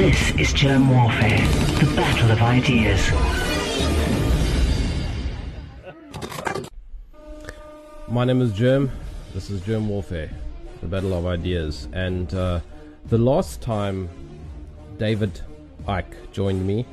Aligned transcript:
This 0.00 0.30
is 0.30 0.54
Jerm 0.54 0.88
Warfare, 0.88 1.46
the 1.78 1.94
battle 1.94 2.30
of 2.30 2.40
ideas. 2.40 3.10
My 8.08 8.24
name 8.24 8.40
is 8.40 8.50
Jerm. 8.52 8.88
This 9.34 9.50
is 9.50 9.60
Jerm 9.60 9.88
Warfare, 9.88 10.30
the 10.80 10.86
battle 10.86 11.12
of 11.12 11.26
ideas. 11.26 11.86
And 11.92 12.32
uh, 12.32 12.60
the 13.08 13.18
last 13.18 13.60
time 13.60 14.08
David 14.96 15.38
Icke 15.86 16.32
joined 16.32 16.66
me 16.66 16.86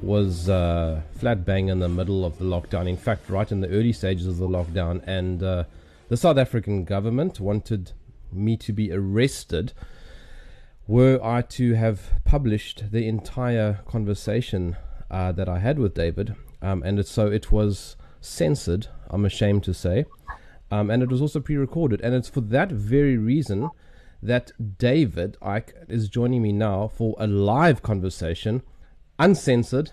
was 0.00 0.48
uh, 0.48 1.02
flat 1.16 1.44
bang 1.44 1.66
in 1.66 1.80
the 1.80 1.88
middle 1.88 2.24
of 2.24 2.38
the 2.38 2.44
lockdown. 2.44 2.88
In 2.88 2.96
fact, 2.96 3.28
right 3.28 3.50
in 3.50 3.60
the 3.60 3.70
early 3.70 3.92
stages 3.92 4.28
of 4.28 4.36
the 4.36 4.46
lockdown. 4.46 5.02
And 5.04 5.42
uh, 5.42 5.64
the 6.08 6.16
South 6.16 6.38
African 6.38 6.84
government 6.84 7.40
wanted 7.40 7.90
me 8.30 8.56
to 8.58 8.72
be 8.72 8.92
arrested 8.92 9.72
were 10.92 11.18
I 11.24 11.40
to 11.40 11.72
have 11.72 12.22
published 12.26 12.92
the 12.92 13.08
entire 13.08 13.80
conversation 13.86 14.76
uh, 15.10 15.32
that 15.32 15.48
I 15.48 15.58
had 15.58 15.78
with 15.78 15.94
David. 15.94 16.36
Um, 16.60 16.82
and 16.82 16.98
it, 16.98 17.06
so 17.06 17.28
it 17.28 17.50
was 17.50 17.96
censored, 18.20 18.88
I'm 19.08 19.24
ashamed 19.24 19.64
to 19.64 19.72
say. 19.72 20.04
Um, 20.70 20.90
and 20.90 21.02
it 21.02 21.08
was 21.08 21.22
also 21.22 21.40
pre 21.40 21.56
recorded. 21.56 22.02
And 22.02 22.14
it's 22.14 22.28
for 22.28 22.42
that 22.42 22.70
very 22.70 23.16
reason 23.16 23.70
that 24.22 24.52
David 24.76 25.38
Icke 25.40 25.72
is 25.88 26.10
joining 26.10 26.42
me 26.42 26.52
now 26.52 26.88
for 26.88 27.16
a 27.18 27.26
live 27.26 27.80
conversation, 27.80 28.60
uncensored 29.18 29.92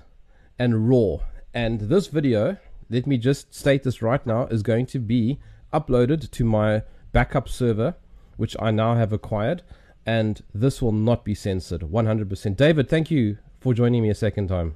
and 0.60 0.90
raw. 0.90 1.20
And 1.54 1.80
this 1.80 2.08
video, 2.08 2.58
let 2.90 3.08
me 3.08 3.18
just 3.18 3.56
state 3.56 3.84
this 3.84 4.02
right 4.02 4.26
now, 4.26 4.48
is 4.48 4.64
going 4.64 4.88
to 4.88 5.00
be 5.00 5.40
uploaded 5.74 6.30
to 6.30 6.44
my 6.44 6.84
backup 7.14 7.48
server, 7.48 7.96
which 8.36 8.58
I 8.60 8.72
now 8.72 8.96
have 8.96 9.14
acquired 9.14 9.64
and 10.06 10.42
this 10.54 10.82
will 10.82 10.92
not 10.92 11.24
be 11.24 11.36
censored 11.36 11.82
100%. 11.82 12.56
David, 12.56 12.90
thank 12.90 13.12
you 13.12 13.38
for 13.60 13.74
joining 13.74 14.02
me 14.02 14.10
a 14.10 14.16
second 14.16 14.48
time. 14.48 14.76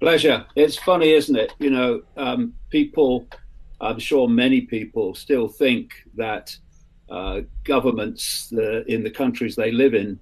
Pleasure. 0.00 0.46
It's 0.56 0.76
funny, 0.76 1.10
isn't 1.12 1.36
it? 1.36 1.52
You 1.58 1.70
know, 1.70 2.02
um, 2.16 2.54
people, 2.70 3.26
I'm 3.80 3.98
sure 3.98 4.28
many 4.28 4.62
people 4.62 5.14
still 5.14 5.46
think 5.46 5.92
that 6.16 6.56
uh, 7.10 7.42
governments 7.64 8.52
uh, 8.56 8.82
in 8.84 9.02
the 9.02 9.10
countries 9.10 9.56
they 9.56 9.72
live 9.72 9.94
in 9.94 10.18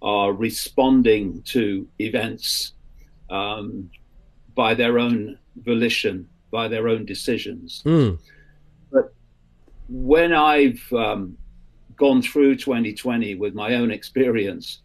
are 0.00 0.32
responding 0.32 1.42
to 1.42 1.86
events 1.98 2.72
um, 3.28 3.90
by 4.54 4.74
their 4.74 4.98
own 4.98 5.38
volition, 5.56 6.28
by 6.50 6.68
their 6.68 6.88
own 6.88 7.04
decisions. 7.04 7.82
Mm. 7.84 8.18
But 8.90 9.12
when 9.88 10.32
I've 10.32 10.82
um, 10.92 11.36
gone 12.00 12.22
through 12.22 12.56
2020 12.56 13.34
with 13.34 13.54
my 13.54 13.74
own 13.74 13.90
experience, 13.90 14.80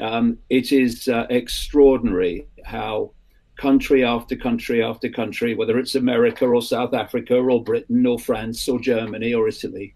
um, 0.00 0.36
it 0.50 0.72
is 0.72 1.06
uh, 1.06 1.24
extraordinary 1.30 2.48
how 2.64 3.12
country 3.56 4.04
after 4.04 4.34
country 4.34 4.82
after 4.82 5.08
country, 5.08 5.54
whether 5.54 5.78
it's 5.78 5.94
America 5.94 6.44
or 6.44 6.60
South 6.60 6.94
Africa 6.94 7.36
or 7.36 7.62
Britain 7.62 8.04
or 8.04 8.18
France 8.18 8.68
or 8.68 8.80
Germany 8.80 9.32
or 9.34 9.46
Italy, 9.46 9.94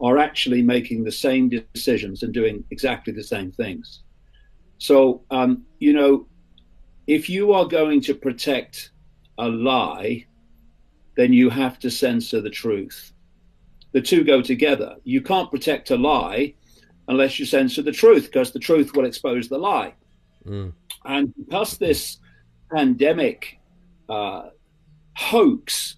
are 0.00 0.16
actually 0.16 0.62
making 0.62 1.04
the 1.04 1.12
same 1.12 1.50
decisions 1.50 2.22
and 2.22 2.32
doing 2.32 2.64
exactly 2.70 3.12
the 3.12 3.22
same 3.22 3.52
things. 3.52 4.02
So, 4.78 5.24
um, 5.30 5.64
you 5.78 5.92
know, 5.92 6.26
if 7.06 7.28
you 7.28 7.52
are 7.52 7.66
going 7.66 8.00
to 8.02 8.14
protect 8.14 8.92
a 9.36 9.46
lie, 9.46 10.24
then 11.18 11.34
you 11.34 11.50
have 11.50 11.78
to 11.80 11.90
censor 11.90 12.40
the 12.40 12.50
truth 12.50 13.13
the 13.94 14.02
two 14.02 14.24
go 14.24 14.42
together. 14.42 14.96
You 15.04 15.22
can't 15.22 15.50
protect 15.50 15.90
a 15.90 15.96
lie 15.96 16.54
unless 17.06 17.38
you 17.38 17.46
censor 17.46 17.80
the 17.80 17.92
truth, 17.92 18.24
because 18.24 18.50
the 18.50 18.58
truth 18.58 18.94
will 18.94 19.06
expose 19.06 19.48
the 19.48 19.58
lie. 19.58 19.94
Mm. 20.44 20.72
And 21.04 21.32
because 21.36 21.78
this 21.78 22.18
pandemic 22.74 23.60
uh, 24.08 24.48
hoax 25.16 25.96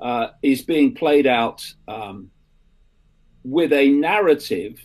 uh, 0.00 0.28
is 0.42 0.62
being 0.62 0.94
played 0.94 1.26
out 1.26 1.64
um, 1.88 2.30
with 3.42 3.72
a 3.72 3.88
narrative 3.88 4.84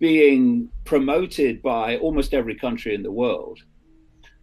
being 0.00 0.68
promoted 0.84 1.62
by 1.62 1.96
almost 1.98 2.34
every 2.34 2.56
country 2.56 2.92
in 2.92 3.04
the 3.04 3.12
world, 3.12 3.60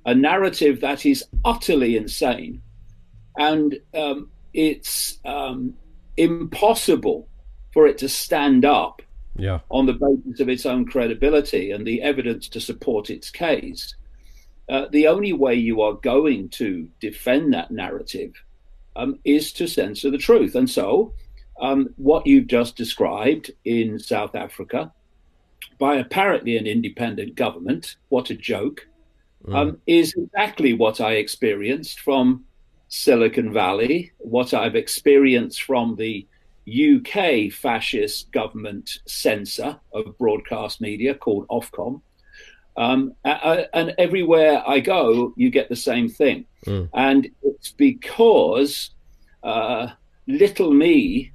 a 0.06 0.16
narrative 0.16 0.80
that 0.80 1.06
is 1.06 1.26
utterly 1.44 1.98
insane. 1.98 2.62
And 3.38 3.78
um, 3.94 4.32
it's 4.54 5.20
um, 5.26 5.74
impossible 6.19 7.28
for 7.72 7.88
it 7.88 7.97
to 8.00 8.09
stand 8.09 8.66
up 8.66 9.02
yeah. 9.38 9.59
on 9.69 9.85
the 9.85 9.94
basis 9.94 10.40
of 10.40 10.50
its 10.50 10.66
own 10.66 10.85
credibility 10.85 11.72
and 11.72 11.88
the 11.88 12.02
evidence 12.02 12.47
to 12.50 12.59
support 12.59 13.09
its 13.09 13.30
case. 13.30 13.96
Uh, 14.68 14.85
the 14.91 15.07
only 15.07 15.34
way 15.34 15.56
you 15.56 15.81
are 15.81 15.94
going 15.94 16.50
to 16.50 16.88
defend 17.00 17.53
that 17.53 17.72
narrative 17.72 18.34
um, 18.96 19.18
is 19.24 19.52
to 19.53 19.68
censor 19.68 20.12
the 20.12 20.18
truth. 20.18 20.56
And 20.56 20.69
so, 20.69 21.13
um, 21.59 21.90
what 21.97 22.28
you've 22.28 22.47
just 22.47 22.75
described 22.75 23.51
in 23.66 23.97
South 23.97 24.36
Africa 24.36 24.94
by 25.78 25.96
apparently 25.96 26.57
an 26.57 26.68
independent 26.68 27.36
government, 27.36 27.96
what 28.09 28.30
a 28.30 28.36
joke, 28.36 28.88
mm. 29.46 29.56
um, 29.56 29.78
is 29.88 30.13
exactly 30.16 30.74
what 30.74 31.01
I 31.01 31.13
experienced 31.13 32.01
from 32.01 32.46
Silicon 32.90 33.54
Valley, 33.54 34.12
what 34.18 34.54
I've 34.54 34.76
experienced 34.76 35.64
from 35.64 35.96
the 35.96 36.28
UK 36.68 37.52
fascist 37.52 38.32
government 38.32 39.00
censor 39.06 39.80
of 39.94 40.18
broadcast 40.18 40.82
media 40.82 41.14
called 41.14 41.48
Ofcom. 41.48 42.02
Um, 42.78 43.14
and 43.24 43.94
everywhere 43.98 44.64
I 44.68 44.80
go, 44.80 45.34
you 45.36 45.50
get 45.50 45.70
the 45.70 45.76
same 45.76 46.10
thing. 46.10 46.46
Mm. 46.66 46.90
And 46.94 47.30
it's 47.44 47.72
because 47.72 48.92
uh, 49.44 49.90
little 50.28 50.74
me 50.74 51.32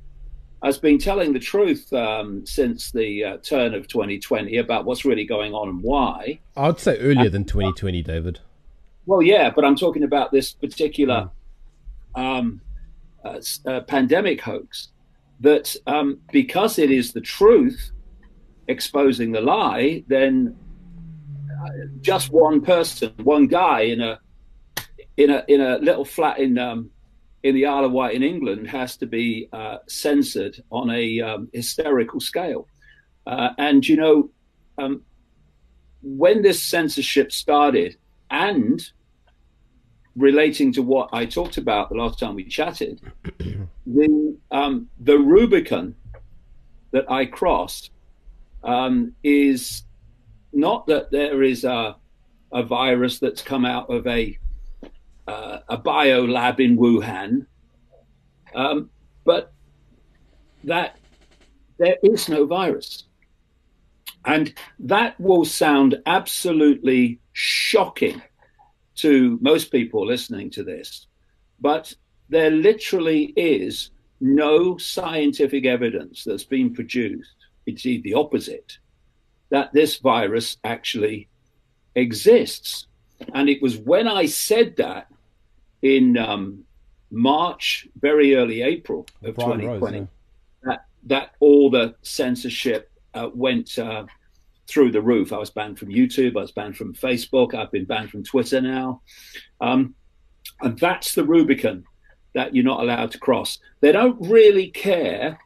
has 0.63 0.79
been 0.79 0.99
telling 0.99 1.33
the 1.33 1.39
truth 1.39 1.93
um, 1.93 2.45
since 2.47 2.91
the 2.91 3.25
uh, 3.25 3.37
turn 3.39 3.75
of 3.75 3.87
2020 3.87 4.57
about 4.57 4.87
what's 4.87 5.05
really 5.05 5.25
going 5.25 5.53
on 5.53 5.69
and 5.69 5.83
why. 5.83 6.41
I'd 6.57 6.81
say 6.81 6.99
earlier 6.99 7.27
and, 7.27 7.33
than 7.33 7.45
2020, 7.45 8.03
David. 8.03 8.41
Well, 9.07 9.21
yeah, 9.23 9.51
but 9.51 9.65
I'm 9.65 9.77
talking 9.77 10.03
about 10.03 10.33
this 10.33 10.53
particular. 10.53 11.15
Mm 11.15 11.31
um, 12.15 12.61
uh, 13.25 13.41
uh, 13.67 13.81
pandemic 13.83 14.41
hoax 14.41 14.89
that 15.41 15.75
um, 15.87 16.19
because 16.33 16.79
it 16.79 16.91
is 16.91 17.13
the 17.13 17.21
truth 17.21 17.91
exposing 18.69 19.33
the 19.33 19.41
lie, 19.41 20.05
then 20.07 20.57
uh, 21.63 21.69
just 22.01 22.31
one 22.31 22.61
person, 22.61 23.13
one 23.23 23.47
guy 23.47 23.81
in 23.81 24.01
a 24.01 24.19
in 25.17 25.31
a 25.31 25.45
in 25.49 25.61
a 25.61 25.79
little 25.79 26.05
flat 26.05 26.39
in 26.39 26.59
um, 26.59 26.91
in 27.43 27.55
the 27.55 27.67
Isle 27.67 27.85
of 27.85 27.93
Wight 27.93 28.15
in 28.15 28.23
England 28.23 28.69
has 28.69 28.97
to 28.97 29.07
be 29.07 29.49
uh, 29.53 29.79
censored 29.87 30.63
on 30.71 30.91
a 30.91 31.21
um, 31.21 31.49
hysterical 31.53 32.21
scale. 32.21 32.67
Uh, 33.27 33.51
and 33.59 33.87
you 33.87 33.97
know, 33.97 34.31
um, 34.79 35.03
when 36.03 36.43
this 36.43 36.63
censorship 36.63 37.33
started, 37.33 37.97
and 38.31 38.83
relating 40.17 40.73
to 40.73 40.83
what 40.83 41.09
I 41.13 41.27
talked 41.27 41.57
about 41.57 41.89
the 41.89 41.97
last 41.97 42.19
time 42.19 42.35
we 42.35 42.45
chatted, 42.45 43.01
the 43.87 44.37
um, 44.51 44.89
the 45.01 45.19
Rubicon 45.19 45.95
that 46.93 47.11
I 47.11 47.27
crossed 47.27 47.91
um, 48.63 49.13
is 49.23 49.83
not 50.53 50.87
that 50.87 51.11
there 51.11 51.43
is 51.43 51.65
a 51.65 51.97
a 52.53 52.63
virus 52.63 53.19
that's 53.19 53.43
come 53.43 53.65
out 53.65 53.91
of 53.91 54.07
a 54.07 54.39
uh, 55.27 55.59
a 55.69 55.77
bio 55.77 56.25
lab 56.25 56.61
in 56.61 56.77
Wuhan, 56.79 57.47
um, 58.55 58.91
but 59.25 59.53
that 60.63 60.99
there 61.79 61.97
is 62.03 62.29
no 62.29 62.47
virus. 62.47 63.05
And 64.27 64.55
that 64.79 65.21
will 65.21 65.45
sound 65.45 66.01
absolutely 66.07 67.21
shocking 67.33 68.23
to 68.97 69.39
most 69.41 69.71
people 69.71 70.07
listening 70.07 70.51
to 70.51 70.63
this, 70.63 71.07
but 71.61 71.95
there 72.29 72.51
literally 72.51 73.33
is 73.37 73.91
no 74.21 74.77
scientific 74.79 75.67
evidence 75.67 76.25
that's 76.25 76.45
been 76.45 76.73
produced. 76.73 77.35
indeed 77.67 78.03
the 78.03 78.15
opposite 78.15 78.79
that 79.51 79.73
this 79.73 79.99
virus 79.99 80.57
actually 80.65 81.29
exists. 81.95 82.87
And 83.35 83.49
it 83.49 83.63
was 83.63 83.77
when 83.77 84.09
I 84.09 84.27
said 84.27 84.77
that 84.77 85.07
in 85.83 86.19
um, 86.19 86.65
March, 87.11 87.87
very 88.01 88.35
early 88.35 88.63
April 88.63 89.07
of 89.23 89.37
Brian 89.37 89.61
2020, 89.61 89.99
Rose, 89.99 90.09
yeah. 90.09 90.69
that, 90.69 90.87
that 91.05 91.31
all 91.41 91.71
the 91.71 91.95
censorship 92.03 92.91
uh, 93.15 93.31
went 93.33 93.79
uh, 93.79 94.05
through 94.67 94.93
the 94.93 95.03
roof. 95.03 95.33
I 95.33 95.39
was 95.39 95.51
banned 95.51 95.79
from 95.79 95.89
YouTube. 95.89 96.37
I 96.37 96.43
was 96.43 96.53
banned 96.53 96.77
from 96.77 96.95
Facebook. 96.95 97.55
I've 97.55 97.73
been 97.73 97.85
banned 97.85 98.11
from 98.11 98.25
Twitter 98.25 98.61
now. 98.61 99.03
Um, 99.61 99.95
and 100.61 100.79
that's 100.79 101.15
the 101.15 101.25
Rubicon 101.25 101.85
that 102.35 102.55
you're 102.55 102.65
not 102.65 102.81
allowed 102.81 103.13
to 103.13 103.19
cross. 103.19 103.59
They 103.81 103.93
don't 103.93 104.21
really 104.21 104.69
care. 104.71 105.39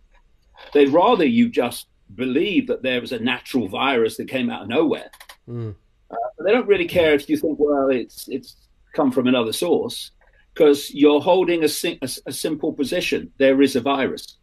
They'd 0.72 0.88
rather 0.88 1.24
you 1.24 1.48
just 1.48 1.86
believe 2.14 2.66
that 2.68 2.82
there 2.82 3.00
was 3.00 3.12
a 3.12 3.18
natural 3.18 3.68
virus 3.68 4.16
that 4.16 4.28
came 4.28 4.50
out 4.50 4.62
of 4.62 4.68
nowhere. 4.68 5.10
Mm. 5.48 5.74
Uh, 6.10 6.16
they 6.44 6.52
don't 6.52 6.66
really 6.66 6.88
care 6.88 7.14
if 7.14 7.28
you 7.28 7.36
think, 7.36 7.58
well, 7.58 7.90
it's 7.90 8.28
it's 8.28 8.56
come 8.94 9.12
from 9.12 9.26
another 9.26 9.52
source, 9.52 10.12
because 10.54 10.92
you're 10.92 11.20
holding 11.20 11.62
a, 11.62 11.68
a, 11.84 12.08
a, 12.26 12.32
simple 12.32 12.72
position. 12.72 13.30
There 13.38 13.60
is 13.62 13.76
a 13.76 13.80
virus. 13.80 14.38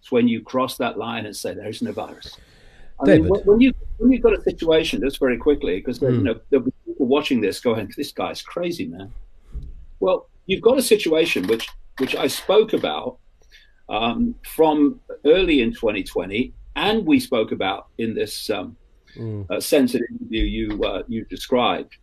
It's 0.00 0.10
when 0.10 0.28
you 0.28 0.42
cross 0.42 0.76
that 0.78 0.98
line 0.98 1.24
and 1.24 1.34
say 1.34 1.54
there 1.54 1.68
isn't 1.68 1.86
a 1.86 1.92
virus. 1.92 2.36
I 3.00 3.06
David. 3.06 3.30
mean, 3.30 3.42
when 3.44 3.60
you 3.60 3.72
when 3.98 4.12
you've 4.12 4.22
got 4.22 4.38
a 4.38 4.42
situation, 4.42 5.00
just 5.00 5.18
very 5.18 5.36
quickly, 5.36 5.78
because 5.78 5.98
mm. 5.98 6.12
you 6.12 6.22
know 6.22 6.40
there'll 6.50 6.64
be 6.64 6.72
people 6.86 7.06
watching 7.06 7.40
this 7.40 7.60
going, 7.60 7.92
"This 7.96 8.12
guy's 8.12 8.42
crazy, 8.42 8.86
man." 8.86 9.12
Well, 10.00 10.28
you've 10.46 10.62
got 10.62 10.78
a 10.78 10.82
situation 10.82 11.46
which 11.46 11.68
which 11.98 12.14
I 12.16 12.26
spoke 12.26 12.72
about 12.72 13.18
um, 13.88 14.34
from 14.46 15.00
early 15.24 15.62
in 15.62 15.72
2020, 15.72 16.52
and 16.76 17.06
we 17.06 17.20
spoke 17.20 17.52
about 17.52 17.88
in 17.98 18.14
this 18.14 18.50
um, 18.50 18.76
mm. 19.16 19.48
uh, 19.50 19.60
sensitive 19.60 20.06
interview 20.10 20.44
you 20.44 20.84
uh, 20.84 21.02
you 21.08 21.24
described 21.24 21.96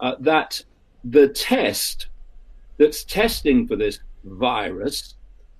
uh, 0.00 0.14
that 0.20 0.62
the 1.04 1.28
test 1.28 2.08
that's 2.78 3.04
testing 3.04 3.66
for 3.66 3.76
this 3.76 4.00
virus 4.24 5.14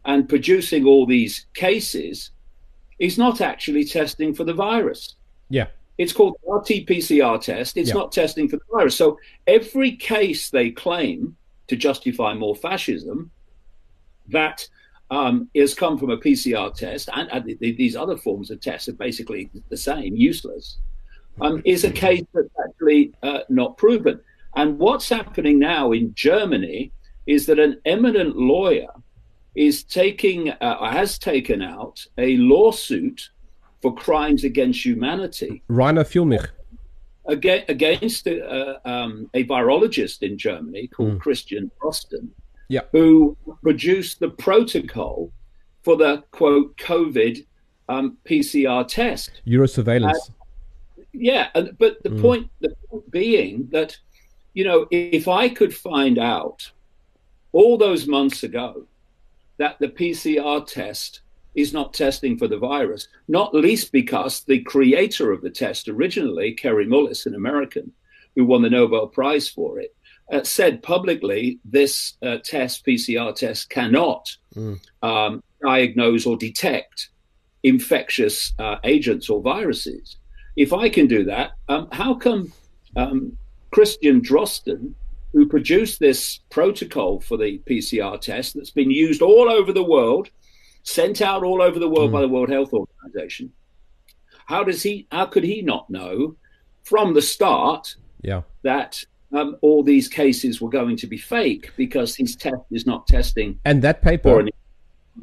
and 0.07 0.29
producing 0.29 0.85
all 0.87 1.07
these 1.07 1.47
cases 1.55 2.31
is 2.99 3.19
not 3.19 3.41
actually 3.41 3.85
testing 3.85 4.35
for 4.35 4.45
the 4.45 4.55
virus. 4.55 5.17
Yeah. 5.49 5.67
It's 5.99 6.13
called 6.13 6.37
RT 6.47 6.87
PCR 6.87 7.41
test. 7.41 7.77
It's 7.77 7.89
yeah. 7.89 7.95
not 7.95 8.13
testing 8.13 8.49
for 8.49 8.57
the 8.57 8.65
virus. 8.73 8.97
So 8.97 9.19
every 9.47 9.97
case 9.97 10.51
they 10.51 10.71
claim 10.71 11.37
to 11.69 11.77
justify 11.77 12.35
more 12.35 12.57
fascism 12.57 13.31
that 14.29 14.67
um, 15.11 15.49
has 15.55 15.75
come 15.75 15.99
from 15.99 16.11
a 16.11 16.17
PCR 16.17 16.75
test, 16.75 17.09
and, 17.15 17.31
and 17.31 17.45
the, 17.45 17.55
the, 17.61 17.73
these 17.73 17.95
other 17.95 18.17
forms 18.17 18.51
of 18.51 18.61
tests 18.61 18.89
are 18.89 18.95
basically 18.95 19.51
the 19.69 19.77
same, 19.77 20.17
useless, 20.17 20.79
um, 21.41 21.63
is 21.65 21.85
a 21.85 21.91
case 21.91 22.25
that's 22.33 22.49
actually 22.67 23.13
uh, 23.23 23.41
not 23.49 23.77
proven. 23.77 24.21
And 24.57 24.79
what's 24.79 25.09
happening 25.09 25.59
now 25.59 25.93
in 25.93 26.15
Germany 26.15 26.93
is 27.27 27.47
that 27.47 27.59
an 27.59 27.81
eminent 27.85 28.37
lawyer 28.37 28.89
is 29.55 29.85
taking, 29.85 30.51
uh, 30.51 30.91
has 30.91 31.19
taken 31.19 31.63
out 31.63 32.05
a 32.19 32.37
lawsuit 32.37 33.31
for 33.81 33.95
crimes 33.95 34.45
against 34.45 34.85
humanity. 34.85 35.63
Rainer 35.69 36.05
Füllmich. 36.05 36.49
Against 37.27 38.27
uh, 38.27 38.79
um, 38.85 39.31
a 39.35 39.45
virologist 39.45 40.23
in 40.23 40.37
Germany 40.37 40.89
called 40.89 41.19
mm. 41.19 41.21
Christian 41.21 41.71
Drosten, 41.81 42.29
yeah. 42.69 42.83
who 42.93 43.37
produced 43.63 44.21
the 44.21 44.31
protocol 44.31 45.33
for 45.83 45.97
the 45.97 46.23
quote 46.33 46.77
COVID 46.79 47.47
um, 47.89 48.19
PCR 48.25 48.87
test. 48.89 49.43
Eurosurveillance. 49.47 50.31
Uh, 50.31 51.03
yeah, 51.13 51.49
but 51.79 52.03
the 52.03 52.11
mm. 52.11 52.21
point, 52.21 52.51
the 52.61 52.75
point 52.91 53.11
being 53.11 53.69
that, 53.71 53.97
you 54.55 54.65
know, 54.65 54.87
if 54.91 55.29
I 55.29 55.49
could 55.49 55.75
find 55.75 56.19
out 56.19 56.71
all 57.53 57.79
those 57.79 58.07
months 58.07 58.43
ago 58.43 58.87
that 59.59 59.79
the 59.79 59.89
PCR 59.89 60.67
test 60.67 61.21
is 61.55 61.73
not 61.73 61.95
testing 61.95 62.37
for 62.37 62.49
the 62.49 62.59
virus, 62.59 63.09
not 63.29 63.55
least 63.55 63.93
because 63.93 64.41
the 64.41 64.61
creator 64.63 65.31
of 65.33 65.41
the 65.41 65.51
test 65.51 65.89
originally, 65.89 66.53
Kary 66.53 66.87
Mullis, 66.87 67.27
an 67.27 67.35
American 67.35 67.93
who 68.35 68.45
won 68.45 68.63
the 68.63 68.71
Nobel 68.71 69.07
Prize 69.07 69.49
for 69.49 69.79
it, 69.79 69.95
uh, 70.33 70.43
said 70.43 70.83
publicly 70.83 71.59
this 71.65 72.15
uh, 72.23 72.39
test, 72.43 72.85
PCR 72.85 73.35
test, 73.35 73.71
cannot 73.71 74.37
mm. 74.57 74.81
um, 75.03 75.43
diagnose 75.63 76.27
or 76.27 76.37
detect 76.37 77.11
infectious 77.63 78.53
uh, 78.59 78.77
agents 78.85 79.29
or 79.31 79.41
viruses. 79.41 80.17
If 80.57 80.73
I 80.73 80.89
can 80.89 81.07
do 81.07 81.25
that, 81.25 81.53
um, 81.69 81.89
how 81.93 82.15
come 82.15 82.53
um, 82.97 83.37
Christian 83.71 84.21
Drosten, 84.21 84.95
who 85.35 85.47
produced 85.47 86.01
this 86.01 86.41
protocol 86.49 87.21
for 87.21 87.37
the 87.37 87.61
PCR 87.67 88.19
test 88.19 88.55
that's 88.55 88.71
been 88.71 88.91
used 88.91 89.21
all 89.21 89.51
over 89.51 89.73
the 89.73 89.85
world, 89.85 90.31
sent 90.85 91.21
out 91.21 91.43
all 91.43 91.61
over 91.61 91.79
the 91.79 91.89
world 91.89 92.11
mm. 92.11 92.15
by 92.15 92.21
the 92.23 92.29
World 92.29 92.49
Health 92.49 92.73
Organization, 92.73 93.53
how 94.47 94.65
does 94.65 94.83
he? 94.83 95.07
How 95.11 95.27
could 95.27 95.45
he 95.45 95.61
not 95.61 95.91
know 95.91 96.37
from 96.85 97.15
the 97.15 97.23
start 97.23 97.97
yeah. 98.23 98.43
that 98.63 99.05
um, 99.33 99.57
all 99.61 99.83
these 99.83 100.09
cases 100.09 100.61
were 100.61 100.71
going 100.71 100.97
to 100.97 101.07
be 101.07 101.19
fake 101.19 101.73
because 101.77 102.15
his 102.15 102.37
test 102.37 102.63
is 102.71 102.87
not 102.87 103.07
testing. 103.07 103.59
And 103.65 103.83
that 103.83 104.01
paper, 104.03 104.41
any- 104.41 104.53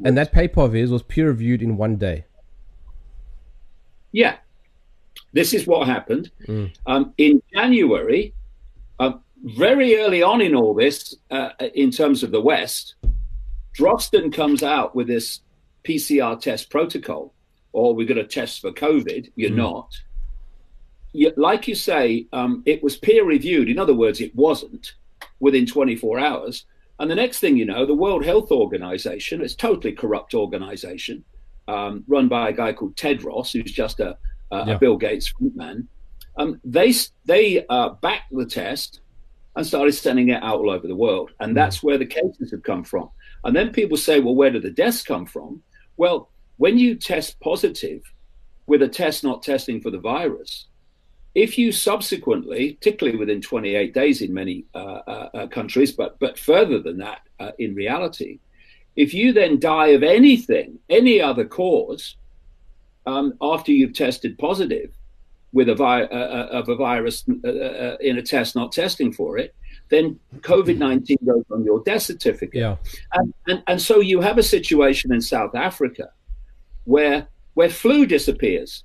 and 0.04 0.16
that 0.18 0.32
paper 0.32 0.60
of 0.60 0.74
his 0.74 0.90
was 0.90 1.02
peer 1.02 1.28
reviewed 1.28 1.62
in 1.62 1.76
one 1.76 1.96
day. 1.96 2.26
Yeah, 4.12 4.36
this 5.32 5.54
is 5.54 5.66
what 5.66 5.88
happened 5.88 6.30
mm. 6.46 6.70
um, 6.86 7.14
in 7.16 7.42
January. 7.54 8.34
Very 9.42 9.96
early 9.98 10.22
on 10.22 10.40
in 10.40 10.54
all 10.54 10.74
this, 10.74 11.16
uh, 11.30 11.50
in 11.74 11.90
terms 11.90 12.22
of 12.22 12.30
the 12.30 12.40
West, 12.40 12.94
Drosten 13.76 14.32
comes 14.32 14.62
out 14.62 14.94
with 14.94 15.08
this 15.08 15.40
PCR 15.84 16.40
test 16.40 16.70
protocol, 16.70 17.34
or 17.72 17.94
we're 17.94 18.06
going 18.06 18.18
to 18.18 18.26
test 18.26 18.60
for 18.60 18.70
COVID. 18.70 19.32
You're 19.34 19.50
mm. 19.50 19.56
not 19.56 19.92
you, 21.12 21.32
like 21.36 21.68
you 21.68 21.74
say, 21.74 22.26
um, 22.32 22.62
it 22.66 22.82
was 22.82 22.96
peer 22.96 23.24
reviewed. 23.24 23.68
In 23.68 23.78
other 23.78 23.94
words, 23.94 24.20
it 24.20 24.34
wasn't 24.34 24.94
within 25.40 25.66
24 25.66 26.18
hours. 26.18 26.64
And 26.98 27.10
the 27.10 27.14
next 27.14 27.40
thing 27.40 27.56
you 27.56 27.64
know, 27.64 27.84
the 27.84 27.94
World 27.94 28.24
Health 28.24 28.50
Organization, 28.50 29.40
it's 29.40 29.54
totally 29.54 29.92
corrupt 29.92 30.34
organization, 30.34 31.24
um, 31.68 32.04
run 32.06 32.28
by 32.28 32.48
a 32.48 32.52
guy 32.52 32.72
called 32.72 32.96
Tedros, 32.96 33.52
who's 33.52 33.72
just 33.72 34.00
a, 34.00 34.16
a, 34.50 34.66
yeah. 34.66 34.74
a 34.74 34.78
Bill 34.78 34.96
Gates 34.96 35.32
man. 35.54 35.88
Um, 36.38 36.60
they 36.64 36.94
they 37.26 37.66
uh, 37.68 37.90
backed 38.00 38.32
the 38.32 38.46
test 38.46 39.00
and 39.56 39.66
started 39.66 39.92
sending 39.92 40.30
it 40.30 40.42
out 40.42 40.60
all 40.60 40.70
over 40.70 40.86
the 40.86 40.96
world, 40.96 41.30
and 41.40 41.52
mm. 41.52 41.54
that's 41.54 41.82
where 41.82 41.98
the 41.98 42.06
cases 42.06 42.50
have 42.50 42.62
come 42.62 42.84
from. 42.84 43.10
And 43.44 43.54
then 43.54 43.72
people 43.72 43.96
say, 43.96 44.20
well, 44.20 44.34
where 44.34 44.50
do 44.50 44.60
the 44.60 44.70
deaths 44.70 45.02
come 45.02 45.26
from? 45.26 45.62
Well, 45.96 46.30
when 46.56 46.78
you 46.78 46.94
test 46.94 47.40
positive 47.40 48.02
with 48.66 48.82
a 48.82 48.88
test 48.88 49.24
not 49.24 49.42
testing 49.42 49.80
for 49.80 49.90
the 49.90 49.98
virus, 49.98 50.66
if 51.34 51.56
you 51.58 51.72
subsequently, 51.72 52.74
particularly 52.74 53.18
within 53.18 53.40
28 53.40 53.94
days 53.94 54.20
in 54.20 54.34
many 54.34 54.64
uh, 54.74 54.78
uh, 54.78 55.28
uh, 55.34 55.46
countries, 55.46 55.92
but 55.92 56.18
but 56.18 56.38
further 56.38 56.78
than 56.78 56.98
that 56.98 57.22
uh, 57.40 57.52
in 57.58 57.74
reality, 57.74 58.38
if 58.96 59.14
you 59.14 59.32
then 59.32 59.58
die 59.58 59.88
of 59.88 60.02
anything, 60.02 60.78
any 60.90 61.20
other 61.20 61.46
cause, 61.46 62.16
um, 63.06 63.34
after 63.40 63.72
you've 63.72 63.94
tested 63.94 64.38
positive 64.38 64.92
with 65.52 65.68
a 65.68 65.74
vi- 65.74 66.04
uh, 66.04 66.06
uh, 66.06 66.48
of 66.50 66.68
a 66.68 66.76
virus 66.76 67.24
in 67.26 68.18
a 68.18 68.22
test 68.22 68.54
not 68.54 68.72
testing 68.72 69.12
for 69.12 69.38
it, 69.38 69.54
then 69.90 70.18
COVID 70.40 70.78
19 70.78 71.18
goes 71.26 71.44
on 71.50 71.64
your 71.64 71.82
death 71.82 72.02
certificate. 72.02 72.60
Yeah. 72.60 72.76
And, 73.12 73.34
and, 73.46 73.62
and 73.66 73.82
so 73.82 74.00
you 74.00 74.20
have 74.20 74.38
a 74.38 74.42
situation 74.42 75.12
in 75.12 75.20
South 75.20 75.54
Africa 75.54 76.10
where 76.84 77.28
where 77.54 77.68
flu 77.68 78.06
disappears 78.06 78.84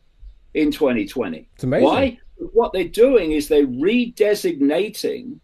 in 0.54 0.72
2020. 0.72 1.50
It's 1.56 1.64
amazing. 1.64 1.86
Why? 1.86 2.20
what 2.38 2.74
they're 2.74 2.88
doing 2.88 3.32
is 3.32 3.48
they're 3.48 3.66
redesignating 3.66 5.40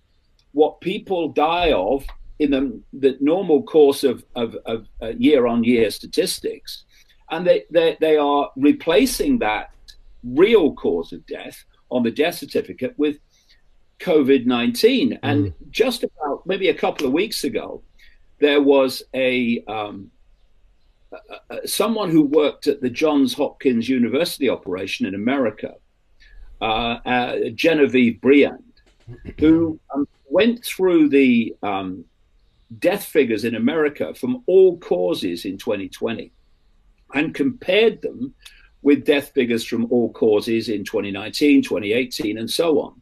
what 0.52 0.82
people 0.82 1.30
die 1.30 1.72
of 1.72 2.06
in 2.40 2.52
the, 2.52 2.82
the 2.94 3.18
normal 3.20 3.64
course 3.64 4.04
of, 4.04 4.24
of, 4.36 4.56
of 4.66 4.88
uh, 5.02 5.10
year-on-year 5.18 5.90
statistics, 5.90 6.84
and 7.32 7.48
they, 7.48 7.64
they, 7.72 7.98
they 8.00 8.18
are 8.18 8.52
replacing 8.56 9.40
that 9.40 9.72
real 10.24 10.74
cause 10.74 11.14
of 11.14 11.26
death 11.26 11.64
on 11.90 12.04
the 12.04 12.12
death 12.12 12.36
certificate 12.36 12.94
with 12.98 13.18
COVID 14.00 14.46
19. 14.46 15.12
Mm. 15.12 15.20
And 15.24 15.54
just 15.70 16.04
about 16.04 16.46
maybe 16.46 16.70
a 16.70 16.74
couple 16.74 17.06
of 17.06 17.14
weeks 17.14 17.44
ago, 17.44 17.82
there 18.40 18.62
was 18.62 19.04
a, 19.14 19.64
um, 19.68 20.12
someone 21.66 22.10
who 22.10 22.24
worked 22.24 22.68
at 22.68 22.82
the 22.82 22.90
Johns 22.90 23.34
Hopkins 23.34 23.88
University 23.88 24.50
operation 24.50 25.06
in 25.06 25.16
America 25.16 25.76
uh, 26.62 27.00
uh, 27.06 27.36
Genevieve 27.56 28.22
Briand, 28.22 28.64
who 29.40 29.80
um, 29.94 30.08
went 30.30 30.64
through 30.64 31.10
the 31.10 31.56
um, 31.62 32.06
death 32.80 33.06
figures 33.06 33.44
in 33.44 33.56
America 33.56 34.14
from 34.14 34.44
all 34.48 34.78
causes 34.80 35.46
in 35.46 35.58
2020 35.58 36.32
and 37.14 37.36
compared 37.36 38.02
them 38.02 38.34
with 38.84 39.06
death 39.06 39.32
figures 39.34 39.64
from 39.64 39.92
all 39.92 40.12
causes 40.12 40.70
in 40.70 40.84
2019, 40.84 41.64
2018, 41.64 42.38
and 42.38 42.50
so 42.50 42.80
on. 42.80 43.02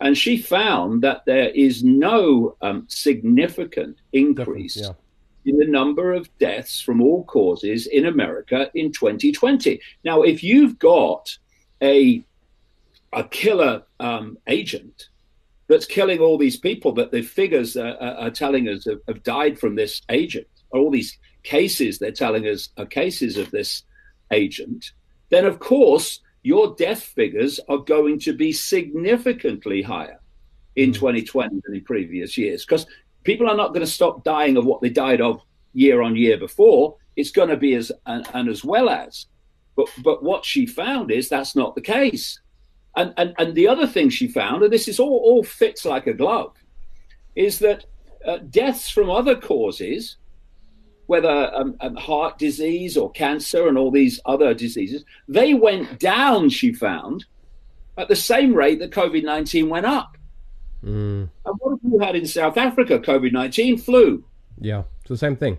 And 0.00 0.16
she 0.16 0.36
found 0.36 1.02
that 1.02 1.24
there 1.26 1.50
is 1.50 1.84
no 1.84 2.56
um, 2.60 2.86
significant 2.88 3.98
increase 4.12 4.76
yeah. 4.76 4.92
in 5.44 5.58
the 5.58 5.66
number 5.66 6.12
of 6.12 6.36
deaths 6.38 6.80
from 6.80 7.00
all 7.00 7.24
causes 7.24 7.86
in 7.86 8.06
America 8.06 8.70
in 8.74 8.92
2020. 8.92 9.80
Now, 10.04 10.22
if 10.22 10.42
you've 10.42 10.78
got 10.78 11.36
a 11.82 12.24
a 13.12 13.24
killer 13.24 13.82
um, 13.98 14.38
agent 14.46 15.08
that's 15.68 15.86
killing 15.86 16.20
all 16.20 16.38
these 16.38 16.56
people 16.56 16.92
that 16.92 17.10
the 17.10 17.22
figures 17.22 17.76
uh, 17.76 17.96
are 18.18 18.30
telling 18.30 18.68
us 18.68 18.84
have, 18.84 19.00
have, 19.08 19.22
died 19.24 19.58
from 19.58 19.74
this 19.74 20.02
agent, 20.10 20.46
all 20.70 20.90
these 20.90 21.18
cases 21.42 21.98
they're 21.98 22.12
telling 22.12 22.46
us 22.46 22.68
are 22.76 22.86
cases 22.86 23.36
of 23.36 23.50
this 23.50 23.82
agent, 24.30 24.92
then 25.30 25.44
of 25.44 25.58
course 25.58 26.20
your 26.42 26.74
death 26.76 27.02
figures 27.02 27.60
are 27.68 27.78
going 27.78 28.18
to 28.18 28.32
be 28.32 28.52
significantly 28.52 29.82
higher 29.82 30.20
in 30.76 30.90
mm. 30.90 30.94
2020 30.94 31.60
than 31.64 31.74
in 31.74 31.84
previous 31.84 32.36
years 32.38 32.64
because 32.64 32.86
people 33.24 33.48
are 33.48 33.56
not 33.56 33.68
going 33.68 33.84
to 33.84 33.90
stop 33.90 34.24
dying 34.24 34.56
of 34.56 34.64
what 34.64 34.80
they 34.80 34.88
died 34.88 35.20
of 35.20 35.40
year 35.72 36.02
on 36.02 36.16
year 36.16 36.38
before. 36.38 36.96
It's 37.16 37.30
going 37.30 37.48
to 37.48 37.56
be 37.56 37.74
as 37.74 37.92
and, 38.06 38.26
and 38.34 38.48
as 38.48 38.64
well 38.64 38.88
as. 38.88 39.26
But 39.76 39.88
but 40.02 40.22
what 40.22 40.44
she 40.44 40.66
found 40.66 41.10
is 41.10 41.28
that's 41.28 41.56
not 41.56 41.74
the 41.74 41.80
case. 41.80 42.40
And 42.96 43.12
and, 43.16 43.34
and 43.38 43.54
the 43.54 43.68
other 43.68 43.86
thing 43.86 44.10
she 44.10 44.28
found, 44.28 44.62
and 44.62 44.72
this 44.72 44.88
is 44.88 44.98
all, 44.98 45.18
all 45.24 45.42
fits 45.42 45.84
like 45.84 46.06
a 46.06 46.14
glove, 46.14 46.56
is 47.36 47.58
that 47.60 47.84
uh, 48.26 48.38
deaths 48.50 48.90
from 48.90 49.10
other 49.10 49.36
causes, 49.36 50.16
whether 51.10 51.52
um, 51.56 51.74
um, 51.80 51.96
heart 51.96 52.38
disease 52.38 52.96
or 52.96 53.10
cancer 53.10 53.66
and 53.66 53.76
all 53.76 53.90
these 53.90 54.20
other 54.26 54.54
diseases, 54.54 55.04
they 55.26 55.54
went 55.54 55.98
down, 55.98 56.48
she 56.48 56.72
found, 56.72 57.24
at 57.98 58.06
the 58.06 58.14
same 58.14 58.54
rate 58.54 58.78
that 58.78 58.92
COVID 58.92 59.24
19 59.24 59.68
went 59.68 59.86
up. 59.86 60.16
Mm. 60.84 61.28
And 61.44 61.54
what 61.58 61.70
have 61.70 61.92
you 61.92 61.98
had 61.98 62.14
in 62.14 62.26
South 62.26 62.56
Africa? 62.56 63.00
COVID 63.00 63.32
19 63.32 63.78
flu. 63.78 64.24
Yeah, 64.60 64.84
it's 65.00 65.08
the 65.08 65.16
same 65.16 65.34
thing. 65.34 65.58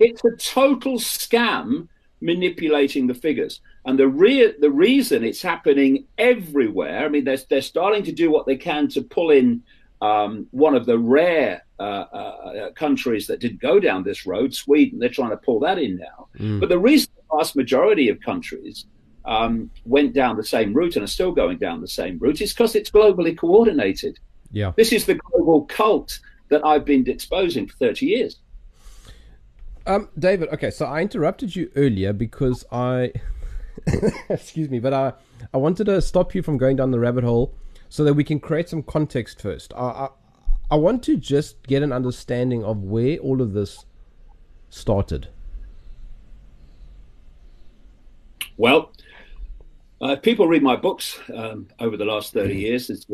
It's 0.00 0.22
a 0.26 0.36
total 0.36 0.98
scam 0.98 1.88
manipulating 2.20 3.06
the 3.06 3.14
figures. 3.14 3.62
And 3.86 3.98
the 3.98 4.08
re- 4.08 4.54
the 4.60 4.70
reason 4.70 5.24
it's 5.24 5.40
happening 5.40 6.04
everywhere, 6.18 7.06
I 7.06 7.08
mean, 7.08 7.24
they're, 7.24 7.38
they're 7.48 7.62
starting 7.62 8.02
to 8.02 8.12
do 8.12 8.30
what 8.30 8.44
they 8.44 8.56
can 8.56 8.86
to 8.88 9.00
pull 9.00 9.30
in 9.30 9.62
um, 10.00 10.46
one 10.50 10.74
of 10.74 10.86
the 10.86 10.98
rare 10.98 11.62
uh, 11.78 11.82
uh, 11.82 12.70
countries 12.72 13.26
that 13.26 13.40
did 13.40 13.60
go 13.60 13.80
down 13.80 14.02
this 14.04 14.26
road, 14.26 14.54
Sweden. 14.54 14.98
They're 14.98 15.08
trying 15.08 15.30
to 15.30 15.36
pull 15.36 15.60
that 15.60 15.78
in 15.78 15.96
now. 15.96 16.28
Mm. 16.38 16.60
But 16.60 16.68
the 16.68 16.78
reason 16.78 17.10
the 17.16 17.36
vast 17.36 17.56
majority 17.56 18.08
of 18.08 18.20
countries 18.20 18.86
um, 19.24 19.70
went 19.84 20.14
down 20.14 20.36
the 20.36 20.44
same 20.44 20.72
route 20.72 20.96
and 20.96 21.04
are 21.04 21.08
still 21.08 21.32
going 21.32 21.58
down 21.58 21.80
the 21.80 21.88
same 21.88 22.18
route 22.18 22.40
is 22.40 22.52
because 22.52 22.74
it's 22.74 22.90
globally 22.90 23.36
coordinated. 23.36 24.18
Yeah. 24.50 24.72
This 24.76 24.92
is 24.92 25.06
the 25.06 25.14
global 25.14 25.66
cult 25.66 26.20
that 26.48 26.64
I've 26.64 26.84
been 26.84 27.08
exposing 27.08 27.66
for 27.66 27.76
30 27.76 28.06
years. 28.06 28.38
Um, 29.86 30.08
David, 30.18 30.48
okay, 30.50 30.70
so 30.70 30.86
I 30.86 31.00
interrupted 31.02 31.54
you 31.56 31.70
earlier 31.76 32.12
because 32.12 32.64
I, 32.70 33.12
excuse 34.28 34.68
me, 34.68 34.78
but 34.78 34.92
I, 34.92 35.12
I 35.52 35.56
wanted 35.56 35.84
to 35.84 36.00
stop 36.02 36.34
you 36.34 36.42
from 36.42 36.58
going 36.58 36.76
down 36.76 36.90
the 36.90 36.98
rabbit 36.98 37.24
hole 37.24 37.54
so 37.88 38.04
that 38.04 38.14
we 38.14 38.24
can 38.24 38.40
create 38.40 38.68
some 38.68 38.82
context 38.82 39.40
first. 39.40 39.72
I, 39.74 39.78
I, 39.78 40.08
I 40.70 40.76
want 40.76 41.02
to 41.04 41.16
just 41.16 41.66
get 41.66 41.82
an 41.82 41.92
understanding 41.92 42.64
of 42.64 42.84
where 42.84 43.16
all 43.18 43.40
of 43.40 43.52
this 43.52 43.84
started. 44.70 45.28
Well, 48.56 48.92
uh, 50.00 50.16
people 50.16 50.46
read 50.46 50.62
my 50.62 50.76
books 50.76 51.18
um, 51.34 51.68
over 51.80 51.96
the 51.96 52.04
last 52.04 52.32
30 52.32 52.54
mm. 52.54 52.60
years. 52.60 52.90
It's 52.90 53.06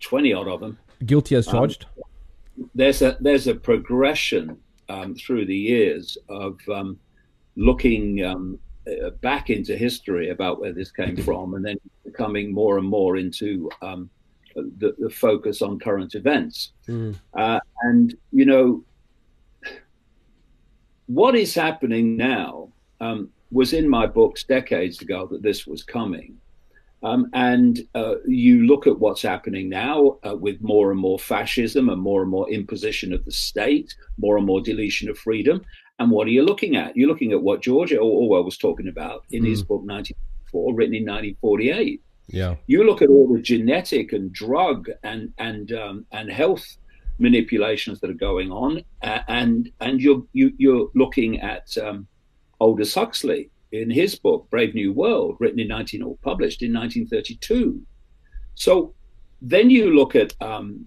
20 0.00 0.32
odd 0.32 0.48
of 0.48 0.60
them. 0.60 0.78
Guilty 1.06 1.36
as 1.36 1.46
um, 1.48 1.52
charged. 1.52 1.86
Um, 1.96 2.70
there's 2.74 3.00
a 3.00 3.16
there's 3.20 3.46
a 3.46 3.54
progression 3.54 4.58
um, 4.88 5.14
through 5.14 5.46
the 5.46 5.56
years 5.56 6.18
of 6.28 6.58
um, 6.68 6.98
looking 7.56 8.22
um, 8.24 8.58
uh, 8.86 9.10
back 9.20 9.50
into 9.50 9.76
history 9.76 10.30
about 10.30 10.60
where 10.60 10.72
this 10.72 10.90
came 10.90 11.16
from, 11.16 11.54
and 11.54 11.64
then 11.64 11.76
becoming 12.04 12.52
more 12.52 12.78
and 12.78 12.86
more 12.86 13.16
into 13.16 13.70
the, 14.54 14.94
the, 14.98 15.10
focus 15.10 15.62
on 15.62 15.78
current 15.78 16.14
events. 16.14 16.72
Mm. 16.88 17.14
Uh, 17.34 17.60
and 17.82 18.14
you 18.32 18.44
know 18.44 18.84
what 21.06 21.34
is 21.34 21.54
happening 21.54 22.16
now 22.16 22.68
was 23.52 23.74
in 23.74 23.88
my 23.88 24.06
books 24.06 24.44
decades 24.44 25.00
ago 25.02 25.26
that 25.26 25.42
this 25.42 25.66
was 25.66 25.82
coming. 25.82 26.38
Um, 27.04 27.28
and 27.32 27.80
uh, 27.94 28.14
you 28.26 28.64
look 28.64 28.86
at 28.86 28.98
what's 28.98 29.22
happening 29.22 29.68
now 29.68 30.18
uh, 30.26 30.36
with 30.36 30.60
more 30.62 30.92
and 30.92 31.00
more 31.00 31.18
fascism 31.18 31.88
and 31.88 32.00
more 32.00 32.22
and 32.22 32.30
more 32.30 32.48
imposition 32.48 33.12
of 33.12 33.24
the 33.24 33.32
state, 33.32 33.94
more 34.18 34.36
and 34.36 34.46
more 34.46 34.60
deletion 34.60 35.08
of 35.08 35.18
freedom. 35.18 35.62
And 36.02 36.10
what 36.10 36.26
are 36.26 36.30
you 36.30 36.42
looking 36.42 36.74
at? 36.74 36.96
You're 36.96 37.08
looking 37.08 37.30
at 37.30 37.40
what 37.40 37.62
George 37.62 37.92
Orwell 37.92 38.42
was 38.42 38.58
talking 38.58 38.88
about 38.88 39.24
in 39.30 39.44
mm. 39.44 39.50
his 39.50 39.62
book 39.62 39.82
1984, 39.82 40.74
written 40.74 40.94
in 40.96 41.02
1948. 41.04 42.02
Yeah. 42.26 42.56
You 42.66 42.82
look 42.82 43.02
at 43.02 43.08
all 43.08 43.32
the 43.32 43.40
genetic 43.40 44.12
and 44.12 44.32
drug 44.32 44.90
and 45.04 45.32
and 45.38 45.70
um, 45.70 46.04
and 46.10 46.28
health 46.28 46.76
manipulations 47.20 48.00
that 48.00 48.10
are 48.10 48.14
going 48.14 48.50
on, 48.50 48.82
uh, 49.02 49.20
and 49.28 49.70
and 49.80 50.00
you're 50.00 50.24
you, 50.32 50.52
you're 50.56 50.90
looking 50.96 51.40
at 51.40 51.78
um, 51.78 52.08
Aldous 52.58 52.94
Huxley 52.96 53.50
in 53.70 53.88
his 53.88 54.18
book 54.18 54.48
Brave 54.50 54.74
New 54.74 54.92
World, 54.92 55.36
written 55.38 55.60
in 55.60 55.68
19 55.68 56.02
or 56.02 56.16
published 56.22 56.62
in 56.62 56.72
1932. 56.72 57.80
So 58.56 58.92
then 59.40 59.70
you 59.70 59.94
look 59.94 60.16
at 60.16 60.34
um, 60.40 60.86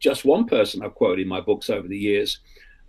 just 0.00 0.24
one 0.24 0.46
person 0.46 0.82
I've 0.82 0.96
quoted 0.96 1.22
in 1.22 1.28
my 1.28 1.40
books 1.40 1.70
over 1.70 1.86
the 1.86 1.96
years, 1.96 2.40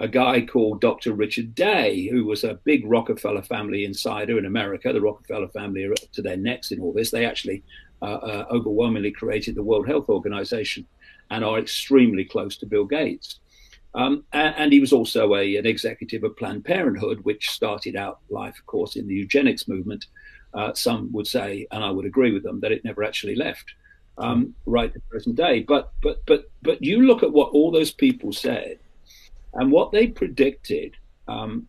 a 0.01 0.07
guy 0.07 0.41
called 0.41 0.81
Dr. 0.81 1.13
Richard 1.13 1.53
Day, 1.53 2.07
who 2.07 2.25
was 2.25 2.43
a 2.43 2.55
big 2.63 2.83
Rockefeller 2.87 3.43
family 3.43 3.85
insider 3.85 4.39
in 4.39 4.47
America. 4.47 4.91
The 4.91 4.99
Rockefeller 4.99 5.47
family 5.49 5.85
are 5.85 5.91
up 5.91 6.11
to 6.13 6.23
their 6.23 6.37
necks 6.37 6.71
in 6.71 6.81
all 6.81 6.91
this. 6.91 7.11
They 7.11 7.23
actually 7.23 7.63
uh, 8.01 8.05
uh, 8.05 8.45
overwhelmingly 8.49 9.11
created 9.11 9.53
the 9.53 9.61
World 9.61 9.87
Health 9.87 10.09
Organization 10.09 10.87
and 11.29 11.45
are 11.45 11.59
extremely 11.59 12.25
close 12.25 12.57
to 12.57 12.65
Bill 12.65 12.85
Gates. 12.85 13.39
Um, 13.93 14.23
and, 14.33 14.55
and, 14.57 14.73
he 14.73 14.79
was 14.79 14.91
also 14.91 15.35
a, 15.35 15.57
an 15.57 15.67
executive 15.67 16.23
of 16.23 16.35
Planned 16.35 16.65
Parenthood, 16.65 17.19
which 17.23 17.51
started 17.51 17.95
out 17.95 18.21
life, 18.29 18.57
of 18.57 18.65
course, 18.65 18.95
in 18.95 19.07
the 19.07 19.13
eugenics 19.13 19.67
movement. 19.67 20.07
Uh, 20.55 20.73
some 20.73 21.11
would 21.11 21.27
say, 21.27 21.67
and 21.71 21.83
I 21.83 21.91
would 21.91 22.05
agree 22.05 22.31
with 22.31 22.41
them, 22.41 22.59
that 22.61 22.71
it 22.71 22.83
never 22.83 23.03
actually 23.03 23.35
left 23.35 23.75
um, 24.17 24.55
right 24.65 24.91
to 24.91 24.99
present 25.11 25.35
day. 25.35 25.61
But 25.61 25.91
but 26.01 26.25
but 26.25 26.45
but 26.61 26.81
you 26.81 27.05
look 27.05 27.21
at 27.21 27.31
what 27.31 27.51
all 27.51 27.69
those 27.69 27.91
people 27.91 28.31
said, 28.33 28.79
and 29.53 29.71
what 29.71 29.91
they 29.91 30.07
predicted 30.07 30.95
um, 31.27 31.67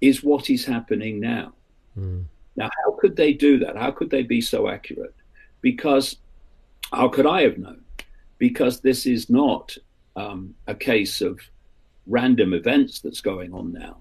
is 0.00 0.22
what 0.22 0.50
is 0.50 0.64
happening 0.64 1.20
now. 1.20 1.52
Mm. 1.98 2.24
Now, 2.56 2.70
how 2.84 2.92
could 2.92 3.16
they 3.16 3.32
do 3.32 3.58
that? 3.58 3.76
How 3.76 3.90
could 3.90 4.10
they 4.10 4.22
be 4.22 4.40
so 4.40 4.68
accurate? 4.68 5.14
Because 5.60 6.16
how 6.92 7.08
could 7.08 7.26
I 7.26 7.42
have 7.42 7.58
known? 7.58 7.82
Because 8.38 8.80
this 8.80 9.06
is 9.06 9.30
not 9.30 9.76
um, 10.16 10.54
a 10.66 10.74
case 10.74 11.20
of 11.20 11.38
random 12.06 12.54
events 12.54 13.00
that's 13.00 13.20
going 13.20 13.52
on 13.52 13.72
now. 13.72 13.98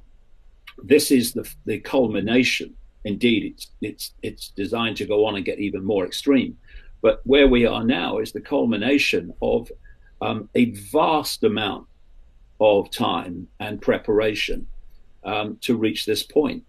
This 0.83 1.11
is 1.11 1.33
the, 1.33 1.49
the 1.65 1.79
culmination. 1.79 2.73
Indeed, 3.03 3.53
it's, 3.53 3.67
it's, 3.81 4.13
it's 4.23 4.49
designed 4.49 4.97
to 4.97 5.05
go 5.05 5.25
on 5.25 5.35
and 5.35 5.45
get 5.45 5.59
even 5.59 5.83
more 5.83 6.05
extreme. 6.05 6.57
But 7.01 7.21
where 7.23 7.47
we 7.47 7.65
are 7.65 7.83
now 7.83 8.17
is 8.17 8.31
the 8.31 8.41
culmination 8.41 9.33
of 9.41 9.71
um, 10.21 10.49
a 10.55 10.71
vast 10.71 11.43
amount 11.43 11.87
of 12.59 12.91
time 12.91 13.47
and 13.59 13.81
preparation 13.81 14.67
um, 15.23 15.57
to 15.61 15.75
reach 15.75 16.05
this 16.05 16.23
point. 16.23 16.63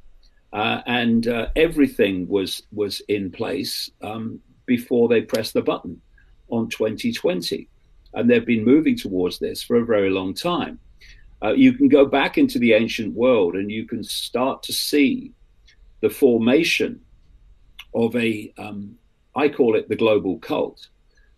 Uh, 0.53 0.81
and 0.87 1.29
uh, 1.29 1.47
everything 1.55 2.27
was 2.27 2.63
was 2.73 3.01
in 3.09 3.31
place 3.31 3.91
um, 4.03 4.41
before 4.67 5.09
they 5.09 5.21
pressed 5.21 5.55
the 5.55 5.63
button 5.63 6.01
on 6.49 6.69
2020 6.69 7.69
and 8.15 8.29
they've 8.29 8.47
been 8.47 8.65
moving 8.65 8.97
towards 8.97 9.39
this 9.39 9.63
for 9.63 9.77
a 9.77 9.85
very 9.85 10.11
long 10.11 10.35
time. 10.35 10.79
Uh, 11.43 11.53
you 11.53 11.73
can 11.73 11.89
go 11.89 12.05
back 12.05 12.37
into 12.37 12.59
the 12.59 12.73
ancient 12.73 13.15
world 13.15 13.55
and 13.55 13.71
you 13.71 13.87
can 13.87 14.03
start 14.03 14.63
to 14.63 14.73
see 14.73 15.33
the 16.01 16.11
formation 16.11 17.01
of 17.95 18.15
a, 18.17 18.53
um, 18.59 18.95
I 19.35 19.49
call 19.49 19.77
it 19.77 19.89
the 19.89 19.97
global 19.97 20.39
cult. 20.39 20.89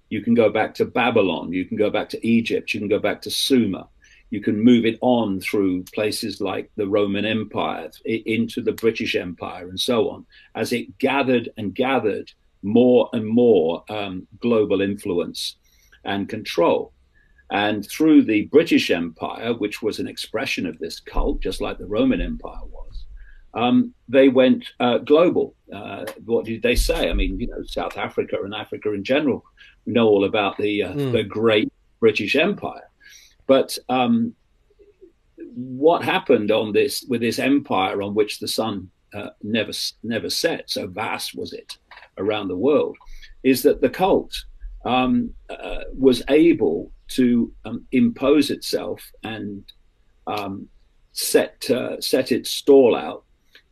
You 0.09 0.23
can 0.23 0.35
go 0.35 0.51
back 0.51 0.75
to 0.75 0.85
Babylon, 0.85 1.53
you 1.53 1.65
can 1.65 1.77
go 1.77 1.91
back 1.91 2.09
to 2.11 2.27
Egypt, 2.27 2.75
you 2.75 2.81
can 2.81 2.89
go 2.89 2.99
back 2.99 3.23
to 3.23 3.31
Sumer, 3.31 3.85
you 4.33 4.41
can 4.41 4.59
move 4.59 4.87
it 4.87 4.99
on 5.03 5.39
through 5.41 5.83
places 5.95 6.41
like 6.41 6.71
the 6.77 6.89
Roman 6.89 7.27
Empire, 7.27 7.91
into 8.07 8.63
the 8.63 8.73
British 8.73 9.15
Empire, 9.15 9.69
and 9.69 9.79
so 9.79 10.09
on, 10.09 10.25
as 10.55 10.73
it 10.73 10.97
gathered 10.97 11.51
and 11.59 11.75
gathered 11.75 12.33
more 12.63 13.11
and 13.13 13.27
more 13.27 13.85
um, 13.91 14.27
global 14.41 14.81
influence 14.81 15.57
and 16.05 16.31
control. 16.31 16.95
And 17.51 17.87
through 17.87 18.25
the 18.25 18.47
British 18.47 18.91
Empire, 18.91 19.53
which 19.53 19.83
was 19.83 19.99
an 19.99 20.09
expression 20.09 20.65
of 20.65 20.79
this 20.79 20.99
cult, 20.99 21.43
just 21.43 21.61
like 21.61 21.77
the 21.77 21.85
Roman 21.85 22.23
Empire 22.23 22.65
was, 22.71 23.05
um, 23.53 23.93
they 24.09 24.31
went 24.31 24.65
uh, 24.81 24.97
global. 24.97 25.55
Uh, 25.71 26.07
what 26.25 26.47
did 26.47 26.63
they 26.63 26.75
say? 26.75 27.11
I 27.11 27.13
mean, 27.13 27.39
you 27.39 27.49
know, 27.49 27.63
South 27.67 27.99
Africa 27.99 28.39
and 28.43 28.55
Africa 28.55 28.95
in 28.95 29.05
general, 29.05 29.45
we 29.85 29.93
know 29.93 30.09
all 30.09 30.25
about 30.25 30.57
the 30.57 30.85
uh, 30.85 30.95
mm. 30.95 31.13
the 31.13 31.23
great 31.23 31.71
British 32.01 32.35
Empire. 32.35 32.89
But 33.47 33.77
um, 33.89 34.35
what 35.55 36.05
happened 36.05 36.51
on 36.51 36.73
this 36.73 37.05
with 37.09 37.21
this 37.21 37.39
empire 37.39 38.03
on 38.03 38.15
which 38.15 38.39
the 38.39 38.49
sun 38.49 38.91
uh, 39.15 39.31
never 39.43 39.73
never 40.03 40.31
set, 40.31 40.71
so 40.71 40.87
vast 40.87 41.35
was 41.35 41.53
it 41.53 41.77
around 42.19 42.49
the 42.49 42.57
world, 42.57 42.97
is 43.43 43.63
that 43.63 43.81
the 43.81 43.91
cult 43.91 44.33
um, 44.85 45.33
uh, 45.51 45.81
was 45.95 46.23
able 46.29 46.93
to 47.09 47.53
um, 47.65 47.85
impose 47.93 48.51
itself 48.51 49.03
and 49.23 49.65
um, 50.27 50.69
set 51.13 51.69
uh, 51.71 52.01
set 52.01 52.33
its 52.33 52.51
stall 52.51 52.97
out 52.97 53.25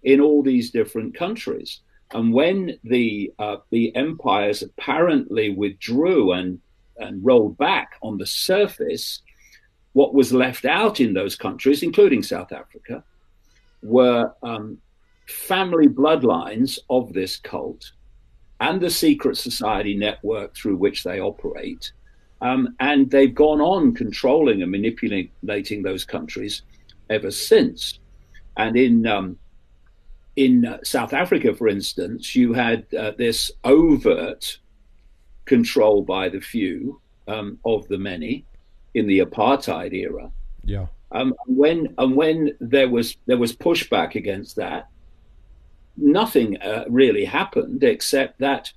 in 0.03 0.21
all 0.21 0.43
these 0.43 0.71
different 0.71 1.15
countries. 1.15 1.81
And 2.13 2.33
when 2.33 2.79
the 2.85 3.33
uh, 3.39 3.59
the 3.71 3.95
empires 3.95 4.63
apparently 4.63 5.51
withdrew 5.51 6.33
and 6.33 6.61
and 6.97 7.25
rolled 7.25 7.57
back 7.57 7.93
on 8.03 8.19
the 8.19 8.27
surface, 8.27 9.23
what 9.93 10.15
was 10.15 10.33
left 10.33 10.65
out 10.65 11.01
in 11.01 11.13
those 11.13 11.37
countries, 11.37 11.83
including 11.83 12.23
South 12.23 12.53
Africa, 12.53 13.03
were 13.83 14.33
um, 14.43 14.79
family 15.27 15.89
bloodlines 15.89 16.79
of 16.89 17.13
this 17.13 17.37
cult 17.37 17.93
and 18.61 18.81
the 18.81 18.91
secret 18.91 19.37
society 19.37 19.97
network 19.97 20.55
through 20.55 20.77
which 20.77 21.03
they 21.03 21.21
operate. 21.21 21.93
Um, 22.43 22.75
and 22.81 23.11
they've 23.11 23.35
gone 23.35 23.61
on 23.61 23.95
controlling 23.95 24.63
and 24.63 24.71
manipulating 24.71 25.83
those 25.83 26.05
countries 26.05 26.63
ever 27.09 27.31
since. 27.31 27.99
And 28.57 28.77
in 28.77 29.07
um, 29.07 29.39
in 30.37 30.65
uh, 30.65 30.79
South 30.83 31.13
Africa, 31.13 31.55
for 31.55 31.69
instance, 31.69 32.35
you 32.35 32.53
had 32.53 32.87
uh, 32.95 33.13
this 33.19 33.51
overt 33.65 34.59
control 35.45 36.03
by 36.03 36.29
the 36.29 36.41
few 36.41 37.01
um, 37.29 37.59
of 37.65 37.87
the 37.89 37.99
many 37.99 38.47
in 38.95 39.07
the 39.07 39.21
apartheid 39.21 39.93
era. 39.93 40.31
Yeah. 40.65 40.87
Um, 41.13 41.35
and 41.47 41.57
when 41.57 41.95
and 41.99 42.17
when 42.17 42.57
there 42.61 42.89
was 42.89 43.17
there 43.27 43.39
was 43.39 43.55
pushback 43.55 44.15
against 44.15 44.57
that, 44.57 44.89
nothing 45.97 46.61
uh, 46.61 46.85
really 46.89 47.25
happened 47.25 47.83
except 47.83 48.39
that 48.39 48.73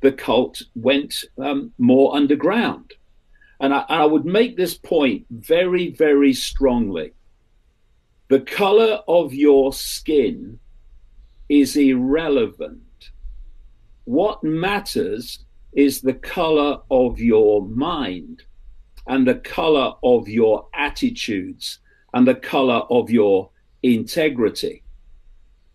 the 0.00 0.12
cult 0.12 0.62
went 0.74 1.24
um, 1.38 1.72
more 1.78 2.14
underground. 2.14 2.92
And 3.60 3.72
I, 3.72 3.84
and 3.88 4.02
I 4.02 4.04
would 4.04 4.26
make 4.26 4.56
this 4.56 4.76
point 4.76 5.26
very, 5.30 5.90
very 5.90 6.34
strongly. 6.34 7.12
The 8.28 8.40
color 8.40 9.00
of 9.06 9.32
your 9.32 9.72
skin 9.72 10.58
is 11.48 11.76
irrelevant. 11.76 13.10
What 14.04 14.42
matters 14.42 15.44
is 15.72 16.00
the 16.00 16.14
color 16.14 16.80
of 16.90 17.20
your 17.20 17.66
mind 17.66 18.42
and 19.06 19.26
the 19.26 19.36
color 19.36 19.94
of 20.02 20.28
your 20.28 20.66
attitudes 20.74 21.78
and 22.12 22.26
the 22.26 22.34
color 22.34 22.82
of 22.90 23.10
your 23.10 23.50
integrity. 23.82 24.82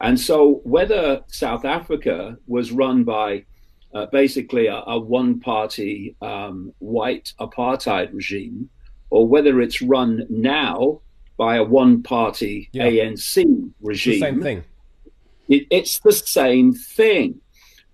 And 0.02 0.20
so, 0.20 0.62
whether 0.64 1.22
South 1.28 1.66
Africa 1.66 2.38
was 2.48 2.72
run 2.72 3.04
by 3.04 3.46
uh, 3.94 4.06
basically 4.08 4.68
a, 4.68 4.82
a 4.88 5.00
one 5.00 5.40
party 5.40 6.16
um, 6.22 6.74
white 6.80 7.34
apartheid 7.40 8.14
regime, 8.14 8.70
or 9.10 9.28
whether 9.28 9.60
it's 9.60 9.82
run 9.82 10.26
now 10.30 11.02
by 11.38 11.58
a 11.58 11.64
one 11.64 12.04
party 12.04 12.70
yeah. 12.72 12.86
ANC 12.86 13.72
regime, 13.82 14.20
same 14.20 14.42
thing. 14.42 14.64
It, 15.48 15.68
it's 15.70 16.00
the 16.00 16.12
same 16.12 16.74
thing. 16.74 17.42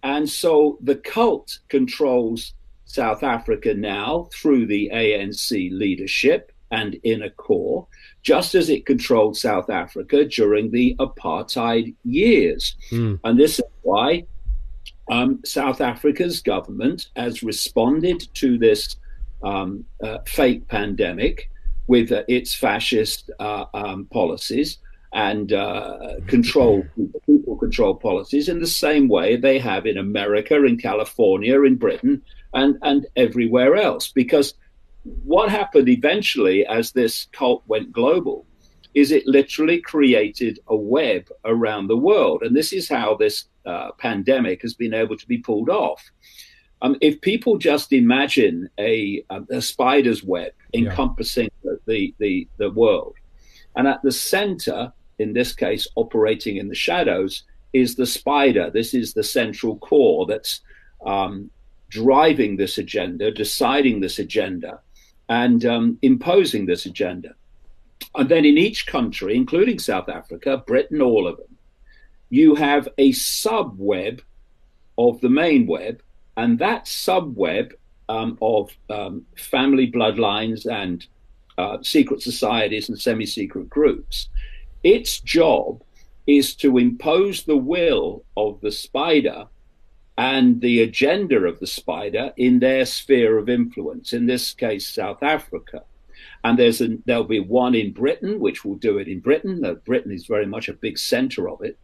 And 0.04 0.30
so 0.30 0.78
the 0.82 0.96
cult 0.96 1.60
controls 1.70 2.54
South 2.86 3.24
Africa 3.24 3.74
now 3.74 4.30
through 4.34 4.68
the 4.68 4.90
ANC 4.94 5.72
leadership 5.72 6.52
and 6.72 6.98
inner 7.04 7.30
core, 7.30 7.88
just 8.22 8.56
as 8.56 8.70
it 8.70 8.86
controlled 8.86 9.38
South 9.38 9.70
Africa 9.70 10.26
during 10.26 10.72
the 10.72 10.96
apartheid 11.00 11.94
years. 12.04 12.76
Mm. 12.92 13.20
And 13.24 13.40
this 13.40 13.60
is 13.60 13.66
why 13.82 14.26
um, 15.10 15.42
South 15.46 15.82
Africa's 15.82 16.42
government 16.42 17.10
has 17.16 17.44
responded 17.44 18.28
to 18.36 18.58
this 18.58 18.96
um, 19.44 19.86
uh, 20.04 20.20
fake 20.26 20.68
pandemic 20.68 21.50
with 21.88 22.12
uh, 22.12 22.24
its 22.28 22.56
fascist 22.56 23.30
uh, 23.40 23.66
um, 23.74 24.06
policies 24.06 24.80
and 25.14 25.54
uh, 25.54 26.16
control 26.28 26.86
people 27.26 27.56
control 27.56 27.96
policies 27.96 28.50
in 28.50 28.60
the 28.60 28.68
same 28.68 29.08
way 29.08 29.38
they 29.38 29.58
have 29.60 29.86
in 29.86 29.98
America, 29.98 30.66
in 30.66 30.78
California, 30.78 31.62
in 31.64 31.76
Britain, 31.76 32.22
and 32.56 32.78
and 32.82 33.06
everywhere 33.16 33.76
else. 33.76 34.12
Because 34.12 34.56
what 35.24 35.50
happened 35.50 35.90
eventually, 35.90 36.66
as 36.66 36.92
this 36.92 37.28
cult 37.32 37.64
went 37.68 37.92
global, 37.92 38.46
is 38.96 39.12
it 39.12 39.28
literally 39.28 39.80
created 39.80 40.60
a 40.68 40.76
web 40.76 41.30
around 41.44 41.88
the 41.88 41.98
world, 41.98 42.42
and 42.42 42.56
this 42.56 42.74
is 42.74 42.90
how 42.90 43.16
this 43.16 43.46
uh, 43.66 43.92
pandemic 44.00 44.62
has 44.62 44.74
been 44.74 44.94
able 44.94 45.18
to 45.18 45.28
be 45.28 45.38
pulled 45.38 45.70
off. 45.70 46.02
Um, 46.82 46.96
if 47.02 47.22
people 47.22 47.58
just 47.58 47.94
imagine 47.94 48.70
a, 48.80 49.24
a 49.50 49.62
spider's 49.62 50.24
web 50.24 50.52
encompassing 50.74 51.50
yeah. 51.64 51.72
the, 51.88 52.16
the, 52.20 52.48
the 52.58 52.70
world, 52.72 53.16
and 53.76 53.88
at 53.88 54.02
the 54.02 54.12
center, 54.12 54.92
in 55.20 55.34
this 55.34 55.54
case, 55.54 55.88
operating 55.96 56.58
in 56.58 56.68
the 56.68 56.76
shadows, 56.76 57.44
is 57.74 57.96
the 57.96 58.06
spider. 58.06 58.70
This 58.70 58.94
is 58.94 59.14
the 59.14 59.24
central 59.24 59.78
core 59.78 60.26
that's 60.26 60.62
um, 61.06 61.50
driving 61.90 62.58
this 62.58 62.78
agenda, 62.78 63.32
deciding 63.32 64.00
this 64.00 64.20
agenda, 64.20 64.80
and 65.30 65.66
um, 65.66 65.98
imposing 66.02 66.66
this 66.66 66.86
agenda. 66.86 67.36
And 68.16 68.30
then 68.30 68.46
in 68.46 68.58
each 68.58 68.88
country, 68.88 69.36
including 69.36 69.80
South 69.80 70.10
Africa, 70.10 70.64
Britain, 70.66 71.02
all 71.02 71.28
of 71.28 71.38
them, 71.38 71.58
you 72.30 72.56
have 72.56 72.88
a 72.98 73.12
sub 73.12 73.76
web 73.78 74.22
of 74.98 75.20
the 75.22 75.30
main 75.30 75.68
web, 75.68 76.02
and 76.38 76.60
that 76.60 76.88
sub 76.88 77.36
web 77.36 77.74
um, 78.10 78.38
of 78.42 78.72
um, 78.90 79.26
family 79.38 79.92
bloodlines 79.92 80.66
and 80.72 81.06
uh, 81.58 81.78
secret 81.82 82.22
societies 82.22 82.90
and 82.90 83.00
semi 83.00 83.26
secret 83.26 83.70
groups, 83.70 84.30
its 84.84 85.20
job 85.20 85.82
is 86.28 86.56
to 86.56 86.78
impose 86.78 87.44
the 87.44 87.58
will 87.58 88.24
of 88.36 88.60
the 88.62 88.72
spider 88.72 89.46
and 90.18 90.62
the 90.62 90.82
agenda 90.82 91.38
of 91.46 91.60
the 91.60 91.68
spider 91.68 92.34
in 92.38 92.60
their 92.60 92.86
sphere 92.86 93.38
of 93.38 93.50
influence, 93.50 94.14
in 94.14 94.26
this 94.26 94.54
case, 94.54 94.88
South 94.88 95.22
Africa. 95.22 95.84
And 96.44 96.58
there's 96.58 96.80
a, 96.80 96.98
there'll 97.06 97.26
be 97.26 97.40
one 97.40 97.76
in 97.76 97.92
Britain, 97.92 98.40
which 98.40 98.64
will 98.64 98.76
do 98.76 98.98
it 98.98 99.08
in 99.08 99.20
Britain. 99.20 99.62
Britain 99.86 100.12
is 100.12 100.26
very 100.26 100.46
much 100.46 100.70
a 100.70 100.74
big 100.74 100.98
center 100.98 101.50
of 101.50 101.62
it. 101.62 101.78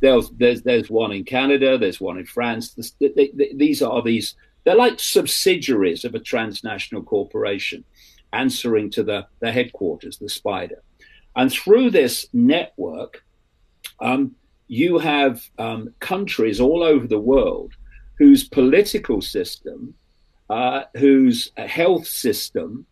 There's, 0.00 0.30
there's, 0.30 0.62
there's 0.62 0.90
one 0.90 1.12
in 1.12 1.24
Canada, 1.24 1.78
there's 1.78 2.00
one 2.00 2.18
in 2.18 2.26
France. 2.26 2.76
these 3.00 3.82
are 3.82 4.02
these, 4.02 4.34
they're 4.64 4.74
like 4.74 4.98
subsidiaries 4.98 6.04
of 6.04 6.14
a 6.14 6.20
transnational 6.20 7.02
corporation 7.02 7.84
answering 8.32 8.90
to 8.90 9.02
the, 9.02 9.26
the 9.40 9.52
headquarters, 9.52 10.18
the 10.18 10.28
spider. 10.28 10.82
And 11.36 11.52
through 11.52 11.90
this 11.90 12.26
network, 12.32 13.24
um, 14.00 14.34
you 14.68 14.98
have 14.98 15.42
um, 15.58 15.92
countries 16.00 16.60
all 16.60 16.82
over 16.82 17.06
the 17.06 17.18
world 17.18 17.72
whose 18.18 18.48
political 18.48 19.22
system, 19.22 19.94
uh, 20.50 20.82
whose 20.96 21.50
health 21.56 22.06
system, 22.06 22.86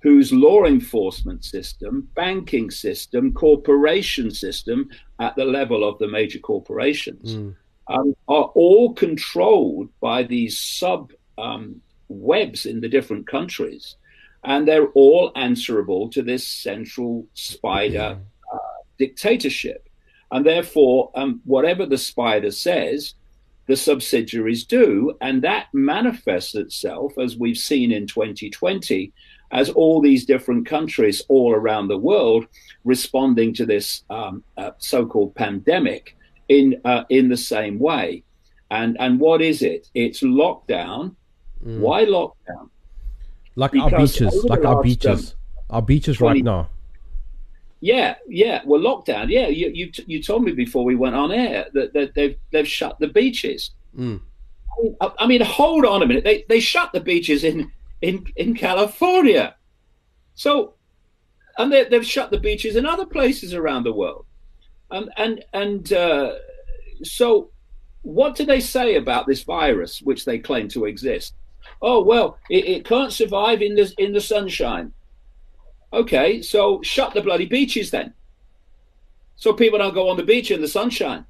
whose 0.00 0.32
law 0.32 0.64
enforcement 0.64 1.44
system, 1.44 2.08
banking 2.14 2.70
system, 2.70 3.32
corporation 3.32 4.30
system 4.30 4.88
at 5.20 5.36
the 5.36 5.44
level 5.44 5.88
of 5.88 5.98
the 5.98 6.08
major 6.08 6.40
corporations 6.40 7.36
mm. 7.36 7.54
um, 7.88 8.16
are 8.28 8.50
all 8.54 8.92
controlled 8.94 9.88
by 10.00 10.24
these 10.24 10.58
sub 10.58 11.12
um, 11.38 11.80
webs 12.08 12.66
in 12.66 12.80
the 12.80 12.88
different 12.88 13.26
countries. 13.28 13.96
And 14.44 14.66
they're 14.66 14.88
all 14.88 15.30
answerable 15.36 16.08
to 16.10 16.22
this 16.22 16.46
central 16.46 17.26
spider 17.34 18.18
uh, 18.52 18.58
dictatorship. 18.98 19.88
And 20.32 20.44
therefore, 20.46 21.10
um, 21.14 21.40
whatever 21.44 21.86
the 21.86 21.98
spider 21.98 22.50
says, 22.50 23.14
the 23.66 23.76
subsidiaries 23.76 24.64
do. 24.64 25.16
And 25.20 25.42
that 25.42 25.66
manifests 25.72 26.54
itself, 26.54 27.18
as 27.18 27.36
we've 27.36 27.58
seen 27.58 27.92
in 27.92 28.06
2020, 28.06 29.12
as 29.52 29.68
all 29.70 30.00
these 30.00 30.24
different 30.24 30.66
countries 30.66 31.22
all 31.28 31.54
around 31.54 31.88
the 31.88 31.98
world 31.98 32.46
responding 32.84 33.52
to 33.54 33.66
this 33.66 34.02
um, 34.10 34.42
uh, 34.56 34.70
so-called 34.78 35.34
pandemic 35.34 36.16
in 36.48 36.80
uh, 36.84 37.04
in 37.10 37.28
the 37.28 37.36
same 37.36 37.78
way. 37.78 38.24
And 38.70 38.96
and 38.98 39.20
what 39.20 39.42
is 39.42 39.62
it? 39.62 39.88
It's 39.94 40.22
lockdown. 40.22 41.14
Mm. 41.64 41.80
Why 41.80 42.06
lockdown? 42.06 42.70
Like 43.54 43.72
because 43.72 43.92
our 43.92 43.98
beaches, 43.98 44.44
like 44.44 44.64
our 44.64 44.82
beaches, 44.82 45.30
um, 45.30 45.76
our 45.76 45.82
beaches 45.82 46.16
20, 46.16 46.38
right 46.38 46.44
now. 46.44 46.70
Yeah, 47.82 48.14
yeah. 48.28 48.60
Well, 48.64 48.80
lockdown. 48.80 49.28
Yeah, 49.28 49.48
you 49.48 49.68
you, 49.74 49.90
you 50.06 50.22
told 50.22 50.44
me 50.44 50.52
before 50.52 50.84
we 50.84 50.94
went 50.94 51.16
on 51.16 51.32
air 51.32 51.66
that, 51.74 51.92
that 51.94 52.14
they've 52.14 52.38
they've 52.52 52.66
shut 52.66 52.96
the 53.00 53.08
beaches. 53.08 53.72
Mm. 53.98 54.20
I, 55.00 55.10
I 55.18 55.26
mean, 55.26 55.40
hold 55.40 55.84
on 55.84 56.00
a 56.00 56.06
minute. 56.06 56.22
They 56.22 56.44
they 56.48 56.60
shut 56.60 56.92
the 56.92 57.00
beaches 57.00 57.42
in 57.42 57.72
in 58.00 58.24
in 58.36 58.54
California. 58.54 59.56
So, 60.36 60.74
and 61.58 61.72
they, 61.72 61.88
have 61.90 62.06
shut 62.06 62.30
the 62.30 62.38
beaches 62.38 62.76
in 62.76 62.86
other 62.86 63.04
places 63.04 63.52
around 63.52 63.82
the 63.82 63.92
world. 63.92 64.26
Um, 64.92 65.10
and 65.16 65.44
and 65.52 65.92
uh, 65.92 66.34
so, 67.02 67.50
what 68.02 68.36
do 68.36 68.46
they 68.46 68.60
say 68.60 68.94
about 68.94 69.26
this 69.26 69.42
virus, 69.42 70.00
which 70.02 70.24
they 70.24 70.38
claim 70.38 70.68
to 70.68 70.84
exist? 70.84 71.34
Oh 71.82 72.00
well, 72.00 72.38
it, 72.48 72.64
it 72.64 72.84
can't 72.84 73.12
survive 73.12 73.60
in 73.60 73.74
the 73.74 73.92
in 73.98 74.12
the 74.12 74.20
sunshine. 74.20 74.92
Okay, 75.92 76.40
so 76.40 76.80
shut 76.82 77.12
the 77.12 77.20
bloody 77.20 77.46
beaches 77.46 77.90
then. 77.90 78.14
so 79.36 79.52
people 79.52 79.78
don't 79.78 79.94
go 79.94 80.08
on 80.08 80.16
the 80.16 80.22
beach 80.22 80.50
in 80.50 80.60
the 80.60 80.68
sunshine. 80.68 81.24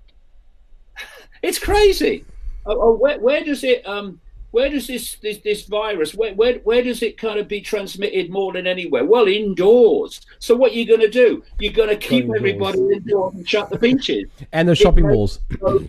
it's 1.42 1.58
crazy. 1.58 2.24
Oh, 2.64 2.80
oh, 2.80 2.96
where, 2.96 3.18
where 3.18 3.42
does 3.42 3.64
it? 3.64 3.86
Um, 3.86 4.20
where 4.52 4.68
does 4.68 4.86
this 4.86 5.16
this, 5.16 5.38
this 5.38 5.62
virus? 5.62 6.14
Where, 6.14 6.34
where 6.34 6.58
where 6.60 6.82
does 6.82 7.02
it 7.02 7.18
kind 7.18 7.40
of 7.40 7.48
be 7.48 7.60
transmitted 7.60 8.30
more 8.30 8.52
than 8.52 8.66
anywhere? 8.66 9.04
Well, 9.04 9.26
indoors. 9.26 10.20
So 10.38 10.54
what 10.54 10.72
are 10.72 10.74
you 10.74 10.86
going 10.86 11.00
to 11.00 11.10
do? 11.10 11.42
You're 11.58 11.72
going 11.72 11.88
to 11.88 11.96
keep 11.96 12.24
indoors. 12.24 12.38
everybody 12.38 12.78
indoors 12.78 13.34
and 13.34 13.48
shut 13.48 13.70
the 13.70 13.78
beaches 13.78 14.28
and 14.52 14.68
the 14.68 14.76
shopping 14.76 15.08
malls. 15.08 15.40
no 15.60 15.84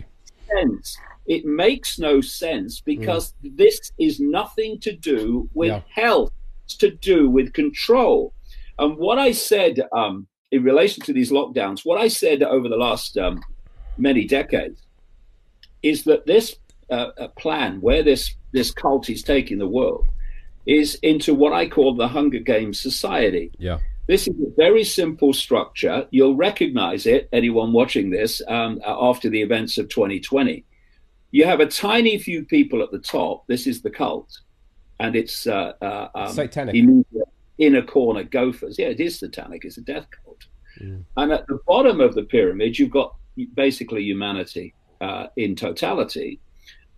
sense. 0.52 0.96
It 1.26 1.44
makes 1.44 1.98
no 1.98 2.20
sense 2.20 2.80
because 2.80 3.34
mm. 3.44 3.56
this 3.56 3.92
is 3.98 4.20
nothing 4.20 4.78
to 4.80 4.92
do 4.92 5.48
with 5.54 5.68
yeah. 5.68 5.80
health. 5.88 6.32
It's 6.64 6.76
to 6.78 6.90
do 6.90 7.30
with 7.30 7.52
control. 7.52 8.33
And 8.78 8.96
what 8.96 9.18
I 9.18 9.32
said 9.32 9.80
um, 9.92 10.26
in 10.50 10.62
relation 10.62 11.02
to 11.04 11.12
these 11.12 11.30
lockdowns, 11.30 11.80
what 11.84 12.00
I 12.00 12.08
said 12.08 12.42
over 12.42 12.68
the 12.68 12.76
last 12.76 13.16
um, 13.18 13.40
many 13.98 14.26
decades 14.26 14.82
is 15.82 16.04
that 16.04 16.26
this 16.26 16.56
uh, 16.90 17.28
plan, 17.38 17.80
where 17.80 18.02
this 18.02 18.34
this 18.52 18.70
cult 18.70 19.10
is 19.10 19.22
taking 19.22 19.58
the 19.58 19.66
world, 19.66 20.06
is 20.66 20.96
into 21.02 21.34
what 21.34 21.52
I 21.52 21.68
call 21.68 21.94
the 21.94 22.08
Hunger 22.08 22.38
Games 22.38 22.80
society. 22.80 23.50
Yeah. 23.58 23.78
This 24.06 24.28
is 24.28 24.34
a 24.34 24.52
very 24.56 24.84
simple 24.84 25.32
structure. 25.32 26.06
You'll 26.10 26.36
recognize 26.36 27.06
it, 27.06 27.28
anyone 27.32 27.72
watching 27.72 28.10
this, 28.10 28.42
um, 28.48 28.80
after 28.86 29.30
the 29.30 29.40
events 29.40 29.78
of 29.78 29.88
2020. 29.88 30.64
You 31.30 31.46
have 31.46 31.60
a 31.60 31.66
tiny 31.66 32.18
few 32.18 32.44
people 32.44 32.82
at 32.82 32.90
the 32.90 32.98
top. 32.98 33.46
This 33.46 33.66
is 33.66 33.80
the 33.80 33.90
cult. 33.90 34.28
And 35.00 35.16
it's 35.16 35.46
uh, 35.46 35.72
uh, 35.80 36.08
um, 36.14 36.32
satanic. 36.32 36.74
In 36.74 37.04
a 37.58 37.82
corner, 37.82 38.24
gophers. 38.24 38.78
Yeah, 38.78 38.88
it 38.88 39.00
is 39.00 39.18
satanic. 39.18 39.64
It's 39.64 39.78
a 39.78 39.82
death 39.82 40.06
cult. 40.24 40.46
Mm. 40.80 41.04
And 41.16 41.32
at 41.32 41.46
the 41.46 41.60
bottom 41.66 42.00
of 42.00 42.14
the 42.14 42.24
pyramid, 42.24 42.78
you've 42.78 42.90
got 42.90 43.14
basically 43.54 44.02
humanity 44.02 44.74
uh, 45.00 45.26
in 45.36 45.54
totality. 45.54 46.40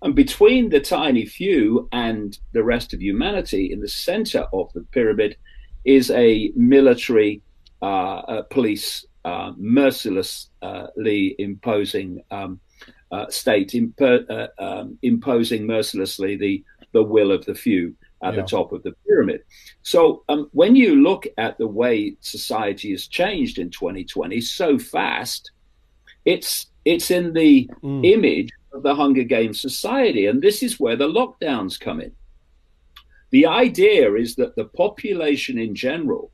And 0.02 0.14
between 0.14 0.68
the 0.68 0.80
tiny 0.80 1.24
few 1.24 1.88
and 1.92 2.38
the 2.52 2.62
rest 2.62 2.92
of 2.92 3.02
humanity, 3.02 3.72
in 3.72 3.80
the 3.80 3.88
center 3.88 4.46
of 4.52 4.72
the 4.72 4.82
pyramid, 4.92 5.36
is 5.84 6.10
a 6.10 6.52
military 6.54 7.42
uh, 7.82 8.18
uh, 8.18 8.42
police 8.42 9.06
uh, 9.24 9.52
mercilessly 9.56 11.34
imposing 11.38 12.22
um, 12.30 12.60
uh, 13.10 13.26
state, 13.28 13.70
impo- 13.70 14.28
uh, 14.30 14.48
um, 14.62 14.98
imposing 15.02 15.66
mercilessly 15.66 16.36
the, 16.36 16.64
the 16.92 17.02
will 17.02 17.32
of 17.32 17.44
the 17.44 17.54
few 17.54 17.94
at 18.22 18.34
yeah. 18.34 18.40
the 18.40 18.46
top 18.46 18.72
of 18.72 18.82
the 18.82 18.92
pyramid. 19.06 19.42
So 19.82 20.24
um, 20.28 20.48
when 20.52 20.76
you 20.76 21.02
look 21.02 21.26
at 21.38 21.58
the 21.58 21.66
way 21.66 22.16
society 22.20 22.90
has 22.92 23.06
changed 23.06 23.58
in 23.58 23.70
2020 23.70 24.40
so 24.40 24.78
fast, 24.78 25.50
it's 26.24 26.66
it's 26.84 27.10
in 27.10 27.32
the 27.32 27.68
mm. 27.82 28.06
image 28.06 28.50
of 28.72 28.82
the 28.82 28.94
Hunger 28.94 29.24
Games 29.24 29.60
society. 29.60 30.26
And 30.26 30.40
this 30.40 30.62
is 30.62 30.78
where 30.78 30.96
the 30.96 31.08
lockdowns 31.08 31.78
come 31.78 32.00
in. 32.00 32.12
The 33.30 33.46
idea 33.46 34.14
is 34.14 34.36
that 34.36 34.54
the 34.54 34.66
population 34.66 35.58
in 35.58 35.74
general 35.74 36.30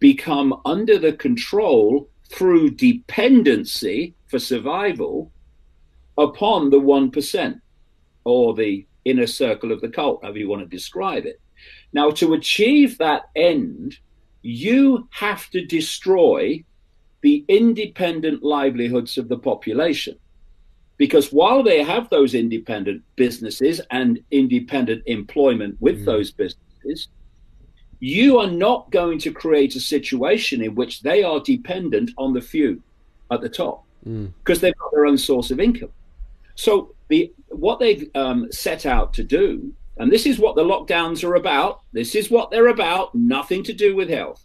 become 0.00 0.60
under 0.64 0.98
the 0.98 1.12
control 1.12 2.08
through 2.28 2.70
dependency 2.70 4.14
for 4.26 4.38
survival 4.38 5.32
upon 6.16 6.70
the 6.70 6.80
1% 6.80 7.60
or 8.24 8.54
the 8.54 8.84
inner 9.04 9.26
circle 9.26 9.72
of 9.72 9.80
the 9.80 9.88
cult, 9.88 10.22
however 10.22 10.38
you 10.38 10.48
want 10.48 10.62
to 10.62 10.76
describe 10.76 11.26
it. 11.26 11.40
Now, 11.92 12.10
to 12.12 12.34
achieve 12.34 12.98
that 12.98 13.30
end, 13.34 13.98
you 14.42 15.08
have 15.10 15.50
to 15.50 15.64
destroy 15.64 16.64
the 17.22 17.44
independent 17.48 18.42
livelihoods 18.42 19.18
of 19.18 19.28
the 19.28 19.38
population. 19.38 20.16
Because 20.96 21.32
while 21.32 21.62
they 21.62 21.82
have 21.82 22.10
those 22.10 22.34
independent 22.34 23.02
businesses 23.16 23.80
and 23.90 24.20
independent 24.30 25.02
employment 25.06 25.76
with 25.80 26.02
mm. 26.02 26.04
those 26.04 26.32
businesses, 26.32 27.08
you 28.00 28.38
are 28.38 28.50
not 28.50 28.90
going 28.90 29.18
to 29.20 29.32
create 29.32 29.74
a 29.74 29.80
situation 29.80 30.62
in 30.62 30.74
which 30.74 31.02
they 31.02 31.22
are 31.22 31.40
dependent 31.40 32.10
on 32.16 32.32
the 32.32 32.40
few 32.40 32.82
at 33.30 33.40
the 33.40 33.48
top 33.48 33.84
because 34.04 34.58
mm. 34.58 34.60
they've 34.60 34.76
got 34.76 34.92
their 34.92 35.06
own 35.06 35.18
source 35.18 35.50
of 35.50 35.60
income. 35.60 35.90
So 36.54 36.94
the 37.08 37.32
what 37.48 37.80
they've 37.80 38.10
um, 38.14 38.50
set 38.52 38.86
out 38.86 39.14
to 39.14 39.24
do, 39.24 39.72
and 39.96 40.12
this 40.12 40.26
is 40.26 40.38
what 40.38 40.56
the 40.56 40.64
lockdowns 40.64 41.24
are 41.24 41.34
about. 41.34 41.82
This 41.92 42.14
is 42.14 42.30
what 42.30 42.50
they're 42.50 42.68
about. 42.68 43.14
Nothing 43.14 43.62
to 43.64 43.72
do 43.72 43.96
with 43.96 44.08
health. 44.08 44.44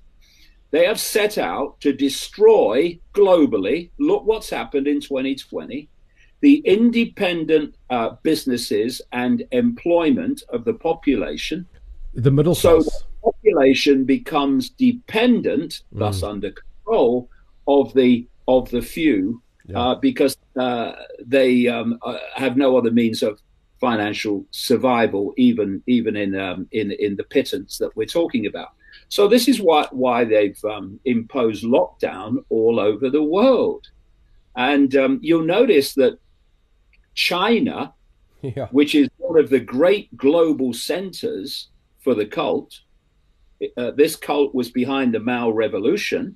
They 0.71 0.85
have 0.85 0.99
set 0.99 1.37
out 1.37 1.79
to 1.81 1.93
destroy 1.93 2.99
globally. 3.13 3.91
Look 3.99 4.25
what's 4.25 4.49
happened 4.49 4.87
in 4.87 5.01
2020 5.01 5.89
the 6.43 6.57
independent 6.65 7.73
uh, 7.89 8.09
businesses 8.21 9.01
and 9.13 9.43
employment 9.51 10.43
of 10.49 10.65
the 10.65 10.73
population. 10.73 11.65
The 12.15 12.31
middle 12.31 12.53
so 12.53 12.81
class. 12.81 12.85
So 12.85 12.99
the 12.99 13.31
population 13.31 14.03
becomes 14.03 14.69
dependent, 14.69 15.83
mm. 15.95 15.99
thus 15.99 16.21
under 16.21 16.51
control, 16.51 17.29
of 17.65 17.93
the 17.93 18.27
of 18.49 18.69
the 18.71 18.81
few, 18.81 19.41
yeah. 19.73 19.79
uh, 19.79 19.95
because 19.95 20.37
uh, 20.57 20.93
they 21.25 21.67
um, 21.67 21.97
uh, 22.03 22.17
have 22.35 22.57
no 22.57 22.77
other 22.77 22.91
means 22.91 23.23
of 23.23 23.41
financial 23.79 24.45
survival, 24.51 25.33
even 25.37 25.83
even 25.87 26.15
in 26.15 26.39
um, 26.39 26.67
in 26.71 26.91
in 26.91 27.15
the 27.15 27.23
pittance 27.23 27.77
that 27.79 27.95
we're 27.95 28.05
talking 28.05 28.45
about. 28.45 28.69
So 29.09 29.27
this 29.27 29.47
is 29.47 29.59
why 29.59 29.87
why 29.91 30.23
they've 30.23 30.63
um, 30.63 30.99
imposed 31.05 31.63
lockdown 31.63 32.37
all 32.49 32.79
over 32.79 33.09
the 33.09 33.23
world, 33.23 33.87
and 34.55 34.95
um, 34.95 35.19
you'll 35.21 35.45
notice 35.45 35.93
that 35.95 36.17
China, 37.15 37.93
yeah. 38.41 38.67
which 38.71 38.95
is 38.95 39.09
one 39.17 39.39
of 39.39 39.49
the 39.49 39.59
great 39.59 40.15
global 40.15 40.71
centers 40.73 41.69
for 41.99 42.13
the 42.15 42.25
cult. 42.25 42.79
Uh, 43.77 43.91
this 43.91 44.15
cult 44.15 44.53
was 44.53 44.69
behind 44.69 45.13
the 45.13 45.19
Mao 45.19 45.49
Revolution, 45.49 46.35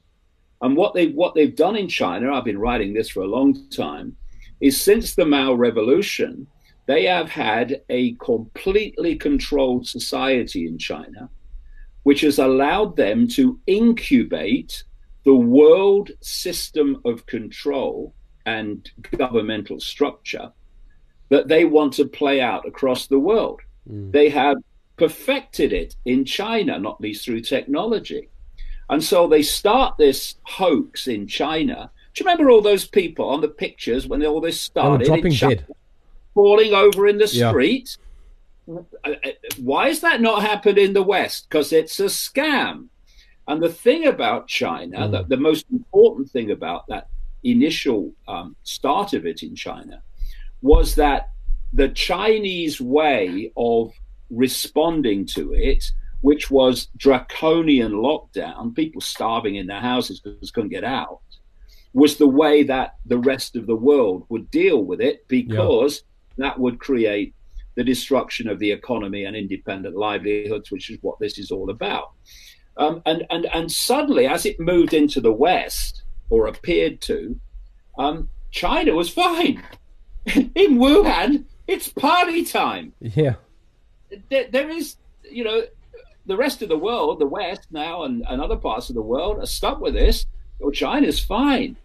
and 0.62 0.76
what 0.76 0.94
they 0.94 1.08
what 1.08 1.36
they've 1.36 1.56
done 1.56 1.76
in 1.76 1.88
China, 1.88 2.34
I've 2.34 2.46
been 2.46 2.60
writing 2.60 2.94
this 2.94 3.10
for 3.10 3.22
a 3.22 3.28
long 3.28 3.70
time, 3.70 4.16
is 4.60 4.80
since 4.80 5.16
the 5.16 5.26
Mao 5.26 5.54
Revolution, 5.54 6.48
they 6.88 7.06
have 7.06 7.30
had 7.30 7.82
a 7.90 8.14
completely 8.16 9.16
controlled 9.16 9.88
society 9.88 10.68
in 10.68 10.78
China, 10.78 11.30
which 12.04 12.22
has 12.22 12.40
allowed 12.40 12.96
them 12.96 13.28
to 13.30 13.60
incubate 13.68 14.84
the 15.26 15.36
world 15.36 16.10
system 16.22 17.02
of 17.06 17.26
control 17.26 18.14
and 18.46 18.90
governmental 19.12 19.80
structure 19.80 20.52
that 21.30 21.50
they 21.50 21.66
want 21.66 21.94
to 21.94 22.06
play 22.06 22.40
out 22.40 22.66
across 22.66 23.08
the 23.08 23.20
world. 23.20 23.60
Mm. 23.92 24.12
They 24.12 24.30
have 24.30 24.56
perfected 24.96 25.74
it 25.74 25.96
in 26.06 26.24
China, 26.26 26.80
not 26.80 27.02
least 27.02 27.26
through 27.26 27.42
technology. 27.42 28.30
And 28.90 29.04
so 29.04 29.28
they 29.28 29.42
start 29.42 29.98
this 29.98 30.36
hoax 30.44 31.08
in 31.08 31.28
China. 31.28 31.92
Do 32.14 32.24
you 32.24 32.30
remember 32.30 32.50
all 32.50 32.62
those 32.62 32.88
people 32.88 33.30
on 33.30 33.42
the 33.42 33.48
pictures 33.48 34.08
when 34.08 34.26
all 34.26 34.42
this 34.42 34.60
started? 34.60 35.06
dropping 35.06 35.34
dead. 35.34 35.66
Falling 36.34 36.74
over 36.74 37.08
in 37.08 37.18
the 37.18 37.28
street. 37.28 37.98
Yeah. 38.68 38.80
Uh, 39.04 39.12
uh, 39.24 39.32
why 39.60 39.88
has 39.88 40.02
that 40.02 40.22
not 40.22 40.42
happened 40.42 40.78
in 40.78 40.94
the 40.94 41.04
West? 41.04 41.48
Because 41.50 41.72
it's 41.72 42.00
a 42.00 42.06
scam. 42.06 42.88
And 43.48 43.62
the 43.62 43.70
thing 43.70 44.08
about 44.08 44.48
China, 44.48 45.00
mm. 45.00 45.12
the, 45.12 45.24
the 45.24 45.38
most 45.38 45.66
important 45.72 46.30
thing 46.30 46.52
about 46.52 46.88
that 46.88 47.08
initial 47.44 48.12
um, 48.28 48.56
start 48.64 49.14
of 49.14 49.26
it 49.26 49.42
in 49.44 49.56
China, 49.56 50.02
was 50.62 50.96
that 50.96 51.30
the 51.74 51.90
Chinese 51.90 52.82
way 52.82 53.52
of 53.56 53.94
responding 54.30 55.26
to 55.26 55.54
it, 55.54 55.92
which 56.22 56.50
was 56.50 56.88
draconian 56.98 57.94
lockdown, 57.94 58.76
people 58.76 59.02
starving 59.02 59.56
in 59.56 59.68
their 59.68 59.82
houses 59.82 60.20
because 60.20 60.40
they 60.42 60.54
couldn't 60.54 60.70
get 60.70 60.84
out, 60.84 61.20
was 61.94 62.18
the 62.18 62.28
way 62.28 62.64
that 62.64 62.96
the 63.06 63.18
rest 63.18 63.56
of 63.56 63.68
the 63.68 63.76
world 63.76 64.26
would 64.30 64.50
deal 64.52 64.84
with 64.84 65.02
it 65.02 65.28
because 65.28 66.04
yeah. 66.38 66.48
that 66.48 66.60
would 66.60 66.80
create 66.80 67.34
the 67.76 67.84
destruction 67.84 68.48
of 68.48 68.60
the 68.60 68.72
economy 68.72 69.26
and 69.26 69.36
independent 69.36 69.96
livelihoods, 69.96 70.72
which 70.72 70.90
is 70.90 70.98
what 71.02 71.20
this 71.20 71.38
is 71.38 71.52
all 71.52 71.70
about. 71.70 72.12
Um, 72.78 73.02
and, 73.06 73.26
and, 73.30 73.46
and 73.54 73.72
suddenly, 73.72 74.26
as 74.28 74.46
it 74.46 74.60
moved 74.60 74.94
into 74.94 75.22
the 75.22 75.32
West, 75.32 76.04
or 76.30 76.48
appeared 76.48 77.02
to, 77.02 77.40
um, 77.98 78.30
China 78.52 78.94
was 78.94 79.10
fine. 79.10 79.64
in 80.26 80.78
Wuhan, 80.78 81.46
it's 81.68 81.90
party 81.90 82.44
time. 82.44 82.94
Yeah. 83.00 83.36
There, 84.30 84.48
there 84.50 84.70
is, 84.70 84.98
you 85.30 85.44
know, 85.44 85.64
the 86.28 86.38
rest 86.38 86.62
of 86.62 86.70
the 86.70 86.78
world, 86.78 87.20
the 87.20 87.26
West 87.26 87.68
now 87.72 88.04
and, 88.04 88.24
and 88.28 88.42
other 88.42 88.58
parts 88.58 88.90
of 88.90 88.96
the 88.96 89.02
world 89.02 89.40
are 89.40 89.46
stuck 89.46 89.80
with 89.80 89.94
this. 89.94 90.26
Well, 90.60 90.72
China's 90.72 91.20
fine. 91.20 91.78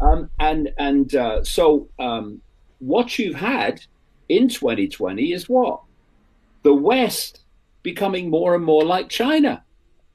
Um, 0.00 0.30
and 0.40 0.72
and 0.78 1.14
uh, 1.14 1.44
so 1.44 1.88
um, 1.98 2.40
what 2.78 3.18
you've 3.18 3.36
had 3.36 3.80
in 4.28 4.48
2020 4.48 5.32
is 5.32 5.48
what? 5.48 5.82
The 6.62 6.74
West 6.74 7.42
becoming 7.82 8.30
more 8.30 8.54
and 8.54 8.64
more 8.64 8.84
like 8.84 9.08
China 9.08 9.62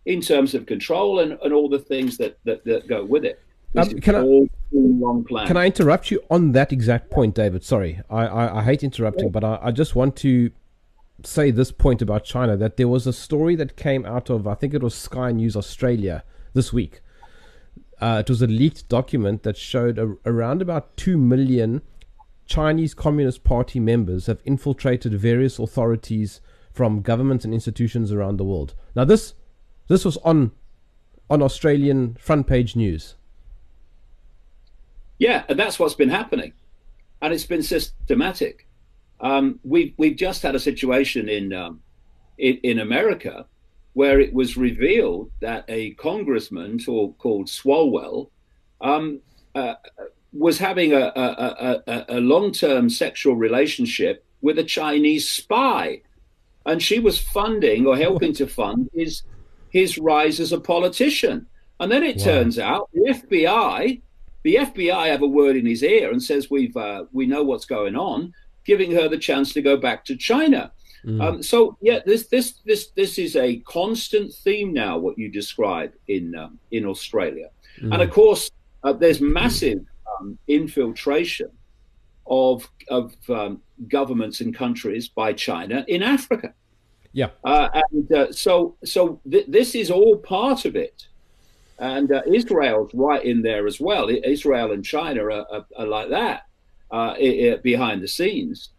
in 0.05 0.21
terms 0.21 0.55
of 0.55 0.65
control 0.65 1.19
and, 1.19 1.37
and 1.43 1.53
all 1.53 1.69
the 1.69 1.79
things 1.79 2.17
that, 2.17 2.37
that, 2.45 2.63
that 2.65 2.87
go 2.87 3.03
with 3.03 3.25
it. 3.25 3.41
Um, 3.75 3.99
can, 3.99 4.15
I. 4.15 5.45
Can 5.45 5.57
I 5.57 5.65
interrupt 5.65 6.09
you 6.09 6.23
on 6.31 6.53
that 6.53 6.71
exact 6.71 7.11
point, 7.11 7.35
David? 7.35 7.63
Sorry, 7.63 8.01
I, 8.09 8.25
I, 8.25 8.59
I 8.59 8.63
hate 8.63 8.83
interrupting, 8.83 9.29
but 9.29 9.43
I, 9.43 9.59
I 9.61 9.71
just 9.71 9.95
want 9.95 10.15
to 10.17 10.49
say 11.23 11.51
this 11.51 11.71
point 11.71 12.01
about 12.01 12.23
China 12.23 12.56
that 12.58 12.77
there 12.77 12.88
was 12.88 13.08
a 13.08 13.13
story 13.13 13.56
that 13.56 13.75
came 13.75 14.06
out 14.06 14.30
of, 14.30 14.47
I 14.47 14.56
think 14.56 14.73
it 14.73 14.84
was 14.84 14.95
Sky 14.95 15.32
News 15.32 15.56
Australia 15.56 16.23
this 16.53 16.71
week. 16.71 17.01
Uh, 17.99 18.21
it 18.25 18.30
was 18.30 18.41
a 18.41 18.47
leaked 18.47 18.88
document 18.89 19.43
that 19.43 19.58
showed 19.58 19.97
a, 19.97 20.15
around 20.25 20.62
about 20.62 20.95
2 20.97 21.17
million 21.17 21.82
Chinese 22.45 22.93
Communist 22.93 23.43
Party 23.43 23.80
members 23.80 24.27
have 24.27 24.41
infiltrated 24.45 25.13
various 25.13 25.60
authorities 25.60 26.39
from 26.71 27.01
governments 27.01 27.43
and 27.43 27.53
institutions 27.53 28.12
around 28.12 28.38
the 28.38 28.45
world. 28.45 28.73
Now, 28.95 29.03
this 29.03 29.34
this 29.88 30.06
was 30.06 30.17
on 30.17 30.51
on 31.30 31.41
Australian 31.41 32.15
front 32.15 32.47
page 32.47 32.75
news. 32.75 33.15
Yeah, 35.19 35.43
and 35.49 35.60
that's 35.60 35.80
what's 35.80 35.95
been 35.95 36.10
happening, 36.10 36.53
and 37.21 37.34
it's 37.34 37.45
been 37.45 37.63
systematic. 37.63 38.66
Um, 39.19 39.60
we've 39.63 39.93
we've 39.97 40.15
just 40.15 40.43
had 40.43 40.56
a 40.56 40.60
situation 40.60 41.30
in, 41.30 41.53
um, 41.53 41.82
in 42.38 42.60
in 42.63 42.80
America 42.80 43.45
where 43.93 44.19
it 44.19 44.32
was 44.32 44.56
revealed 44.56 45.32
that 45.39 45.65
a 45.67 45.91
congressman 45.95 46.77
called, 46.77 47.17
called 47.17 47.47
Swalwell 47.47 48.30
um, 48.80 49.19
uh, 49.56 49.73
was 50.32 50.60
having 50.60 50.93
a, 50.93 51.12
a, 51.15 51.82
a, 51.88 52.06
a 52.10 52.19
long 52.19 52.51
term 52.51 52.91
sexual 52.91 53.36
relationship 53.36 54.23
with 54.41 54.60
a 54.60 54.63
Chinese 54.63 55.27
spy, 55.27 55.99
and 56.67 56.84
she 56.84 56.99
was 56.99 57.17
funding 57.17 57.88
or 57.88 57.97
helping 57.97 58.34
to 58.34 58.45
fund 58.45 58.89
his 58.93 59.23
his 59.71 59.97
rise 59.97 60.39
as 60.39 60.51
a 60.51 60.60
politician. 60.60 61.47
And 61.80 61.91
then 61.91 62.03
it 62.03 62.17
wow. 62.17 62.23
turns 62.23 62.60
out 62.60 62.89
the 62.93 63.12
FBI 63.12 64.01
the 64.43 64.56
FBI 64.56 65.08
have 65.08 65.23
a 65.23 65.27
word 65.27 65.58
in 65.58 65.65
his 65.65 65.84
ear 65.84 66.10
and 66.10 66.23
says 66.23 66.49
we've 66.49 66.77
uh, 66.77 67.06
we 67.12 67.25
know 67.25 67.43
what's 67.43 67.65
going 67.65 67.95
on, 67.95 68.34
giving 68.67 68.91
her 68.91 69.08
the 69.08 69.17
chance 69.17 69.53
to 69.53 69.62
go 69.62 69.77
back 69.77 70.06
to 70.06 70.15
China. 70.15 70.71
Mm. 71.06 71.23
Um, 71.23 71.43
so 71.43 71.77
yeah, 71.82 71.99
this 72.06 72.27
this 72.27 72.60
this 72.65 72.88
this 72.88 73.17
is 73.17 73.36
a 73.36 73.58
constant 73.60 74.34
theme 74.34 74.73
now. 74.73 74.97
What 74.97 75.17
you 75.17 75.30
describe 75.30 75.93
in 76.08 76.36
um, 76.36 76.60
in 76.71 76.86
Australia, 76.86 77.49
mm. 77.80 77.93
and 77.93 78.01
of 78.01 78.12
course 78.12 78.51
uh, 78.84 78.93
there's 78.93 79.21
massive 79.21 79.86
um, 80.12 80.38
infiltration 80.47 81.49
of 82.25 82.69
of 82.89 83.15
um, 83.30 83.62
governments 83.88 84.41
and 84.41 84.53
countries 84.53 85.08
by 85.08 85.32
China 85.34 85.86
in 85.88 86.03
Africa. 86.03 86.53
Yeah, 87.13 87.30
uh, 87.45 87.69
and 87.91 88.12
uh, 88.12 88.32
so 88.32 88.75
so 88.84 89.21
th- 89.32 89.47
this 89.47 89.75
is 89.75 89.89
all 89.89 90.17
part 90.17 90.65
of 90.65 90.75
it. 90.75 91.08
And 91.80 92.12
uh, 92.12 92.23
Israel's 92.25 92.91
right 92.95 93.23
in 93.23 93.43
there 93.43 93.67
as 93.67 93.80
well. 93.80 94.10
Israel 94.10 94.71
and 94.71 94.84
China 94.84 95.25
are, 95.25 95.45
are, 95.53 95.65
are 95.77 95.86
like 95.86 96.10
that 96.10 96.46
uh, 96.91 97.15
behind 97.63 98.02
the 98.02 98.08
scenes. 98.08 98.69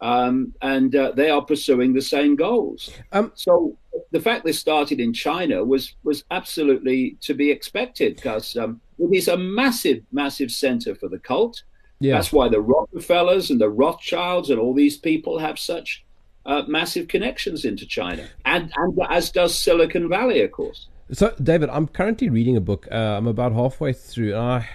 Um, 0.00 0.54
and 0.60 0.94
uh, 0.94 1.12
they 1.12 1.30
are 1.30 1.42
pursuing 1.42 1.94
the 1.94 2.02
same 2.02 2.36
goals. 2.36 2.90
Um, 3.12 3.32
so 3.34 3.78
the 4.10 4.20
fact 4.20 4.44
this 4.44 4.58
started 4.58 5.00
in 5.00 5.14
China 5.14 5.64
was 5.64 5.94
was 6.04 6.24
absolutely 6.30 7.16
to 7.22 7.32
be 7.32 7.50
expected 7.50 8.16
because 8.16 8.56
um, 8.56 8.80
it 8.98 9.14
is 9.14 9.28
a 9.28 9.38
massive, 9.38 10.02
massive 10.12 10.50
center 10.50 10.94
for 10.94 11.08
the 11.08 11.18
cult. 11.18 11.62
Yeah. 11.98 12.14
That's 12.14 12.30
why 12.30 12.48
the 12.50 12.60
Rockefellers 12.60 13.50
and 13.50 13.58
the 13.58 13.70
Rothschilds 13.70 14.50
and 14.50 14.60
all 14.60 14.74
these 14.74 14.98
people 14.98 15.38
have 15.38 15.58
such 15.58 16.04
uh, 16.44 16.62
massive 16.68 17.08
connections 17.08 17.64
into 17.64 17.86
China, 17.86 18.28
and 18.44 18.72
and 18.76 18.98
as 19.10 19.30
does 19.30 19.58
Silicon 19.58 20.08
Valley, 20.08 20.42
of 20.42 20.52
course. 20.52 20.88
So, 21.12 21.34
David, 21.42 21.70
I'm 21.70 21.86
currently 21.86 22.28
reading 22.28 22.56
a 22.56 22.60
book. 22.60 22.88
Uh, 22.90 22.94
I'm 22.94 23.26
about 23.26 23.52
halfway 23.52 23.92
through, 23.92 24.34
and 24.34 24.42
I, 24.42 24.68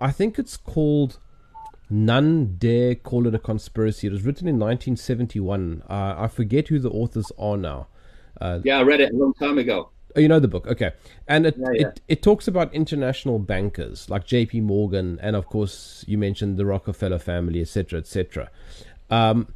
I 0.00 0.10
think 0.10 0.38
it's 0.38 0.56
called 0.56 1.18
"None 1.94 2.56
Dare 2.56 2.94
Call 2.94 3.26
It 3.26 3.34
a 3.34 3.38
Conspiracy." 3.38 4.08
It 4.08 4.12
was 4.12 4.22
written 4.22 4.48
in 4.48 4.56
1971. 4.56 5.82
Uh, 5.88 6.14
I 6.18 6.28
forget 6.28 6.68
who 6.68 6.78
the 6.78 6.90
authors 6.90 7.30
are 7.38 7.56
now. 7.56 7.86
Uh, 8.40 8.58
yeah, 8.64 8.78
I 8.78 8.82
read 8.82 9.00
it 9.00 9.12
a 9.12 9.16
long 9.16 9.32
time 9.34 9.58
ago. 9.58 9.90
Oh, 10.16 10.20
you 10.20 10.28
know 10.28 10.38
the 10.38 10.48
book, 10.48 10.66
okay? 10.66 10.92
And 11.26 11.46
it, 11.46 11.56
yeah, 11.56 11.66
yeah. 11.72 11.86
it 11.88 12.00
it 12.08 12.22
talks 12.22 12.46
about 12.46 12.72
international 12.72 13.38
bankers 13.38 14.08
like 14.08 14.26
J.P. 14.26 14.60
Morgan, 14.60 15.18
and 15.22 15.34
of 15.34 15.46
course 15.46 16.04
you 16.06 16.18
mentioned 16.18 16.56
the 16.56 16.66
Rockefeller 16.66 17.18
family, 17.18 17.60
etc., 17.60 18.00
etc. 18.00 18.50
Um, 19.10 19.54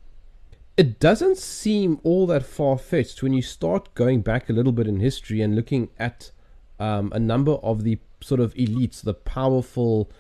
it 0.77 1.01
doesn't 1.01 1.39
seem 1.39 2.01
all 2.05 2.27
that 2.29 2.45
far 2.45 2.79
fetched 2.79 3.23
when 3.23 3.33
you 3.33 3.43
start 3.43 3.95
going 3.95 4.21
back 4.21 4.49
a 4.49 4.53
little 4.53 4.73
bit 4.73 4.87
in 4.87 5.01
history 5.01 5.41
and 5.41 5.57
looking 5.57 5.91
at 5.99 6.31
um, 6.79 7.13
a 7.13 7.19
number 7.19 7.53
of 7.55 7.83
the 7.83 7.99
sort 8.21 8.41
of 8.41 8.55
elites, 8.55 9.03
the 9.03 9.15
powerful, 9.15 10.11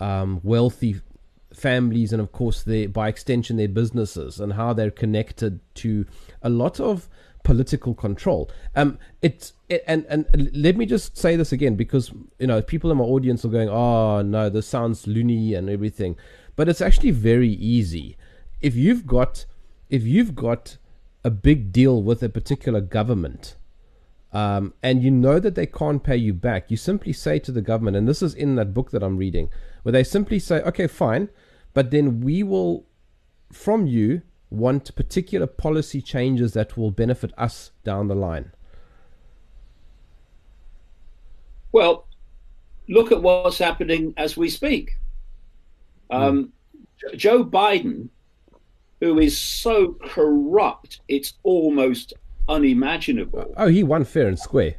um, 0.00 0.40
wealthy 0.42 1.00
families, 1.58 2.12
and 2.12 2.22
of 2.22 2.32
course, 2.32 2.62
their, 2.62 2.88
by 2.88 3.08
extension, 3.08 3.56
their 3.56 3.68
businesses 3.68 4.40
and 4.40 4.54
how 4.54 4.72
they're 4.72 4.90
connected 4.90 5.60
to 5.76 6.06
a 6.42 6.48
lot 6.48 6.80
of 6.80 7.08
political 7.44 7.94
control. 7.94 8.50
Um, 8.76 8.98
it's 9.22 9.52
it, 9.68 9.82
and 9.86 10.04
and 10.08 10.50
let 10.52 10.76
me 10.76 10.86
just 10.86 11.16
say 11.16 11.36
this 11.36 11.52
again 11.52 11.76
because 11.76 12.12
you 12.38 12.46
know 12.46 12.62
people 12.62 12.90
in 12.90 12.98
my 12.98 13.04
audience 13.04 13.44
are 13.44 13.48
going, 13.48 13.68
"Oh 13.68 14.22
no, 14.22 14.48
this 14.48 14.66
sounds 14.66 15.06
loony 15.06 15.54
and 15.54 15.68
everything," 15.68 16.16
but 16.56 16.68
it's 16.68 16.80
actually 16.80 17.10
very 17.10 17.50
easy. 17.50 18.16
If 18.60 18.74
you've 18.74 19.06
got 19.06 19.46
if 19.88 20.02
you've 20.04 20.34
got 20.34 20.76
a 21.24 21.30
big 21.30 21.72
deal 21.72 22.02
with 22.02 22.22
a 22.22 22.28
particular 22.28 22.80
government 22.80 23.56
um, 24.32 24.74
and 24.82 25.02
you 25.02 25.10
know 25.10 25.38
that 25.38 25.54
they 25.54 25.66
can't 25.66 26.02
pay 26.02 26.16
you 26.16 26.34
back, 26.34 26.70
you 26.70 26.76
simply 26.76 27.12
say 27.12 27.38
to 27.40 27.52
the 27.52 27.62
government, 27.62 27.96
and 27.96 28.06
this 28.06 28.22
is 28.22 28.34
in 28.34 28.56
that 28.56 28.74
book 28.74 28.90
that 28.90 29.02
I'm 29.02 29.16
reading, 29.16 29.48
where 29.82 29.92
they 29.92 30.04
simply 30.04 30.38
say, 30.38 30.60
okay, 30.62 30.86
fine, 30.86 31.30
but 31.78 31.92
then 31.92 32.22
we 32.22 32.42
will, 32.42 32.88
from 33.52 33.86
you, 33.86 34.22
want 34.50 34.92
particular 34.96 35.46
policy 35.46 36.02
changes 36.02 36.52
that 36.54 36.76
will 36.76 36.90
benefit 36.90 37.32
us 37.38 37.70
down 37.84 38.08
the 38.08 38.16
line. 38.16 38.50
Well, 41.70 42.08
look 42.88 43.12
at 43.12 43.22
what's 43.22 43.58
happening 43.58 44.12
as 44.16 44.36
we 44.36 44.50
speak. 44.50 44.96
Um, 46.10 46.52
mm. 47.06 47.16
Joe 47.16 47.44
Biden 47.44 48.08
who 49.00 49.20
is 49.20 49.38
so 49.38 49.96
corrupt, 50.04 50.98
it's 51.06 51.34
almost 51.44 52.12
unimaginable. 52.48 53.54
Oh, 53.56 53.68
he 53.68 53.84
won 53.84 54.04
fair 54.04 54.26
and 54.26 54.36
square. 54.36 54.74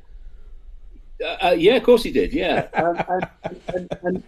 Uh, 1.23 1.38
uh, 1.41 1.55
yeah, 1.57 1.75
of 1.77 1.83
course 1.83 2.03
he 2.03 2.12
did. 2.12 2.33
Yeah, 2.33 2.67
and, 2.73 3.29
and, 3.73 3.97
and, 4.03 4.23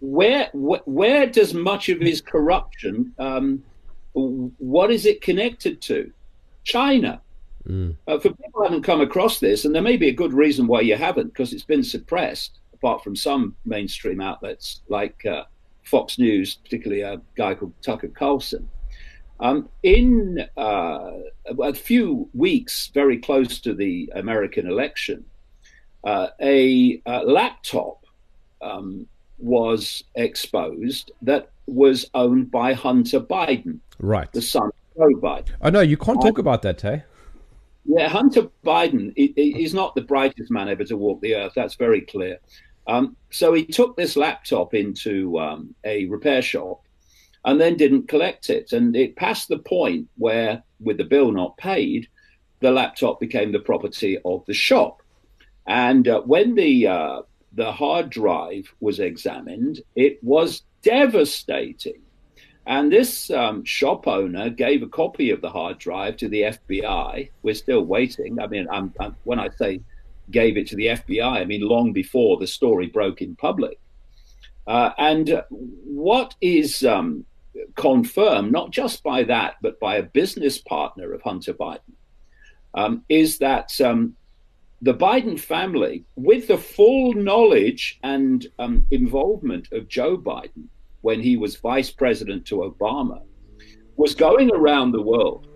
where 0.00 0.46
wh- 0.52 0.86
where 0.86 1.26
does 1.26 1.54
much 1.54 1.88
of 1.88 2.00
his 2.00 2.20
corruption? 2.20 3.14
Um, 3.18 3.62
what 4.12 4.90
is 4.90 5.06
it 5.06 5.22
connected 5.22 5.80
to? 5.82 6.12
China. 6.64 7.20
Mm. 7.68 7.96
Uh, 8.06 8.18
for 8.18 8.30
people 8.30 8.50
who 8.54 8.64
haven't 8.64 8.82
come 8.82 9.00
across 9.00 9.40
this, 9.40 9.64
and 9.64 9.74
there 9.74 9.82
may 9.82 9.96
be 9.96 10.08
a 10.08 10.12
good 10.12 10.32
reason 10.32 10.66
why 10.66 10.80
you 10.80 10.96
haven't, 10.96 11.28
because 11.28 11.52
it's 11.52 11.64
been 11.64 11.82
suppressed, 11.82 12.58
apart 12.74 13.02
from 13.02 13.16
some 13.16 13.56
mainstream 13.64 14.20
outlets 14.20 14.82
like 14.88 15.24
uh, 15.24 15.44
Fox 15.82 16.18
News, 16.18 16.56
particularly 16.56 17.02
a 17.02 17.20
guy 17.36 17.54
called 17.54 17.72
Tucker 17.82 18.08
Carlson. 18.08 18.68
Um, 19.40 19.68
in 19.82 20.46
uh, 20.56 21.10
a 21.62 21.74
few 21.74 22.28
weeks, 22.34 22.90
very 22.94 23.18
close 23.18 23.60
to 23.60 23.74
the 23.74 24.12
American 24.14 24.68
election, 24.68 25.24
uh, 26.04 26.28
a, 26.40 27.00
a, 27.06 27.24
laptop 27.24 28.04
um, 28.62 29.06
was 29.38 30.04
exposed 30.14 31.10
that 31.22 31.50
was 31.66 32.08
owned 32.14 32.50
by 32.50 32.72
Hunter 32.72 33.20
Biden, 33.20 33.80
right, 33.98 34.30
the 34.32 34.42
son 34.42 34.68
of 34.68 34.72
Joe 34.96 35.20
Biden. 35.20 35.50
Oh 35.60 35.70
no, 35.70 35.80
you 35.80 35.96
can't 35.96 36.20
talk 36.20 36.38
about 36.38 36.62
that, 36.62 36.80
hey? 36.80 37.04
Yeah, 37.86 38.08
Hunter 38.08 38.48
Biden 38.64 39.12
is 39.16 39.74
not 39.74 39.94
the 39.94 40.00
brightest 40.00 40.50
man 40.50 40.68
ever 40.68 40.84
to 40.84 40.96
walk 40.96 41.20
the 41.20 41.34
earth. 41.34 41.52
That's 41.54 41.74
very 41.74 42.00
clear. 42.00 42.38
Um, 42.86 43.16
so 43.30 43.52
he 43.52 43.64
took 43.64 43.96
this 43.96 44.16
laptop 44.16 44.74
into 44.74 45.38
um, 45.38 45.74
a 45.84 46.06
repair 46.06 46.42
shop 46.42 46.82
and 47.44 47.60
then 47.60 47.76
didn't 47.76 48.08
collect 48.08 48.50
it. 48.50 48.72
And 48.72 48.96
it 48.96 49.16
passed 49.16 49.48
the 49.48 49.58
point 49.58 50.08
where, 50.16 50.62
with 50.80 50.96
the 50.96 51.04
bill 51.04 51.30
not 51.30 51.56
paid, 51.56 52.08
the 52.60 52.70
laptop 52.70 53.20
became 53.20 53.52
the 53.52 53.58
property 53.58 54.18
of 54.24 54.44
the 54.46 54.54
shop. 54.54 55.02
And 55.66 56.08
uh, 56.08 56.22
when 56.22 56.54
the 56.54 56.86
uh, 56.86 57.22
the 57.54 57.72
hard 57.72 58.10
drive 58.10 58.72
was 58.80 59.00
examined, 59.00 59.80
it 59.94 60.22
was 60.22 60.62
devastating. 60.82 62.00
And 62.66 62.90
this 62.90 63.30
um, 63.30 63.64
shop 63.64 64.08
owner 64.08 64.48
gave 64.48 64.82
a 64.82 64.88
copy 64.88 65.30
of 65.30 65.42
the 65.42 65.50
hard 65.50 65.78
drive 65.78 66.16
to 66.18 66.28
the 66.28 66.42
FBI. 66.42 67.30
We're 67.42 67.54
still 67.54 67.84
waiting. 67.84 68.40
I 68.40 68.46
mean, 68.46 68.66
I'm, 68.70 68.92
I'm, 68.98 69.14
when 69.24 69.38
I 69.38 69.50
say 69.50 69.82
gave 70.30 70.56
it 70.56 70.66
to 70.68 70.76
the 70.76 70.86
FBI, 70.86 71.22
I 71.22 71.44
mean 71.44 71.60
long 71.60 71.92
before 71.92 72.38
the 72.38 72.46
story 72.46 72.86
broke 72.86 73.20
in 73.20 73.36
public. 73.36 73.78
Uh, 74.66 74.90
and 74.96 75.42
what 75.50 76.34
is 76.40 76.82
um, 76.84 77.26
confirmed, 77.76 78.50
not 78.50 78.70
just 78.70 79.02
by 79.02 79.22
that, 79.24 79.56
but 79.60 79.78
by 79.78 79.96
a 79.96 80.02
business 80.02 80.58
partner 80.58 81.12
of 81.12 81.20
Hunter 81.20 81.52
Biden, 81.52 81.92
um, 82.74 83.04
is 83.10 83.38
that 83.38 83.78
um, 83.82 84.16
the 84.84 84.92
Biden 84.92 85.40
family, 85.40 86.04
with 86.14 86.46
the 86.46 86.58
full 86.58 87.14
knowledge 87.14 87.98
and 88.02 88.46
um, 88.58 88.86
involvement 88.90 89.66
of 89.72 89.88
Joe 89.88 90.18
Biden 90.18 90.68
when 91.00 91.22
he 91.22 91.38
was 91.38 91.56
vice 91.56 91.90
president 91.90 92.44
to 92.48 92.56
Obama, 92.56 93.22
was 93.96 94.14
going 94.14 94.50
around 94.52 94.92
the 94.92 95.00
world 95.00 95.46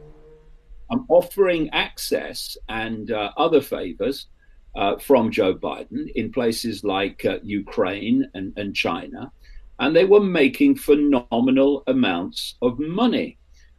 um, 0.91 1.05
offering 1.11 1.69
access 1.75 2.57
and 2.71 3.11
uh, 3.11 3.31
other 3.37 3.61
favors 3.61 4.29
uh, 4.77 4.97
from 4.97 5.31
Joe 5.31 5.55
Biden 5.55 6.11
in 6.15 6.33
places 6.33 6.83
like 6.83 7.23
uh, 7.27 7.39
Ukraine 7.43 8.27
and, 8.33 8.55
and 8.57 8.75
China. 8.75 9.31
And 9.79 9.95
they 9.95 10.07
were 10.07 10.21
making 10.21 10.77
phenomenal 10.77 11.83
amounts 11.87 12.55
of 12.63 12.79
money. 12.79 13.37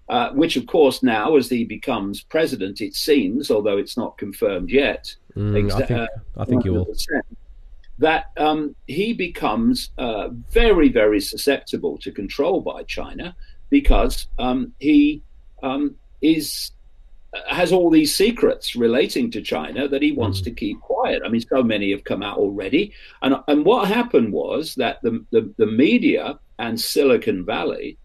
Uh, 0.10 0.32
which, 0.32 0.58
of 0.58 0.66
course, 0.66 1.04
now 1.04 1.36
as 1.36 1.50
he 1.50 1.64
becomes 1.64 2.24
president, 2.24 2.82
it 2.82 2.96
seems, 2.96 3.52
although 3.52 3.78
it's 3.78 3.96
not 3.96 4.18
confirmed 4.18 4.72
yet, 4.72 5.16
Mm, 5.36 5.72
I 5.72 5.86
think, 5.86 6.10
I 6.38 6.46
think 6.46 6.66
you 6.66 6.74
will. 6.74 6.94
That 8.00 8.32
um, 8.38 8.76
he 8.88 9.14
becomes 9.14 9.92
uh, 9.98 10.30
very, 10.50 10.90
very 10.90 11.20
susceptible 11.20 11.98
to 12.00 12.12
control 12.12 12.62
by 12.62 12.84
China 12.84 13.36
because 13.70 14.28
um, 14.40 14.74
he 14.80 15.22
um, 15.62 15.96
is 16.22 16.72
has 17.48 17.72
all 17.72 17.92
these 17.92 18.16
secrets 18.16 18.76
relating 18.76 19.30
to 19.30 19.42
China 19.42 19.88
that 19.88 20.02
he 20.02 20.12
wants 20.12 20.42
mm. 20.42 20.46
to 20.46 20.52
keep 20.52 20.80
quiet. 20.82 21.22
I 21.24 21.30
mean, 21.30 21.42
so 21.42 21.62
many 21.62 21.92
have 21.92 22.04
come 22.04 22.24
out 22.24 22.38
already, 22.38 22.94
and 23.22 23.36
and 23.48 23.66
what 23.66 23.88
happened 23.88 24.34
was 24.34 24.76
that 24.76 25.02
the 25.02 25.24
the, 25.32 25.54
the 25.58 25.68
media 25.68 26.40
and 26.58 26.80
Silicon 26.80 27.46
Valley 27.46 27.98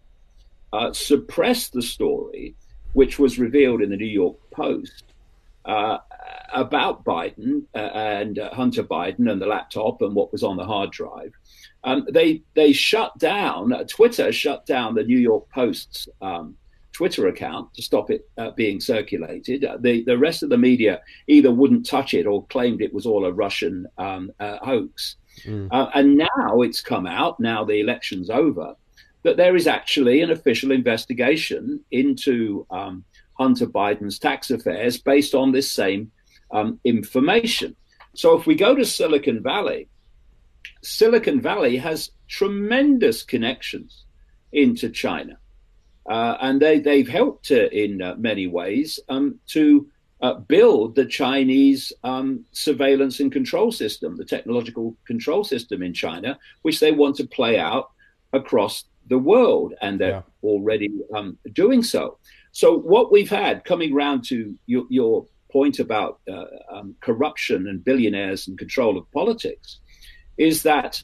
uh, 0.73 0.93
suppressed 0.93 1.73
the 1.73 1.81
story, 1.81 2.55
which 2.93 3.17
was 3.17 3.39
revealed 3.39 3.81
in 3.81 3.89
the 3.89 3.97
New 3.97 4.05
York 4.05 4.37
Post. 4.51 5.05
Uh, 5.65 5.97
about 6.53 7.03
Biden 7.03 7.63
uh, 7.75 7.77
and 7.93 8.39
uh, 8.39 8.53
Hunter 8.53 8.83
Biden 8.83 9.29
and 9.29 9.41
the 9.41 9.45
laptop 9.45 10.01
and 10.01 10.15
what 10.15 10.31
was 10.31 10.43
on 10.43 10.57
the 10.57 10.65
hard 10.65 10.91
drive. 10.91 11.33
Um, 11.83 12.07
they 12.11 12.41
they 12.55 12.73
shut 12.73 13.17
down 13.19 13.71
uh, 13.71 13.83
Twitter 13.83 14.31
shut 14.31 14.65
down 14.65 14.95
the 14.95 15.03
New 15.03 15.19
York 15.19 15.47
Post's 15.49 16.09
um, 16.21 16.55
Twitter 16.93 17.27
account 17.27 17.73
to 17.75 17.81
stop 17.81 18.09
it 18.09 18.27
uh, 18.37 18.51
being 18.51 18.79
circulated. 18.79 19.63
Uh, 19.63 19.77
the 19.79 20.03
the 20.05 20.17
rest 20.17 20.43
of 20.43 20.49
the 20.49 20.57
media 20.57 21.01
either 21.27 21.51
wouldn't 21.51 21.85
touch 21.85 22.13
it 22.13 22.25
or 22.25 22.45
claimed 22.47 22.81
it 22.81 22.93
was 22.93 23.05
all 23.05 23.25
a 23.25 23.31
Russian 23.31 23.85
um, 23.97 24.31
uh, 24.39 24.57
hoax. 24.63 25.17
Mm. 25.43 25.67
and 25.93 26.15
now 26.15 26.61
it's 26.61 26.79
come 26.79 27.05
out. 27.05 27.39
Now 27.41 27.65
the 27.65 27.81
election's 27.81 28.29
over. 28.29 28.75
That 29.23 29.37
there 29.37 29.55
is 29.55 29.67
actually 29.67 30.21
an 30.21 30.31
official 30.31 30.71
investigation 30.71 31.81
into 31.91 32.65
um, 32.69 33.03
Hunter 33.37 33.67
Biden's 33.67 34.19
tax 34.19 34.51
affairs 34.51 34.97
based 34.97 35.35
on 35.35 35.51
this 35.51 35.71
same 35.71 36.11
um, 36.51 36.79
information. 36.83 37.75
So 38.13 38.37
if 38.37 38.47
we 38.47 38.55
go 38.55 38.75
to 38.75 38.85
Silicon 38.85 39.43
Valley, 39.43 39.87
Silicon 40.81 41.41
Valley 41.41 41.77
has 41.77 42.11
tremendous 42.27 43.23
connections 43.23 44.05
into 44.51 44.89
China. 44.89 45.37
Uh, 46.09 46.37
and 46.39 46.61
they, 46.61 46.79
they've 46.79 47.09
helped 47.09 47.51
uh, 47.51 47.67
in 47.69 48.01
uh, 48.01 48.15
many 48.17 48.47
ways 48.47 48.99
um, 49.09 49.39
to 49.47 49.87
uh, 50.21 50.35
build 50.35 50.95
the 50.95 51.05
Chinese 51.05 51.91
um, 52.03 52.45
surveillance 52.51 53.19
and 53.19 53.31
control 53.31 53.71
system, 53.71 54.15
the 54.15 54.25
technological 54.25 54.95
control 55.05 55.43
system 55.43 55.83
in 55.83 55.93
China, 55.93 56.37
which 56.61 56.79
they 56.79 56.91
want 56.91 57.15
to 57.15 57.27
play 57.27 57.59
out 57.59 57.91
across 58.33 58.85
the 59.07 59.17
world. 59.17 59.73
And 59.81 59.99
they're 59.99 60.09
yeah. 60.09 60.21
already 60.43 60.89
um, 61.13 61.37
doing 61.53 61.83
so. 61.83 62.17
So, 62.55 62.77
what 62.77 63.11
we've 63.11 63.29
had 63.29 63.65
coming 63.65 63.93
round 63.93 64.23
to 64.27 64.57
your, 64.65 64.85
your 64.89 65.25
point 65.51 65.79
about 65.79 66.21
uh, 66.31 66.45
um, 66.71 66.95
corruption 67.01 67.67
and 67.67 67.83
billionaires 67.83 68.47
and 68.47 68.57
control 68.57 68.97
of 68.97 69.11
politics 69.11 69.79
is 70.37 70.63
that 70.63 71.03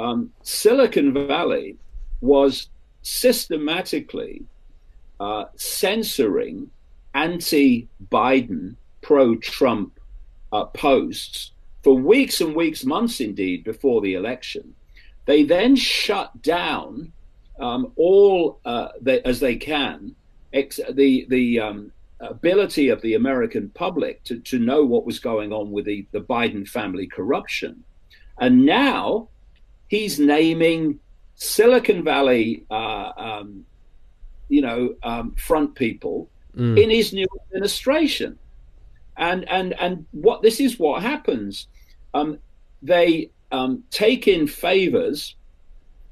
um, 0.00 0.32
Silicon 0.42 1.12
Valley 1.28 1.76
was 2.20 2.70
systematically 3.02 4.42
uh, 5.20 5.44
censoring 5.54 6.68
anti 7.14 7.86
Biden, 8.10 8.74
pro 9.00 9.36
Trump 9.36 10.00
uh, 10.52 10.64
posts 10.64 11.52
for 11.84 11.94
weeks 11.94 12.40
and 12.40 12.56
weeks, 12.56 12.84
months 12.84 13.20
indeed, 13.20 13.62
before 13.62 14.00
the 14.00 14.14
election. 14.14 14.74
They 15.26 15.44
then 15.44 15.76
shut 15.76 16.42
down 16.42 17.12
um, 17.60 17.92
all 17.94 18.58
uh, 18.64 18.88
they, 19.00 19.20
as 19.22 19.38
they 19.38 19.54
can 19.54 20.16
ex- 20.52 20.80
the 20.92 21.26
the 21.28 21.60
um, 21.60 21.92
ability 22.20 22.88
of 22.88 23.00
the 23.02 23.14
American 23.14 23.70
public 23.70 24.22
to, 24.24 24.38
to 24.40 24.58
know 24.58 24.84
what 24.84 25.06
was 25.06 25.18
going 25.18 25.52
on 25.52 25.70
with 25.70 25.86
the, 25.86 26.06
the 26.12 26.20
Biden 26.20 26.68
family 26.68 27.06
corruption. 27.06 27.82
And 28.38 28.64
now 28.64 29.28
he's 29.88 30.18
naming 30.18 31.00
Silicon 31.36 32.04
Valley, 32.04 32.64
uh, 32.70 33.12
um, 33.16 33.64
you 34.48 34.62
know, 34.62 34.94
um, 35.02 35.34
front 35.36 35.74
people 35.74 36.28
mm. 36.56 36.82
in 36.82 36.90
his 36.90 37.12
new 37.12 37.26
administration. 37.46 38.38
And, 39.16 39.48
and, 39.48 39.74
and 39.80 40.06
what 40.12 40.42
this 40.42 40.60
is 40.60 40.78
what 40.78 41.02
happens. 41.02 41.68
Um, 42.14 42.38
they 42.82 43.30
um, 43.52 43.84
take 43.90 44.28
in 44.28 44.46
favors 44.46 45.36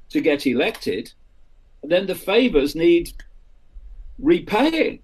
to 0.09 0.21
get 0.21 0.45
elected, 0.47 1.11
then 1.83 2.07
the 2.07 2.15
favors 2.15 2.75
need 2.75 3.11
repaying. 4.21 4.99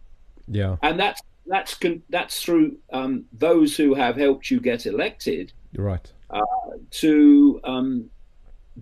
Yeah, 0.48 0.78
and 0.82 1.00
that's 1.00 1.22
that's 1.48 1.78
that's 2.10 2.42
through 2.42 2.78
um, 2.92 3.26
those 3.34 3.76
who 3.76 3.94
have 3.94 4.16
helped 4.16 4.50
you 4.52 4.60
get 4.60 4.86
elected. 4.86 5.54
Right. 5.76 6.12
Uh, 6.30 6.42
to 6.92 7.60
um, 7.64 8.10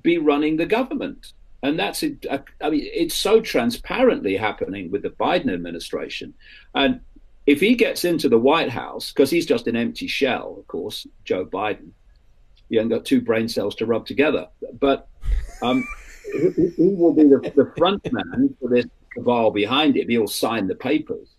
be 0.02 0.18
running 0.18 0.58
the 0.58 0.66
government, 0.66 1.34
and 1.62 1.78
that's 1.78 2.04
it. 2.04 2.26
I 2.30 2.70
mean, 2.70 2.88
it's 2.94 3.16
so 3.16 3.42
transparently 3.42 4.38
happening 4.38 4.92
with 4.92 5.04
the 5.04 5.10
Biden 5.10 5.54
administration, 5.54 6.34
and 6.74 7.02
if 7.46 7.60
he 7.60 7.76
gets 7.76 8.06
into 8.06 8.30
the 8.30 8.38
White 8.38 8.70
House, 8.70 9.12
because 9.12 9.30
he's 9.30 9.46
just 9.46 9.68
an 9.68 9.76
empty 9.76 10.08
shell, 10.08 10.56
of 10.58 10.68
course, 10.68 11.06
Joe 11.26 11.46
Biden, 11.46 11.90
he 12.70 12.78
hasn't 12.78 12.92
got 12.92 13.04
two 13.06 13.22
brain 13.22 13.50
cells 13.50 13.76
to 13.76 13.86
rub 13.86 14.06
together, 14.06 14.48
but. 14.80 15.08
Um, 15.62 15.86
he, 16.34 16.70
he, 16.76 16.88
will 16.96 17.14
be 17.14 17.24
the, 17.24 17.40
the 17.56 17.72
front 17.78 18.12
man 18.12 18.56
for 18.60 18.70
this 18.70 18.86
cabal 19.14 19.52
behind 19.52 19.96
him. 19.98 20.10
He'll 20.10 20.28
sign 20.28 20.68
the 20.68 20.76
papers 20.76 21.34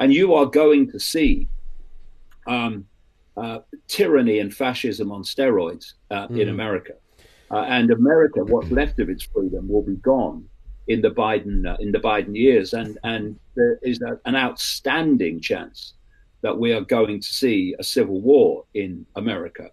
and 0.00 0.12
you 0.12 0.34
are 0.34 0.46
going 0.46 0.90
to 0.90 0.98
see 0.98 1.46
um, 2.46 2.86
uh, 3.36 3.60
tyranny 3.86 4.40
and 4.40 4.52
fascism 4.52 5.12
on 5.12 5.22
steroids 5.22 5.92
uh, 6.10 6.26
mm. 6.26 6.40
in 6.40 6.48
America. 6.48 6.94
Uh, 7.50 7.64
and 7.68 7.90
America, 7.90 8.42
what's 8.44 8.70
left 8.70 8.98
of 8.98 9.10
its 9.10 9.24
freedom, 9.24 9.68
will 9.68 9.82
be 9.82 9.96
gone 9.96 10.48
in 10.88 11.02
the 11.02 11.10
Biden 11.10 11.66
uh, 11.70 11.76
in 11.80 11.92
the 11.92 11.98
Biden 11.98 12.34
years, 12.34 12.72
and 12.72 12.98
and 13.04 13.38
there 13.54 13.78
is 13.82 14.00
a, 14.02 14.18
an 14.24 14.36
outstanding 14.36 15.40
chance 15.40 15.94
that 16.42 16.56
we 16.56 16.72
are 16.72 16.80
going 16.80 17.20
to 17.20 17.26
see 17.26 17.74
a 17.78 17.84
civil 17.84 18.20
war 18.20 18.64
in 18.74 19.04
America, 19.16 19.70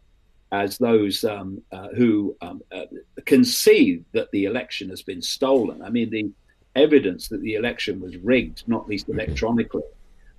as 0.52 0.78
those 0.78 1.24
um, 1.24 1.62
uh, 1.72 1.88
who 1.96 2.36
um, 2.42 2.62
uh, 2.72 2.86
conceive 3.26 4.04
that 4.12 4.30
the 4.32 4.46
election 4.46 4.90
has 4.90 5.04
been 5.04 5.22
stolen. 5.22 5.82
I 5.82 5.90
mean, 5.90 6.10
the 6.10 6.30
evidence 6.78 7.28
that 7.30 7.42
the 7.42 7.56
election 7.56 8.00
was 8.00 8.16
rigged, 8.18 8.64
not 8.68 8.88
least 8.88 9.10
electronically, 9.10 9.84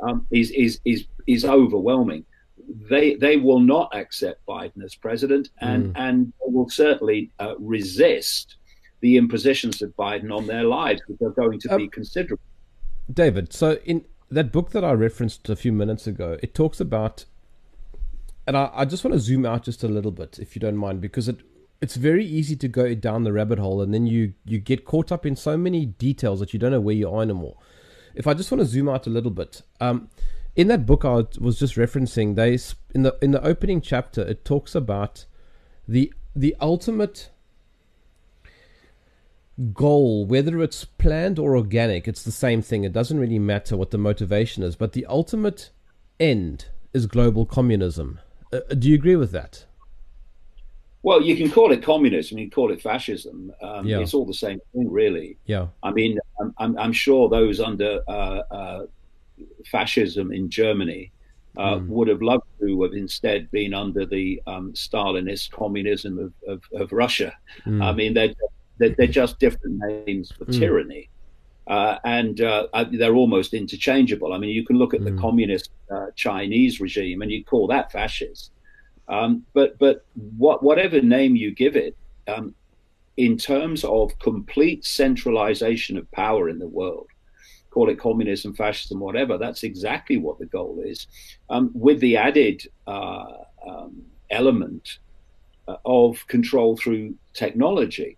um, 0.00 0.26
is, 0.30 0.50
is, 0.52 0.80
is, 0.84 1.04
is 1.26 1.44
overwhelming. 1.44 2.24
They, 2.90 3.14
they 3.14 3.36
will 3.36 3.60
not 3.60 3.94
accept 3.94 4.44
Biden 4.46 4.84
as 4.84 4.94
president 4.94 5.48
and, 5.60 5.94
mm. 5.94 6.00
and 6.00 6.32
will 6.40 6.68
certainly 6.68 7.30
uh, 7.38 7.54
resist 7.58 8.56
the 9.00 9.16
impositions 9.16 9.80
of 9.82 9.94
Biden 9.96 10.36
on 10.36 10.46
their 10.46 10.64
lives, 10.64 11.00
which 11.06 11.20
are 11.22 11.30
going 11.30 11.60
to 11.60 11.72
um, 11.72 11.78
be 11.78 11.88
considerable. 11.88 12.42
David, 13.12 13.52
so 13.52 13.78
in 13.84 14.04
that 14.30 14.52
book 14.52 14.70
that 14.70 14.84
I 14.84 14.92
referenced 14.92 15.48
a 15.48 15.56
few 15.56 15.72
minutes 15.72 16.06
ago, 16.06 16.36
it 16.42 16.54
talks 16.54 16.80
about, 16.80 17.24
and 18.46 18.56
I, 18.56 18.70
I 18.74 18.84
just 18.84 19.04
want 19.04 19.14
to 19.14 19.20
zoom 19.20 19.46
out 19.46 19.62
just 19.64 19.82
a 19.82 19.88
little 19.88 20.10
bit, 20.10 20.38
if 20.38 20.54
you 20.54 20.60
don't 20.60 20.76
mind, 20.76 21.00
because 21.00 21.28
it 21.28 21.38
it's 21.80 21.96
very 21.96 22.24
easy 22.24 22.56
to 22.56 22.68
go 22.68 22.94
down 22.94 23.24
the 23.24 23.32
rabbit 23.32 23.58
hole, 23.58 23.80
and 23.80 23.92
then 23.92 24.06
you 24.06 24.34
you 24.44 24.58
get 24.58 24.84
caught 24.84 25.12
up 25.12 25.24
in 25.24 25.36
so 25.36 25.56
many 25.56 25.86
details 25.86 26.40
that 26.40 26.52
you 26.52 26.58
don't 26.58 26.72
know 26.72 26.80
where 26.80 26.94
you 26.94 27.08
are 27.10 27.22
anymore 27.22 27.56
if 28.18 28.26
I 28.26 28.34
just 28.34 28.50
want 28.50 28.60
to 28.60 28.66
zoom 28.66 28.88
out 28.88 29.06
a 29.06 29.10
little 29.10 29.30
bit, 29.30 29.62
um, 29.80 30.10
in 30.56 30.66
that 30.66 30.84
book 30.86 31.04
I 31.04 31.24
was 31.38 31.58
just 31.58 31.76
referencing, 31.76 32.34
they 32.34 32.58
in 32.92 33.04
the 33.04 33.16
in 33.22 33.30
the 33.30 33.42
opening 33.42 33.80
chapter 33.80 34.22
it 34.22 34.44
talks 34.44 34.74
about 34.74 35.24
the 35.86 36.12
the 36.34 36.56
ultimate 36.60 37.30
goal, 39.72 40.26
whether 40.26 40.60
it's 40.60 40.84
planned 40.84 41.38
or 41.38 41.56
organic, 41.56 42.08
it's 42.08 42.24
the 42.24 42.32
same 42.32 42.60
thing. 42.60 42.82
It 42.82 42.92
doesn't 42.92 43.20
really 43.20 43.38
matter 43.38 43.76
what 43.76 43.92
the 43.92 43.98
motivation 43.98 44.64
is, 44.64 44.74
but 44.74 44.92
the 44.92 45.06
ultimate 45.06 45.70
end 46.18 46.66
is 46.92 47.06
global 47.06 47.46
communism. 47.46 48.18
Uh, 48.52 48.60
do 48.76 48.88
you 48.88 48.96
agree 48.96 49.16
with 49.16 49.30
that? 49.30 49.64
Well, 51.08 51.22
you 51.22 51.36
can 51.36 51.50
call 51.50 51.72
it 51.72 51.82
communism, 51.82 52.36
you 52.36 52.44
can 52.44 52.50
call 52.50 52.70
it 52.70 52.82
fascism. 52.82 53.50
Um, 53.62 53.86
yeah. 53.86 54.00
It's 54.00 54.12
all 54.12 54.26
the 54.26 54.34
same 54.34 54.60
thing, 54.74 54.92
really. 54.92 55.38
Yeah. 55.46 55.68
I 55.82 55.90
mean, 55.90 56.18
I'm, 56.38 56.54
I'm, 56.58 56.78
I'm 56.78 56.92
sure 56.92 57.30
those 57.30 57.60
under 57.60 58.02
uh, 58.06 58.42
uh, 58.50 58.86
fascism 59.64 60.32
in 60.32 60.50
Germany 60.50 61.10
uh, 61.56 61.76
mm. 61.76 61.86
would 61.86 62.08
have 62.08 62.20
loved 62.20 62.44
to 62.60 62.82
have 62.82 62.92
instead 62.92 63.50
been 63.50 63.72
under 63.72 64.04
the 64.04 64.42
um, 64.46 64.74
Stalinist 64.74 65.50
communism 65.50 66.18
of, 66.18 66.32
of, 66.46 66.62
of 66.78 66.92
Russia. 66.92 67.34
Mm. 67.64 67.82
I 67.82 67.92
mean, 67.92 68.12
they're, 68.12 68.34
they're, 68.76 68.94
they're, 68.98 69.06
just 69.06 69.38
different 69.38 69.78
names 69.78 70.30
for 70.32 70.44
mm. 70.44 70.58
tyranny. 70.58 71.08
Uh, 71.68 71.96
and 72.04 72.42
uh, 72.42 72.66
they're 72.92 73.14
almost 73.14 73.54
interchangeable. 73.54 74.34
I 74.34 74.38
mean, 74.38 74.50
you 74.50 74.66
can 74.66 74.76
look 74.76 74.92
at 74.92 75.04
the 75.04 75.10
hmm. 75.12 75.20
communist 75.20 75.70
uh, 75.90 76.06
Chinese 76.16 76.80
regime 76.80 77.20
and 77.22 77.30
you 77.30 77.44
call 77.44 77.66
that 77.66 77.92
fascist. 77.92 78.52
Um, 79.08 79.44
but 79.54 79.78
but 79.78 80.04
what, 80.36 80.62
whatever 80.62 81.00
name 81.00 81.36
you 81.36 81.54
give 81.54 81.76
it, 81.76 81.96
um, 82.26 82.54
in 83.16 83.36
terms 83.36 83.84
of 83.84 84.16
complete 84.18 84.84
centralization 84.84 85.96
of 85.96 86.10
power 86.12 86.48
in 86.48 86.58
the 86.58 86.68
world, 86.68 87.08
call 87.70 87.88
it 87.90 87.98
communism, 87.98 88.54
fascism, 88.54 89.00
whatever. 89.00 89.38
That's 89.38 89.62
exactly 89.62 90.16
what 90.16 90.38
the 90.38 90.46
goal 90.46 90.82
is, 90.84 91.06
um, 91.50 91.70
with 91.74 92.00
the 92.00 92.16
added 92.16 92.62
uh, 92.86 93.26
um, 93.66 94.02
element 94.30 94.98
uh, 95.66 95.76
of 95.84 96.26
control 96.28 96.76
through 96.76 97.14
technology. 97.34 98.16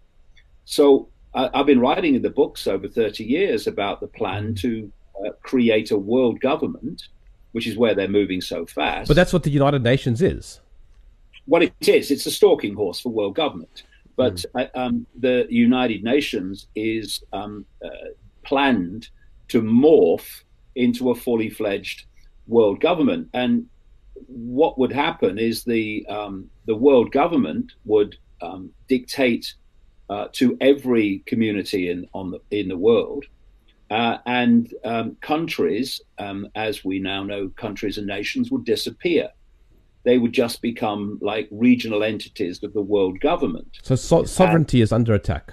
So 0.64 1.09
uh, 1.34 1.49
I've 1.55 1.66
been 1.66 1.80
writing 1.80 2.14
in 2.14 2.22
the 2.22 2.30
books 2.30 2.66
over 2.66 2.88
30 2.88 3.24
years 3.24 3.66
about 3.66 4.01
the 4.01 4.07
plan 4.07 4.55
to 4.57 4.93
uh, 5.24 5.30
create 5.43 5.91
a 5.91 5.99
world 5.99 6.41
government, 6.41 7.09
which 7.53 7.66
is 7.66 7.76
where 7.76 7.95
they're 7.95 8.09
moving 8.09 8.41
so 8.41 8.66
fast. 8.66 9.09
But 9.09 9.14
that's 9.14 9.32
what 9.32 9.43
the 9.45 9.51
United 9.51 9.82
Nations 9.82 10.22
is. 10.22 10.59
What 11.51 11.64
it 11.64 11.88
is, 11.88 12.12
it's 12.12 12.26
a 12.26 12.30
stalking 12.30 12.74
horse 12.74 13.01
for 13.01 13.11
world 13.11 13.34
government. 13.34 13.82
But 14.14 14.36
mm. 14.55 14.70
um, 14.76 15.05
the 15.18 15.36
United 15.51 16.05
Nations 16.05 16.68
is 16.76 17.24
um, 17.32 17.66
uh, 17.84 18.11
planned 18.44 19.09
to 19.48 19.61
morph 19.61 20.28
into 20.76 21.11
a 21.11 21.14
fully 21.26 21.51
fledged 21.51 21.98
world 22.46 22.80
government. 22.80 23.30
And 23.32 23.66
what 24.28 24.78
would 24.78 24.92
happen 24.92 25.38
is 25.38 25.64
the 25.64 26.07
um, 26.09 26.48
the 26.66 26.76
world 26.86 27.11
government 27.11 27.72
would 27.84 28.12
um, 28.40 28.70
dictate 28.86 29.46
uh, 30.09 30.26
to 30.38 30.57
every 30.61 31.09
community 31.26 31.90
in 31.90 32.07
on 32.12 32.30
the, 32.30 32.40
in 32.61 32.68
the 32.68 32.76
world, 32.88 33.24
uh, 33.90 34.18
and 34.26 34.72
um, 34.84 35.16
countries, 35.20 36.01
um, 36.18 36.46
as 36.55 36.84
we 36.84 37.01
now 37.01 37.24
know, 37.24 37.48
countries 37.57 37.98
and 37.98 38.07
nations 38.07 38.53
would 38.53 38.64
disappear. 38.64 39.30
They 40.03 40.18
would 40.18 40.32
just 40.32 40.62
become 40.62 41.18
like 41.20 41.48
regional 41.51 42.03
entities 42.03 42.62
of 42.62 42.72
the 42.72 42.80
world 42.80 43.20
government. 43.20 43.80
So, 43.82 43.96
so 43.96 44.24
sovereignty 44.24 44.78
and, 44.78 44.84
is 44.84 44.92
under 44.92 45.14
attack. 45.14 45.53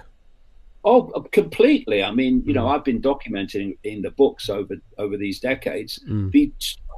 Oh, 0.84 1.10
uh, 1.10 1.20
completely. 1.32 2.02
I 2.02 2.12
mean, 2.12 2.42
you 2.46 2.52
mm. 2.52 2.56
know, 2.56 2.68
I've 2.68 2.84
been 2.84 3.02
documenting 3.02 3.76
in 3.84 4.02
the 4.02 4.10
books 4.10 4.48
over 4.48 4.76
over 4.96 5.16
these 5.16 5.40
decades 5.40 5.98
mm. 6.08 6.30
the 6.32 6.52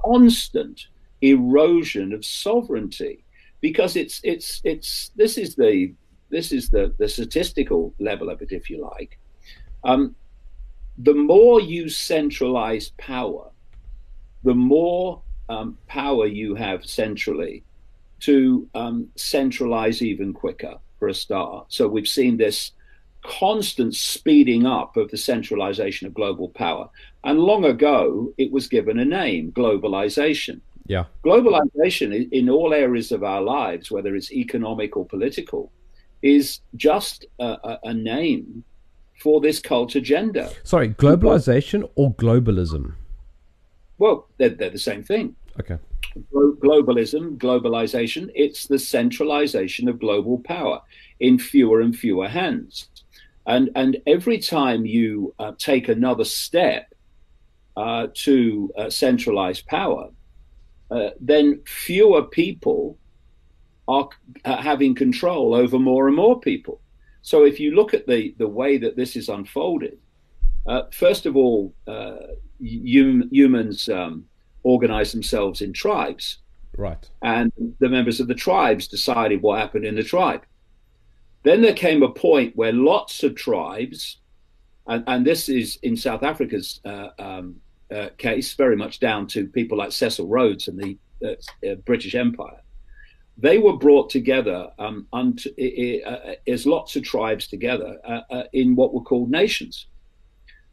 constant 0.05 0.86
erosion 1.22 2.12
of 2.12 2.24
sovereignty 2.24 3.24
because 3.61 3.96
it's 3.96 4.20
it's 4.22 4.61
it's 4.64 5.11
this 5.16 5.36
is 5.36 5.55
the 5.55 5.92
this 6.30 6.53
is 6.53 6.70
the 6.70 6.94
the 6.98 7.09
statistical 7.09 7.94
level 7.98 8.30
of 8.30 8.40
it, 8.42 8.53
if 8.53 8.70
you 8.70 8.80
like. 8.82 9.18
Um, 9.84 10.14
the 10.98 11.14
more 11.14 11.61
you 11.61 11.88
centralize 11.88 12.90
power, 12.98 13.51
the 14.44 14.55
more 14.55 15.22
um, 15.51 15.76
power 15.88 16.26
you 16.26 16.55
have 16.55 16.86
centrally 16.86 17.64
to 18.20 18.68
um, 18.74 19.09
centralize 19.16 20.03
even 20.03 20.32
quicker 20.32 20.74
for 20.98 21.09
a 21.09 21.14
start. 21.14 21.66
So 21.68 21.88
we've 21.88 22.09
seen 22.09 22.36
this 22.36 22.72
constant 23.22 23.94
speeding 23.94 24.66
up 24.66 24.96
of 24.96 25.11
the 25.11 25.16
centralization 25.16 26.07
of 26.07 26.14
global 26.14 26.48
power. 26.48 26.88
And 27.24 27.38
long 27.38 27.64
ago, 27.64 28.32
it 28.38 28.51
was 28.51 28.68
given 28.68 28.98
a 28.98 29.05
name 29.05 29.53
globalization. 29.53 30.61
Yeah. 30.86 31.05
Globalization 31.24 32.30
in 32.32 32.48
all 32.48 32.72
areas 32.72 33.12
of 33.12 33.22
our 33.22 33.42
lives, 33.42 33.90
whether 33.90 34.14
it's 34.14 34.32
economic 34.32 34.96
or 34.96 35.05
political, 35.07 35.72
is 36.22 36.61
just 36.76 37.26
a, 37.38 37.78
a 37.84 37.94
name 37.94 38.64
for 39.20 39.40
this 39.40 39.61
cult 39.61 39.94
agenda. 39.94 40.51
Sorry, 40.64 40.90
globalization 40.90 41.88
or 41.94 42.14
globalism? 42.14 42.94
Well, 43.98 44.28
they're, 44.38 44.48
they're 44.48 44.70
the 44.70 44.78
same 44.78 45.05
thing. 45.05 45.36
Okay. 45.59 45.78
Globalism, 46.32 47.36
globalization, 47.38 48.30
it's 48.34 48.66
the 48.66 48.78
centralization 48.78 49.88
of 49.88 50.01
global 50.01 50.38
power 50.38 50.80
in 51.20 51.38
fewer 51.38 51.80
and 51.80 51.96
fewer 51.96 52.28
hands. 52.28 52.88
And, 53.46 53.70
and 53.74 53.96
every 54.07 54.38
time 54.38 54.84
you 54.84 55.34
uh, 55.38 55.53
take 55.59 55.88
another 55.88 56.24
step 56.24 56.92
uh, 57.76 58.09
to 58.14 58.72
uh, 58.76 58.90
centralize 58.90 59.61
power, 59.62 60.11
uh, 60.90 61.11
then 61.20 61.62
fewer 61.64 62.22
people 62.24 62.98
are 63.86 64.09
uh, 64.44 64.57
having 64.57 64.94
control 64.94 65.55
over 65.55 65.78
more 65.78 66.07
and 66.07 66.16
more 66.16 66.40
people. 66.40 66.80
So 67.22 67.44
if 67.44 67.61
you 67.61 67.74
look 67.74 67.94
at 67.94 68.07
the, 68.07 68.34
the 68.38 68.48
way 68.48 68.78
that 68.78 68.96
this 68.96 69.16
is 69.16 69.28
unfolded, 69.28 69.98
uh, 70.66 70.82
first 70.92 71.26
of 71.26 71.36
all, 71.36 71.74
hum, 71.86 73.28
humans 73.30 73.88
um, 73.88 74.26
organize 74.62 75.12
themselves 75.12 75.61
in 75.61 75.72
tribes. 75.72 76.38
Right. 76.76 77.08
And 77.22 77.52
the 77.78 77.88
members 77.88 78.20
of 78.20 78.28
the 78.28 78.34
tribes 78.34 78.86
decided 78.88 79.42
what 79.42 79.58
happened 79.58 79.84
in 79.84 79.96
the 79.96 80.02
tribe. 80.02 80.44
Then 81.42 81.62
there 81.62 81.74
came 81.74 82.02
a 82.02 82.11
point 82.11 82.56
where 82.56 82.72
lots 82.72 83.22
of 83.22 83.34
tribes, 83.34 84.18
and, 84.86 85.04
and 85.06 85.26
this 85.26 85.48
is 85.48 85.78
in 85.82 85.96
South 85.96 86.22
Africa's 86.22 86.80
uh, 86.84 87.08
um, 87.18 87.56
uh, 87.94 88.11
case, 88.18 88.54
very 88.54 88.76
much 88.76 89.00
down 89.00 89.26
to 89.28 89.46
people 89.46 89.78
like 89.78 89.92
Cecil 89.92 90.26
Rhodes 90.26 90.68
and 90.68 90.78
the 90.78 90.98
uh, 91.24 91.68
uh 91.68 91.74
British 91.86 92.14
Empire. 92.14 92.61
They 93.36 93.58
were 93.58 93.76
brought 93.76 94.11
together 94.11 94.70
um, 94.78 95.06
unto, 95.12 95.50
uh, 96.06 96.34
as 96.46 96.66
lots 96.66 96.94
of 96.96 97.02
tribes 97.02 97.46
together 97.48 97.98
uh, 98.04 98.42
in 98.52 98.76
what 98.76 98.92
were 98.92 99.00
called 99.00 99.30
nations. 99.30 99.86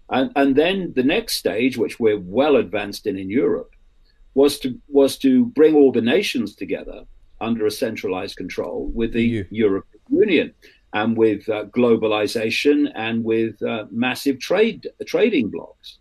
And, 0.09 0.31
and 0.35 0.55
then 0.55 0.93
the 0.95 1.03
next 1.03 1.38
stage, 1.38 1.77
which 1.77 1.99
we're 1.99 2.19
well 2.19 2.57
advanced 2.57 3.07
in 3.07 3.17
in 3.17 3.29
Europe, 3.29 3.71
was 4.38 4.59
to 4.59 4.79
was 4.88 5.17
to 5.17 5.45
bring 5.59 5.73
all 5.73 5.91
the 5.91 6.09
nations 6.15 6.55
together 6.55 6.99
under 7.41 7.65
a 7.65 7.71
centralized 7.71 8.38
control 8.38 8.91
with 8.93 9.11
the 9.11 9.23
EU. 9.23 9.43
European 9.49 10.03
Union 10.09 10.53
and 10.93 11.17
with 11.17 11.49
uh, 11.49 11.65
globalization 11.77 12.91
and 12.93 13.23
with 13.23 13.59
uh, 13.63 13.85
massive 13.89 14.38
trade 14.39 14.88
trading 15.07 15.49
blocks. 15.49 15.97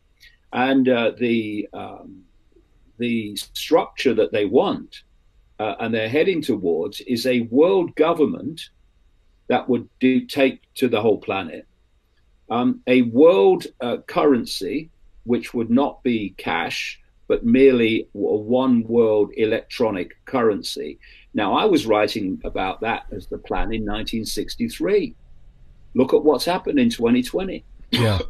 And 0.53 0.87
uh, 0.87 1.13
the 1.19 1.67
um, 1.73 2.25
the 2.99 3.37
structure 3.37 4.13
that 4.21 4.33
they 4.33 4.45
want 4.45 4.91
uh, 5.59 5.75
and 5.81 5.95
they're 5.95 6.17
heading 6.19 6.43
towards 6.43 7.01
is 7.15 7.27
a 7.27 7.49
world 7.61 7.95
government 7.95 8.69
that 9.49 9.67
would 9.67 9.89
dictate 9.99 10.61
to 10.75 10.89
the 10.89 11.01
whole 11.01 11.21
planet 11.29 11.67
um, 12.51 12.81
a 12.87 13.01
world 13.23 13.67
uh, 13.81 13.97
currency 14.07 14.91
which 15.25 15.55
would 15.55 15.71
not 15.71 16.03
be 16.03 16.35
cash 16.37 17.01
but 17.29 17.45
merely 17.45 18.09
a 18.15 18.19
one 18.19 18.83
world 18.85 19.33
electronic 19.37 20.17
currency 20.27 20.99
now, 21.37 21.53
I 21.53 21.67
was 21.67 21.85
writing 21.85 22.41
about 22.45 22.81
that 22.81 23.05
as 23.13 23.27
the 23.27 23.37
plan 23.37 23.65
in 23.65 23.83
1963. 23.83 25.15
Look 25.93 26.15
at 26.15 26.25
what's 26.25 26.47
happened 26.47 26.79
in 26.79 26.89
2020. 26.89 27.63
Yeah. 27.91 28.21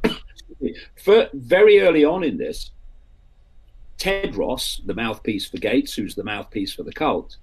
for, 1.05 1.29
very 1.33 1.83
early 1.83 2.05
on 2.05 2.25
in 2.25 2.37
this, 2.37 2.73
Tedros, 3.97 4.85
the 4.87 4.95
mouthpiece 4.95 5.49
for 5.49 5.59
Gates, 5.59 5.95
who's 5.95 6.17
the 6.17 6.25
mouthpiece 6.25 6.75
for 6.75 6.83
the 6.83 6.93
cult, 6.93 7.37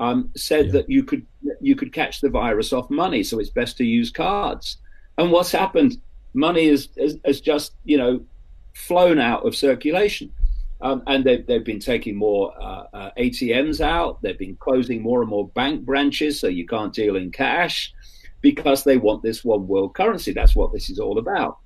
um, 0.00 0.30
said 0.34 0.66
yeah. 0.66 0.72
that 0.72 0.88
you 0.88 1.04
could 1.04 1.26
you 1.60 1.76
could 1.76 1.92
catch 1.92 2.22
the 2.22 2.30
virus 2.30 2.72
off 2.72 2.88
money, 2.88 3.22
so 3.22 3.38
it's 3.38 3.50
best 3.50 3.76
to 3.76 3.84
use 3.84 4.10
cards. 4.10 4.78
And 5.18 5.30
what's 5.30 5.52
happened? 5.52 5.98
Money 6.32 6.64
is 6.64 6.88
has, 6.98 7.18
has 7.26 7.42
just 7.42 7.74
you 7.84 7.98
know 7.98 8.24
flown 8.72 9.18
out 9.18 9.46
of 9.46 9.54
circulation. 9.54 10.32
Um, 10.82 11.02
and 11.06 11.24
they've, 11.24 11.46
they've 11.46 11.64
been 11.64 11.78
taking 11.78 12.16
more 12.16 12.52
uh, 12.60 12.86
uh, 12.92 13.10
ATMs 13.16 13.80
out. 13.80 14.20
They've 14.20 14.38
been 14.38 14.56
closing 14.56 15.00
more 15.00 15.20
and 15.20 15.30
more 15.30 15.48
bank 15.48 15.84
branches 15.84 16.40
so 16.40 16.48
you 16.48 16.66
can't 16.66 16.92
deal 16.92 17.16
in 17.16 17.30
cash 17.30 17.92
because 18.40 18.82
they 18.82 18.96
want 18.96 19.22
this 19.22 19.44
one 19.44 19.68
world 19.68 19.94
currency. 19.94 20.32
That's 20.32 20.56
what 20.56 20.72
this 20.72 20.90
is 20.90 20.98
all 20.98 21.18
about. 21.18 21.58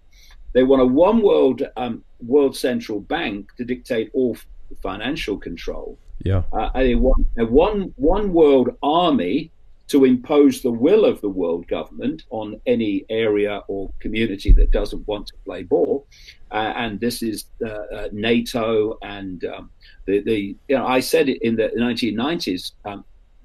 They 0.53 0.63
want 0.63 0.83
a 0.83 0.87
one 0.87 1.23
world 1.23 1.63
um, 1.77 2.05
world 2.21 2.57
central 2.57 3.01
bank 3.01 3.51
to 3.57 3.65
dictate 3.65 4.11
all 4.13 4.37
financial 4.83 5.39
control. 5.39 5.99
Yeah. 6.25 6.43
Uh, 6.53 6.71
they 6.75 6.95
want 6.95 7.27
a 7.39 7.47
one 7.47 7.95
one 7.97 8.33
world 8.33 8.77
army 8.83 9.51
to 9.89 10.05
impose 10.05 10.63
the 10.63 10.71
will 10.71 11.05
of 11.05 11.21
the 11.21 11.29
world 11.29 11.67
government 11.69 12.25
on 12.31 12.61
any 12.67 13.05
area 13.09 13.63
or 13.69 13.93
community 14.01 14.53
that 14.53 14.71
doesn't 14.73 15.07
want 15.07 15.27
to 15.29 15.35
play 15.45 15.63
ball. 15.63 16.07
Uh, 16.51 16.73
and 16.77 16.99
this 16.99 17.23
is 17.23 17.45
uh, 17.65 17.69
uh, 17.69 18.09
NATO 18.13 18.99
and 19.03 19.45
um, 19.45 19.71
the, 20.07 20.21
the, 20.21 20.57
you 20.69 20.77
know, 20.77 20.87
I 20.87 21.01
said 21.01 21.29
it 21.29 21.43
in 21.43 21.57
the 21.57 21.71
1990s, 21.77 22.73
um, 22.85 23.05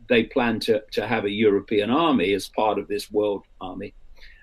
they 0.09 0.23
plan 0.23 0.59
to, 0.61 0.83
to 0.91 1.07
have 1.07 1.25
a 1.25 1.29
European 1.29 1.89
army 1.89 2.33
as 2.33 2.49
part 2.49 2.79
of 2.79 2.87
this 2.87 3.11
world 3.11 3.43
army. 3.59 3.93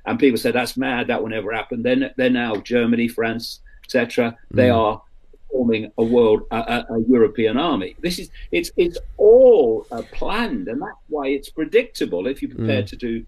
And 0.07 0.19
people 0.19 0.39
said, 0.39 0.55
that's 0.55 0.77
mad, 0.77 1.09
that 1.09 1.21
will 1.21 1.29
never 1.29 1.53
happen. 1.53 1.83
Then 1.83 2.11
they're, 2.17 2.31
now 2.31 2.57
Germany, 2.57 3.09
France, 3.09 3.61
etc. 3.85 4.31
Mm. 4.31 4.57
They 4.57 4.71
are 4.71 5.03
forming 5.51 5.91
a 5.99 6.03
world, 6.03 6.43
a, 6.51 6.57
a, 6.57 6.95
a 6.95 7.01
European 7.09 7.57
army. 7.57 7.97
This 8.01 8.19
is 8.19 8.31
it's 8.53 8.71
it's 8.77 8.99
all 9.17 9.87
uh, 9.91 10.03
planned, 10.13 10.69
and 10.69 10.81
that's 10.81 11.05
why 11.09 11.29
it's 11.29 11.49
predictable 11.49 12.27
if 12.27 12.43
you're 12.43 12.55
prepared 12.55 12.87
mm. 12.87 12.91
to 12.91 12.97
do 12.97 13.27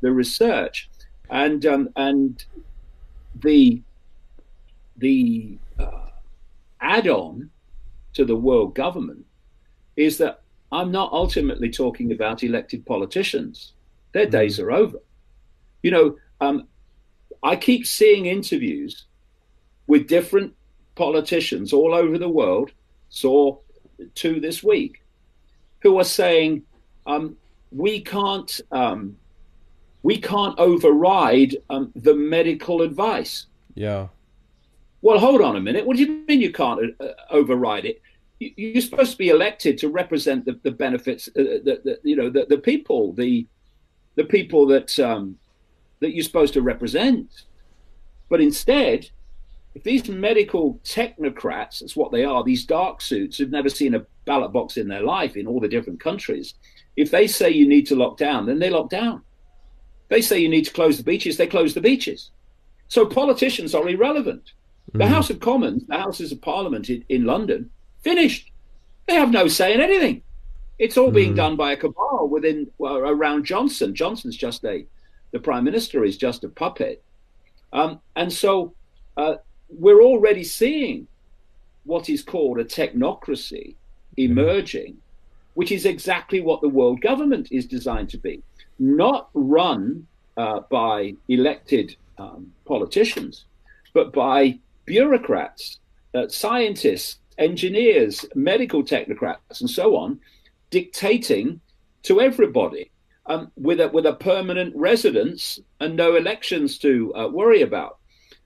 the 0.00 0.12
research, 0.12 0.88
and 1.30 1.64
um, 1.66 1.88
and 1.96 2.44
the 3.42 3.82
the 4.96 5.58
uh, 5.78 6.10
add-on 6.80 7.50
to 8.14 8.24
the 8.24 8.36
world 8.36 8.74
government 8.74 9.24
is 9.96 10.18
that 10.18 10.42
I'm 10.72 10.90
not 10.90 11.12
ultimately 11.12 11.70
talking 11.70 12.12
about 12.12 12.42
elected 12.42 12.84
politicians. 12.84 13.72
Their 14.12 14.26
mm. 14.26 14.30
days 14.30 14.58
are 14.58 14.72
over. 14.72 14.98
You 15.82 15.90
know, 15.90 16.16
um, 16.40 16.66
I 17.42 17.56
keep 17.56 17.86
seeing 17.86 18.26
interviews 18.26 19.04
with 19.86 20.08
different 20.08 20.54
politicians 20.98 21.72
all 21.72 21.94
over 21.94 22.18
the 22.18 22.28
world, 22.40 22.72
saw 23.08 23.56
two 24.14 24.40
this 24.40 24.62
week, 24.62 25.02
who 25.82 25.98
are 25.98 26.10
saying, 26.22 26.62
um, 27.06 27.36
we 27.70 28.00
can't 28.00 28.60
um, 28.70 29.16
we 30.02 30.16
can't 30.18 30.58
override 30.58 31.56
um, 31.70 31.92
the 31.94 32.14
medical 32.14 32.82
advice. 32.82 33.46
Yeah. 33.74 34.08
Well, 35.02 35.18
hold 35.18 35.40
on 35.40 35.56
a 35.56 35.60
minute. 35.60 35.86
What 35.86 35.96
do 35.96 36.02
you 36.02 36.24
mean 36.28 36.40
you 36.40 36.52
can't 36.52 36.80
uh, 37.00 37.08
override 37.30 37.84
it? 37.84 38.02
You're 38.40 38.82
supposed 38.82 39.12
to 39.12 39.18
be 39.18 39.30
elected 39.30 39.78
to 39.78 39.88
represent 39.88 40.44
the, 40.44 40.58
the 40.62 40.70
benefits, 40.70 41.28
uh, 41.28 41.60
the, 41.66 41.74
the, 41.84 41.98
you 42.02 42.16
know, 42.16 42.30
the, 42.30 42.46
the 42.48 42.58
people, 42.58 43.12
the 43.12 43.46
the 44.14 44.24
people 44.24 44.66
that 44.66 44.98
um, 44.98 45.38
that 46.00 46.14
you're 46.14 46.24
supposed 46.30 46.54
to 46.54 46.62
represent. 46.62 47.28
But 48.28 48.40
instead, 48.40 49.10
if 49.78 49.84
these 49.84 50.08
medical 50.08 50.80
technocrats, 50.82 51.78
that's 51.78 51.94
what 51.94 52.10
they 52.10 52.24
are, 52.24 52.42
these 52.42 52.64
dark 52.64 53.00
suits 53.00 53.38
who've 53.38 53.50
never 53.50 53.68
seen 53.68 53.94
a 53.94 54.04
ballot 54.24 54.52
box 54.52 54.76
in 54.76 54.88
their 54.88 55.02
life 55.02 55.36
in 55.36 55.46
all 55.46 55.60
the 55.60 55.68
different 55.68 56.00
countries, 56.00 56.54
if 56.96 57.12
they 57.12 57.28
say 57.28 57.50
you 57.50 57.68
need 57.68 57.86
to 57.86 57.94
lock 57.94 58.16
down, 58.16 58.46
then 58.46 58.58
they 58.58 58.70
lock 58.70 58.90
down. 58.90 59.22
They 60.08 60.20
say 60.20 60.40
you 60.40 60.48
need 60.48 60.64
to 60.64 60.72
close 60.72 60.98
the 60.98 61.04
beaches, 61.04 61.36
they 61.36 61.46
close 61.46 61.74
the 61.74 61.80
beaches. 61.80 62.32
So 62.88 63.06
politicians 63.06 63.72
are 63.72 63.88
irrelevant. 63.88 64.52
The 64.94 65.04
mm. 65.04 65.08
House 65.08 65.30
of 65.30 65.38
Commons, 65.38 65.84
the 65.86 65.96
Houses 65.96 66.32
of 66.32 66.40
Parliament 66.42 66.90
in, 66.90 67.04
in, 67.08 67.24
London, 67.24 67.70
finished. 68.02 68.50
They 69.06 69.14
have 69.14 69.30
no 69.30 69.46
say 69.46 69.74
in 69.74 69.80
anything. 69.80 70.22
It's 70.80 70.96
all 70.96 71.10
mm. 71.10 71.14
being 71.14 71.34
done 71.34 71.54
by 71.54 71.72
a 71.72 71.76
cabal 71.76 72.28
within 72.28 72.68
well, 72.78 72.96
around 72.96 73.44
Johnson. 73.44 73.94
Johnson's 73.94 74.36
just 74.36 74.64
a 74.64 74.86
the 75.30 75.38
prime 75.38 75.62
minister 75.62 76.04
is 76.04 76.16
just 76.16 76.42
a 76.42 76.48
puppet, 76.48 77.04
um, 77.74 78.00
and 78.16 78.32
so 78.32 78.74
uh, 79.18 79.34
we're 79.68 80.02
already 80.02 80.44
seeing 80.44 81.06
what 81.84 82.08
is 82.08 82.22
called 82.22 82.58
a 82.58 82.64
technocracy 82.64 83.74
emerging, 84.16 84.96
which 85.54 85.72
is 85.72 85.86
exactly 85.86 86.40
what 86.40 86.60
the 86.60 86.68
world 86.68 87.00
government 87.00 87.48
is 87.50 87.66
designed 87.66 88.10
to 88.10 88.18
be, 88.18 88.42
not 88.78 89.28
run 89.34 90.06
uh, 90.36 90.60
by 90.70 91.14
elected 91.28 91.96
um, 92.18 92.52
politicians, 92.64 93.44
but 93.92 94.12
by 94.12 94.58
bureaucrats, 94.84 95.78
uh, 96.14 96.28
scientists, 96.28 97.18
engineers, 97.38 98.24
medical 98.34 98.82
technocrats, 98.82 99.60
and 99.60 99.70
so 99.70 99.96
on, 99.96 100.18
dictating 100.70 101.60
to 102.02 102.20
everybody 102.20 102.90
um, 103.26 103.50
with 103.56 103.80
a 103.80 103.88
with 103.88 104.06
a 104.06 104.14
permanent 104.14 104.74
residence 104.74 105.60
and 105.80 105.96
no 105.96 106.16
elections 106.16 106.78
to 106.78 107.14
uh, 107.14 107.28
worry 107.28 107.62
about. 107.62 107.98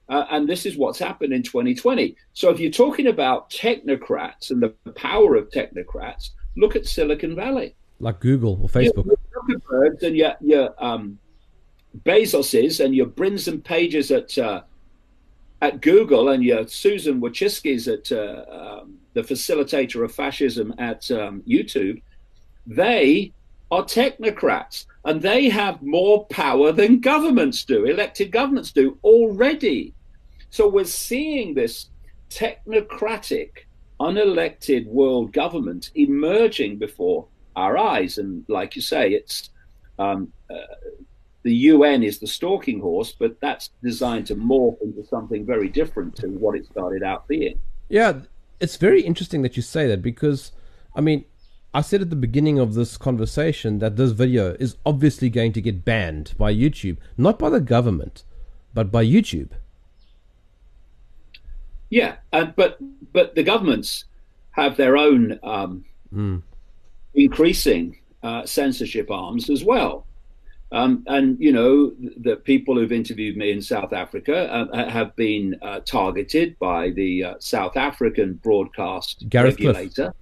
Uh, 0.09 0.27
and 0.31 0.49
this 0.49 0.67
is 0.67 0.77
what's 0.77 0.99
happened 0.99 1.33
in 1.33 1.43
2020. 1.43 2.17
So 2.33 2.51
if 2.51 2.61
you're 2.61 2.71
talking 2.71 3.07
about 3.07 3.51
technocrats 3.51 4.51
and 4.51 4.63
the 4.63 4.71
power 4.93 5.37
of 5.37 5.49
technocrats, 5.51 6.31
look 6.57 6.77
at 6.77 6.87
Silicon 6.87 7.35
Valley, 7.35 7.75
like 8.01 8.21
Google 8.21 8.59
or 8.61 8.69
Facebook. 8.69 9.09
Zuckerbergs 9.33 10.03
and 10.03 10.17
your 10.17 10.35
your 10.41 10.75
um, 10.85 11.19
Bezoses 12.05 12.85
and 12.85 12.95
your 12.95 13.07
Brins 13.07 13.49
and 13.49 13.65
Pages 13.65 14.11
at 14.11 14.37
uh, 14.39 14.63
at 15.61 15.81
Google 15.81 16.31
and 16.31 16.43
your 16.43 16.67
Susan 16.67 17.21
Wojcicki's 17.21 17.87
at 17.87 18.11
uh, 18.11 18.45
um, 18.83 18.99
the 19.15 19.23
facilitator 19.23 20.05
of 20.05 20.13
fascism 20.13 20.75
at 20.79 21.09
um, 21.11 21.43
YouTube, 21.47 22.03
they 22.67 23.33
are 23.73 23.83
technocrats 23.83 24.85
and 25.07 25.23
they 25.23 25.49
have 25.49 25.83
more 25.83 26.27
power 26.27 26.73
than 26.73 27.01
governments 27.01 27.65
do, 27.65 27.87
elected 27.87 28.31
governments 28.31 28.71
do 28.71 28.99
already. 29.03 29.95
So 30.51 30.69
we're 30.69 30.85
seeing 30.85 31.55
this 31.55 31.87
technocratic, 32.29 33.65
unelected 33.99 34.87
world 34.87 35.33
government 35.33 35.91
emerging 35.95 36.77
before 36.77 37.27
our 37.57 37.79
eyes. 37.79 38.19
And 38.19 38.45
like 38.47 38.77
you 38.77 38.83
say, 38.83 39.13
it's 39.13 39.49
um, 39.99 40.31
uh, 40.51 40.59
the 41.43 41.55
UN 41.55 42.03
is 42.03 42.19
the 42.19 42.27
stalking 42.27 42.79
horse, 42.79 43.17
but 43.19 43.41
that's 43.41 43.71
designed 43.83 44.27
to 44.27 44.37
morph 44.37 44.83
into 44.83 45.03
something 45.07 45.47
very 45.47 45.71
different 45.71 46.15
to 46.17 46.29
what 46.29 46.57
it 46.57 46.67
started 46.67 47.03
out 47.03 47.27
being. 47.27 47.59
Yeah, 47.89 48.21
it's 48.61 48.77
very 48.77 49.01
interesting 49.01 49.41
that 49.43 49.57
you 49.57 49.63
say 49.63 49.87
that 49.87 50.03
because, 50.03 50.53
I 50.95 51.01
mean, 51.01 51.25
I 51.75 51.81
said 51.81 52.03
at 52.03 52.11
the 52.11 52.17
beginning 52.17 52.59
of 52.59 52.75
this 52.75 52.99
conversation 52.99 53.79
that 53.79 53.97
this 53.97 54.13
video 54.13 54.55
is 54.61 54.77
obviously 54.85 55.31
going 55.31 55.53
to 55.55 55.61
get 55.61 55.85
banned 55.85 56.35
by 56.37 56.53
YouTube, 56.55 56.99
not 57.17 57.39
by 57.39 57.49
the 57.49 57.61
government, 57.61 58.25
but 58.75 58.91
by 58.91 59.05
YouTube. 59.05 59.51
Yeah, 61.89 62.17
uh, 62.33 62.47
but 62.57 62.79
but 63.13 63.35
the 63.35 63.43
governments 63.43 64.05
have 64.53 64.77
their 64.77 64.97
own 64.97 65.39
um, 65.43 65.85
mm. 66.15 66.43
increasing 67.15 67.99
uh, 68.23 68.45
censorship 68.45 69.11
arms 69.11 69.49
as 69.49 69.65
well. 69.65 70.07
Um, 70.73 71.05
and 71.07 71.39
you 71.39 71.53
know 71.53 71.93
the 72.17 72.37
people 72.37 72.77
who've 72.77 72.93
interviewed 72.93 73.37
me 73.37 73.51
in 73.51 73.61
South 73.61 73.93
Africa 73.93 74.51
uh, 74.51 74.89
have 74.89 75.15
been 75.17 75.59
uh, 75.61 75.81
targeted 75.81 76.59
by 76.59 76.91
the 76.91 77.25
uh, 77.25 77.35
South 77.41 77.77
African 77.77 78.35
broadcast 78.43 79.29
Gareth 79.29 79.59
regulator. 79.59 80.05
Cliff. 80.05 80.15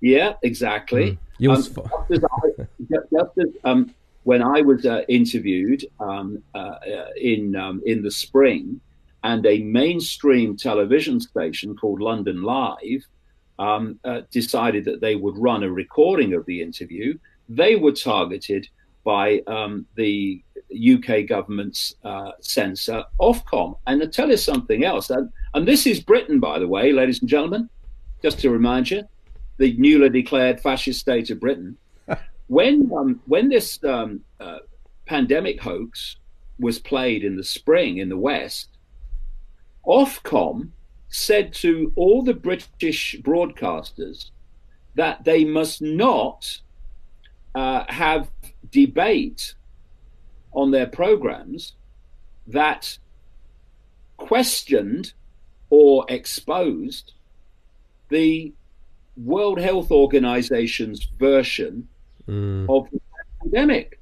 Yeah, 0.00 0.34
exactly. 0.42 1.18
Mm. 1.40 1.50
Um, 1.50 1.62
just 1.62 1.78
as 2.10 2.24
I, 2.24 2.64
just 2.90 3.38
as, 3.38 3.48
um, 3.64 3.94
when 4.24 4.42
I 4.42 4.60
was 4.60 4.84
uh, 4.84 5.02
interviewed 5.08 5.86
um, 6.00 6.42
uh, 6.54 6.58
uh, 6.58 7.08
in 7.16 7.56
um, 7.56 7.82
in 7.86 8.02
the 8.02 8.10
spring, 8.10 8.80
and 9.24 9.44
a 9.46 9.58
mainstream 9.60 10.56
television 10.56 11.20
station 11.20 11.76
called 11.76 12.00
London 12.00 12.42
Live 12.42 13.04
um, 13.58 13.98
uh, 14.04 14.22
decided 14.30 14.84
that 14.84 15.00
they 15.00 15.16
would 15.16 15.36
run 15.36 15.62
a 15.62 15.70
recording 15.70 16.34
of 16.34 16.46
the 16.46 16.62
interview. 16.62 17.18
They 17.48 17.76
were 17.76 17.92
targeted 17.92 18.68
by 19.04 19.40
um, 19.46 19.86
the 19.94 20.42
UK 20.70 21.26
government's 21.26 21.94
uh, 22.04 22.32
censor 22.40 23.04
Ofcom. 23.20 23.78
And 23.86 24.00
to 24.00 24.06
tell 24.06 24.30
you 24.30 24.36
something 24.36 24.84
else, 24.84 25.10
and, 25.10 25.30
and 25.54 25.66
this 25.66 25.86
is 25.86 26.00
Britain, 26.00 26.40
by 26.40 26.58
the 26.58 26.68
way, 26.68 26.92
ladies 26.92 27.20
and 27.20 27.28
gentlemen, 27.28 27.68
just 28.22 28.38
to 28.40 28.50
remind 28.50 28.90
you 28.90 29.02
the 29.58 29.76
newly 29.76 30.08
declared 30.08 30.60
fascist 30.60 31.00
state 31.00 31.30
of 31.30 31.40
Britain. 31.40 31.76
when 32.46 32.90
um, 32.96 33.20
when 33.26 33.48
this 33.48 33.82
um, 33.84 34.20
uh, 34.40 34.58
pandemic 35.06 35.60
hoax 35.60 36.16
was 36.58 36.78
played 36.78 37.24
in 37.24 37.36
the 37.36 37.44
spring 37.44 37.98
in 37.98 38.08
the 38.08 38.16
West, 38.16 38.68
Ofcom 39.86 40.70
said 41.08 41.52
to 41.54 41.92
all 41.96 42.22
the 42.22 42.34
British 42.34 43.16
broadcasters 43.20 44.30
that 44.94 45.24
they 45.24 45.44
must 45.44 45.80
not 45.80 46.60
uh, 47.54 47.84
have 47.88 48.28
debate 48.70 49.54
on 50.52 50.70
their 50.70 50.86
programs 50.86 51.74
that 52.46 52.98
questioned 54.16 55.12
or 55.70 56.04
exposed 56.08 57.12
the 58.08 58.52
World 59.24 59.60
Health 59.60 59.90
Organization's 59.90 61.04
version 61.18 61.88
mm. 62.28 62.66
of 62.68 62.90
the 62.90 63.00
pandemic. 63.42 64.00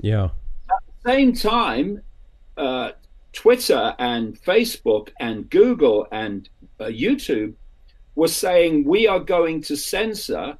Yeah. 0.00 0.24
At 0.24 0.82
the 1.02 1.10
same 1.10 1.32
time, 1.32 2.02
uh, 2.56 2.92
Twitter 3.32 3.94
and 3.98 4.40
Facebook 4.40 5.10
and 5.20 5.48
Google 5.50 6.06
and 6.12 6.48
uh, 6.80 6.84
YouTube 6.84 7.54
were 8.14 8.28
saying 8.28 8.84
we 8.84 9.08
are 9.08 9.20
going 9.20 9.60
to 9.62 9.76
censor 9.76 10.56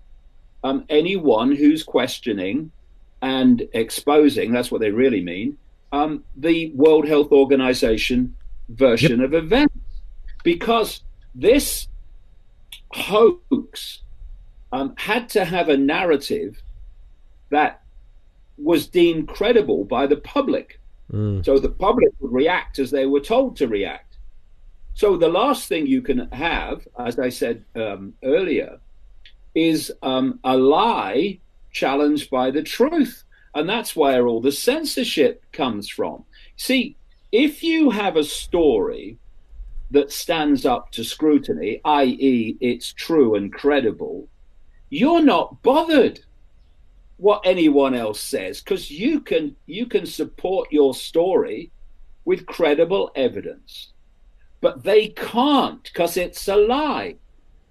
um, 0.64 0.84
anyone 0.88 1.52
who's 1.54 1.82
questioning 1.82 2.70
and 3.22 3.66
exposing, 3.72 4.52
that's 4.52 4.70
what 4.70 4.80
they 4.80 4.90
really 4.90 5.22
mean, 5.22 5.56
um, 5.92 6.24
the 6.36 6.72
World 6.74 7.06
Health 7.06 7.32
Organization 7.32 8.34
version 8.68 9.20
yep. 9.20 9.28
of 9.28 9.34
events. 9.34 9.74
Because 10.42 11.02
this 11.34 11.88
hoax 12.94 14.00
um, 14.72 14.94
had 14.96 15.28
to 15.30 15.44
have 15.44 15.68
a 15.68 15.76
narrative 15.76 16.62
that 17.50 17.82
was 18.56 18.86
deemed 18.86 19.28
credible 19.28 19.84
by 19.84 20.06
the 20.06 20.16
public. 20.16 20.80
Mm. 21.12 21.44
So 21.44 21.58
the 21.58 21.68
public 21.68 22.10
would 22.20 22.32
react 22.32 22.78
as 22.78 22.90
they 22.90 23.06
were 23.06 23.20
told 23.20 23.56
to 23.56 23.68
react. 23.68 24.16
So 24.94 25.16
the 25.16 25.28
last 25.28 25.68
thing 25.68 25.86
you 25.86 26.02
can 26.02 26.30
have, 26.30 26.86
as 26.98 27.18
I 27.18 27.28
said 27.28 27.64
um, 27.74 28.14
earlier, 28.22 28.78
is 29.54 29.92
um, 30.02 30.38
a 30.44 30.56
lie 30.56 31.40
challenged 31.72 32.30
by 32.30 32.50
the 32.50 32.62
truth. 32.62 33.24
And 33.56 33.68
that's 33.68 33.94
where 33.94 34.26
all 34.26 34.40
the 34.40 34.52
censorship 34.52 35.44
comes 35.52 35.88
from. 35.88 36.24
See, 36.56 36.96
if 37.32 37.62
you 37.62 37.90
have 37.90 38.16
a 38.16 38.24
story 38.24 39.18
that 39.90 40.10
stands 40.10 40.64
up 40.66 40.90
to 40.92 41.04
scrutiny, 41.04 41.80
i.e., 41.84 42.56
it's 42.60 42.92
true 42.92 43.34
and 43.34 43.52
credible, 43.52 44.28
you're 44.90 45.22
not 45.22 45.62
bothered 45.62 46.20
what 47.16 47.40
anyone 47.44 47.94
else 47.94 48.20
says 48.20 48.60
because 48.60 48.90
you 48.90 49.20
can 49.20 49.54
you 49.66 49.86
can 49.86 50.04
support 50.04 50.70
your 50.72 50.94
story 50.94 51.70
with 52.24 52.46
credible 52.46 53.10
evidence. 53.14 53.92
But 54.60 54.82
they 54.82 55.08
can't 55.08 55.82
because 55.82 56.16
it's 56.16 56.48
a 56.48 56.56
lie. 56.56 57.16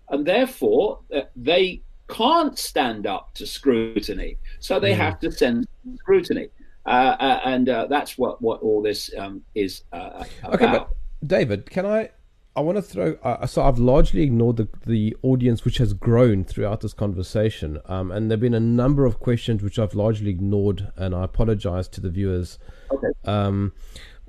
And 0.09 0.25
therefore 0.25 0.99
uh, 1.13 1.21
they 1.35 1.81
can't 2.07 2.57
stand 2.57 3.07
up 3.07 3.33
to 3.35 3.47
scrutiny. 3.47 4.37
So 4.59 4.79
they 4.79 4.93
mm. 4.93 4.97
have 4.97 5.19
to 5.21 5.31
send 5.31 5.67
scrutiny. 5.99 6.49
Uh, 6.85 7.15
uh, 7.19 7.39
and 7.45 7.69
uh, 7.69 7.87
that's 7.89 8.17
what 8.17 8.41
what 8.41 8.61
all 8.61 8.81
this 8.81 9.09
um, 9.17 9.41
is 9.55 9.83
uh, 9.93 10.23
okay 10.45 10.65
but 10.65 10.89
david 11.25 11.69
can 11.69 11.85
i 11.85 12.09
I 12.55 12.61
want 12.61 12.75
to 12.77 12.81
throw. 12.83 13.17
Uh, 13.23 13.47
so 13.47 13.63
I've 13.63 13.79
largely 13.79 14.21
ignored 14.21 14.57
the 14.57 14.69
the 14.85 15.17
audience, 15.23 15.65
which 15.65 15.79
has 15.79 15.93
grown 15.93 16.43
throughout 16.43 16.81
this 16.81 16.93
conversation, 16.93 17.79
um, 17.85 18.11
and 18.11 18.29
there've 18.29 18.39
been 18.39 18.53
a 18.53 18.59
number 18.59 19.05
of 19.05 19.19
questions 19.19 19.63
which 19.63 19.79
I've 19.79 19.95
largely 19.95 20.29
ignored, 20.29 20.91
and 20.95 21.15
I 21.15 21.23
apologize 21.23 21.87
to 21.89 22.01
the 22.01 22.11
viewers. 22.11 22.59
Okay. 22.91 23.07
Um, 23.25 23.73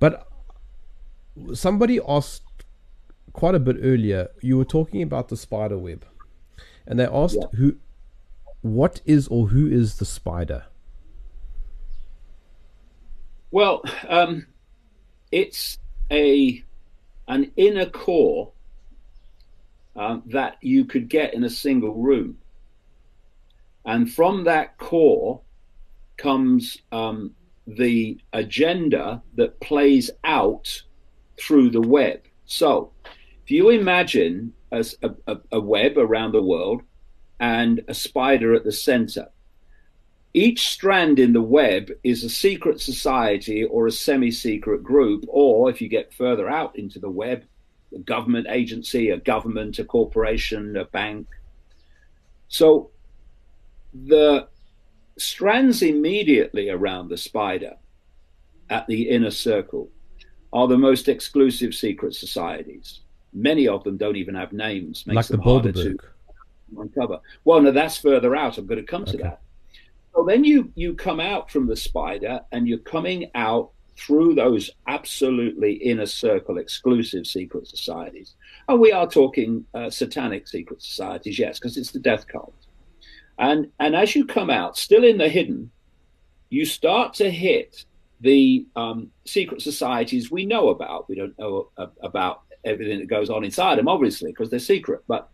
but 0.01 0.27
somebody 1.53 2.01
asked 2.09 2.65
quite 3.35 3.55
a 3.55 3.59
bit 3.59 3.77
earlier. 3.83 4.31
You 4.41 4.57
were 4.57 4.65
talking 4.65 5.03
about 5.03 5.29
the 5.29 5.37
spider 5.37 5.77
web, 5.77 6.07
and 6.87 6.99
they 6.99 7.07
asked 7.07 7.37
yeah. 7.39 7.59
who, 7.59 7.77
what 8.63 9.03
is 9.05 9.29
or 9.29 9.49
who 9.49 9.67
is 9.71 9.99
the 9.99 10.07
spider? 10.07 10.65
Well, 13.51 13.83
um, 14.09 14.47
it's 15.31 15.79
a 16.11 16.65
an 17.29 17.51
inner 17.57 17.87
core 17.87 18.53
um, 19.97 20.23
that 20.27 20.59
you 20.61 20.85
could 20.85 21.09
get 21.09 21.35
in 21.35 21.45
a 21.45 21.51
single 21.51 21.95
room. 21.95 22.39
And 23.85 24.13
from 24.13 24.45
that 24.45 24.79
core 24.79 25.41
comes 26.17 26.79
um, 26.91 27.35
the 27.67 28.19
agenda 28.33 29.23
that 29.37 29.61
plays 29.61 30.11
out 30.25 30.83
through 31.39 31.71
the 31.71 31.81
web. 31.81 32.23
So 32.47 32.93
if 33.45 33.51
you 33.51 33.71
imagine 33.71 34.53
as 34.73 34.97
a, 35.03 35.11
a, 35.27 35.37
a 35.53 35.61
web 35.61 35.99
around 35.99 36.33
the 36.33 36.43
world 36.43 36.83
and 37.41 37.83
a 37.89 37.95
spider 37.95 38.55
at 38.55 38.65
the 38.65 38.73
center, 38.73 39.29
each 40.35 40.69
strand 40.69 41.21
in 41.21 41.33
the 41.33 41.41
web 41.41 41.93
is 42.03 42.25
a 42.25 42.29
secret 42.29 42.81
society 42.81 43.63
or 43.65 43.87
a 43.87 43.93
semi 43.93 44.33
secret 44.33 44.83
group, 44.83 45.25
or 45.29 45.71
if 45.71 45.81
you 45.81 45.89
get 45.89 46.13
further 46.13 46.51
out 46.51 46.77
into 46.77 46.99
the 46.99 47.09
web, 47.09 47.45
a 47.95 48.01
government 48.01 48.49
agency, 48.51 49.11
a 49.11 49.17
government, 49.17 49.79
a 49.79 49.85
corporation, 49.85 50.77
a 50.77 50.85
bank. 50.87 51.29
So 52.49 52.91
the 53.95 54.49
strands 55.17 55.83
immediately 55.83 56.69
around 56.69 57.09
the 57.09 57.17
spider 57.17 57.75
at 58.71 58.89
the 58.89 59.09
inner 59.09 59.31
circle 59.31 59.89
are 60.53 60.67
the 60.67 60.77
most 60.77 61.09
exclusive 61.09 61.75
secret 61.75 62.13
societies. 62.13 63.01
Many 63.33 63.69
of 63.69 63.85
them 63.85 63.97
don't 63.97 64.17
even 64.17 64.35
have 64.35 64.53
names, 64.53 65.07
makes 65.07 65.17
like 65.17 65.27
them 65.27 65.41
the 65.63 65.73
to 65.73 65.99
uncover. 66.77 67.21
Well, 67.45 67.61
no, 67.63 67.71
that's 67.71 67.99
further 67.99 68.35
out. 68.35 68.59
I'm 68.59 68.67
going 68.67 68.81
to 68.81 68.87
come 68.87 69.05
to 69.05 69.17
that. 69.19 69.41
So 70.15 70.25
then 70.25 70.45
you 70.45 70.71
you 70.75 70.95
come 70.95 71.21
out 71.21 71.51
from 71.51 71.67
the 71.67 71.77
spider 71.77 72.41
and 72.53 72.69
you're 72.69 72.79
coming 72.79 73.31
out 73.35 73.71
through 73.97 74.35
those 74.35 74.71
absolutely 74.89 75.75
inner 75.75 76.07
circle 76.07 76.59
exclusive 76.59 77.27
secret 77.27 77.67
societies. 77.67 78.35
And 78.69 78.81
we 78.81 78.93
are 78.93 79.09
talking 79.09 79.65
uh, 79.75 79.91
satanic 79.91 80.49
secret 80.49 80.83
societies, 80.83 81.39
yes, 81.39 81.59
because 81.59 81.77
it's 81.77 81.93
the 81.93 82.01
death 82.01 82.27
cult. 82.27 82.55
And 83.39 83.71
and 83.81 83.97
as 83.97 84.15
you 84.15 84.25
come 84.25 84.51
out, 84.51 84.77
still 84.77 85.05
in 85.05 85.19
the 85.19 85.29
hidden, 85.29 85.71
you 86.51 86.65
start 86.65 87.15
to 87.15 87.31
hit 87.31 87.85
the 88.21 88.67
um, 88.77 89.11
secret 89.27 89.63
societies 89.63 90.31
we 90.31 90.47
know 90.47 90.69
about. 90.69 91.09
We 91.09 91.17
don't 91.17 91.39
know 91.39 91.71
about 92.01 92.43
everything 92.65 93.01
that 93.01 93.09
goes 93.09 93.31
on 93.31 93.45
inside 93.45 93.79
them, 93.79 93.89
obviously, 93.89 94.31
because 94.31 94.51
they're 94.51 94.61
secret. 94.61 95.03
But 95.09 95.29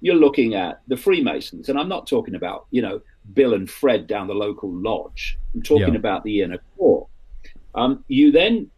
you're 0.00 0.16
looking 0.16 0.54
at 0.54 0.82
the 0.88 0.96
Freemasons, 0.96 1.68
and 1.68 1.78
I'm 1.78 1.88
not 1.88 2.06
talking 2.06 2.34
about 2.34 2.66
you 2.70 2.82
know 2.82 3.00
Bill 3.32 3.54
and 3.54 3.68
Fred 3.70 4.06
down 4.06 4.26
the 4.26 4.34
local 4.34 4.72
lodge. 4.72 5.38
I'm 5.54 5.62
talking 5.62 5.94
yeah. 5.94 5.98
about 5.98 6.24
the 6.24 6.42
inner 6.42 6.60
core. 6.76 7.08
Um, 7.74 8.04
you 8.08 8.30
then 8.30 8.70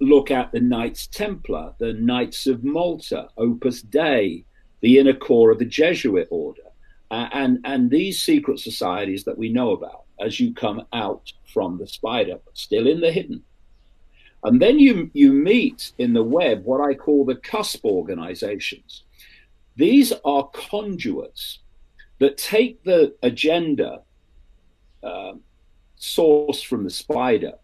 look 0.00 0.30
at 0.30 0.52
the 0.52 0.60
Knights 0.60 1.06
Templar, 1.06 1.74
the 1.78 1.92
Knights 1.94 2.46
of 2.46 2.64
Malta, 2.64 3.28
Opus 3.36 3.82
Dei, 3.82 4.44
the 4.80 4.98
inner 4.98 5.14
core 5.14 5.50
of 5.50 5.58
the 5.58 5.64
Jesuit 5.64 6.28
order, 6.30 6.62
uh, 7.10 7.28
and 7.32 7.60
and 7.64 7.90
these 7.90 8.20
secret 8.20 8.58
societies 8.58 9.24
that 9.24 9.38
we 9.38 9.48
know 9.48 9.72
about 9.72 10.02
as 10.20 10.38
you 10.38 10.52
come 10.54 10.84
out 10.92 11.32
from 11.52 11.78
the 11.78 11.86
spider, 11.86 12.38
but 12.44 12.56
still 12.56 12.86
in 12.86 13.00
the 13.00 13.12
hidden. 13.12 13.42
And 14.44 14.60
then 14.60 14.78
you 14.78 15.10
you 15.14 15.32
meet 15.32 15.92
in 15.98 16.12
the 16.12 16.24
web 16.24 16.64
what 16.64 16.80
I 16.80 16.94
call 16.94 17.24
the 17.24 17.36
cusp 17.36 17.84
organizations. 17.84 19.04
These 19.76 20.12
are 20.24 20.50
conduits 20.52 21.60
that 22.22 22.38
take 22.38 22.84
the 22.84 23.12
agenda 23.24 24.00
uh, 25.02 25.32
sourced 25.98 26.64
from 26.64 26.84
the 26.84 26.90
spider 26.90 27.54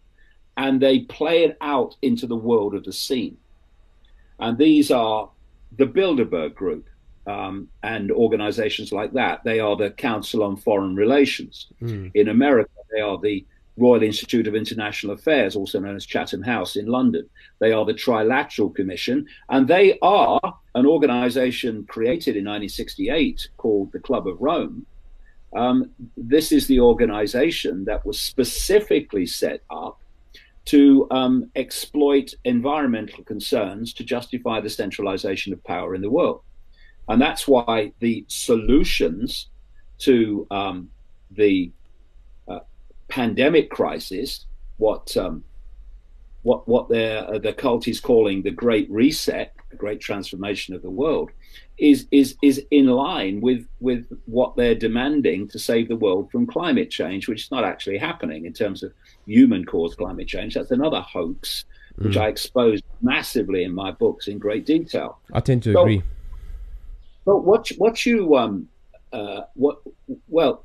and 0.57 0.81
they 0.81 0.99
play 0.99 1.45
it 1.45 1.57
out 1.61 1.95
into 2.01 2.27
the 2.27 2.35
world 2.35 2.75
of 2.75 2.83
the 2.83 2.91
scene. 2.91 3.37
And 4.37 4.57
these 4.57 4.91
are 4.91 5.29
the 5.77 5.85
Bilderberg 5.85 6.55
Group 6.55 6.89
um, 7.25 7.69
and 7.83 8.11
organizations 8.11 8.91
like 8.91 9.13
that. 9.13 9.45
They 9.45 9.61
are 9.61 9.77
the 9.77 9.91
Council 9.91 10.43
on 10.43 10.57
Foreign 10.57 10.97
Relations. 10.97 11.67
Mm. 11.81 12.11
In 12.13 12.27
America, 12.27 12.71
they 12.93 12.99
are 12.99 13.17
the 13.17 13.45
Royal 13.79 14.03
Institute 14.03 14.47
of 14.47 14.55
International 14.55 15.13
Affairs, 15.13 15.55
also 15.55 15.79
known 15.79 15.95
as 15.95 16.05
Chatham 16.05 16.41
House 16.41 16.75
in 16.75 16.87
London. 16.87 17.29
They 17.59 17.71
are 17.71 17.85
the 17.85 17.93
Trilateral 17.93 18.75
Commission, 18.75 19.25
and 19.49 19.67
they 19.67 19.97
are 20.01 20.39
an 20.75 20.85
organization 20.85 21.85
created 21.87 22.35
in 22.35 22.45
1968 22.45 23.49
called 23.57 23.91
the 23.91 23.99
Club 23.99 24.27
of 24.27 24.39
Rome. 24.39 24.85
Um, 25.55 25.89
this 26.15 26.51
is 26.51 26.67
the 26.67 26.79
organization 26.79 27.85
that 27.85 28.05
was 28.05 28.19
specifically 28.19 29.25
set 29.25 29.61
up 29.71 29.99
to 30.65 31.07
um, 31.09 31.49
exploit 31.55 32.33
environmental 32.43 33.23
concerns 33.23 33.93
to 33.93 34.03
justify 34.03 34.61
the 34.61 34.69
centralization 34.69 35.51
of 35.51 35.63
power 35.63 35.95
in 35.95 36.01
the 36.01 36.09
world. 36.09 36.41
And 37.07 37.19
that's 37.19 37.47
why 37.47 37.91
the 37.99 38.23
solutions 38.27 39.47
to 39.99 40.45
um, 40.51 40.89
the 41.31 41.71
pandemic 43.09 43.69
crisis, 43.69 44.45
what 44.77 45.15
um, 45.17 45.43
what 46.43 46.67
what 46.67 46.89
their 46.89 47.27
uh, 47.27 47.37
the 47.39 47.53
cult 47.53 47.87
is 47.87 47.99
calling 47.99 48.41
the 48.41 48.51
Great 48.51 48.89
Reset, 48.89 49.53
the 49.69 49.75
Great 49.75 49.99
Transformation 49.99 50.73
of 50.73 50.81
the 50.81 50.89
world, 50.89 51.31
is 51.77 52.07
is 52.11 52.35
is 52.41 52.63
in 52.71 52.87
line 52.87 53.41
with 53.41 53.67
with 53.79 54.05
what 54.25 54.55
they're 54.55 54.75
demanding 54.75 55.47
to 55.49 55.59
save 55.59 55.89
the 55.89 55.95
world 55.95 56.31
from 56.31 56.47
climate 56.47 56.89
change, 56.89 57.27
which 57.27 57.43
is 57.43 57.51
not 57.51 57.63
actually 57.63 57.97
happening 57.97 58.45
in 58.45 58.53
terms 58.53 58.83
of 58.83 58.93
human 59.25 59.65
caused 59.65 59.97
climate 59.97 60.27
change. 60.27 60.53
That's 60.53 60.71
another 60.71 61.01
hoax, 61.01 61.65
which 61.97 62.15
mm. 62.15 62.21
I 62.21 62.27
expose 62.27 62.81
massively 63.01 63.63
in 63.63 63.73
my 63.73 63.91
books 63.91 64.27
in 64.27 64.37
great 64.37 64.65
detail. 64.65 65.19
I 65.33 65.41
tend 65.41 65.63
to 65.63 65.73
so, 65.73 65.81
agree. 65.81 66.03
But 67.25 67.39
what 67.39 67.69
what 67.77 68.05
you 68.05 68.35
um 68.37 68.69
uh, 69.11 69.41
what 69.55 69.79
well 70.27 70.63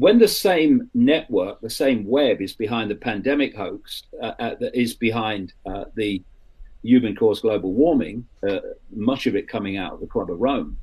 when 0.00 0.18
the 0.18 0.28
same 0.28 0.88
network, 0.94 1.60
the 1.60 1.68
same 1.68 2.06
web 2.06 2.40
is 2.40 2.54
behind 2.54 2.90
the 2.90 2.94
pandemic 2.94 3.54
hoax, 3.54 4.04
uh, 4.22 4.32
uh, 4.38 4.54
that 4.58 4.74
is 4.74 4.94
behind 4.94 5.52
uh, 5.66 5.84
the 5.94 6.22
human 6.82 7.14
caused 7.14 7.42
global 7.42 7.74
warming, 7.74 8.26
uh, 8.48 8.60
much 8.96 9.26
of 9.26 9.36
it 9.36 9.46
coming 9.46 9.76
out 9.76 9.92
of 9.92 10.00
the 10.00 10.06
Club 10.06 10.30
of 10.30 10.40
Rome, 10.40 10.78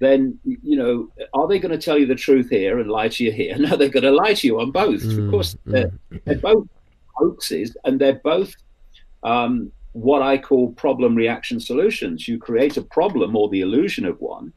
then, 0.00 0.36
you 0.44 0.76
know, 0.76 1.08
are 1.32 1.46
they 1.46 1.60
going 1.60 1.78
to 1.78 1.78
tell 1.78 1.96
you 1.96 2.06
the 2.06 2.16
truth 2.16 2.50
here 2.50 2.80
and 2.80 2.90
lie 2.90 3.08
to 3.08 3.22
you 3.22 3.30
here? 3.30 3.56
No, 3.66 3.76
they're 3.76 3.88
going 3.88 4.02
to 4.02 4.10
lie 4.10 4.34
to 4.34 4.46
you 4.48 4.60
on 4.60 4.72
both. 4.72 5.02
Mm, 5.02 5.26
of 5.26 5.30
course, 5.30 5.56
they're, 5.64 5.92
mm. 6.12 6.20
they're, 6.24 6.38
both 6.38 6.66
hoaxes 7.14 7.76
and 7.84 8.00
they're 8.00 8.20
both 8.24 8.52
um, 9.22 9.70
what 9.92 10.22
I 10.22 10.38
call 10.38 10.72
problem 10.72 11.14
reaction 11.14 11.60
solutions. 11.60 12.26
You 12.26 12.36
create 12.38 12.76
a 12.76 12.82
problem 12.82 13.36
or 13.36 13.48
the 13.48 13.60
illusion 13.60 14.04
of 14.06 14.20
one 14.20 14.52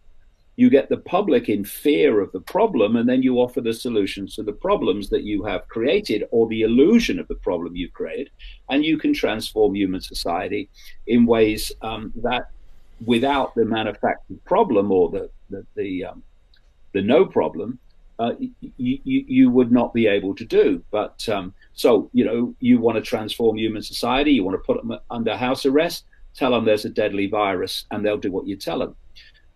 you 0.59 0.69
get 0.69 0.89
the 0.89 0.97
public 0.97 1.47
in 1.47 1.63
fear 1.63 2.19
of 2.19 2.29
the 2.33 2.41
problem, 2.41 2.97
and 2.97 3.07
then 3.07 3.23
you 3.23 3.37
offer 3.37 3.61
the 3.61 3.71
solutions 3.71 4.35
to 4.35 4.43
the 4.43 4.51
problems 4.51 5.09
that 5.09 5.23
you 5.23 5.41
have 5.45 5.65
created 5.69 6.25
or 6.31 6.49
the 6.49 6.63
illusion 6.63 7.17
of 7.17 7.29
the 7.29 7.35
problem 7.35 7.77
you've 7.77 7.93
created, 7.93 8.29
and 8.69 8.83
you 8.83 8.97
can 8.97 9.13
transform 9.13 9.73
human 9.73 10.01
society 10.01 10.69
in 11.07 11.25
ways 11.25 11.71
um, 11.81 12.11
that 12.17 12.49
without 13.05 13.55
the 13.55 13.63
manufactured 13.63 14.43
problem 14.43 14.91
or 14.91 15.09
the 15.09 15.29
the 15.49 15.65
the, 15.75 16.03
um, 16.03 16.21
the 16.91 17.01
no 17.01 17.25
problem, 17.25 17.79
uh, 18.19 18.33
you, 18.59 18.99
you 19.05 19.49
would 19.49 19.71
not 19.71 19.93
be 19.93 20.07
able 20.07 20.35
to 20.35 20.43
do. 20.43 20.83
But 20.91 21.17
um, 21.29 21.53
so 21.73 22.09
you 22.11 22.25
know, 22.25 22.53
you 22.59 22.81
want 22.81 22.97
to 22.97 23.01
transform 23.01 23.57
human 23.57 23.81
society, 23.81 24.31
you 24.31 24.43
want 24.43 24.55
to 24.61 24.65
put 24.65 24.75
them 24.75 24.99
under 25.09 25.37
house 25.37 25.65
arrest, 25.65 26.03
tell 26.35 26.51
them 26.51 26.65
there's 26.65 26.83
a 26.83 26.89
deadly 26.89 27.27
virus, 27.27 27.85
and 27.91 28.05
they'll 28.05 28.17
do 28.17 28.33
what 28.33 28.45
you 28.45 28.57
tell 28.57 28.79
them. 28.79 28.97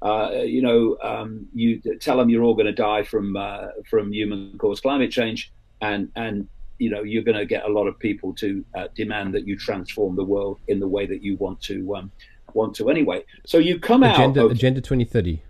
Uh, 0.03 0.41
you 0.43 0.61
know, 0.61 0.97
um, 1.01 1.47
you 1.53 1.81
tell 2.01 2.17
them 2.17 2.29
you're 2.29 2.43
all 2.43 2.53
going 2.53 2.65
to 2.65 2.73
die 2.73 3.03
from 3.03 3.37
uh, 3.37 3.67
from 3.89 4.11
human-caused 4.11 4.83
climate 4.83 5.09
change, 5.09 5.51
and 5.79 6.11
and 6.17 6.45
you 6.77 6.89
know 6.89 7.03
you're 7.03 7.23
going 7.23 7.37
to 7.37 7.45
get 7.45 7.63
a 7.63 7.69
lot 7.69 7.87
of 7.87 7.97
people 7.97 8.33
to 8.33 8.65
uh, 8.75 8.87
demand 8.95 9.33
that 9.33 9.47
you 9.47 9.57
transform 9.57 10.17
the 10.17 10.23
world 10.23 10.59
in 10.67 10.81
the 10.81 10.87
way 10.87 11.05
that 11.05 11.23
you 11.23 11.37
want 11.37 11.61
to 11.61 11.95
um, 11.95 12.11
want 12.53 12.75
to 12.75 12.89
anyway. 12.89 13.23
So 13.45 13.59
you 13.59 13.79
come 13.79 14.03
agenda, 14.03 14.41
out 14.41 14.45
of, 14.47 14.51
Agenda 14.51 14.81
2030. 14.81 15.41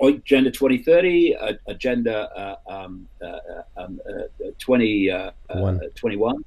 Agenda 0.00 0.50
2030, 0.50 1.36
uh, 1.36 1.52
Agenda 1.66 2.30
uh, 2.38 2.56
um, 2.72 3.06
uh, 3.22 3.38
um, 3.76 4.00
2021. 4.58 6.44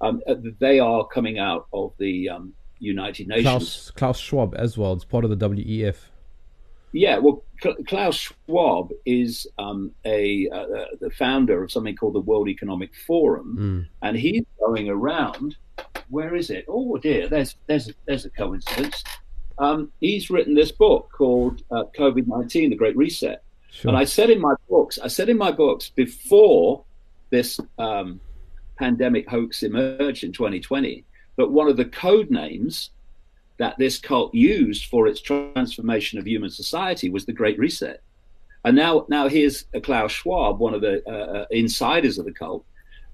Um, 0.00 0.22
they 0.58 0.80
are 0.80 1.06
coming 1.06 1.38
out 1.38 1.68
of 1.72 1.92
the 1.98 2.28
um, 2.30 2.52
United 2.80 3.28
Nations. 3.28 3.44
Klaus, 3.44 3.90
Klaus 3.92 4.18
Schwab 4.18 4.54
as 4.56 4.76
well. 4.76 4.92
It's 4.92 5.04
part 5.04 5.24
of 5.24 5.30
the 5.30 5.48
WEF. 5.48 5.96
Yeah, 6.94 7.18
well, 7.18 7.42
Klaus 7.88 8.14
Schwab 8.14 8.92
is 9.04 9.48
um, 9.58 9.90
a 10.04 10.48
uh, 10.50 10.56
uh, 10.56 10.86
the 11.00 11.10
founder 11.10 11.64
of 11.64 11.72
something 11.72 11.96
called 11.96 12.14
the 12.14 12.20
World 12.20 12.48
Economic 12.48 12.94
Forum, 12.94 13.56
mm. 13.58 13.88
and 14.02 14.16
he's 14.16 14.44
going 14.60 14.88
around. 14.88 15.56
Where 16.08 16.36
is 16.36 16.50
it? 16.50 16.66
Oh 16.68 16.96
dear, 16.98 17.28
there's 17.28 17.56
there's 17.66 17.90
there's 18.06 18.26
a 18.26 18.30
coincidence. 18.30 19.02
Um, 19.58 19.90
he's 20.00 20.30
written 20.30 20.54
this 20.54 20.70
book 20.70 21.10
called 21.12 21.62
uh, 21.72 21.82
COVID 21.98 22.28
nineteen: 22.28 22.70
The 22.70 22.76
Great 22.76 22.96
Reset. 22.96 23.42
Sure. 23.72 23.88
And 23.88 23.98
I 23.98 24.04
said 24.04 24.30
in 24.30 24.40
my 24.40 24.54
books, 24.70 25.00
I 25.00 25.08
said 25.08 25.28
in 25.28 25.36
my 25.36 25.50
books 25.50 25.88
before 25.88 26.84
this 27.30 27.58
um, 27.76 28.20
pandemic 28.78 29.28
hoax 29.28 29.64
emerged 29.64 30.22
in 30.22 30.30
2020 30.30 31.04
that 31.38 31.50
one 31.50 31.66
of 31.66 31.76
the 31.76 31.86
code 31.86 32.30
names 32.30 32.90
that 33.58 33.78
this 33.78 33.98
cult 33.98 34.34
used 34.34 34.86
for 34.86 35.06
its 35.06 35.20
transformation 35.20 36.18
of 36.18 36.26
human 36.26 36.50
society 36.50 37.10
was 37.10 37.24
the 37.24 37.32
Great 37.32 37.58
Reset. 37.58 38.02
And 38.64 38.76
now, 38.76 39.06
now 39.08 39.28
here's 39.28 39.66
Klaus 39.82 40.10
Schwab, 40.10 40.58
one 40.58 40.74
of 40.74 40.80
the 40.80 41.02
uh, 41.06 41.40
uh, 41.40 41.46
insiders 41.50 42.18
of 42.18 42.24
the 42.24 42.32
cult, 42.32 42.64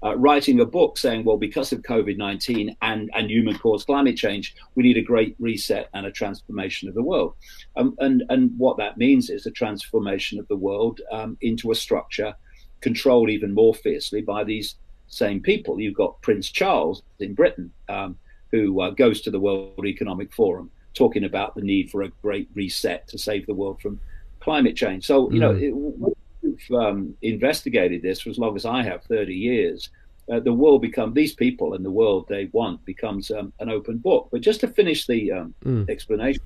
uh, 0.03 0.17
writing 0.17 0.59
a 0.59 0.65
book 0.65 0.97
saying, 0.97 1.23
well, 1.23 1.37
because 1.37 1.71
of 1.71 1.81
COVID 1.81 2.17
19 2.17 2.75
and, 2.81 3.11
and 3.13 3.29
human 3.29 3.57
caused 3.57 3.85
climate 3.85 4.17
change, 4.17 4.55
we 4.75 4.83
need 4.83 4.97
a 4.97 5.03
great 5.03 5.35
reset 5.39 5.89
and 5.93 6.05
a 6.05 6.11
transformation 6.11 6.89
of 6.89 6.95
the 6.95 7.03
world. 7.03 7.35
Um, 7.75 7.95
and, 7.99 8.23
and 8.29 8.51
what 8.57 8.77
that 8.77 8.97
means 8.97 9.29
is 9.29 9.45
a 9.45 9.51
transformation 9.51 10.39
of 10.39 10.47
the 10.47 10.55
world 10.55 11.01
um, 11.11 11.37
into 11.41 11.71
a 11.71 11.75
structure 11.75 12.33
controlled 12.79 13.29
even 13.29 13.53
more 13.53 13.75
fiercely 13.75 14.21
by 14.21 14.43
these 14.43 14.75
same 15.07 15.41
people. 15.41 15.79
You've 15.79 15.93
got 15.93 16.21
Prince 16.21 16.49
Charles 16.49 17.03
in 17.19 17.35
Britain. 17.35 17.71
Um, 17.87 18.17
who 18.51 18.81
uh, 18.81 18.89
goes 18.91 19.21
to 19.21 19.31
the 19.31 19.39
World 19.39 19.85
Economic 19.85 20.33
Forum 20.33 20.69
talking 20.93 21.23
about 21.23 21.55
the 21.55 21.61
need 21.61 21.89
for 21.89 22.03
a 22.03 22.09
great 22.21 22.49
reset 22.53 23.07
to 23.07 23.17
save 23.17 23.45
the 23.47 23.53
world 23.53 23.81
from 23.81 23.99
climate 24.39 24.75
change. 24.75 25.05
So, 25.05 25.31
you 25.31 25.39
know, 25.39 25.53
mm. 25.53 26.13
we've 26.41 26.77
um, 26.77 27.15
investigated 27.21 28.01
this 28.01 28.21
for 28.21 28.29
as 28.29 28.37
long 28.37 28.55
as 28.55 28.65
I 28.65 28.83
have 28.83 29.03
30 29.03 29.33
years. 29.33 29.89
Uh, 30.31 30.39
the 30.39 30.53
world 30.53 30.81
become 30.81 31.13
these 31.13 31.33
people 31.33 31.73
and 31.73 31.83
the 31.83 31.91
world 31.91 32.25
they 32.27 32.45
want 32.51 32.83
becomes 32.85 33.31
um, 33.31 33.53
an 33.59 33.69
open 33.69 33.97
book. 33.97 34.29
But 34.31 34.41
just 34.41 34.59
to 34.61 34.67
finish 34.67 35.07
the 35.07 35.31
um, 35.31 35.55
mm. 35.63 35.89
explanation, 35.89 36.43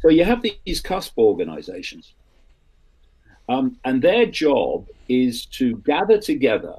so 0.00 0.08
you 0.08 0.24
have 0.24 0.42
these 0.42 0.82
CUSP 0.82 1.12
organizations, 1.18 2.14
um, 3.48 3.78
and 3.84 4.02
their 4.02 4.26
job 4.26 4.86
is 5.08 5.46
to 5.46 5.76
gather 5.78 6.18
together 6.18 6.74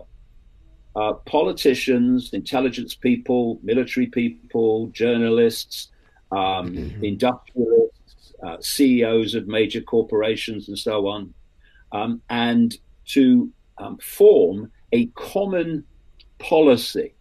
uh, 0.95 1.13
politicians, 1.25 2.33
intelligence 2.33 2.93
people, 2.93 3.59
military 3.63 4.07
people, 4.07 4.87
journalists, 4.87 5.89
um, 6.31 6.73
mm-hmm. 6.73 7.03
industrialists, 7.03 8.33
uh, 8.43 8.57
CEOs 8.59 9.35
of 9.35 9.47
major 9.47 9.81
corporations, 9.81 10.67
and 10.67 10.77
so 10.77 11.07
on, 11.07 11.33
um, 11.91 12.21
and 12.29 12.77
to 13.05 13.51
um, 13.77 13.97
form 13.97 14.71
a 14.91 15.07
common 15.07 15.83
policy 16.37 17.13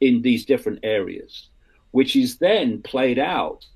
in 0.00 0.22
these 0.22 0.44
different 0.44 0.80
areas, 0.82 1.48
which 1.92 2.16
is 2.16 2.38
then 2.38 2.82
played 2.82 3.18
out 3.18 3.66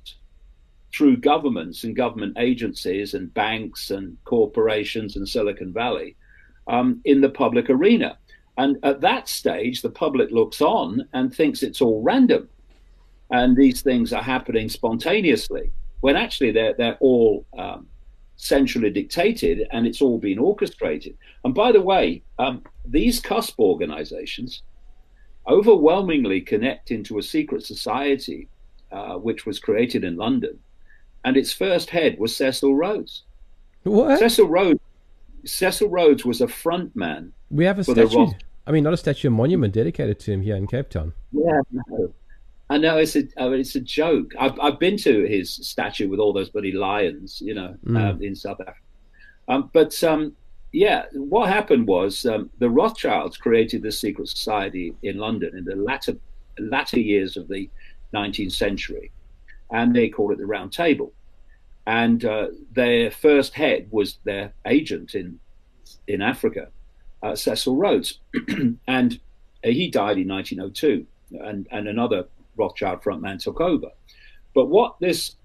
through 0.94 1.16
governments 1.16 1.84
and 1.84 1.96
government 1.96 2.36
agencies 2.38 3.14
and 3.14 3.32
banks 3.34 3.90
and 3.90 4.16
corporations 4.24 5.16
and 5.16 5.28
Silicon 5.28 5.72
Valley 5.72 6.16
um, 6.68 7.00
in 7.04 7.20
the 7.20 7.28
public 7.28 7.68
arena. 7.68 8.16
And 8.56 8.78
at 8.82 9.00
that 9.00 9.28
stage, 9.28 9.82
the 9.82 9.90
public 9.90 10.30
looks 10.30 10.60
on 10.60 11.08
and 11.12 11.34
thinks 11.34 11.62
it's 11.62 11.80
all 11.80 12.02
random. 12.02 12.48
And 13.30 13.56
these 13.56 13.82
things 13.82 14.12
are 14.12 14.22
happening 14.22 14.68
spontaneously 14.68 15.70
when 16.00 16.16
actually 16.16 16.52
they're, 16.52 16.74
they're 16.74 16.98
all 17.00 17.46
um, 17.58 17.86
centrally 18.36 18.90
dictated 18.90 19.66
and 19.72 19.86
it's 19.86 20.02
all 20.02 20.18
been 20.18 20.38
orchestrated. 20.38 21.16
And 21.44 21.54
by 21.54 21.72
the 21.72 21.80
way, 21.80 22.22
um, 22.38 22.62
these 22.84 23.20
CUSP 23.20 23.58
organizations 23.58 24.62
overwhelmingly 25.48 26.40
connect 26.40 26.90
into 26.90 27.18
a 27.18 27.22
secret 27.22 27.64
society 27.64 28.48
uh, 28.92 29.14
which 29.14 29.46
was 29.46 29.58
created 29.58 30.04
in 30.04 30.16
London. 30.16 30.58
And 31.24 31.36
its 31.36 31.52
first 31.52 31.90
head 31.90 32.18
was 32.18 32.36
Cecil 32.36 32.76
Rhodes. 32.76 33.24
What? 33.82 34.18
Cecil 34.18 34.46
Rhodes 34.46 34.80
Cecil 35.44 35.88
Rhodes 35.88 36.24
was 36.24 36.40
a 36.40 36.48
front 36.48 36.94
man. 36.96 37.32
We 37.54 37.64
have 37.64 37.78
a 37.78 37.84
statue. 37.84 38.28
I 38.66 38.72
mean, 38.72 38.82
not 38.82 38.94
a 38.94 38.96
statue, 38.96 39.28
a 39.28 39.30
monument 39.30 39.72
dedicated 39.74 40.18
to 40.20 40.32
him 40.32 40.42
here 40.42 40.56
in 40.56 40.66
Cape 40.66 40.90
Town. 40.90 41.12
Yeah, 41.32 41.60
no. 41.70 42.12
I 42.68 42.78
know 42.78 42.96
it's 42.96 43.14
a 43.14 43.24
I 43.36 43.48
mean, 43.48 43.60
it's 43.60 43.76
a 43.76 43.80
joke. 43.80 44.32
I've 44.38 44.58
I've 44.58 44.78
been 44.78 44.96
to 44.98 45.24
his 45.24 45.52
statue 45.52 46.08
with 46.08 46.18
all 46.18 46.32
those 46.32 46.50
bloody 46.50 46.72
lions, 46.72 47.40
you 47.40 47.54
know, 47.54 47.76
mm. 47.86 47.96
um, 47.96 48.22
in 48.22 48.34
South 48.34 48.60
Africa. 48.60 48.78
Um, 49.48 49.70
but 49.72 50.02
um, 50.02 50.34
yeah, 50.72 51.04
what 51.12 51.48
happened 51.48 51.86
was 51.86 52.26
um, 52.26 52.50
the 52.58 52.68
Rothschilds 52.68 53.36
created 53.36 53.82
this 53.82 54.00
secret 54.00 54.28
society 54.28 54.96
in 55.02 55.18
London 55.18 55.56
in 55.56 55.64
the 55.64 55.76
latter 55.76 56.16
latter 56.58 56.98
years 56.98 57.36
of 57.36 57.46
the 57.48 57.70
19th 58.14 58.52
century, 58.52 59.12
and 59.70 59.94
they 59.94 60.08
called 60.08 60.32
it 60.32 60.38
the 60.38 60.46
Round 60.46 60.72
Table 60.72 61.12
and 61.86 62.24
uh, 62.24 62.48
their 62.72 63.10
first 63.10 63.54
head 63.54 63.88
was 63.90 64.18
their 64.24 64.52
agent 64.66 65.14
in 65.14 65.38
in 66.08 66.22
Africa, 66.22 66.68
uh, 67.24 67.34
Cecil 67.34 67.76
Rhodes, 67.76 68.18
and 68.86 69.18
he 69.62 69.90
died 69.90 70.18
in 70.18 70.28
1902, 70.28 71.06
and 71.40 71.66
and 71.70 71.88
another 71.88 72.26
Rothschild 72.56 73.02
frontman 73.02 73.42
took 73.42 73.60
over. 73.60 73.88
But 74.54 74.66
what 74.66 75.00
this 75.00 75.36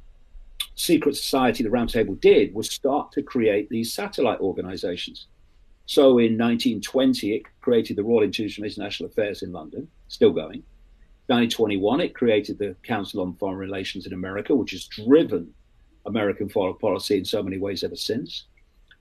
secret 0.76 1.16
society, 1.16 1.64
the 1.64 1.70
Round 1.70 1.90
Table, 1.90 2.16
did 2.16 2.54
was 2.54 2.70
start 2.70 3.12
to 3.14 3.24
create 3.24 3.70
these 3.70 3.94
satellite 3.94 4.40
organizations. 4.40 5.28
So 5.86 6.20
in 6.20 6.38
1920, 6.38 7.34
it 7.34 7.44
created 7.62 7.96
the 7.96 8.04
Royal 8.04 8.24
Institution 8.24 8.64
of 8.64 8.72
International 8.72 9.10
Affairs 9.10 9.42
in 9.42 9.52
London, 9.52 9.88
still 10.08 10.32
going. 10.32 10.64
1921, 11.28 12.02
it 12.02 12.14
created 12.14 12.60
the 12.60 12.76
Council 12.84 13.22
on 13.22 13.36
Foreign 13.36 13.58
Relations 13.58 14.06
in 14.06 14.14
America, 14.14 14.54
which 14.54 14.72
has 14.72 14.86
driven 14.86 15.54
American 16.06 16.50
foreign 16.50 16.76
policy 16.76 17.18
in 17.18 17.26
so 17.26 17.42
many 17.42 17.58
ways 17.58 17.84
ever 17.84 17.96
since. 17.96 18.46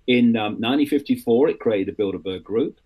In 0.09 0.37
um, 0.37 0.55
1954, 0.55 1.51
it 1.51 1.61
created 1.61 1.95
the 1.95 2.03
Bilderberg 2.03 2.43
Group. 2.43 2.81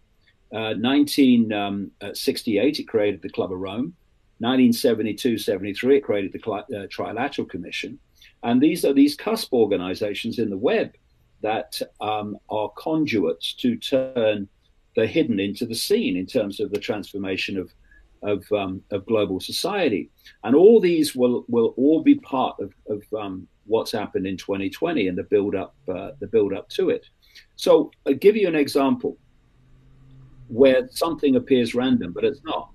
Uh, 0.52 0.74
1968, 0.76 2.80
it 2.80 2.88
created 2.88 3.22
the 3.22 3.30
Club 3.30 3.52
of 3.52 3.58
Rome. 3.58 3.94
1972 4.40 5.38
73, 5.38 5.96
it 5.96 6.00
created 6.00 6.32
the 6.32 6.50
uh, 6.50 6.64
Trilateral 6.88 7.48
Commission. 7.48 7.96
And 8.42 8.60
these 8.60 8.84
are 8.84 8.92
these 8.92 9.14
cusp 9.14 9.52
organizations 9.52 10.40
in 10.40 10.50
the 10.50 10.58
web 10.58 10.96
that 11.42 11.80
um, 12.00 12.36
are 12.50 12.72
conduits 12.76 13.54
to 13.54 13.76
turn 13.76 14.48
the 14.96 15.06
hidden 15.06 15.38
into 15.38 15.64
the 15.64 15.76
seen 15.76 16.16
in 16.16 16.26
terms 16.26 16.58
of 16.58 16.72
the 16.72 16.80
transformation 16.80 17.56
of 17.56 17.72
of, 18.22 18.44
um, 18.52 18.82
of 18.92 19.04
global 19.06 19.40
society. 19.40 20.08
And 20.44 20.54
all 20.54 20.80
these 20.80 21.14
will 21.14 21.44
will 21.48 21.74
all 21.76 22.02
be 22.02 22.16
part 22.16 22.56
of, 22.60 22.72
of 22.88 23.02
um, 23.18 23.48
what's 23.66 23.92
happened 23.92 24.26
in 24.26 24.36
2020 24.36 25.08
and 25.08 25.16
the 25.16 25.22
build 25.24 25.54
up 25.54 25.74
uh, 25.88 26.10
the 26.20 26.26
build 26.26 26.52
up 26.52 26.68
to 26.70 26.90
it. 26.90 27.06
So 27.56 27.90
I'll 28.06 28.14
give 28.14 28.36
you 28.36 28.48
an 28.48 28.54
example 28.54 29.16
where 30.48 30.88
something 30.90 31.36
appears 31.36 31.74
random, 31.74 32.12
but 32.12 32.24
it's 32.24 32.42
not. 32.44 32.70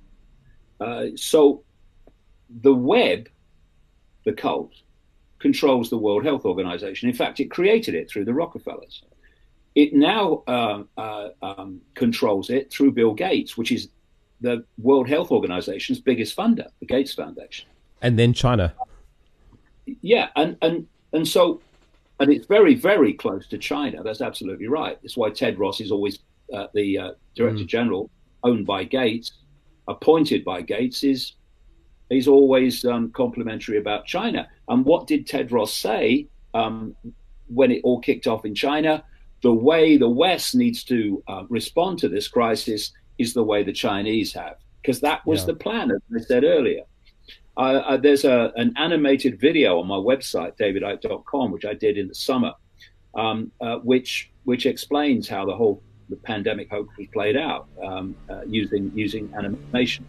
Uh, 0.80 1.08
so 1.16 1.64
the 2.62 2.74
web, 2.74 3.30
the 4.26 4.34
cult, 4.34 4.74
controls 5.40 5.90
the 5.90 5.98
World 5.98 6.24
Health 6.24 6.46
Organization. 6.46 7.10
In 7.10 7.16
fact, 7.16 7.40
it 7.40 7.52
created 7.52 7.94
it 7.94 8.10
through 8.10 8.26
the 8.26 8.34
Rockefellers. 8.34 9.04
It 9.76 9.94
now 9.94 10.44
uh, 10.48 10.84
uh, 10.98 11.30
um, 11.44 11.82
controls 11.94 12.50
it 12.50 12.72
through 12.72 12.94
Bill 12.94 13.14
Gates, 13.14 13.58
which 13.58 13.72
is 13.72 13.90
the 14.42 14.66
World 14.80 15.08
Health 15.08 15.32
Organization's 15.32 16.00
biggest 16.00 16.36
funder, 16.36 16.70
the 16.80 16.88
Gates 16.88 17.14
Foundation. 17.14 17.68
And 18.02 18.18
then 18.18 18.34
China 18.34 18.74
yeah, 20.02 20.30
and 20.36 20.58
and 20.62 20.88
and 21.14 21.28
so, 21.28 21.62
and 22.20 22.32
it's 22.32 22.46
very 22.48 22.76
very 22.76 23.14
close 23.14 23.48
to 23.48 23.58
China. 23.58 24.04
That's 24.04 24.22
absolutely 24.22 24.68
right. 24.68 24.98
That's 25.02 25.18
why 25.18 25.30
Tedros 25.30 25.82
is 25.82 25.92
always 25.92 26.20
uh, 26.54 26.68
the 26.74 26.98
uh, 26.98 27.12
director 27.36 27.64
mm. 27.64 27.68
general, 27.68 28.10
owned 28.44 28.66
by 28.66 28.84
Gates, 28.84 29.32
appointed 29.88 30.44
by 30.44 30.62
Gates. 30.62 31.04
Is 31.04 31.34
he's 32.10 32.28
always 32.28 32.86
um, 32.86 33.12
complimentary 33.12 33.78
about 33.78 34.06
China. 34.06 34.48
And 34.68 34.86
what 34.86 35.08
did 35.08 35.28
Tedros 35.28 35.70
say 35.70 36.28
um, 36.54 36.96
when 37.48 37.72
it 37.72 37.82
all 37.84 38.00
kicked 38.00 38.28
off 38.28 38.46
in 38.46 38.56
China? 38.56 39.04
The 39.44 39.54
way 39.54 39.98
the 39.98 40.10
West 40.10 40.56
needs 40.56 40.84
to 40.86 41.24
uh, 41.28 41.44
respond 41.50 42.00
to 42.00 42.10
this 42.10 42.28
crisis 42.28 42.92
is 43.18 43.34
the 43.34 43.44
way 43.44 43.64
the 43.64 43.74
Chinese 43.74 44.34
have, 44.34 44.56
because 44.82 45.00
that 45.02 45.26
was 45.26 45.42
yeah. 45.42 45.46
the 45.48 45.56
plan, 45.56 45.92
as 45.92 46.02
I 46.16 46.22
said 46.24 46.44
earlier. 46.44 46.82
Uh, 47.58 47.82
uh, 47.88 47.98
there's 47.98 48.24
a, 48.24 48.54
an 48.56 48.72
animated 48.78 49.40
video 49.40 49.80
on 49.80 49.88
my 49.88 49.96
website, 49.96 50.56
davidicke.com, 50.58 51.52
which 51.52 51.66
I 51.66 51.74
did 51.74 51.98
in 51.98 52.08
the 52.08 52.14
summer, 52.14 52.54
um, 53.16 53.52
uh, 53.60 53.78
which 53.78 54.32
which 54.44 54.66
explains 54.66 55.28
how 55.28 55.46
the 55.46 55.56
whole 55.56 55.82
the 56.10 56.16
pandemic 56.18 56.70
hoax 56.70 56.96
was 56.98 57.08
played 57.08 57.36
out 57.36 57.68
um, 57.84 58.16
uh, 58.30 58.42
using 58.46 58.92
using 58.94 59.34
animation. 59.36 60.06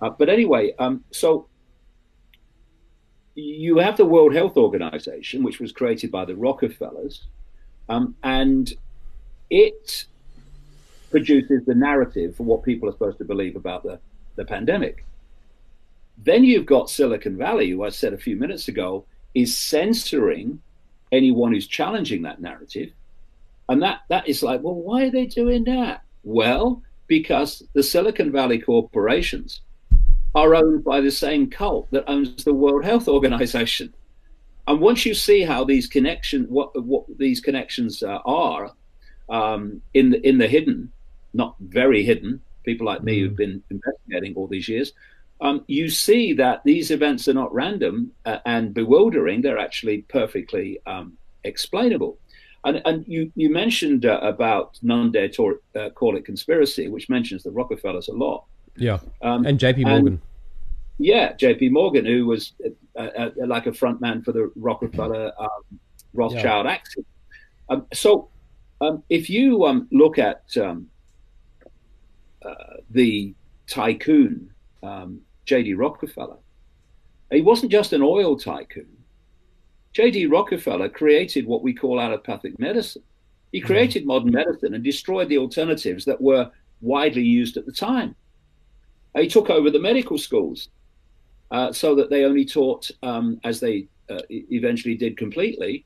Uh, 0.00 0.10
but 0.10 0.28
anyway, 0.28 0.72
um, 0.78 1.02
so 1.10 1.48
you 3.34 3.78
have 3.78 3.96
the 3.96 4.04
World 4.04 4.32
Health 4.32 4.56
Organization, 4.56 5.42
which 5.42 5.58
was 5.58 5.72
created 5.72 6.12
by 6.12 6.24
the 6.24 6.36
Rockefellers, 6.36 7.26
um, 7.88 8.14
and 8.22 8.72
it 9.50 10.06
produces 11.10 11.64
the 11.64 11.74
narrative 11.74 12.36
for 12.36 12.44
what 12.44 12.62
people 12.62 12.88
are 12.88 12.92
supposed 12.92 13.18
to 13.18 13.24
believe 13.24 13.56
about 13.56 13.82
the, 13.82 13.98
the 14.36 14.44
pandemic. 14.44 15.04
Then 16.18 16.44
you've 16.44 16.66
got 16.66 16.90
Silicon 16.90 17.36
Valley, 17.36 17.70
who 17.70 17.84
I 17.84 17.88
said 17.88 18.12
a 18.12 18.18
few 18.18 18.36
minutes 18.36 18.68
ago, 18.68 19.04
is 19.34 19.56
censoring 19.56 20.60
anyone 21.12 21.52
who's 21.52 21.66
challenging 21.66 22.22
that 22.22 22.40
narrative. 22.40 22.90
And 23.68 23.82
that, 23.82 24.00
that 24.08 24.28
is 24.28 24.42
like, 24.42 24.62
well, 24.62 24.74
why 24.74 25.04
are 25.04 25.10
they 25.10 25.26
doing 25.26 25.64
that? 25.64 26.02
Well, 26.22 26.82
because 27.06 27.62
the 27.72 27.82
Silicon 27.82 28.30
Valley 28.30 28.58
corporations 28.58 29.60
are 30.34 30.54
owned 30.54 30.84
by 30.84 31.00
the 31.00 31.10
same 31.10 31.48
cult 31.48 31.90
that 31.90 32.08
owns 32.08 32.44
the 32.44 32.54
World 32.54 32.84
Health 32.84 33.08
Organization. 33.08 33.94
And 34.66 34.80
once 34.80 35.04
you 35.04 35.14
see 35.14 35.42
how 35.42 35.64
these 35.64 35.86
connections, 35.86 36.48
what, 36.48 36.80
what 36.84 37.04
these 37.18 37.40
connections 37.40 38.02
uh, 38.02 38.18
are 38.24 38.72
um, 39.28 39.80
in 39.92 40.10
the 40.10 40.26
in 40.26 40.38
the 40.38 40.48
hidden, 40.48 40.90
not 41.34 41.54
very 41.60 42.02
hidden, 42.02 42.40
people 42.64 42.86
like 42.86 43.02
me 43.02 43.20
who've 43.20 43.32
mm. 43.32 43.36
been 43.36 43.62
investigating 43.70 44.34
all 44.34 44.46
these 44.46 44.68
years, 44.68 44.92
um, 45.44 45.62
you 45.68 45.90
see 45.90 46.32
that 46.32 46.62
these 46.64 46.90
events 46.90 47.28
are 47.28 47.34
not 47.34 47.52
random 47.54 48.10
uh, 48.24 48.38
and 48.46 48.72
bewildering. 48.72 49.42
They're 49.42 49.58
actually 49.58 49.98
perfectly 50.02 50.80
um, 50.86 51.18
explainable. 51.44 52.18
And, 52.64 52.80
and 52.86 53.04
you, 53.06 53.30
you 53.36 53.50
mentioned 53.50 54.06
uh, 54.06 54.20
about 54.22 54.78
none 54.82 55.12
dare 55.12 55.28
to, 55.28 55.60
uh, 55.78 55.90
call 55.90 56.16
it 56.16 56.24
conspiracy, 56.24 56.88
which 56.88 57.10
mentions 57.10 57.42
the 57.42 57.50
Rockefellers 57.50 58.08
a 58.08 58.14
lot. 58.14 58.46
Yeah, 58.76 58.98
um, 59.20 59.44
and 59.44 59.60
J.P. 59.60 59.84
Morgan. 59.84 60.06
And, 60.06 60.20
yeah, 60.98 61.34
J.P. 61.34 61.68
Morgan, 61.68 62.06
who 62.06 62.24
was 62.24 62.54
uh, 62.96 63.00
uh, 63.02 63.30
like 63.36 63.66
a 63.66 63.72
front 63.74 64.00
man 64.00 64.22
for 64.22 64.32
the 64.32 64.50
Rockefeller 64.56 65.30
um, 65.38 65.78
Rothschild 66.14 66.64
yeah. 66.64 66.72
axis. 66.72 67.04
Um, 67.68 67.86
so, 67.92 68.30
um, 68.80 69.02
if 69.10 69.28
you 69.28 69.66
um, 69.66 69.88
look 69.92 70.18
at 70.18 70.44
um, 70.56 70.88
uh, 72.42 72.54
the 72.90 73.34
tycoon 73.68 74.50
um, 74.82 75.20
J.D. 75.44 75.74
Rockefeller, 75.74 76.38
he 77.30 77.42
wasn't 77.42 77.72
just 77.72 77.92
an 77.92 78.02
oil 78.02 78.36
tycoon. 78.36 78.88
J.D. 79.92 80.26
Rockefeller 80.26 80.88
created 80.88 81.46
what 81.46 81.62
we 81.62 81.72
call 81.72 82.00
allopathic 82.00 82.58
medicine. 82.58 83.02
He 83.52 83.60
mm-hmm. 83.60 83.66
created 83.66 84.02
mm-hmm. 84.02 84.08
modern 84.08 84.32
medicine 84.32 84.74
and 84.74 84.82
destroyed 84.82 85.28
the 85.28 85.38
alternatives 85.38 86.04
that 86.04 86.20
were 86.20 86.50
widely 86.80 87.22
used 87.22 87.56
at 87.56 87.66
the 87.66 87.72
time. 87.72 88.16
He 89.16 89.28
took 89.28 89.48
over 89.48 89.70
the 89.70 89.78
medical 89.78 90.18
schools 90.18 90.68
uh, 91.50 91.72
so 91.72 91.94
that 91.94 92.10
they 92.10 92.24
only 92.24 92.44
taught, 92.44 92.90
um, 93.02 93.40
as 93.44 93.60
they 93.60 93.86
uh, 94.10 94.20
eventually 94.28 94.96
did 94.96 95.16
completely, 95.16 95.84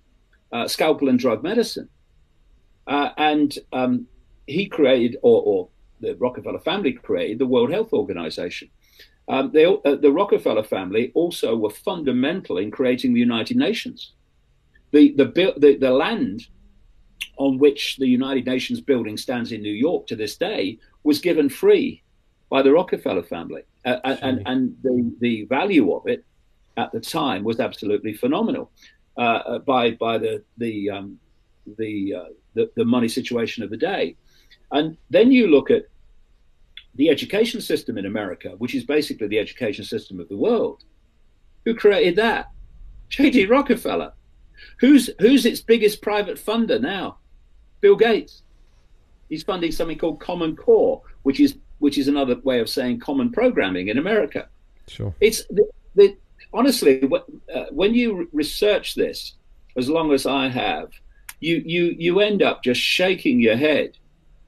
uh, 0.52 0.66
scalpel 0.66 1.10
and 1.10 1.18
drug 1.18 1.42
medicine. 1.42 1.88
Uh, 2.86 3.10
and 3.18 3.58
um, 3.74 4.06
he 4.46 4.66
created, 4.66 5.18
or, 5.22 5.42
or, 5.42 5.68
the 6.00 6.14
Rockefeller 6.14 6.60
family 6.60 6.92
created, 6.92 7.40
the 7.40 7.46
World 7.46 7.72
Health 7.72 7.92
Organization. 7.92 8.70
Um, 9.28 9.50
they, 9.52 9.66
uh, 9.66 9.96
the 9.96 10.12
Rockefeller 10.12 10.62
family 10.62 11.12
also 11.14 11.56
were 11.56 11.70
fundamental 11.70 12.58
in 12.58 12.70
creating 12.70 13.12
the 13.12 13.20
United 13.20 13.56
Nations. 13.56 14.12
The, 14.92 15.12
the, 15.12 15.26
the, 15.58 15.76
the 15.76 15.90
land 15.90 16.46
on 17.36 17.58
which 17.58 17.96
the 17.98 18.06
United 18.06 18.46
Nations 18.46 18.80
building 18.80 19.16
stands 19.16 19.52
in 19.52 19.62
New 19.62 19.72
York 19.72 20.06
to 20.06 20.16
this 20.16 20.36
day 20.36 20.78
was 21.04 21.20
given 21.20 21.48
free 21.48 22.02
by 22.50 22.62
the 22.62 22.72
Rockefeller 22.72 23.22
family, 23.22 23.62
uh, 23.84 23.98
and, 24.04 24.42
and 24.46 24.76
the, 24.82 25.12
the 25.20 25.44
value 25.44 25.92
of 25.92 26.06
it 26.06 26.24
at 26.78 26.90
the 26.92 27.00
time 27.00 27.44
was 27.44 27.60
absolutely 27.60 28.14
phenomenal 28.14 28.70
uh, 29.18 29.20
uh, 29.20 29.58
by 29.58 29.90
by 29.92 30.16
the 30.16 30.42
the 30.56 30.88
um, 30.88 31.18
the, 31.76 32.14
uh, 32.14 32.24
the, 32.54 32.70
the 32.76 32.84
money 32.84 33.08
situation 33.08 33.62
of 33.62 33.68
the 33.68 33.76
day, 33.76 34.16
and 34.72 34.96
then 35.10 35.30
you 35.30 35.48
look 35.48 35.70
at 35.70 35.82
the 36.94 37.08
education 37.10 37.60
system 37.60 37.98
in 37.98 38.06
America, 38.06 38.54
which 38.58 38.74
is 38.74 38.84
basically 38.84 39.28
the 39.28 39.38
education 39.38 39.84
system 39.84 40.20
of 40.20 40.28
the 40.28 40.36
world. 40.36 40.84
Who 41.64 41.74
created 41.74 42.16
that? 42.16 42.50
J.D. 43.08 43.46
Rockefeller. 43.46 44.12
Who's 44.80 45.08
who's 45.20 45.46
its 45.46 45.60
biggest 45.60 46.02
private 46.02 46.36
funder 46.36 46.80
now? 46.80 47.18
Bill 47.80 47.96
Gates. 47.96 48.42
He's 49.28 49.42
funding 49.42 49.72
something 49.72 49.98
called 49.98 50.20
Common 50.20 50.56
Core, 50.56 51.02
which 51.22 51.40
is 51.40 51.56
which 51.78 51.98
is 51.98 52.08
another 52.08 52.36
way 52.42 52.60
of 52.60 52.68
saying 52.68 52.98
common 53.00 53.30
programming 53.30 53.88
in 53.88 53.98
America. 53.98 54.48
Sure. 54.88 55.14
It's 55.20 55.44
the, 55.46 55.68
the, 55.94 56.16
honestly 56.52 57.08
uh, 57.54 57.66
when 57.70 57.94
you 57.94 58.28
research 58.32 58.94
this, 58.94 59.34
as 59.76 59.88
long 59.88 60.12
as 60.12 60.26
I 60.26 60.48
have, 60.48 60.90
you 61.40 61.62
you 61.64 61.94
you 61.98 62.20
end 62.20 62.42
up 62.42 62.64
just 62.64 62.80
shaking 62.80 63.40
your 63.40 63.56
head 63.56 63.96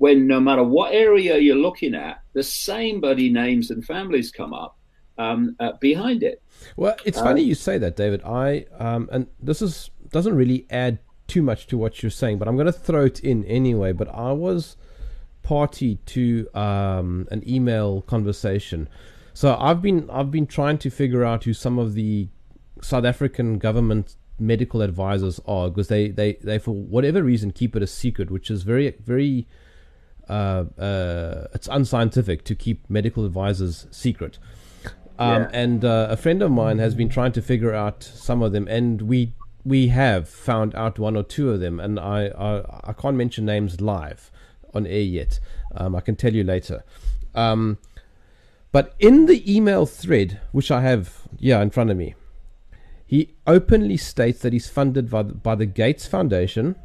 when 0.00 0.26
no 0.26 0.40
matter 0.40 0.64
what 0.64 0.94
area 0.94 1.36
you're 1.36 1.54
looking 1.54 1.94
at, 1.94 2.22
the 2.32 2.42
same 2.42 3.02
bloody 3.02 3.28
names 3.28 3.70
and 3.70 3.84
families 3.84 4.30
come 4.30 4.54
up 4.54 4.78
um, 5.18 5.54
uh, 5.60 5.72
behind 5.78 6.22
it. 6.22 6.42
Well, 6.74 6.96
it's 7.04 7.18
um, 7.18 7.24
funny 7.24 7.42
you 7.42 7.54
say 7.54 7.76
that, 7.76 7.96
David. 7.96 8.22
I 8.24 8.64
um, 8.78 9.10
and 9.12 9.26
this 9.38 9.60
is 9.60 9.90
doesn't 10.08 10.34
really 10.34 10.66
add 10.70 11.00
too 11.26 11.42
much 11.42 11.66
to 11.66 11.76
what 11.76 12.02
you're 12.02 12.08
saying, 12.08 12.38
but 12.38 12.48
I'm 12.48 12.56
going 12.56 12.64
to 12.64 12.72
throw 12.72 13.04
it 13.04 13.20
in 13.20 13.44
anyway. 13.44 13.92
But 13.92 14.08
I 14.08 14.32
was 14.32 14.78
party 15.42 15.96
to 16.06 16.48
um, 16.54 17.28
an 17.30 17.46
email 17.46 18.00
conversation. 18.00 18.88
So 19.34 19.54
I've 19.54 19.82
been 19.82 20.08
I've 20.08 20.30
been 20.30 20.46
trying 20.46 20.78
to 20.78 20.88
figure 20.88 21.26
out 21.26 21.44
who 21.44 21.52
some 21.52 21.78
of 21.78 21.92
the 21.92 22.28
South 22.80 23.04
African 23.04 23.58
government 23.58 24.16
medical 24.38 24.80
advisors 24.80 25.38
are 25.46 25.68
because 25.68 25.88
they, 25.88 26.08
they, 26.08 26.32
they 26.42 26.58
for 26.58 26.70
whatever 26.70 27.22
reason 27.22 27.50
keep 27.50 27.76
it 27.76 27.82
a 27.82 27.86
secret, 27.86 28.30
which 28.30 28.50
is 28.50 28.62
very 28.62 28.94
very 29.04 29.46
uh, 30.30 30.64
uh, 30.80 31.48
it's 31.52 31.68
unscientific 31.68 32.44
to 32.44 32.54
keep 32.54 32.88
medical 32.88 33.26
advisors 33.26 33.86
secret. 33.90 34.38
Um, 35.18 35.42
yeah. 35.42 35.50
And 35.52 35.84
uh, 35.84 36.06
a 36.08 36.16
friend 36.16 36.40
of 36.42 36.50
mine 36.52 36.78
has 36.78 36.94
been 36.94 37.08
trying 37.08 37.32
to 37.32 37.42
figure 37.42 37.74
out 37.74 38.02
some 38.02 38.40
of 38.40 38.52
them, 38.52 38.68
and 38.68 39.02
we 39.02 39.34
we 39.64 39.88
have 39.88 40.28
found 40.28 40.74
out 40.74 40.98
one 40.98 41.16
or 41.16 41.22
two 41.22 41.50
of 41.50 41.60
them, 41.60 41.80
and 41.80 41.98
I 41.98 42.28
I, 42.28 42.90
I 42.90 42.92
can't 42.92 43.16
mention 43.16 43.44
names 43.44 43.80
live 43.80 44.30
on 44.72 44.86
air 44.86 45.00
yet. 45.00 45.40
Um, 45.74 45.94
I 45.96 46.00
can 46.00 46.16
tell 46.16 46.32
you 46.32 46.44
later. 46.44 46.84
Um, 47.34 47.78
but 48.72 48.94
in 49.00 49.26
the 49.26 49.42
email 49.52 49.84
thread, 49.84 50.40
which 50.52 50.70
I 50.70 50.80
have 50.82 51.22
yeah 51.38 51.60
in 51.60 51.70
front 51.70 51.90
of 51.90 51.96
me, 51.96 52.14
he 53.04 53.34
openly 53.46 53.96
states 53.96 54.40
that 54.42 54.52
he's 54.52 54.68
funded 54.68 55.10
by 55.10 55.24
the, 55.24 55.34
by 55.34 55.56
the 55.56 55.66
Gates 55.66 56.06
Foundation. 56.06 56.76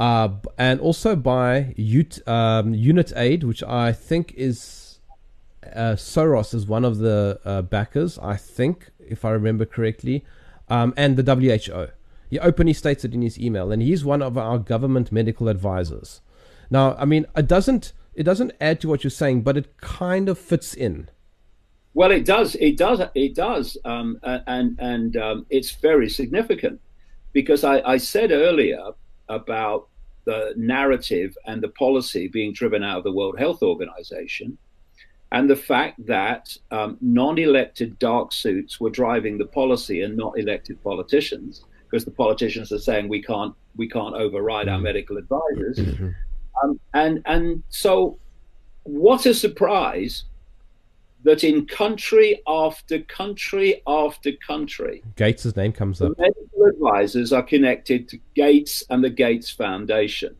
Uh, 0.00 0.30
and 0.56 0.80
also 0.80 1.14
by 1.14 1.74
UT, 1.78 2.26
um, 2.26 2.72
Unitaid, 2.72 3.44
which 3.44 3.62
I 3.62 3.92
think 3.92 4.32
is 4.34 4.98
uh, 5.76 5.94
Soros 5.94 6.54
is 6.54 6.66
one 6.66 6.86
of 6.86 6.98
the 6.98 7.38
uh, 7.44 7.60
backers, 7.60 8.18
I 8.18 8.36
think, 8.36 8.90
if 8.98 9.26
I 9.26 9.30
remember 9.30 9.66
correctly, 9.66 10.24
um, 10.70 10.94
and 10.96 11.18
the 11.18 11.34
WHO. 11.34 11.88
He 12.30 12.38
openly 12.38 12.72
states 12.72 13.04
it 13.04 13.12
in 13.12 13.20
his 13.20 13.38
email, 13.38 13.70
and 13.70 13.82
he's 13.82 14.02
one 14.02 14.22
of 14.22 14.38
our 14.38 14.58
government 14.58 15.12
medical 15.12 15.48
advisors. 15.48 16.22
Now, 16.70 16.94
I 16.94 17.04
mean, 17.04 17.26
it 17.36 17.46
doesn't 17.46 17.92
it 18.14 18.22
doesn't 18.22 18.52
add 18.58 18.80
to 18.80 18.88
what 18.88 19.04
you're 19.04 19.10
saying, 19.10 19.42
but 19.42 19.58
it 19.58 19.76
kind 19.82 20.30
of 20.30 20.38
fits 20.38 20.72
in. 20.72 21.10
Well, 21.92 22.10
it 22.10 22.24
does. 22.24 22.54
It 22.54 22.78
does. 22.78 23.02
It 23.14 23.34
does, 23.34 23.76
um, 23.84 24.18
and 24.22 24.78
and 24.80 25.16
um, 25.18 25.46
it's 25.50 25.72
very 25.72 26.08
significant 26.08 26.80
because 27.34 27.64
I, 27.64 27.80
I 27.80 27.98
said 27.98 28.32
earlier 28.32 28.92
about 29.28 29.89
the 30.24 30.52
narrative 30.56 31.36
and 31.46 31.62
the 31.62 31.68
policy 31.68 32.28
being 32.28 32.52
driven 32.52 32.82
out 32.82 32.98
of 32.98 33.04
the 33.04 33.12
World 33.12 33.38
Health 33.38 33.62
Organization. 33.62 34.58
and 35.32 35.48
the 35.48 35.56
fact 35.56 36.04
that 36.06 36.56
um, 36.70 36.98
non-elected 37.00 37.98
dark 37.98 38.32
suits 38.32 38.80
were 38.80 38.90
driving 38.90 39.38
the 39.38 39.46
policy 39.46 40.02
and 40.02 40.16
not 40.16 40.38
elected 40.38 40.82
politicians, 40.82 41.64
because 41.84 42.04
the 42.04 42.10
politicians 42.10 42.72
are 42.72 42.78
saying 42.78 43.08
we 43.08 43.22
can't 43.22 43.54
we 43.76 43.88
can't 43.88 44.14
override 44.14 44.68
our 44.68 44.78
medical 44.78 45.16
advisors, 45.16 45.78
um, 46.62 46.80
and 46.94 47.22
and 47.26 47.62
so 47.68 48.18
what 48.82 49.26
a 49.26 49.34
surprise 49.34 50.24
that 51.22 51.44
in 51.44 51.66
country 51.66 52.40
after 52.46 53.00
country 53.00 53.82
after 53.86 54.32
country, 54.46 55.02
Gates's 55.16 55.56
name 55.56 55.72
comes 55.72 56.00
up. 56.00 56.16
medical 56.18 56.64
advisors 56.66 57.32
are 57.32 57.42
connected 57.42 58.08
to 58.08 58.18
Gates 58.34 58.84
and 58.90 59.04
the 59.04 59.10
Gates 59.10 59.50
Foundation. 59.50 60.34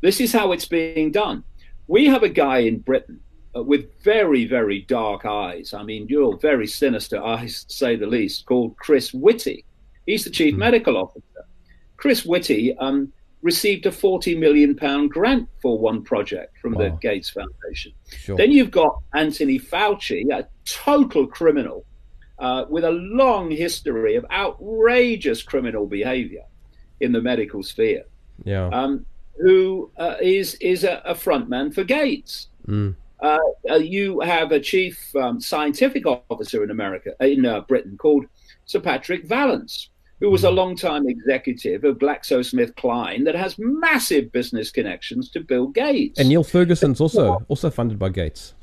This 0.00 0.20
is 0.20 0.32
how 0.32 0.52
it's 0.52 0.66
being 0.66 1.12
done. 1.12 1.44
We 1.86 2.06
have 2.06 2.22
a 2.22 2.28
guy 2.28 2.58
in 2.58 2.78
Britain 2.78 3.20
uh, 3.56 3.62
with 3.62 3.86
very, 4.02 4.46
very 4.46 4.80
dark 4.80 5.24
eyes. 5.24 5.74
I 5.74 5.82
mean, 5.82 6.06
you're 6.08 6.36
very 6.38 6.66
sinister 6.66 7.22
eyes, 7.22 7.64
to 7.64 7.74
say 7.74 7.96
the 7.96 8.06
least, 8.06 8.46
called 8.46 8.76
Chris 8.76 9.12
Whitty. 9.12 9.64
He's 10.06 10.24
the 10.24 10.30
chief 10.30 10.56
medical 10.56 10.96
officer. 10.96 11.22
Chris 11.96 12.24
Whitty 12.24 12.76
um, 12.78 13.12
received 13.42 13.86
a 13.86 13.92
40 13.92 14.36
million 14.36 14.74
pound 14.74 15.10
grant 15.10 15.48
for 15.60 15.78
one 15.78 16.02
project 16.02 16.56
from 16.58 16.74
the 16.74 16.90
Gates 17.00 17.28
Foundation. 17.30 17.92
Sure. 18.08 18.36
Then 18.36 18.52
you've 18.52 18.70
got 18.70 18.98
Anthony 19.14 19.58
Fauci, 19.58 20.30
a 20.32 20.46
total 20.64 21.26
criminal 21.26 21.84
uh, 22.38 22.64
with 22.68 22.84
a 22.84 22.90
long 22.90 23.50
history 23.50 24.16
of 24.16 24.24
outrageous 24.30 25.42
criminal 25.42 25.86
behavior 25.86 26.42
in 27.00 27.12
the 27.12 27.20
medical 27.20 27.62
sphere, 27.62 28.04
yeah. 28.44 28.68
um, 28.68 29.04
who 29.40 29.90
uh, 29.96 30.16
is 30.20 30.54
is 30.56 30.84
a, 30.84 31.02
a 31.04 31.14
frontman 31.14 31.74
for 31.74 31.84
Gates. 31.84 32.48
Mm. 32.66 32.94
Uh, 33.20 33.38
uh, 33.70 33.76
you 33.76 34.18
have 34.20 34.50
a 34.50 34.58
chief 34.58 35.14
um, 35.14 35.40
scientific 35.40 36.04
officer 36.06 36.64
in 36.64 36.70
America, 36.70 37.14
in 37.20 37.46
uh, 37.46 37.60
Britain, 37.60 37.96
called 37.96 38.24
Sir 38.64 38.80
Patrick 38.80 39.24
Vallance, 39.24 39.90
who 40.22 40.30
was 40.30 40.44
a 40.44 40.50
long-time 40.50 41.08
executive 41.08 41.82
of 41.82 41.98
GlaxoSmithKline 41.98 43.24
that 43.24 43.34
has 43.34 43.56
massive 43.58 44.30
business 44.30 44.70
connections 44.70 45.28
to 45.28 45.40
Bill 45.40 45.66
Gates. 45.66 46.20
And 46.20 46.28
Neil 46.28 46.44
Ferguson's 46.44 47.00
also 47.00 47.44
also 47.48 47.70
funded 47.70 47.98
by 47.98 48.08
Gates. 48.08 48.54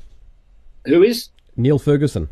who 0.86 1.02
is 1.02 1.28
Neil 1.56 1.78
Ferguson. 1.78 2.30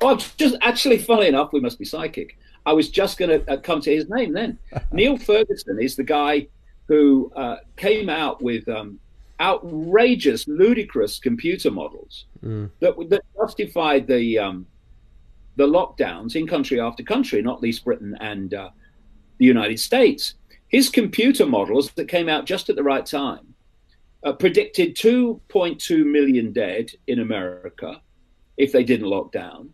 Oh, 0.00 0.14
just 0.36 0.54
actually, 0.62 0.98
funny 0.98 1.26
enough, 1.26 1.52
we 1.52 1.58
must 1.58 1.80
be 1.80 1.84
psychic. 1.84 2.38
I 2.64 2.72
was 2.74 2.88
just 2.88 3.18
going 3.18 3.40
to 3.40 3.52
uh, 3.52 3.56
come 3.56 3.80
to 3.80 3.92
his 3.92 4.08
name 4.08 4.32
then. 4.32 4.56
Neil 4.92 5.16
Ferguson 5.16 5.82
is 5.82 5.96
the 5.96 6.04
guy 6.04 6.46
who 6.86 7.32
uh, 7.34 7.56
came 7.76 8.08
out 8.08 8.40
with 8.40 8.68
um, 8.68 9.00
outrageous, 9.40 10.46
ludicrous 10.46 11.18
computer 11.18 11.72
models 11.72 12.26
that, 12.78 12.94
that 13.10 13.22
justified 13.36 14.06
the 14.06 14.38
um, 14.38 14.64
the 15.58 15.66
lockdowns 15.66 16.36
in 16.36 16.46
country 16.46 16.80
after 16.80 17.02
country, 17.02 17.42
not 17.42 17.60
least 17.60 17.84
Britain 17.84 18.16
and 18.20 18.54
uh, 18.54 18.70
the 19.38 19.44
United 19.44 19.78
States. 19.78 20.34
His 20.68 20.88
computer 20.88 21.46
models 21.46 21.90
that 21.92 22.06
came 22.06 22.28
out 22.28 22.46
just 22.46 22.70
at 22.70 22.76
the 22.76 22.82
right 22.82 23.04
time 23.04 23.54
uh, 24.22 24.32
predicted 24.32 24.94
2.2 24.94 26.06
million 26.06 26.52
dead 26.52 26.92
in 27.08 27.18
America 27.18 28.00
if 28.56 28.70
they 28.72 28.84
didn't 28.84 29.08
lock 29.08 29.32
down, 29.32 29.72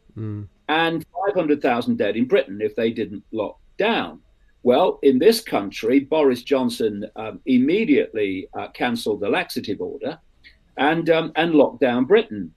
and 0.68 1.04
500,000 1.26 1.96
dead 1.98 2.16
in 2.16 2.24
Britain 2.26 2.60
if 2.62 2.74
they 2.74 2.90
didn't 2.90 3.22
lock 3.30 3.58
down. 3.76 4.20
Well, 4.62 4.98
in 5.02 5.18
this 5.18 5.40
country, 5.40 6.00
Boris 6.00 6.42
Johnson 6.42 7.04
um, 7.16 7.40
immediately 7.44 8.48
uh, 8.58 8.68
cancelled 8.68 9.20
the 9.20 9.28
laxative 9.28 9.82
order 9.82 10.18
and 10.78 11.10
um, 11.10 11.32
and 11.36 11.54
locked 11.54 11.80
down 11.80 12.06
Britain. 12.06 12.54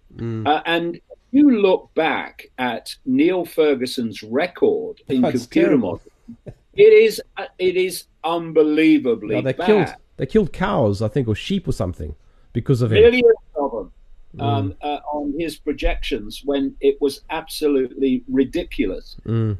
Uh, 0.48 0.62
and 0.66 1.00
you 1.32 1.52
look 1.60 1.94
back 1.94 2.48
at 2.58 2.96
Neil 3.06 3.46
Ferguson's 3.46 4.24
record 4.24 5.02
in 5.08 5.22
That's 5.22 5.42
computer 5.44 5.68
terrible. 5.70 6.02
models, 6.36 6.56
it 6.74 6.94
is 6.94 7.22
it 7.60 7.76
is 7.76 8.06
unbelievably 8.24 9.36
No, 9.36 9.42
they 9.42 9.54
bad. 9.54 9.66
killed 9.66 9.88
they 10.18 10.26
killed 10.26 10.54
cows, 10.54 11.02
I 11.02 11.08
think, 11.08 11.28
or 11.28 11.36
sheep 11.36 11.68
or 11.68 11.72
something 11.74 12.16
because 12.54 12.82
of 12.82 12.92
him. 12.92 13.02
millions 13.04 13.36
of 13.56 13.72
them 13.72 13.92
um, 14.40 14.76
uh, 14.82 15.00
on 15.12 15.34
his 15.40 15.58
projections 15.58 16.42
when 16.44 16.76
it 16.82 17.00
was 17.02 17.22
absolutely 17.30 18.24
ridiculous. 18.28 19.16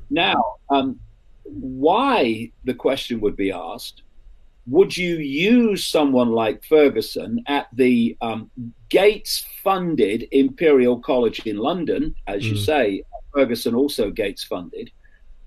Now, 0.10 0.44
um, 0.70 1.00
why 1.44 2.52
the 2.66 2.74
question 2.74 3.20
would 3.22 3.36
be 3.36 3.52
asked? 3.52 4.02
Would 4.68 4.98
you 4.98 5.16
use 5.16 5.86
someone 5.86 6.32
like 6.32 6.64
Ferguson 6.66 7.42
at 7.48 7.68
the 7.72 8.18
um, 8.22 8.52
Gates-funded 8.90 10.28
Imperial 10.32 11.00
College 11.00 11.40
in 11.46 11.58
London, 11.58 12.14
as 12.28 12.46
you 12.46 12.58
say? 12.58 13.04
Ferguson 13.34 13.76
also 13.76 14.12
Gates-funded. 14.12 14.92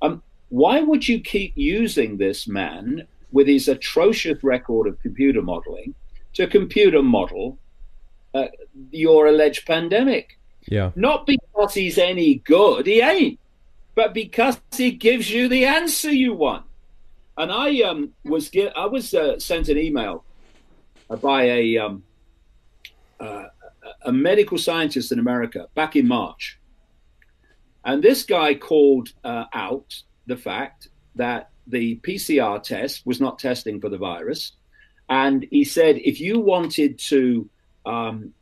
Um, 0.01 0.23
why 0.49 0.81
would 0.81 1.07
you 1.07 1.21
keep 1.21 1.53
using 1.55 2.17
this 2.17 2.49
man 2.49 3.07
with 3.31 3.47
his 3.47 3.69
atrocious 3.69 4.43
record 4.43 4.87
of 4.87 5.01
computer 5.01 5.43
modeling 5.43 5.95
to 6.35 6.47
computer 6.47 7.03
model 7.03 7.59
uh, 8.35 8.47
your 8.91 9.27
alleged 9.27 9.67
pandemic? 9.67 10.39
Yeah. 10.67 10.93
Not 10.95 11.27
because 11.27 11.75
he's 11.75 11.99
any 11.99 12.37
good, 12.37 12.87
he 12.87 13.01
ain't, 13.01 13.39
but 13.95 14.15
because 14.15 14.61
he 14.77 14.93
gives 14.93 15.31
you 15.31 15.49
the 15.49 15.65
answer 15.67 16.11
you 16.11 16.33
want. 16.33 16.65
And 17.41 17.51
I 17.51 17.81
um, 17.81 18.13
was 18.25 18.51
gi- 18.51 18.69
I 18.69 18.85
was 18.85 19.15
uh, 19.15 19.39
sent 19.39 19.71
an 19.71 19.79
email 19.79 20.25
uh, 21.09 21.17
by 21.17 21.45
a 21.45 21.79
um, 21.79 22.03
uh, 23.19 23.45
a 24.03 24.13
medical 24.13 24.59
scientist 24.59 25.11
in 25.11 25.19
America 25.19 25.67
back 25.75 25.97
in 25.97 26.07
March, 26.07 26.59
and 27.83 28.03
this 28.03 28.25
guy 28.25 28.55
called 28.55 29.09
uh, 29.25 29.47
out 29.55 30.03
the 30.27 30.37
fact 30.37 30.89
that 31.15 31.49
the 31.67 31.97
PCR 32.01 32.63
test 32.63 33.07
was 33.07 33.23
not 33.23 33.39
testing 33.39 33.81
for 33.81 33.89
the 33.89 33.97
virus, 33.97 34.53
and 35.09 35.47
he 35.51 35.65
said 35.65 35.97
if 35.97 36.21
you 36.21 36.41
wanted 36.41 36.99
to 36.99 37.49
um, 37.87 38.35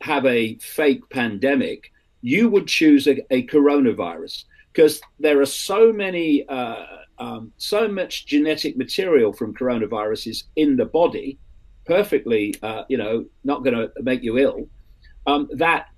have 0.00 0.24
a 0.26 0.54
fake 0.58 1.08
pandemic, 1.10 1.92
you 2.22 2.48
would 2.50 2.68
choose 2.68 3.08
a, 3.08 3.18
a 3.32 3.46
coronavirus. 3.48 4.44
Because 4.72 5.00
there 5.18 5.40
are 5.40 5.46
so 5.46 5.92
many, 5.92 6.46
uh, 6.48 6.84
um, 7.18 7.52
so 7.56 7.88
much 7.88 8.26
genetic 8.26 8.76
material 8.76 9.32
from 9.32 9.54
coronaviruses 9.54 10.44
in 10.56 10.76
the 10.76 10.84
body, 10.84 11.38
perfectly, 11.84 12.54
uh, 12.62 12.84
you 12.88 12.96
know, 12.96 13.24
not 13.44 13.64
going 13.64 13.74
to 13.74 13.90
make 14.02 14.22
you 14.22 14.38
ill, 14.38 14.68
um, 15.26 15.48
that 15.52 15.88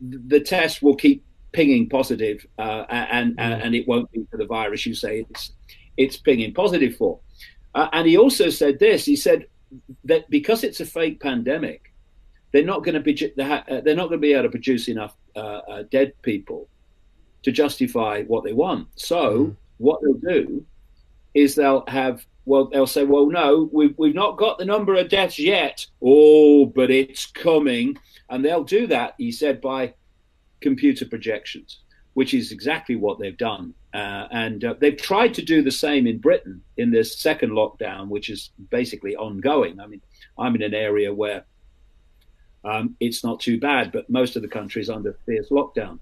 the 0.00 0.40
test 0.40 0.82
will 0.82 0.96
keep 0.96 1.24
pinging 1.52 1.88
positive, 1.88 2.46
uh, 2.58 2.84
and, 2.88 3.34
and 3.38 3.62
and 3.62 3.74
it 3.74 3.86
won't 3.86 4.10
be 4.12 4.26
for 4.30 4.36
the 4.36 4.46
virus 4.46 4.86
you 4.86 4.94
say 4.94 5.26
it's 5.30 5.52
it's 5.96 6.16
pinging 6.16 6.54
positive 6.54 6.96
for. 6.96 7.20
Uh, 7.74 7.88
and 7.92 8.06
he 8.06 8.16
also 8.16 8.50
said 8.50 8.78
this. 8.78 9.04
He 9.04 9.16
said 9.16 9.46
that 10.04 10.28
because 10.30 10.64
it's 10.64 10.80
a 10.80 10.86
fake 10.86 11.20
pandemic, 11.20 11.92
they're 12.52 12.64
not 12.64 12.84
going 12.84 12.94
to 12.94 13.00
be 13.00 13.14
they're 13.36 13.44
not 13.96 14.08
going 14.08 14.10
to 14.12 14.18
be 14.18 14.32
able 14.32 14.44
to 14.44 14.50
produce 14.50 14.88
enough 14.88 15.14
uh, 15.36 15.60
uh, 15.68 15.82
dead 15.90 16.12
people 16.22 16.68
to 17.42 17.52
justify 17.52 18.22
what 18.24 18.44
they 18.44 18.52
want. 18.52 18.88
So 18.96 19.56
what 19.80 20.00
they'll 20.02 20.34
do 20.34 20.64
is 21.34 21.54
they'll 21.54 21.84
have 21.86 22.24
well 22.44 22.66
they'll 22.66 22.86
say 22.86 23.04
well 23.04 23.26
no 23.26 23.68
we've 23.72 23.94
we've 23.98 24.14
not 24.14 24.36
got 24.36 24.58
the 24.58 24.64
number 24.64 24.94
of 24.94 25.08
deaths 25.08 25.38
yet 25.38 25.86
oh 26.02 26.66
but 26.66 26.90
it's 26.90 27.26
coming 27.26 27.96
and 28.28 28.44
they'll 28.44 28.64
do 28.64 28.86
that 28.86 29.14
he 29.18 29.30
said 29.30 29.60
by 29.60 29.92
computer 30.60 31.04
projections 31.04 31.80
which 32.14 32.34
is 32.34 32.52
exactly 32.52 32.96
what 32.96 33.18
they've 33.18 33.38
done 33.38 33.72
uh, 33.94 34.26
and 34.30 34.64
uh, 34.64 34.74
they've 34.80 34.96
tried 34.96 35.34
to 35.34 35.42
do 35.42 35.62
the 35.62 35.70
same 35.70 36.06
in 36.06 36.18
Britain 36.18 36.62
in 36.76 36.90
this 36.90 37.18
second 37.18 37.50
lockdown 37.50 38.08
which 38.08 38.28
is 38.28 38.50
basically 38.70 39.16
ongoing 39.16 39.80
i 39.80 39.86
mean 39.86 40.00
i'm 40.38 40.54
in 40.54 40.62
an 40.62 40.74
area 40.74 41.12
where 41.12 41.44
um, 42.64 42.96
it's 43.00 43.24
not 43.24 43.40
too 43.40 43.58
bad, 43.58 43.92
but 43.92 44.08
most 44.10 44.36
of 44.36 44.42
the 44.42 44.48
country 44.48 44.82
is 44.82 44.90
under 44.90 45.16
fierce 45.26 45.48
lockdown. 45.48 45.98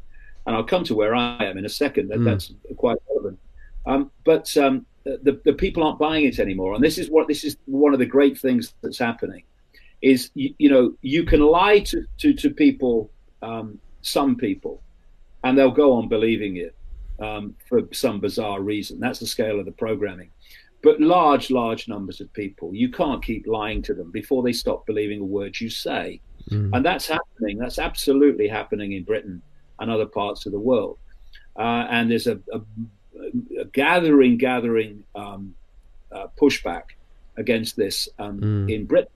And 0.47 0.57
I'll 0.57 0.65
come 0.65 0.85
to 0.85 0.95
where 0.95 1.15
I 1.15 1.45
am 1.45 1.59
in 1.59 1.65
a 1.65 1.69
second. 1.69 2.09
That, 2.09 2.25
That's 2.25 2.53
quite 2.77 2.99
relevant. 3.09 3.39
Um, 3.87 4.11
but 4.25 4.55
um, 4.57 4.87
the, 5.05 5.41
the 5.45 5.53
people 5.53 5.83
aren't 5.83 5.99
buying 5.99 6.27
it 6.27 6.39
anymore. 6.39 6.75
And 6.75 6.85
this 6.85 6.99
is 6.99 7.11
what 7.11 7.29
this 7.29 7.45
is 7.45 7.57
one 7.67 7.93
of 7.93 7.99
the 7.99 8.07
great 8.07 8.39
things 8.39 8.75
that's 8.83 8.99
happening 8.99 9.45
is, 10.03 10.31
you, 10.35 10.55
you 10.59 10.71
know, 10.71 10.95
you 11.03 11.25
can 11.25 11.41
lie 11.41 11.81
to, 11.81 12.05
to, 12.19 12.33
to 12.35 12.51
people, 12.51 13.11
um, 13.43 13.79
some 14.03 14.37
people, 14.37 14.83
and 15.45 15.57
they'll 15.57 15.71
go 15.71 15.93
on 15.93 16.09
believing 16.09 16.57
it 16.57 16.75
um, 17.21 17.55
for 17.69 17.83
some 17.93 18.21
bizarre 18.21 18.61
reason. 18.61 19.01
That's 19.01 19.19
the 19.19 19.27
scale 19.27 19.59
of 19.59 19.67
the 19.67 19.73
programming. 19.73 20.31
But 20.83 21.01
large, 21.01 21.51
large 21.51 21.89
numbers 21.89 22.21
of 22.21 22.33
people, 22.33 22.73
you 22.73 22.91
can't 22.91 23.25
keep 23.25 23.49
lying 23.49 23.83
to 23.83 23.95
them 23.95 24.13
before 24.13 24.45
they 24.45 24.53
stop 24.53 24.87
believing 24.87 25.21
a 25.21 25.25
word 25.25 25.59
you 25.59 25.71
say. 25.71 26.21
And 26.75 26.85
that's 26.85 27.09
happening. 27.09 27.59
That's 27.59 27.81
absolutely 27.81 28.47
happening 28.47 28.93
in 28.93 29.03
Britain 29.03 29.43
and 29.81 29.91
other 29.91 30.07
parts 30.07 30.47
of 30.47 30.53
the 30.53 30.61
world. 30.61 30.99
Uh, 31.59 31.87
and 31.91 32.09
there's 32.09 32.29
a, 32.29 32.39
a 32.53 32.61
gathering, 33.73 34.37
gathering 34.37 35.05
um, 35.15 35.55
uh, 36.13 36.27
pushback 36.41 36.83
against 37.37 37.77
this 37.77 38.09
um, 38.19 38.69
in 38.69 38.85
Britain. 38.85 39.13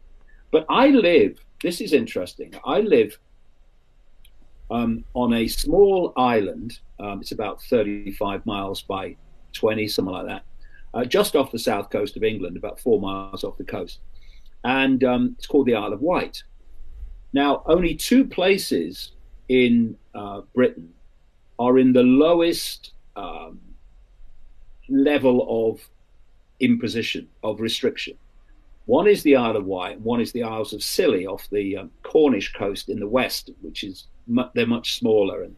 But 0.50 0.66
I 0.68 0.88
live, 0.88 1.38
this 1.62 1.80
is 1.80 1.92
interesting, 1.92 2.54
I 2.64 2.80
live 2.80 3.18
um, 4.70 5.04
on 5.14 5.34
a 5.34 5.46
small 5.48 6.12
island. 6.16 6.78
Um, 7.00 7.20
it's 7.20 7.32
about 7.32 7.62
35 7.62 8.44
miles 8.46 8.82
by 8.82 9.16
20, 9.52 9.88
something 9.88 10.12
like 10.12 10.26
that, 10.26 10.44
uh, 10.94 11.04
just 11.04 11.36
off 11.36 11.52
the 11.52 11.58
south 11.58 11.90
coast 11.90 12.16
of 12.16 12.24
England, 12.24 12.56
about 12.56 12.80
four 12.80 13.00
miles 13.00 13.44
off 13.44 13.58
the 13.58 13.64
coast. 13.64 14.00
And 14.64 15.02
um, 15.04 15.34
it's 15.38 15.46
called 15.46 15.66
the 15.66 15.74
Isle 15.74 15.92
of 15.92 16.00
Wight. 16.00 16.42
Now, 17.32 17.62
only 17.66 17.94
two 17.94 18.24
places 18.24 19.12
in 19.48 19.96
uh, 20.14 20.42
Britain 20.54 20.92
are 21.58 21.78
in 21.78 21.92
the 21.92 22.02
lowest 22.02 22.92
um, 23.16 23.60
level 24.88 25.72
of 25.72 25.80
imposition, 26.60 27.28
of 27.42 27.60
restriction. 27.60 28.16
One 28.86 29.06
is 29.06 29.22
the 29.22 29.36
Isle 29.36 29.56
of 29.56 29.64
Wight, 29.64 30.00
one 30.00 30.20
is 30.20 30.32
the 30.32 30.42
Isles 30.42 30.72
of 30.72 30.82
Scilly 30.82 31.26
off 31.26 31.48
the 31.50 31.76
um, 31.78 31.90
Cornish 32.02 32.52
coast 32.52 32.88
in 32.88 32.98
the 32.98 33.06
west, 33.06 33.50
which 33.60 33.84
is 33.84 34.06
mu- 34.26 34.48
they're 34.54 34.66
much 34.66 34.98
smaller 34.98 35.42
and 35.44 35.56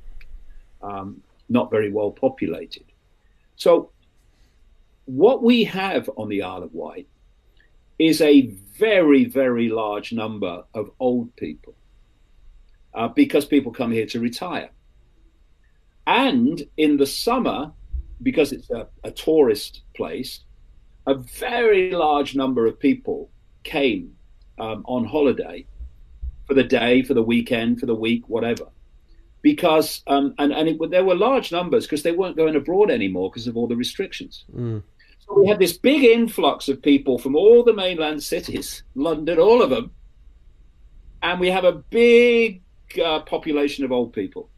um, 0.83 1.22
not 1.49 1.70
very 1.70 1.91
well 1.91 2.11
populated. 2.11 2.85
So, 3.57 3.91
what 5.07 5.43
we 5.43 5.64
have 5.64 6.09
on 6.16 6.29
the 6.29 6.43
Isle 6.43 6.64
of 6.64 6.75
Wight 6.75 7.09
is 7.99 8.20
a 8.20 8.47
very, 8.79 9.25
very 9.25 9.68
large 9.68 10.12
number 10.12 10.64
of 10.75 10.91
old 10.99 11.35
people 11.37 11.75
uh, 12.95 13.09
because 13.09 13.45
people 13.45 13.72
come 13.72 13.93
here 13.93 14.07
to 14.07 14.20
retire. 14.20 14.70
And 16.07 16.62
in 16.77 16.97
the 16.97 17.07
summer, 17.07 17.72
because 18.23 18.53
it's 18.53 18.71
a, 18.71 18.87
a 19.05 19.11
tourist 19.11 19.83
place, 19.95 20.41
a 21.07 21.15
very 21.15 21.91
large 21.91 22.35
number 22.35 22.67
of 22.67 22.79
people 22.79 23.31
came 23.62 24.15
um, 24.59 24.85
on 24.87 25.05
holiday 25.05 25.67
for 26.47 26.55
the 26.55 26.65
day, 26.65 27.03
for 27.03 27.15
the 27.15 27.23
weekend, 27.23 27.81
for 27.81 27.87
the 27.87 27.95
week, 27.95 28.29
whatever. 28.29 28.67
Because 29.43 30.03
um, 30.07 30.35
and 30.39 30.53
and 30.53 30.69
it, 30.69 30.91
there 30.91 31.05
were 31.05 31.15
large 31.15 31.53
numbers 31.53 31.85
because 31.85 32.03
they 32.03 32.12
weren't 32.12 32.37
going 32.37 32.57
abroad 32.57 32.91
anymore 32.91 33.31
because 33.31 33.47
of 33.47 33.57
all 33.57 33.67
the 33.67 33.77
restrictions. 33.77 34.45
Mm. 34.55 34.83
So 35.19 35.39
we 35.39 35.47
had 35.47 35.59
this 35.59 35.77
big 35.77 36.03
influx 36.03 36.69
of 36.69 36.83
people 36.83 37.19
from 37.19 37.37
all 37.37 37.62
the 37.62 37.75
mainland 37.75 38.23
cities, 38.23 38.83
London, 38.95 39.39
all 39.39 39.62
of 39.62 39.71
them, 39.71 39.91
and 41.23 41.41
we 41.41 41.51
have 41.51 41.65
a 41.65 41.73
big 41.73 42.62
uh, 43.03 43.21
population 43.21 43.85
of 43.85 43.93
old 43.93 44.12
people. 44.12 44.49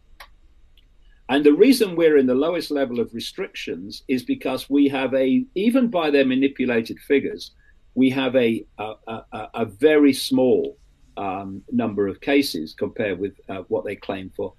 And 1.28 1.44
the 1.44 1.52
reason 1.52 1.96
we're 1.96 2.18
in 2.18 2.26
the 2.26 2.34
lowest 2.34 2.70
level 2.70 3.00
of 3.00 3.12
restrictions 3.12 4.04
is 4.06 4.22
because 4.22 4.70
we 4.70 4.88
have 4.88 5.12
a, 5.14 5.44
even 5.54 5.88
by 5.88 6.10
their 6.10 6.24
manipulated 6.24 6.98
figures, 7.00 7.50
we 7.94 8.10
have 8.10 8.36
a 8.36 8.64
a, 8.78 8.94
a, 9.08 9.48
a 9.54 9.64
very 9.64 10.12
small 10.12 10.76
um, 11.16 11.62
number 11.72 12.06
of 12.06 12.20
cases 12.20 12.74
compared 12.74 13.18
with 13.18 13.34
uh, 13.48 13.62
what 13.68 13.84
they 13.84 13.96
claim 13.96 14.30
for 14.36 14.52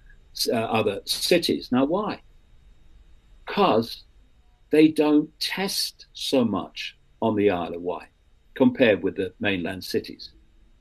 uh, 0.52 0.56
other 0.56 1.02
cities. 1.06 1.70
Now, 1.72 1.86
why? 1.86 2.22
Because 3.46 4.04
they 4.72 4.90
don't 4.90 5.30
test 5.40 6.08
so 6.14 6.44
much 6.44 6.98
on 7.22 7.36
the 7.36 7.50
Isle 7.52 7.76
of 7.76 7.82
Wight 7.82 8.10
compared 8.56 9.04
with 9.04 9.16
the 9.16 9.34
mainland 9.40 9.84
cities. 9.84 10.32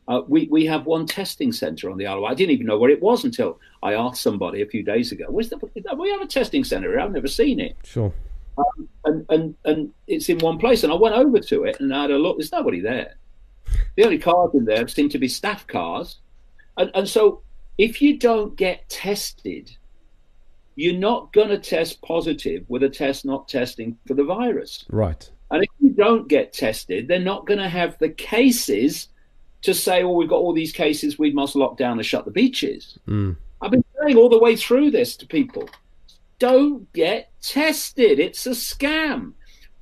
Uh, 0.09 0.23
we, 0.29 0.47
we 0.51 0.65
have 0.67 0.87
one 0.87 1.05
testing 1.05 1.53
centre 1.53 1.91
on 1.91 1.99
the 1.99 2.07
Isle 2.07 2.17
of 2.17 2.23
Wight. 2.23 2.33
I 2.33 2.35
didn't 2.35 2.53
even 2.53 2.67
know 2.67 2.79
where 2.79 2.91
it 2.91 3.03
was 3.03 3.25
until 3.25 3.59
I 3.83 3.95
asked 3.95 4.23
somebody 4.23 4.63
a 4.63 4.67
few 4.67 4.83
days 4.83 5.11
ago. 5.11 5.25
Where's 5.29 5.49
the, 5.49 5.59
we 5.99 6.11
have 6.11 6.21
a 6.21 6.27
testing 6.27 6.63
centre 6.63 6.99
I've 6.99 7.13
never 7.13 7.29
seen 7.29 7.59
it. 7.59 7.77
Sure. 7.85 8.13
Um, 8.57 8.89
and, 9.05 9.27
and, 9.29 9.55
and 9.65 9.93
it's 10.07 10.29
in 10.29 10.39
one 10.39 10.59
place. 10.59 10.85
And 10.85 10.93
I 10.93 10.97
went 10.97 11.17
over 11.17 11.41
to 11.41 11.65
it 11.65 11.81
and 11.81 11.93
I 11.93 12.03
had 12.03 12.11
a 12.13 12.19
look. 12.19 12.39
There's 12.39 12.53
nobody 12.53 12.81
there. 12.81 13.17
The 13.97 14.05
only 14.05 14.19
cars 14.19 14.51
in 14.55 14.65
there 14.65 14.87
seem 14.87 15.09
to 15.09 15.19
be 15.19 15.29
staff 15.29 15.67
cars. 15.67 16.19
And, 16.77 16.91
and 16.95 17.09
so 17.09 17.43
if 17.77 18.01
you 18.01 18.17
don't 18.17 18.55
get 18.57 18.89
tested, 18.89 19.77
you're 20.77 20.95
not 20.95 21.33
going 21.33 21.49
to 21.49 21.59
test 21.59 22.01
positive 22.03 22.65
with 22.69 22.83
a 22.85 22.89
test 22.89 23.25
not 23.25 23.49
testing 23.49 23.99
for 24.07 24.15
the 24.15 24.25
virus. 24.25 24.85
Right. 24.89 25.29
And 25.51 25.65
if 25.65 25.71
you 25.81 25.91
don't 25.91 26.29
get 26.29 26.53
tested, 26.53 27.09
they're 27.09 27.19
not 27.19 27.47
going 27.47 27.59
to 27.59 27.69
have 27.69 27.99
the 27.99 28.11
cases 28.11 29.09
to 29.63 29.75
say, 29.75 30.03
oh, 30.03 30.13
we've 30.13 30.29
got 30.29 30.37
all 30.37 30.53
these 30.53 30.73
cases, 30.73 31.19
we 31.19 31.33
must 31.33 31.57
lock 31.57 31.77
down 31.77 31.99
and 31.99 32.07
shut 32.07 32.25
the 32.25 32.31
beaches. 32.31 32.99
Mm. 33.09 33.37
I've 33.61 33.71
been 33.71 33.85
saying 34.01 34.17
all 34.17 34.29
the 34.29 34.39
way 34.39 34.57
through 34.57 34.91
this 34.91 35.17
to 35.17 35.27
people 35.27 35.69
don't 36.39 36.93
get 36.93 37.31
tested. 37.41 38.19
It's 38.19 38.47
a 38.47 38.51
scam. 38.51 39.33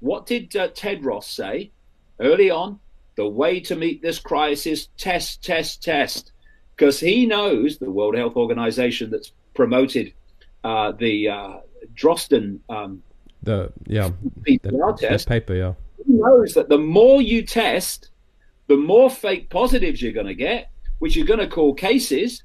What 0.00 0.26
did 0.26 0.54
uh, 0.56 0.68
Tedros 0.68 1.24
say 1.24 1.72
early 2.20 2.50
on? 2.50 2.78
The 3.16 3.28
way 3.28 3.60
to 3.60 3.76
meet 3.76 4.02
this 4.02 4.18
crisis, 4.18 4.88
test, 4.96 5.42
test, 5.44 5.82
test. 5.82 6.32
Because 6.76 6.98
he 6.98 7.26
knows 7.26 7.78
the 7.78 7.90
World 7.90 8.16
Health 8.16 8.36
Organization 8.36 9.10
that's 9.10 9.32
promoted 9.54 10.12
uh, 10.64 10.92
the 10.92 11.28
uh, 11.28 11.56
Drosten 11.94 12.58
um, 12.68 13.02
the 13.44 13.72
yeah 13.86 14.10
PCR 14.40 14.98
that, 14.98 15.08
test. 15.08 15.28
paper 15.28 15.54
yeah 15.54 15.74
He 16.04 16.12
knows 16.14 16.54
that 16.54 16.68
the 16.68 16.78
more 16.78 17.22
you 17.22 17.44
test, 17.44 18.10
the 18.66 18.76
more 18.76 19.10
fake 19.10 19.50
positives 19.50 20.00
you're 20.00 20.12
going 20.12 20.26
to 20.26 20.34
get, 20.34 20.70
which 20.98 21.16
you're 21.16 21.26
going 21.26 21.40
to 21.40 21.48
call 21.48 21.74
cases, 21.74 22.44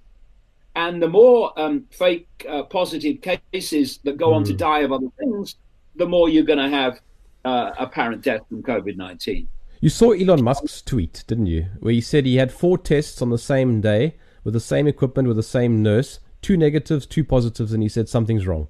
and 0.75 1.01
the 1.01 1.07
more 1.07 1.57
um, 1.59 1.85
fake 1.91 2.27
uh, 2.47 2.63
positive 2.63 3.17
cases 3.51 3.99
that 4.03 4.17
go 4.17 4.33
on 4.33 4.43
to 4.45 4.53
die 4.53 4.79
of 4.79 4.91
other 4.91 5.07
things, 5.17 5.55
the 5.95 6.05
more 6.05 6.29
you're 6.29 6.43
going 6.43 6.59
to 6.59 6.69
have 6.69 6.99
uh, 7.45 7.71
apparent 7.77 8.21
death 8.21 8.41
from 8.49 8.63
COVID 8.63 8.95
19. 8.95 9.47
You 9.81 9.89
saw 9.89 10.11
Elon 10.11 10.43
Musk's 10.43 10.81
tweet, 10.81 11.23
didn't 11.27 11.45
you? 11.45 11.67
Where 11.79 11.93
he 11.93 12.01
said 12.01 12.25
he 12.25 12.35
had 12.35 12.51
four 12.51 12.77
tests 12.77 13.21
on 13.21 13.29
the 13.29 13.37
same 13.37 13.81
day 13.81 14.15
with 14.43 14.53
the 14.53 14.59
same 14.59 14.87
equipment 14.87 15.27
with 15.27 15.37
the 15.37 15.43
same 15.43 15.81
nurse, 15.81 16.19
two 16.41 16.57
negatives, 16.57 17.05
two 17.05 17.23
positives, 17.23 17.71
and 17.71 17.81
he 17.81 17.89
said 17.89 18.09
something's 18.09 18.45
wrong. 18.45 18.67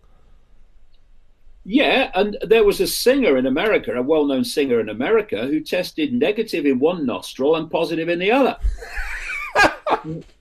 Yeah, 1.65 2.09
and 2.15 2.37
there 2.41 2.63
was 2.63 2.79
a 2.79 2.87
singer 2.87 3.37
in 3.37 3.45
America, 3.45 3.93
a 3.93 4.01
well 4.01 4.25
known 4.25 4.43
singer 4.43 4.79
in 4.79 4.89
America, 4.89 5.45
who 5.45 5.59
tested 5.59 6.13
negative 6.13 6.65
in 6.65 6.79
one 6.79 7.05
nostril 7.05 7.55
and 7.57 7.69
positive 7.69 8.09
in 8.09 8.19
the 8.19 8.31
other. 8.31 8.57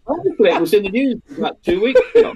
Honestly, 0.06 0.50
it 0.50 0.60
was 0.60 0.72
in 0.74 0.84
the 0.84 0.90
news 0.90 1.20
about 1.36 1.62
two 1.62 1.80
weeks 1.80 2.00
ago. 2.14 2.34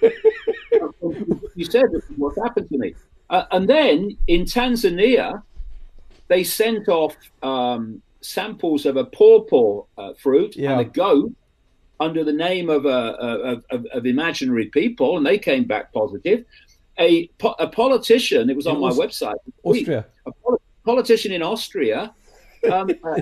you 1.54 1.64
said 1.64 1.84
what 2.16 2.36
happened 2.42 2.68
to 2.68 2.78
me. 2.78 2.94
Uh, 3.30 3.44
and 3.52 3.68
then 3.68 4.16
in 4.26 4.42
Tanzania, 4.42 5.42
they 6.28 6.44
sent 6.44 6.88
off 6.88 7.14
um, 7.42 8.02
samples 8.20 8.84
of 8.84 8.96
a 8.96 9.04
pawpaw 9.04 9.84
uh, 9.96 10.12
fruit 10.14 10.56
Yeah. 10.56 10.72
and 10.72 10.80
a 10.80 10.84
goat 10.84 11.32
under 12.00 12.24
the 12.24 12.32
name 12.32 12.68
of, 12.68 12.84
uh, 12.84 13.14
of, 13.20 13.64
of, 13.70 13.86
of 13.86 14.06
imaginary 14.06 14.66
people, 14.66 15.16
and 15.16 15.24
they 15.24 15.38
came 15.38 15.64
back 15.64 15.92
positive. 15.92 16.44
A, 16.98 17.26
po- 17.38 17.56
a 17.58 17.66
politician, 17.68 18.50
it 18.50 18.56
was 18.56 18.66
on 18.66 18.78
my 18.80 18.90
website, 18.90 19.36
Austria. 19.64 20.06
a 20.26 20.32
poli- 20.32 20.58
politician 20.84 21.32
in 21.32 21.42
Austria 21.42 22.12
um, 22.70 22.90
uh, 23.04 23.20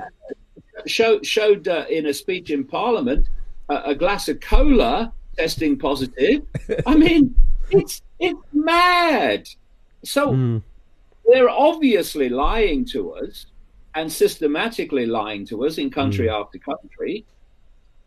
showed, 0.86 1.24
showed 1.24 1.68
uh, 1.68 1.84
in 1.88 2.06
a 2.06 2.14
speech 2.14 2.50
in 2.50 2.64
Parliament 2.64 3.28
uh, 3.68 3.82
a 3.84 3.94
glass 3.94 4.28
of 4.28 4.40
cola 4.40 5.12
testing 5.38 5.78
positive. 5.78 6.42
I 6.86 6.94
mean, 6.96 7.34
it's 7.70 8.02
it's 8.18 8.40
mad. 8.52 9.48
So 10.04 10.32
Mm. 10.32 10.62
they're 11.26 11.48
obviously 11.48 12.28
lying 12.28 12.84
to 12.86 13.12
us 13.14 13.46
and 13.94 14.10
systematically 14.12 15.06
lying 15.06 15.46
to 15.46 15.64
us 15.64 15.78
in 15.78 15.90
country 15.90 16.28
after 16.28 16.58
country. 16.58 17.24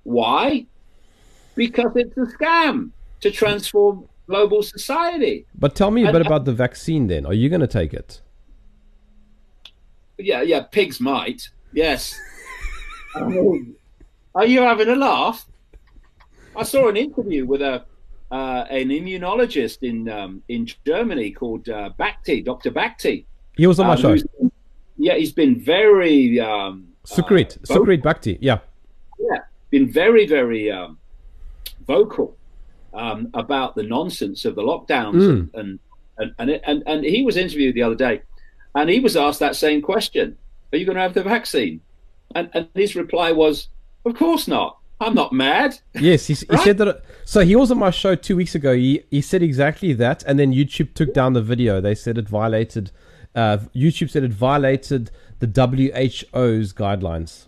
Why? 0.04 0.66
Because 1.56 1.92
it's 1.96 2.18
a 2.18 2.26
scam 2.38 2.90
to 3.22 3.32
transform 3.32 4.08
global 4.28 4.64
society. 4.64 5.46
But 5.56 5.76
tell 5.76 5.92
me 5.92 6.04
a 6.04 6.08
And- 6.08 6.14
bit 6.14 6.26
about 6.26 6.46
the 6.46 6.54
vaccine 6.54 7.08
then. 7.08 7.26
Are 7.26 7.34
you 7.34 7.50
going 7.50 7.62
to 7.62 7.68
take 7.68 7.94
it? 7.94 8.22
Yeah, 10.18 10.42
yeah, 10.42 10.62
pigs 10.62 11.00
might. 11.00 11.50
Yes. 11.74 12.20
Um, 13.16 13.76
Are 14.34 14.48
you 14.48 14.62
having 14.62 14.88
a 14.90 14.96
laugh? 14.96 15.46
I 16.56 16.64
saw 16.64 16.90
an 16.90 16.98
interview 16.98 17.46
with 17.46 17.62
a 17.62 17.84
uh, 18.32 18.66
an 18.72 18.90
immunologist 18.90 19.84
in 19.84 20.10
um, 20.10 20.42
in 20.48 20.66
Germany 20.84 21.30
called 21.30 21.70
uh, 21.70 21.92
Bhakdi, 22.00 22.44
Dr. 22.44 22.72
Bhakdi. 22.72 23.26
He 23.56 23.68
was 23.68 23.80
on 23.80 23.86
my 23.86 23.94
um, 23.94 24.00
show. 24.02 24.16
Yeah, 24.98 25.14
he's 25.16 25.32
been 25.32 25.60
very 25.60 26.40
um, 26.40 26.88
Sucharit. 27.06 27.58
uh, 27.58 27.76
Sucharit 27.76 28.02
Bhakdi. 28.02 28.40
Yeah. 28.42 28.58
yeah, 29.20 29.42
been 29.70 29.92
very, 29.92 30.26
very 30.26 30.72
um, 30.72 30.98
vocal 31.86 32.36
um, 32.94 33.30
about 33.34 33.76
the 33.76 33.84
nonsense 33.84 34.46
of 34.46 34.56
the 34.56 34.62
lockdowns, 34.62 35.16
Mm. 35.22 35.50
and 35.54 35.80
and 36.18 36.32
and, 36.40 36.62
and 36.66 36.84
and 36.86 37.04
he 37.04 37.24
was 37.24 37.38
interviewed 37.38 37.76
the 37.76 37.84
other 37.84 37.96
day, 37.96 38.22
and 38.76 38.90
he 38.90 39.00
was 39.00 39.16
asked 39.18 39.40
that 39.40 39.56
same 39.56 39.82
question: 39.82 40.38
Are 40.72 40.78
you 40.78 40.86
going 40.86 40.96
to 40.96 41.02
have 41.02 41.14
the 41.14 41.24
vaccine? 41.24 41.82
And 42.36 42.50
and 42.54 42.68
his 42.76 42.96
reply 42.96 43.32
was, 43.32 43.70
Of 44.06 44.16
course 44.16 44.48
not. 44.48 44.78
I'm 45.02 45.16
not 45.16 45.34
mad. 45.34 45.80
Yes, 46.00 46.28
he, 46.28 46.34
he 46.36 46.46
Right? 46.50 46.60
said 46.64 46.78
that. 46.78 47.04
So 47.26 47.42
he 47.42 47.56
was 47.56 47.72
on 47.72 47.78
my 47.80 47.90
show 47.92 48.16
two 48.16 48.36
weeks 48.36 48.56
ago. 48.56 48.74
He 48.76 49.04
he 49.12 49.22
said 49.22 49.42
exactly 49.44 49.94
that, 49.94 50.24
and 50.24 50.40
then 50.40 50.54
YouTube 50.54 50.94
took 50.94 51.14
down 51.14 51.34
the 51.34 51.42
video. 51.42 51.82
They 51.82 51.96
said 51.96 52.18
it 52.18 52.28
violated. 52.30 52.92
Uh, 53.36 53.58
YouTube 53.76 54.10
said 54.12 54.24
it 54.24 54.32
violated 54.32 55.10
the 55.40 55.48
WHO's 55.48 56.72
guidelines. 56.74 57.48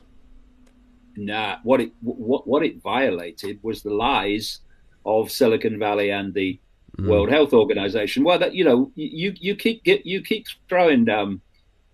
Nah, 1.15 1.57
what 1.63 1.79
it 1.79 1.91
what 2.01 2.45
what 2.47 2.63
it 2.63 2.81
violated 2.81 3.59
was 3.63 3.83
the 3.83 3.93
lies 3.93 4.59
of 5.05 5.31
Silicon 5.31 5.79
Valley 5.79 6.09
and 6.09 6.33
the 6.33 6.59
mm. 6.97 7.07
World 7.07 7.29
Health 7.29 7.53
Organization. 7.53 8.23
Well, 8.23 8.39
that 8.39 8.55
you 8.55 8.63
know, 8.63 8.91
you 8.95 9.33
you 9.39 9.55
keep 9.55 9.83
get 9.83 10.05
you 10.05 10.21
keep 10.21 10.47
throwing 10.67 11.07
um, 11.09 11.41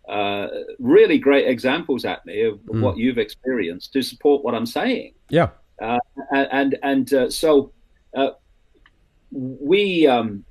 uh, 0.08 0.48
really 0.80 1.18
great 1.18 1.48
examples 1.48 2.06
at 2.06 2.26
me 2.26 2.44
of 2.44 2.60
mm. 2.60 2.82
what 2.82 2.98
you've 2.98 3.18
experienced 3.18 3.94
to 3.94 4.02
support 4.02 4.44
what 4.44 4.56
I'm 4.56 4.66
saying. 4.66 5.14
Yeah, 5.30 5.50
uh, 5.82 6.00
and 6.32 6.78
and 6.84 7.14
uh, 7.14 7.30
so 7.30 7.72
uh, 8.16 8.32
we 9.32 10.08
um, 10.08 10.46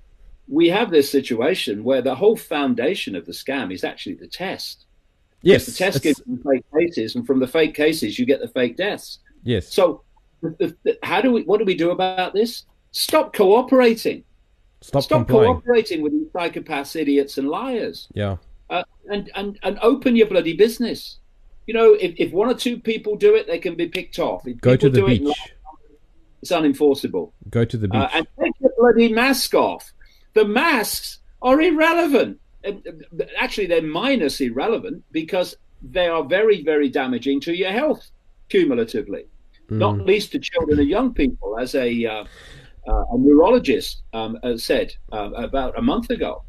we 0.48 0.68
have 0.68 0.90
this 0.90 1.10
situation 1.10 1.84
where 1.84 2.02
the 2.02 2.14
whole 2.14 2.36
foundation 2.36 3.14
of 3.14 3.26
the 3.26 3.32
scam 3.32 3.72
is 3.72 3.84
actually 3.84 4.16
the 4.16 4.26
test. 4.26 4.86
Yes, 5.42 5.64
the 5.64 5.72
test 5.72 6.02
gives 6.02 6.20
fake 6.44 6.64
cases, 6.76 7.14
and 7.14 7.26
from 7.26 7.40
the 7.40 7.46
fake 7.46 7.74
cases, 7.74 8.18
you 8.18 8.26
get 8.26 8.40
the 8.40 8.48
fake 8.48 8.76
deaths. 8.76 9.20
Yes. 9.42 9.72
So, 9.72 10.02
the, 10.42 10.76
the, 10.84 10.98
how 11.02 11.20
do 11.20 11.32
we? 11.32 11.42
What 11.42 11.58
do 11.58 11.64
we 11.64 11.74
do 11.74 11.90
about 11.90 12.34
this? 12.34 12.64
Stop 12.92 13.34
cooperating. 13.34 14.24
Stop, 14.80 15.02
Stop 15.02 15.28
cooperating 15.28 16.02
with 16.02 16.12
these 16.12 16.28
psychopaths, 16.28 16.98
idiots, 16.98 17.38
and 17.38 17.48
liars. 17.48 18.08
Yeah. 18.14 18.36
Uh, 18.68 18.84
and 19.10 19.30
and 19.34 19.58
and 19.62 19.78
open 19.82 20.16
your 20.16 20.26
bloody 20.26 20.54
business. 20.54 21.18
You 21.66 21.74
know, 21.74 21.92
if, 21.94 22.14
if 22.16 22.32
one 22.32 22.48
or 22.48 22.54
two 22.54 22.78
people 22.78 23.16
do 23.16 23.36
it, 23.36 23.46
they 23.46 23.58
can 23.58 23.76
be 23.76 23.86
picked 23.86 24.18
off. 24.18 24.46
If 24.46 24.60
Go 24.60 24.76
to 24.76 24.88
the 24.88 25.02
beach. 25.04 25.22
It, 25.22 25.52
it's 26.42 26.50
unenforceable. 26.50 27.32
Go 27.50 27.64
to 27.64 27.76
the 27.76 27.86
uh, 27.88 27.90
beach 27.90 28.14
uh, 28.14 28.18
and 28.18 28.26
take 28.40 28.52
your 28.60 28.72
bloody 28.78 29.12
mask 29.12 29.54
off. 29.54 29.92
The 30.32 30.44
masks 30.44 31.18
are 31.42 31.60
irrelevant 31.60 32.40
actually 33.38 33.66
they're 33.66 33.82
minus 33.82 34.40
irrelevant 34.40 35.02
because 35.12 35.56
they 35.82 36.08
are 36.08 36.24
very 36.24 36.62
very 36.62 36.88
damaging 36.88 37.40
to 37.40 37.54
your 37.54 37.72
health 37.72 38.10
cumulatively 38.48 39.24
mm. 39.70 39.78
not 39.78 39.98
least 39.98 40.32
to 40.32 40.38
children 40.38 40.78
and 40.78 40.88
young 40.88 41.14
people 41.14 41.58
as 41.58 41.74
a 41.74 42.04
uh, 42.06 42.24
uh, 42.88 43.04
a 43.12 43.18
neurologist 43.18 44.02
um, 44.12 44.38
said 44.56 44.92
uh, 45.12 45.30
about 45.34 45.78
a 45.78 45.82
month 45.82 46.10
ago 46.10 46.42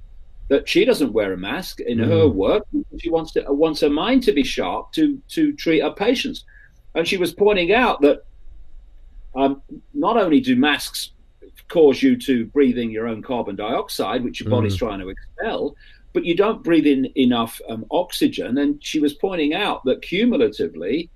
that 0.48 0.68
she 0.68 0.84
doesn't 0.84 1.14
wear 1.14 1.34
a 1.34 1.38
mask 1.38 1.80
in 1.82 2.00
mm. 2.00 2.08
her 2.08 2.28
work 2.28 2.64
she 3.00 3.10
wants 3.10 3.32
to 3.32 3.44
wants 3.50 3.82
her 3.82 3.90
mind 3.90 4.24
to 4.24 4.32
be 4.32 4.44
sharp 4.44 4.92
to 4.92 5.22
to 5.28 5.54
treat 5.54 5.82
her 5.82 5.92
patients 5.92 6.46
and 6.96 7.08
she 7.08 7.18
was 7.18 7.34
pointing 7.34 7.74
out 7.74 8.02
that 8.02 8.24
um, 9.36 9.62
not 9.94 10.18
only 10.18 10.42
do 10.42 10.56
masks 10.56 11.12
cause 11.70 12.04
you 12.04 12.18
to 12.18 12.46
breathe 12.48 12.78
in 12.78 12.92
your 12.92 13.08
own 13.08 13.22
carbon 13.22 13.56
dioxide, 13.56 14.24
which 14.24 14.42
your 14.42 14.50
body's 14.50 14.76
mm. 14.76 14.80
trying 14.80 15.00
to 15.00 15.10
expel, 15.10 15.76
but 16.14 16.26
you 16.26 16.36
don't 16.36 16.64
breathe 16.64 16.86
in 16.86 17.10
enough 17.18 17.60
um, 17.70 17.86
oxygen. 17.92 18.58
And 18.58 18.84
she 18.84 19.00
was 19.00 19.14
pointing 19.14 19.54
out 19.54 19.84
that 19.86 20.02
cumulatively, 20.02 21.10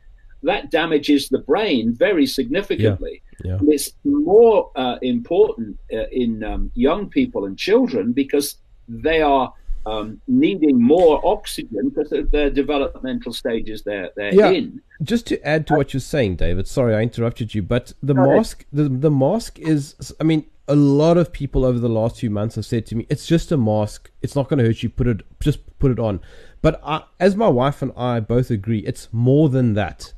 that 0.46 0.72
damages 0.72 1.30
the 1.30 1.40
brain 1.40 1.94
very 1.94 2.26
significantly. 2.26 3.22
Yeah, 3.44 3.58
yeah. 3.62 3.74
It's 3.74 3.92
more 4.04 4.72
uh, 4.76 4.98
important 5.02 5.78
uh, 5.92 6.08
in 6.12 6.44
um, 6.44 6.72
young 6.76 7.10
people 7.10 7.46
and 7.46 7.58
children 7.58 8.14
because 8.14 8.58
they 8.88 9.22
are 9.22 9.54
um, 9.86 10.20
needing 10.28 10.82
more 10.82 11.22
oxygen 11.26 11.90
because 11.90 12.12
of 12.12 12.32
their 12.32 12.50
developmental 12.50 13.34
stages 13.34 13.84
they're, 13.84 14.10
they're 14.16 14.34
yeah. 14.34 14.50
in. 14.50 14.82
Just 15.04 15.28
to 15.28 15.48
add 15.48 15.68
to 15.68 15.76
what 15.76 15.94
you're 15.94 16.02
saying, 16.02 16.38
David, 16.38 16.68
sorry 16.68 16.96
I 16.96 17.02
interrupted 17.02 17.54
you, 17.54 17.62
but 17.62 17.94
the 18.02 18.16
mask, 18.16 18.66
the, 18.72 18.90
the 18.90 19.12
mask 19.12 19.60
is, 19.60 19.96
I 20.20 20.24
mean, 20.24 20.46
a 20.68 20.76
lot 20.76 21.18
of 21.18 21.32
people 21.32 21.64
over 21.64 21.78
the 21.78 21.90
last 21.90 22.20
few 22.20 22.30
months 22.30 22.56
have 22.56 22.66
said 22.66 22.88
to 22.88 22.96
me, 22.96 23.06
"It's 23.08 23.28
just 23.28 23.52
a 23.52 23.58
mask. 23.58 24.10
It's 24.24 24.36
not 24.36 24.50
going 24.50 24.58
to 24.58 24.66
hurt 24.66 24.82
you. 24.82 24.90
Put 24.90 25.08
it, 25.08 25.22
just 25.40 25.60
put 25.78 25.92
it 25.92 26.00
on." 26.00 26.22
But 26.64 26.82
I, 26.84 27.04
as 27.20 27.36
my 27.36 27.48
wife 27.48 27.84
and 27.84 27.92
I 27.96 28.20
both 28.20 28.50
agree, 28.50 28.80
it's 28.80 29.08
more 29.12 29.50
than 29.50 29.76
that. 29.76 30.14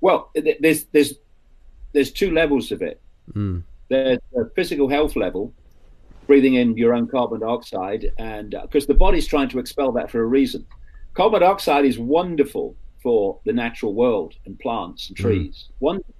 Well, 0.00 0.30
there's 0.34 0.84
there's 0.86 1.14
there's 1.92 2.12
two 2.12 2.32
levels 2.32 2.72
of 2.72 2.82
it. 2.82 3.00
Mm. 3.32 3.62
There's 3.88 4.18
a 4.36 4.44
physical 4.54 4.88
health 4.88 5.16
level, 5.16 5.52
breathing 6.26 6.54
in 6.54 6.76
your 6.76 6.94
own 6.94 7.08
carbon 7.08 7.40
dioxide, 7.40 8.12
and 8.18 8.54
because 8.62 8.84
uh, 8.84 8.88
the 8.88 8.94
body's 8.94 9.26
trying 9.26 9.48
to 9.50 9.58
expel 9.58 9.92
that 9.92 10.10
for 10.10 10.20
a 10.20 10.26
reason. 10.26 10.66
Carbon 11.14 11.40
dioxide 11.40 11.84
is 11.84 11.98
wonderful 11.98 12.76
for 13.02 13.40
the 13.44 13.52
natural 13.52 13.94
world 13.94 14.34
and 14.44 14.58
plants 14.58 15.08
and 15.08 15.18
hmm. 15.18 15.24
trees. 15.24 15.64
Mm. 15.68 15.74
Wonderful 15.80 16.14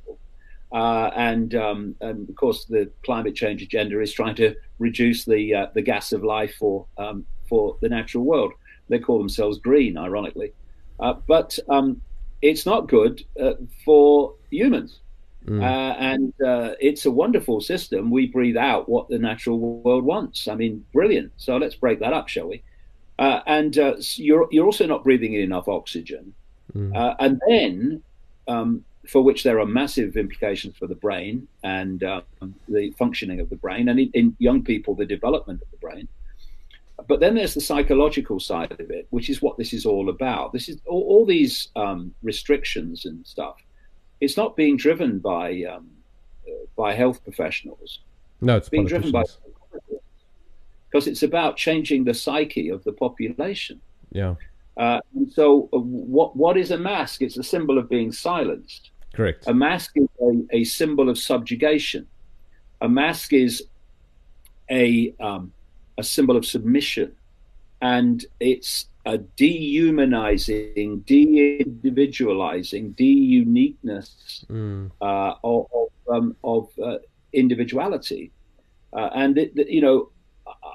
uh, 0.73 1.11
and, 1.17 1.55
um, 1.55 1.95
and 2.01 2.29
of 2.29 2.37
course, 2.37 2.67
the 2.67 2.91
climate 3.05 3.35
change 3.35 3.63
agenda 3.63 4.01
is 4.01 4.13
trying 4.13 4.35
to 4.35 4.55
reduce 4.79 5.25
the 5.25 5.55
uh, 5.55 5.67
the 5.75 5.83
gas 5.83 6.13
of 6.13 6.23
life 6.23 6.55
for 6.57 6.87
um, 6.99 7.25
for 7.49 7.77
the 7.81 7.89
natural 7.89 8.25
world. 8.25 8.53
They 8.89 8.99
call 8.99 9.19
themselves 9.19 9.59
green, 9.59 9.97
ironically, 9.97 10.53
uh, 11.01 11.15
but 11.27 11.59
um, 11.69 12.03
it's 12.43 12.67
not 12.67 12.89
good 12.89 13.25
uh, 13.41 13.55
for 13.85 14.35
humans. 14.51 15.01
Mm. 15.47 15.63
and 15.99 16.35
uh, 16.47 16.75
it's 16.79 17.07
a 17.07 17.11
wonderful 17.11 17.63
system. 17.63 18.11
We 18.11 18.27
breathe 18.27 18.59
out 18.59 18.87
what 18.87 19.09
the 19.09 19.19
natural 19.19 19.59
world 19.59 20.05
wants. 20.05 20.47
I 20.47 20.55
mean, 20.55 20.85
brilliant. 20.93 21.33
So 21.39 21.57
let's 21.57 21.75
break 21.75 22.01
that 22.01 22.13
up, 22.13 22.29
shall 22.29 22.49
we? 22.49 22.63
and 23.19 23.75
you're 24.17 24.47
you're 24.51 24.67
also 24.67 24.87
not 24.87 25.05
breathing 25.05 25.35
in 25.35 25.41
enough 25.41 25.67
oxygen. 25.67 26.35
Mm. 26.75 27.17
and 27.19 27.41
then 27.49 28.03
um, 28.47 28.85
for 29.09 29.23
which 29.23 29.43
there 29.43 29.59
are 29.59 29.67
massive 29.67 30.17
implications 30.17 30.77
for 30.77 30.87
the 30.87 30.95
brain 30.95 31.49
and 31.63 32.05
um, 32.05 32.23
the 32.69 32.91
functioning 32.93 33.41
of 33.41 33.49
the 33.49 33.57
brain, 33.57 33.89
and 33.89 33.99
in, 33.99 34.11
in, 34.13 34.37
young 34.39 34.63
people, 34.63 34.95
the 34.95 35.07
development 35.07 35.63
of 35.63 35.71
the 35.71 35.77
brain. 35.79 36.09
But 37.07 37.21
then 37.21 37.37
there's 37.37 37.55
the 37.55 37.61
psychological 37.61 38.41
side 38.41 38.73
of 38.73 38.91
it, 38.91 39.07
which 39.11 39.31
is 39.31 39.41
what 39.41 39.57
this 39.57 39.73
is 39.73 39.87
all 39.87 40.09
about. 40.09 40.53
This 40.53 40.69
is 40.69 40.81
all, 40.87 41.03
all 41.03 41.27
these 41.27 41.69
um, 41.77 42.13
restrictions 42.23 43.05
and 43.05 43.25
stuff. 43.27 43.57
It's 44.21 44.37
not 44.37 44.57
being 44.57 44.77
driven 44.77 45.21
by 45.21 45.63
um, 45.63 45.91
by 46.77 46.95
health 46.95 47.23
professionals. 47.23 48.01
No, 48.41 48.57
it's 48.57 48.69
being 48.69 48.87
driven 48.87 49.13
by 49.13 49.25
because 50.91 51.07
it's 51.07 51.23
about 51.23 51.57
changing 51.57 52.05
the 52.05 52.15
psyche 52.15 52.69
of 52.71 52.83
the 52.85 52.93
population. 52.93 53.81
Yeah. 54.11 54.35
Uh, 54.77 55.01
and 55.15 55.31
so, 55.31 55.69
uh, 55.73 55.79
what 55.79 56.37
what 56.37 56.57
is 56.57 56.71
a 56.71 56.79
mask? 56.79 57.23
It's 57.23 57.37
a 57.37 57.43
symbol 57.43 57.79
of 57.79 57.89
being 57.89 58.13
silenced. 58.13 58.91
Correct. 59.15 59.45
A 59.47 59.55
mask 59.55 59.93
is 59.97 60.09
a, 60.21 60.57
a 60.57 60.65
symbol 60.65 61.09
of 61.09 61.19
subjugation. 61.19 62.07
A 62.81 62.89
mask 62.89 63.33
is 63.33 63.65
a 64.71 65.13
um, 65.21 65.53
a 65.99 66.03
symbol 66.03 66.37
of 66.37 66.47
submission, 66.47 67.13
and 67.83 68.25
it's 68.41 68.87
a 69.05 69.19
dehumanizing, 69.19 71.01
de-individualizing, 71.01 72.93
de-uniqueness 72.93 74.45
mm. 74.49 74.91
uh, 75.01 75.35
of 75.45 75.67
of, 75.75 75.89
um, 76.15 76.37
of 76.45 76.71
uh, 76.83 76.99
individuality. 77.33 78.31
Uh, 78.93 79.11
and 79.15 79.37
it, 79.39 79.53
you 79.69 79.81
know, 79.81 80.11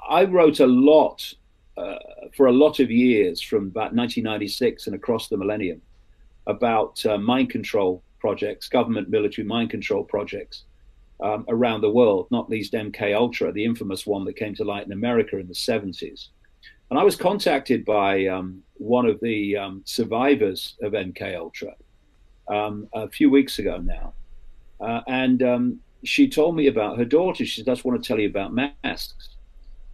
I 0.08 0.24
wrote 0.24 0.60
a 0.60 0.66
lot 0.66 1.34
uh, 1.76 1.96
for 2.36 2.46
a 2.46 2.52
lot 2.52 2.78
of 2.78 2.90
years, 2.90 3.40
from 3.40 3.64
about 3.66 3.94
1996 3.94 4.86
and 4.86 4.94
across 4.94 5.28
the 5.28 5.36
millennium, 5.36 5.82
about 6.46 7.04
uh, 7.06 7.18
mind 7.18 7.50
control 7.50 8.02
projects, 8.20 8.68
government 8.68 9.08
military 9.08 9.46
mind 9.46 9.70
control 9.70 10.04
projects 10.04 10.64
um, 11.24 11.46
around 11.48 11.80
the 11.80 11.90
world, 11.90 12.28
not 12.30 12.50
least 12.50 12.74
MK 12.74 13.16
Ultra, 13.16 13.50
the 13.50 13.64
infamous 13.64 14.06
one 14.06 14.26
that 14.26 14.36
came 14.36 14.54
to 14.56 14.64
light 14.64 14.84
in 14.84 14.92
America 14.92 15.38
in 15.38 15.48
the 15.48 15.54
70s. 15.54 16.28
And 16.90 16.98
I 16.98 17.02
was 17.02 17.16
contacted 17.16 17.84
by 17.86 18.26
um, 18.26 18.62
one 18.74 19.06
of 19.06 19.18
the 19.20 19.56
um, 19.56 19.82
survivors 19.86 20.76
of 20.82 20.92
MK 20.92 21.34
Ultra 21.34 21.72
um, 22.48 22.88
a 22.92 23.08
few 23.08 23.30
weeks 23.30 23.58
ago 23.58 23.78
now, 23.78 24.12
uh, 24.80 25.00
and 25.06 25.42
um, 25.42 25.80
she 26.04 26.28
told 26.28 26.56
me 26.56 26.66
about 26.66 26.98
her 26.98 27.06
daughter. 27.06 27.46
She 27.46 27.62
said, 27.62 27.70
"I 27.70 27.72
just 27.72 27.86
want 27.86 28.02
to 28.02 28.06
tell 28.06 28.20
you 28.20 28.28
about 28.28 28.52
masks." 28.52 29.30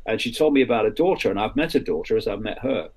And 0.07 0.21
she 0.21 0.33
told 0.33 0.53
me 0.53 0.63
about 0.63 0.85
a 0.85 0.91
daughter, 0.91 1.31
and 1.31 1.39
I've 1.39 1.55
met 1.55 1.77
a 1.77 1.81
daughter 1.81 2.17
as 2.17 2.27
I've 2.27 2.41
met 2.41 2.59
her. 2.59 2.91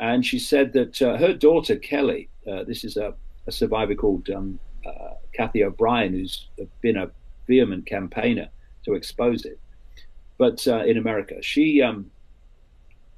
And 0.00 0.26
she 0.26 0.40
said 0.40 0.72
that 0.72 1.00
uh, 1.00 1.16
her 1.16 1.32
daughter 1.32 1.76
Kelly, 1.76 2.28
uh, 2.50 2.64
this 2.64 2.82
is 2.82 2.96
a, 2.96 3.14
a 3.46 3.52
survivor 3.52 3.94
called 3.94 4.28
um, 4.30 4.58
uh, 4.84 5.14
Cathy 5.32 5.62
O'Brien, 5.62 6.12
who's 6.12 6.48
been 6.80 6.96
a 6.96 7.10
vehement 7.48 7.86
campaigner 7.86 8.48
to 8.84 8.94
expose 8.94 9.44
it. 9.44 9.58
But 10.38 10.66
uh, 10.68 10.84
in 10.84 10.96
America, 10.96 11.42
she 11.42 11.82
um, 11.82 12.10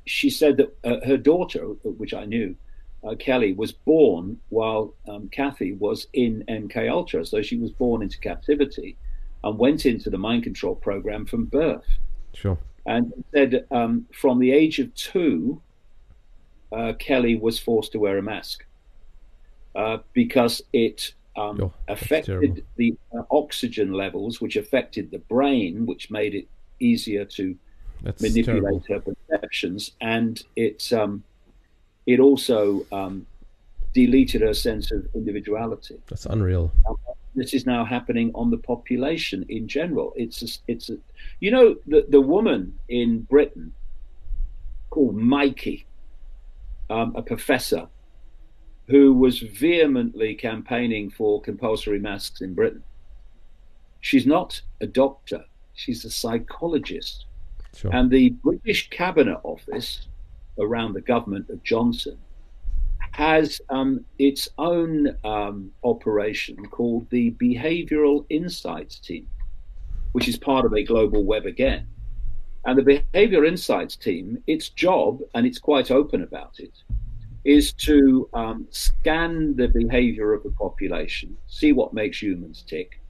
she 0.07 0.31
said 0.31 0.57
that 0.57 0.77
uh, 0.85 1.07
her 1.07 1.19
daughter, 1.19 1.61
which 1.85 2.15
I 2.15 2.25
knew, 2.25 2.57
uh, 3.05 3.15
Kelly, 3.17 3.53
was 3.53 3.73
born 3.73 4.41
while 4.49 4.95
um, 5.07 5.29
Cathy 5.29 5.73
was 5.73 6.07
in 6.15 6.45
MK 6.49 6.91
Ultra, 6.91 7.27
so 7.27 7.43
she 7.43 7.59
was 7.59 7.71
born 7.71 8.03
into 8.03 8.19
captivity 8.19 8.97
and 9.45 9.59
went 9.59 9.85
into 9.85 10.09
the 10.11 10.19
mind 10.19 10.45
control 10.45 10.75
program 10.75 11.27
from 11.27 11.45
birth. 11.45 11.87
Sure. 12.35 12.59
And 12.87 13.13
said 13.33 13.67
um, 13.71 14.07
from 14.13 14.39
the 14.39 14.53
age 14.53 14.79
of 14.79 14.95
two, 14.95 15.61
uh, 16.73 16.95
Kelly 16.99 17.37
was 17.37 17.59
forced 17.59 17.93
to 17.93 17.99
wear 17.99 18.17
a 18.17 18.23
mask 18.23 18.65
uh, 19.75 19.99
because 20.13 20.63
it 20.73 21.15
um, 21.41 21.61
oh, 21.63 21.73
affected 21.89 22.65
the 22.77 22.97
uh, 23.17 23.23
oxygen 23.31 23.93
levels, 23.93 24.41
which 24.41 24.57
affected 24.57 25.11
the 25.11 25.19
brain, 25.19 25.87
which 25.87 26.11
made 26.11 26.35
it 26.35 26.47
easier 26.81 27.25
to 27.25 27.57
that's 28.03 28.23
manipulate 28.23 28.85
terrible. 28.85 29.15
her 29.15 29.15
perceptions, 29.29 29.93
and 30.01 30.43
it 30.57 30.93
um, 30.93 31.25
it 32.07 32.21
also 32.21 32.87
um, 32.93 33.27
deleted 33.95 34.43
her 34.43 34.55
sense 34.55 34.91
of 34.91 35.07
individuality. 35.15 35.97
That's 36.09 36.27
unreal. 36.27 36.73
this 37.35 37.55
is 37.55 37.65
now 37.67 37.85
happening 37.85 38.31
on 38.35 38.51
the 38.51 38.59
population 38.59 39.47
in 39.49 39.69
general. 39.69 40.13
It's 40.17 40.43
a, 40.43 40.73
it's 40.73 40.91
a, 40.91 40.99
you 41.41 41.51
know 41.51 41.77
the 41.87 42.07
the 42.09 42.21
woman 42.21 42.79
in 42.89 43.23
Britain 43.23 43.73
called 44.91 45.17
Michie, 45.17 45.87
um, 46.91 47.15
a 47.17 47.23
professor 47.23 47.89
who 48.91 49.15
was 49.15 49.39
vehemently 49.39 50.35
campaigning 50.35 51.11
for 51.11 51.41
compulsory 51.41 51.99
masks 52.01 52.41
in 52.41 52.55
Britain. 52.55 52.83
She's 54.01 54.27
not 54.27 54.61
a 54.81 54.87
doctor; 54.87 55.45
she's 55.75 56.05
a 56.05 56.11
psychologist, 56.11 57.27
Sure. 57.75 57.95
and 57.95 58.11
the 58.11 58.31
British 58.31 58.91
Cabinet 58.91 59.39
Office 59.45 60.09
around 60.59 60.93
the 60.95 61.01
government 61.01 61.49
of 61.51 61.63
Johnson 61.63 62.19
has 63.13 63.61
um, 63.71 64.05
its 64.19 64.49
own 64.59 65.17
um, 65.25 65.71
operation 65.85 66.57
called 66.67 67.09
the 67.11 67.33
Behavioral 67.33 68.25
Insights 68.31 68.99
Team, 68.99 69.29
which 70.13 70.29
is 70.29 70.39
part 70.39 70.65
of 70.65 70.73
a 70.75 70.83
global 70.83 71.25
web 71.25 71.47
again. 71.47 71.87
And 72.65 72.79
the 72.79 72.83
Behavior 73.13 73.45
Insights 73.45 73.97
Team, 73.97 74.43
its 74.47 74.69
job, 74.69 75.21
and 75.35 75.47
it's 75.47 75.59
quite 75.59 75.91
open 75.91 76.23
about 76.23 76.61
it, 76.61 76.73
is 77.45 77.73
to 77.73 78.29
um, 78.35 78.67
scan 78.71 79.57
the 79.57 79.69
behavior 79.69 80.33
of 80.35 80.43
the 80.43 80.51
population, 80.51 81.37
see 81.47 81.73
what 81.73 81.95
makes 81.95 82.23
humans 82.23 82.63
tick, 82.67 83.01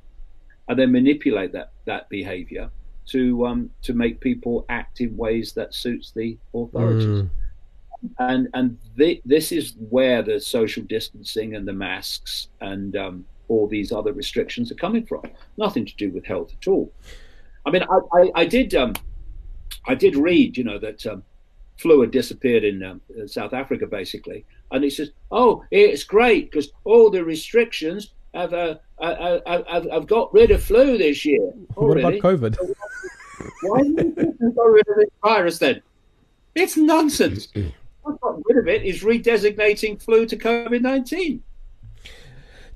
and 0.68 0.78
then 0.78 0.92
manipulate 0.92 1.52
that, 1.52 1.72
that 1.86 2.08
behavior 2.08 2.70
to 3.06 3.44
um, 3.46 3.70
to 3.82 3.92
make 3.92 4.20
people 4.20 4.64
act 4.68 5.00
in 5.00 5.16
ways 5.16 5.52
that 5.52 5.74
suits 5.74 6.12
the 6.12 6.38
authorities 6.54 7.06
Mm. 7.06 7.30
and 8.20 8.48
and 8.54 8.78
thi- 8.96 9.20
this 9.24 9.50
is 9.52 9.74
where 9.90 10.22
the 10.22 10.38
social 10.40 10.84
distancing 10.84 11.56
and 11.56 11.66
the 11.66 11.72
masks 11.72 12.48
and 12.60 12.96
um, 12.96 13.24
all 13.48 13.66
these 13.66 13.90
other 13.90 14.12
restrictions 14.12 14.70
are 14.70 14.76
coming 14.76 15.04
from. 15.04 15.22
Nothing 15.56 15.84
to 15.84 15.96
do 15.96 16.10
with 16.10 16.24
health 16.24 16.52
at 16.60 16.68
all. 16.68 16.92
I 17.66 17.70
mean, 17.70 17.82
I, 17.82 17.98
I, 18.18 18.30
I 18.36 18.44
did 18.44 18.74
um, 18.74 18.94
I 19.86 19.94
did 19.96 20.14
read, 20.14 20.56
you 20.56 20.62
know, 20.64 20.78
that 20.78 21.04
um, 21.06 21.24
flu 21.80 22.00
had 22.00 22.10
disappeared 22.10 22.64
in 22.64 22.82
um, 22.82 23.00
South 23.26 23.52
Africa, 23.52 23.86
basically, 23.86 24.44
and 24.70 24.84
he 24.84 24.90
says, 24.90 25.10
"Oh, 25.30 25.64
it's 25.70 26.04
great 26.04 26.50
because 26.50 26.70
all 26.84 27.10
the 27.10 27.24
restrictions 27.24 28.12
have 28.34 28.52
uh, 28.52 28.76
uh, 28.98 29.40
uh, 29.46 29.62
have, 29.68 29.90
have 29.90 30.06
got 30.06 30.32
rid 30.32 30.50
of 30.50 30.62
flu 30.62 30.98
this 30.98 31.24
year." 31.24 31.52
Oh, 31.76 31.86
what 31.86 31.96
really? 31.96 32.18
about 32.18 32.38
COVID? 32.38 32.56
Why 33.62 33.82
didn't 33.82 34.36
you 34.40 34.52
got 34.52 34.64
rid 34.64 34.88
of 34.88 34.96
this 34.96 35.10
virus 35.22 35.58
then? 35.58 35.82
It's 36.54 36.76
nonsense. 36.76 37.48
What 38.02 38.18
got 38.22 38.40
rid 38.46 38.56
of 38.56 38.66
it 38.66 38.82
is 38.82 39.02
redesignating 39.02 40.00
flu 40.00 40.24
to 40.24 40.34
COVID 40.34 40.80
19. 40.80 41.42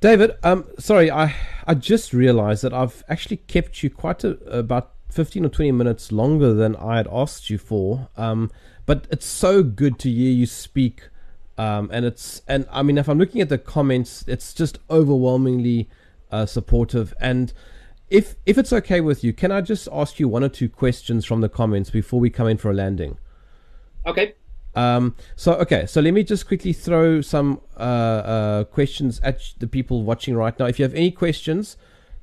David, 0.00 0.32
um, 0.42 0.66
sorry, 0.78 1.10
I 1.10 1.34
I 1.66 1.72
just 1.72 2.12
realised 2.12 2.62
that 2.62 2.74
I've 2.74 3.02
actually 3.08 3.38
kept 3.38 3.82
you 3.82 3.88
quite 3.88 4.22
a, 4.22 4.32
about 4.50 4.92
fifteen 5.10 5.46
or 5.46 5.48
twenty 5.48 5.72
minutes 5.72 6.12
longer 6.12 6.52
than 6.52 6.76
I 6.76 6.98
had 6.98 7.08
asked 7.10 7.48
you 7.48 7.56
for. 7.56 8.10
Um, 8.18 8.50
but 8.86 9.06
it's 9.10 9.26
so 9.26 9.62
good 9.62 9.98
to 10.00 10.10
hear 10.10 10.32
you 10.32 10.46
speak, 10.46 11.08
um, 11.56 11.88
and 11.92 12.04
it's 12.04 12.42
and 12.48 12.66
I 12.70 12.82
mean, 12.82 12.98
if 12.98 13.08
I'm 13.08 13.18
looking 13.18 13.40
at 13.40 13.48
the 13.48 13.58
comments, 13.58 14.24
it's 14.26 14.52
just 14.52 14.78
overwhelmingly 14.90 15.88
uh, 16.30 16.46
supportive. 16.46 17.14
And 17.20 17.52
if 18.10 18.36
if 18.46 18.58
it's 18.58 18.72
okay 18.72 19.00
with 19.00 19.24
you, 19.24 19.32
can 19.32 19.50
I 19.50 19.60
just 19.60 19.88
ask 19.92 20.20
you 20.20 20.28
one 20.28 20.44
or 20.44 20.48
two 20.48 20.68
questions 20.68 21.24
from 21.24 21.40
the 21.40 21.48
comments 21.48 21.90
before 21.90 22.20
we 22.20 22.30
come 22.30 22.48
in 22.48 22.58
for 22.58 22.70
a 22.70 22.74
landing? 22.74 23.18
Okay. 24.06 24.34
Um, 24.74 25.14
so 25.36 25.54
okay, 25.54 25.86
so 25.86 26.00
let 26.00 26.12
me 26.12 26.24
just 26.24 26.46
quickly 26.46 26.72
throw 26.72 27.20
some 27.20 27.60
uh, 27.76 27.80
uh, 27.80 28.64
questions 28.64 29.20
at 29.22 29.40
the 29.58 29.66
people 29.66 30.02
watching 30.02 30.34
right 30.34 30.58
now. 30.58 30.66
If 30.66 30.78
you 30.78 30.84
have 30.84 30.94
any 30.94 31.12
questions, 31.12 31.76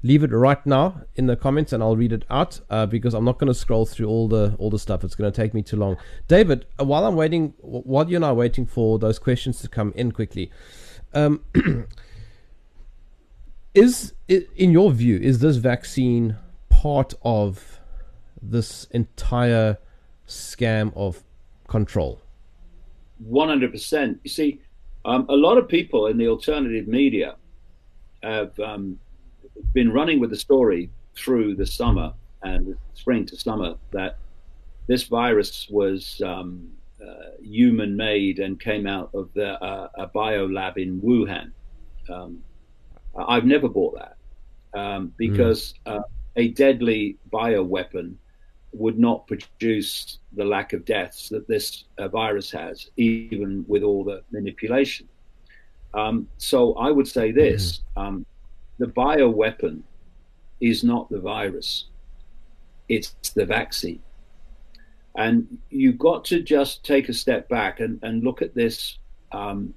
leave 0.03 0.23
it 0.23 0.31
right 0.31 0.65
now 0.65 1.01
in 1.15 1.27
the 1.27 1.35
comments, 1.35 1.73
and 1.73 1.83
I'll 1.83 1.95
read 1.95 2.11
it 2.11 2.25
out 2.29 2.59
uh, 2.69 2.85
because 2.85 3.13
I'm 3.13 3.25
not 3.25 3.37
going 3.37 3.47
to 3.47 3.53
scroll 3.53 3.85
through 3.85 4.07
all 4.07 4.27
the 4.27 4.55
all 4.57 4.69
the 4.69 4.79
stuff. 4.79 5.03
It's 5.03 5.15
going 5.15 5.31
to 5.31 5.35
take 5.35 5.53
me 5.53 5.61
too 5.61 5.77
long. 5.77 5.97
David, 6.27 6.65
uh, 6.79 6.85
while 6.85 7.05
I'm 7.05 7.15
waiting, 7.15 7.53
while 7.59 8.09
you 8.09 8.15
and 8.15 8.25
I 8.25 8.29
are 8.29 8.33
waiting 8.33 8.65
for 8.65 8.99
those 8.99 9.19
questions 9.19 9.61
to 9.61 9.67
come 9.67 9.93
in 9.95 10.11
quickly, 10.11 10.51
um, 11.13 11.43
is 13.73 14.13
in 14.27 14.71
your 14.71 14.91
view 14.91 15.17
is 15.17 15.39
this 15.39 15.57
vaccine 15.57 16.37
part 16.69 17.13
of 17.23 17.79
this 18.41 18.85
entire 18.91 19.77
scam 20.27 20.91
of 20.95 21.23
control? 21.67 22.21
100%. 23.29 24.19
You 24.23 24.29
see, 24.29 24.61
um, 25.05 25.25
a 25.29 25.35
lot 25.35 25.57
of 25.57 25.67
people 25.67 26.07
in 26.07 26.17
the 26.17 26.27
alternative 26.27 26.87
media 26.87 27.35
have 28.23 28.59
um, 28.59 28.99
been 29.73 29.91
running 29.91 30.19
with 30.19 30.29
the 30.29 30.37
story 30.37 30.89
through 31.15 31.55
the 31.55 31.65
summer 31.65 32.13
and 32.43 32.75
spring 32.93 33.25
to 33.27 33.37
summer 33.37 33.75
that 33.91 34.17
this 34.87 35.03
virus 35.03 35.67
was 35.69 36.21
um, 36.25 36.67
uh, 37.01 37.31
human 37.41 37.95
made 37.95 38.39
and 38.39 38.59
came 38.59 38.87
out 38.87 39.09
of 39.13 39.29
the, 39.33 39.61
uh, 39.63 39.89
a 39.95 40.07
bio 40.07 40.47
lab 40.47 40.77
in 40.77 40.99
Wuhan. 41.01 41.51
Um, 42.09 42.43
I've 43.15 43.45
never 43.45 43.67
bought 43.67 43.95
that 43.95 44.79
um, 44.79 45.13
because 45.17 45.73
uh, 45.85 45.99
a 46.35 46.49
deadly 46.49 47.17
bioweapon 47.31 48.15
would 48.73 48.97
not 48.97 49.27
produce 49.27 50.19
the 50.33 50.45
lack 50.45 50.73
of 50.73 50.85
deaths 50.85 51.29
that 51.29 51.47
this 51.47 51.85
uh, 51.97 52.07
virus 52.07 52.51
has, 52.51 52.89
even 52.97 53.65
with 53.67 53.83
all 53.83 54.03
the 54.03 54.23
manipulation. 54.31 55.07
Um, 55.93 56.27
so 56.37 56.73
I 56.75 56.89
would 56.89 57.07
say 57.07 57.31
this 57.31 57.81
um, 57.97 58.25
the 58.81 58.87
bioweapon 58.87 59.81
is 60.59 60.83
not 60.83 61.07
the 61.11 61.19
virus, 61.19 61.85
it's 62.89 63.13
the 63.35 63.45
vaccine. 63.45 64.01
And 65.15 65.59
you've 65.69 65.99
got 65.99 66.25
to 66.25 66.41
just 66.41 66.83
take 66.83 67.07
a 67.07 67.13
step 67.13 67.47
back 67.47 67.79
and, 67.79 67.99
and 68.01 68.23
look 68.23 68.41
at 68.41 68.55
this 68.55 68.97
um, 69.31 69.75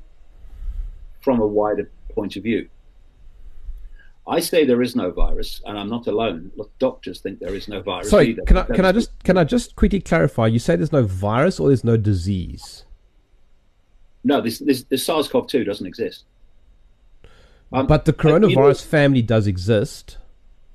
from 1.21 1.41
a 1.41 1.47
wider 1.47 1.91
point 2.15 2.37
of 2.37 2.45
view. 2.45 2.69
I 4.27 4.41
say 4.41 4.65
there 4.65 4.81
is 4.81 4.97
no 4.97 5.11
virus, 5.11 5.61
and 5.67 5.79
I'm 5.79 5.91
not 5.91 6.07
alone. 6.07 6.51
Look, 6.57 6.71
doctors 6.79 7.21
think 7.21 7.41
there 7.41 7.55
is 7.55 7.69
no 7.69 7.83
virus. 7.83 8.09
Sorry, 8.09 8.31
either. 8.31 8.43
can 8.45 8.57
I 8.57 8.63
can 8.65 8.85
I 8.87 8.93
just 8.93 9.11
can 9.23 9.37
I 9.37 9.45
just 9.45 9.77
quickly 9.77 10.01
clarify? 10.01 10.47
You 10.47 10.59
say 10.59 10.77
there's 10.77 10.93
no 10.93 11.03
virus 11.03 11.61
or 11.61 11.69
there's 11.69 11.85
no 11.85 11.99
disease, 11.99 12.85
No, 14.23 14.41
this, 14.41 14.61
this, 14.61 14.85
this 14.85 15.05
SARS-CoV-2 15.05 15.67
doesn't 15.67 15.87
exist. 15.87 16.25
Um, 17.73 17.87
but 17.87 18.05
the 18.05 18.15
you 18.25 18.39
know- 18.39 18.49
coronavirus 18.49 18.85
family 18.87 19.23
does 19.23 19.47
exist. 19.47 20.19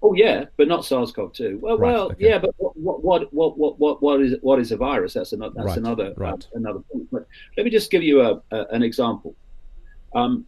Oh 0.01 0.13
yeah, 0.13 0.45
but 0.55 0.69
not 0.69 0.85
SARS-CoV-2. 0.85 1.59
Well, 1.59 1.77
Right, 1.77 1.91
well, 1.93 2.11
okay. 2.13 2.29
yeah, 2.29 2.37
but 2.37 2.51
what, 2.57 3.03
what, 3.03 3.33
what, 3.33 3.57
what, 3.57 3.77
what, 3.79 4.01
what 4.01 4.21
is 4.21 4.35
what 4.41 4.57
is 4.59 4.71
a 4.71 4.77
virus? 4.77 5.13
That's 5.13 5.33
another. 5.33 5.53
That's 5.57 5.67
Right, 5.67 5.77
another. 5.77 6.13
right. 6.15 6.33
uh, 6.33 6.57
another 6.57 6.79
point. 6.79 7.09
But 7.11 7.27
let 7.57 7.65
me 7.65 7.69
just 7.69 7.91
give 7.91 8.01
you 8.01 8.21
a, 8.21 8.41
a 8.51 8.65
an 8.71 8.81
example. 8.81 9.35
Um, 10.15 10.45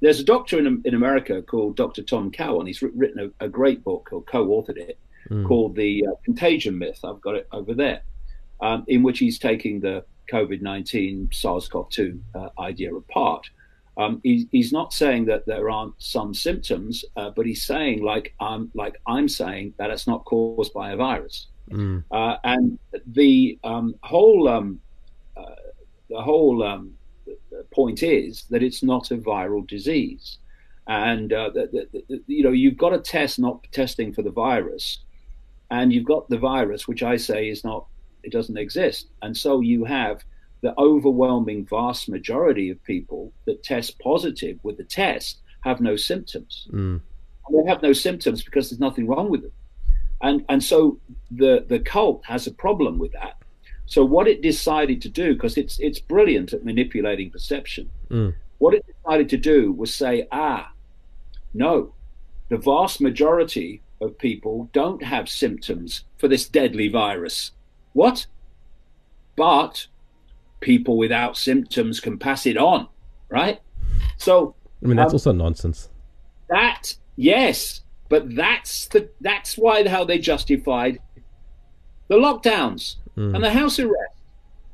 there's 0.00 0.20
a 0.20 0.24
doctor 0.24 0.60
in 0.60 0.80
in 0.84 0.94
America 0.94 1.42
called 1.42 1.74
Dr. 1.76 2.02
Tom 2.04 2.30
Cowan. 2.30 2.68
He's 2.68 2.82
written 2.82 3.32
a, 3.40 3.44
a 3.44 3.48
great 3.48 3.82
book 3.82 4.10
or 4.12 4.22
co-authored 4.22 4.76
it 4.78 4.98
Mm. 5.30 5.48
called 5.48 5.74
the 5.74 6.06
uh, 6.06 6.10
Contagion 6.22 6.76
Myth. 6.76 7.00
I've 7.02 7.20
got 7.22 7.34
it 7.34 7.48
over 7.50 7.72
there, 7.72 8.02
um, 8.60 8.84
in 8.88 9.02
which 9.02 9.18
he's 9.20 9.38
taking 9.38 9.80
the 9.80 10.04
COVID-19 10.30 11.32
SARS-CoV-2 11.34 12.20
uh, 12.34 12.48
idea 12.60 12.94
apart. 12.94 13.48
Um, 13.96 14.20
he, 14.24 14.48
he's 14.50 14.72
not 14.72 14.92
saying 14.92 15.26
that 15.26 15.46
there 15.46 15.70
aren't 15.70 15.94
some 15.98 16.34
symptoms, 16.34 17.04
uh, 17.16 17.30
but 17.30 17.46
he's 17.46 17.64
saying, 17.64 18.02
like 18.02 18.34
I'm, 18.40 18.70
like 18.74 19.00
I'm 19.06 19.28
saying, 19.28 19.74
that 19.78 19.90
it's 19.90 20.06
not 20.06 20.24
caused 20.24 20.72
by 20.72 20.92
a 20.92 20.96
virus. 20.96 21.46
Mm. 21.70 22.04
Uh, 22.10 22.36
and 22.44 22.78
the 23.06 23.58
um, 23.64 23.94
whole 24.02 24.48
um, 24.48 24.80
uh, 25.36 25.54
the 26.10 26.20
whole 26.20 26.62
um, 26.62 26.92
point 27.72 28.02
is 28.02 28.44
that 28.50 28.62
it's 28.62 28.82
not 28.82 29.10
a 29.10 29.16
viral 29.16 29.66
disease, 29.66 30.38
and 30.86 31.32
uh, 31.32 31.50
the, 31.50 31.88
the, 31.92 32.04
the, 32.08 32.22
you 32.26 32.42
know 32.42 32.52
you've 32.52 32.76
got 32.76 32.92
a 32.92 32.98
test 32.98 33.38
not 33.38 33.64
testing 33.72 34.12
for 34.12 34.22
the 34.22 34.30
virus, 34.30 34.98
and 35.70 35.92
you've 35.92 36.04
got 36.04 36.28
the 36.28 36.38
virus, 36.38 36.86
which 36.86 37.02
I 37.02 37.16
say 37.16 37.48
is 37.48 37.64
not 37.64 37.86
it 38.22 38.32
doesn't 38.32 38.58
exist, 38.58 39.08
and 39.22 39.36
so 39.36 39.60
you 39.60 39.84
have 39.84 40.22
the 40.64 40.74
overwhelming 40.78 41.60
vast 41.76 42.08
majority 42.08 42.66
of 42.70 42.82
people 42.84 43.22
that 43.46 43.62
test 43.62 43.98
positive 43.98 44.56
with 44.66 44.76
the 44.76 44.88
test 45.02 45.32
have 45.66 45.78
no 45.80 45.94
symptoms. 45.96 46.52
Mm. 46.72 47.00
They 47.52 47.64
have 47.70 47.82
no 47.82 47.92
symptoms 47.92 48.42
because 48.42 48.64
there's 48.70 48.86
nothing 48.88 49.06
wrong 49.06 49.28
with 49.30 49.42
them 49.42 49.52
and 50.24 50.44
and 50.48 50.62
so 50.62 50.98
the 51.30 51.64
the 51.68 51.78
cult 51.78 52.24
has 52.24 52.46
a 52.46 52.52
problem 52.52 52.98
with 52.98 53.12
that. 53.12 53.36
So 53.86 54.04
what 54.04 54.26
it 54.26 54.40
decided 54.40 55.02
to 55.02 55.08
do, 55.08 55.34
because 55.34 55.56
it's 55.58 55.78
it's 55.78 56.00
brilliant 56.00 56.52
at 56.52 56.64
manipulating 56.64 57.30
perception, 57.30 57.90
Mm. 58.10 58.34
what 58.58 58.74
it 58.74 58.84
decided 58.86 59.28
to 59.30 59.36
do 59.36 59.72
was 59.72 59.94
say, 59.94 60.26
ah, 60.32 60.72
no, 61.52 61.94
the 62.48 62.56
vast 62.56 63.00
majority 63.00 63.82
of 64.00 64.18
people 64.18 64.70
don't 64.72 65.02
have 65.02 65.28
symptoms 65.28 66.04
for 66.18 66.28
this 66.28 66.48
deadly 66.48 66.88
virus. 66.88 67.52
What? 67.92 68.26
But 69.36 69.86
people 70.60 70.96
without 70.96 71.36
symptoms 71.36 72.00
can 72.00 72.18
pass 72.18 72.46
it 72.46 72.56
on, 72.56 72.88
right? 73.28 73.60
So 74.16 74.54
I 74.82 74.86
mean 74.86 74.96
that's 74.96 75.12
Um, 75.12 75.16
also 75.16 75.32
nonsense. 75.32 75.88
that 76.48 76.96
Yes, 77.16 77.82
but 78.08 78.34
that's 78.34 78.88
the 78.88 79.08
that's 79.20 79.56
why 79.56 79.86
how 79.88 80.04
they 80.04 80.18
justified 80.18 80.98
the 82.08 82.16
lockdowns 82.16 82.96
Mm. 83.16 83.34
and 83.36 83.44
the 83.44 83.50
house 83.50 83.78
arrest 83.78 84.16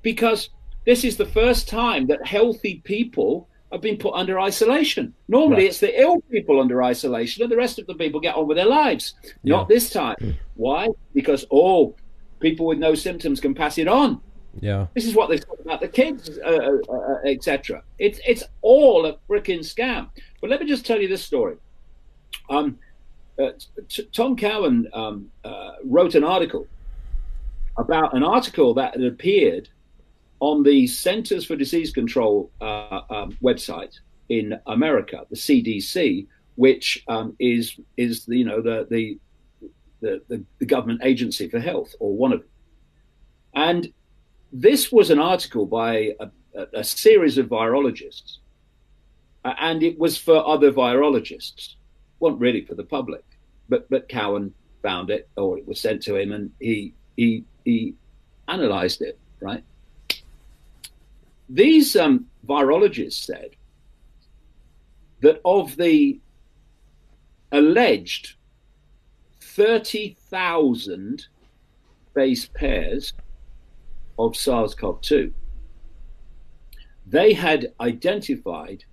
because 0.01 0.49
this 0.87 1.05
is 1.05 1.19
the 1.19 1.27
first 1.27 1.69
time 1.69 2.07
that 2.07 2.27
healthy 2.27 2.81
people 2.85 3.47
have 3.71 3.83
been 3.83 3.99
put 3.99 4.15
under 4.15 4.41
isolation. 4.41 5.13
Normally, 5.29 5.57
Right. 5.65 5.67
it's 5.67 5.79
the 5.81 6.01
ill 6.01 6.23
people 6.31 6.59
under 6.59 6.83
isolation, 6.83 7.43
and 7.43 7.53
the 7.53 7.57
rest 7.59 7.79
of 7.79 7.87
the 7.87 7.95
people 7.95 8.19
get 8.19 8.35
on 8.35 8.47
with 8.49 8.57
their 8.57 8.67
lives. 8.67 9.15
Not 9.45 9.69
this 9.69 9.91
time. 9.91 10.17
Why? 10.57 10.89
Because 11.15 11.45
oh, 11.53 11.95
people 12.41 12.65
with 12.67 12.79
no 12.79 12.95
symptoms 12.95 13.39
can 13.41 13.55
pass 13.55 13.77
it 13.77 13.87
on. 13.87 14.21
Yeah. 14.59 14.87
This 14.95 15.07
is 15.07 15.15
what 15.15 15.31
they 15.31 15.39
talk 15.39 15.61
about 15.61 15.81
the 15.81 15.89
kids, 15.89 16.39
uh, 16.45 16.79
uh, 16.89 16.93
uh, 16.93 17.17
etc. 17.25 17.83
It's 17.99 18.21
it's 18.27 18.43
all 18.63 19.07
a 19.07 19.17
freaking 19.29 19.61
scam. 19.61 20.09
But 20.41 20.51
let 20.51 20.61
me 20.61 20.67
just 20.67 20.85
tell 20.85 21.01
you 21.01 21.09
this 21.09 21.25
story. 21.25 21.57
Um, 22.49 22.79
uh, 23.39 23.53
t- 23.89 24.09
Tom 24.13 24.37
Cowan 24.37 24.89
um, 24.93 25.31
uh, 25.45 25.73
wrote 25.85 26.15
an 26.15 26.25
article 26.25 26.67
about 27.77 28.15
an 28.15 28.23
article 28.23 28.75
that 28.75 28.95
had 28.95 29.05
appeared 29.05 29.69
on 30.41 30.63
the 30.63 30.87
Centers 30.87 31.45
for 31.45 31.55
Disease 31.57 31.93
Control 31.93 32.51
uh, 32.61 33.03
um, 33.11 33.37
website 33.43 33.99
in 34.29 34.59
America, 34.67 35.27
the 35.31 35.37
CDC, 35.37 36.27
which 36.57 37.03
um, 37.09 37.37
is 37.39 37.79
is 37.97 38.25
the, 38.27 38.39
you 38.39 38.45
know 38.45 38.61
the 38.61 38.87
the, 38.91 39.19
the 40.01 40.45
the 40.59 40.67
government 40.67 41.01
agency 41.05 41.49
for 41.49 41.61
health 41.61 41.95
or 42.01 42.17
one 42.17 42.33
of 42.33 42.41
them. 42.41 42.49
And 43.55 43.93
this 44.53 44.91
was 44.91 45.11
an 45.11 45.19
article 45.19 45.67
by 45.67 46.15
a, 46.21 46.29
a, 46.75 46.85
series 46.85 47.39
of 47.39 47.47
virologists, 47.47 48.39
and 49.45 49.83
it 49.83 49.99
was 49.99 50.17
for 50.17 50.47
other 50.47 50.73
virologists, 50.73 51.75
wasn't 52.19 52.41
really 52.41 52.65
for 52.65 52.75
the 52.75 52.85
public. 52.85 53.25
But 53.69 53.89
but 53.89 54.09
Cowan 54.09 54.53
found 54.83 55.11
it, 55.11 55.29
or 55.37 55.59
it 55.59 55.67
was 55.67 55.81
sent 55.81 56.03
to 56.03 56.17
him, 56.17 56.33
and 56.33 56.51
he 56.61 56.95
he 57.17 57.45
he 57.65 57.95
analysed 58.49 59.03
it. 59.03 59.19
Right. 59.41 59.65
These 61.49 61.97
um, 61.97 62.27
virologists 62.47 63.25
said 63.25 63.51
that 65.21 65.41
of 65.45 65.77
the 65.77 66.21
alleged 67.53 68.35
thirty 69.41 70.17
thousand 70.29 71.27
base 72.15 72.47
pairs 72.47 73.13
of 74.27 74.37
SARS 74.37 74.75
CoV 74.75 75.01
2. 75.01 75.33
They 77.07 77.33
had 77.33 77.73
identified 77.81 78.85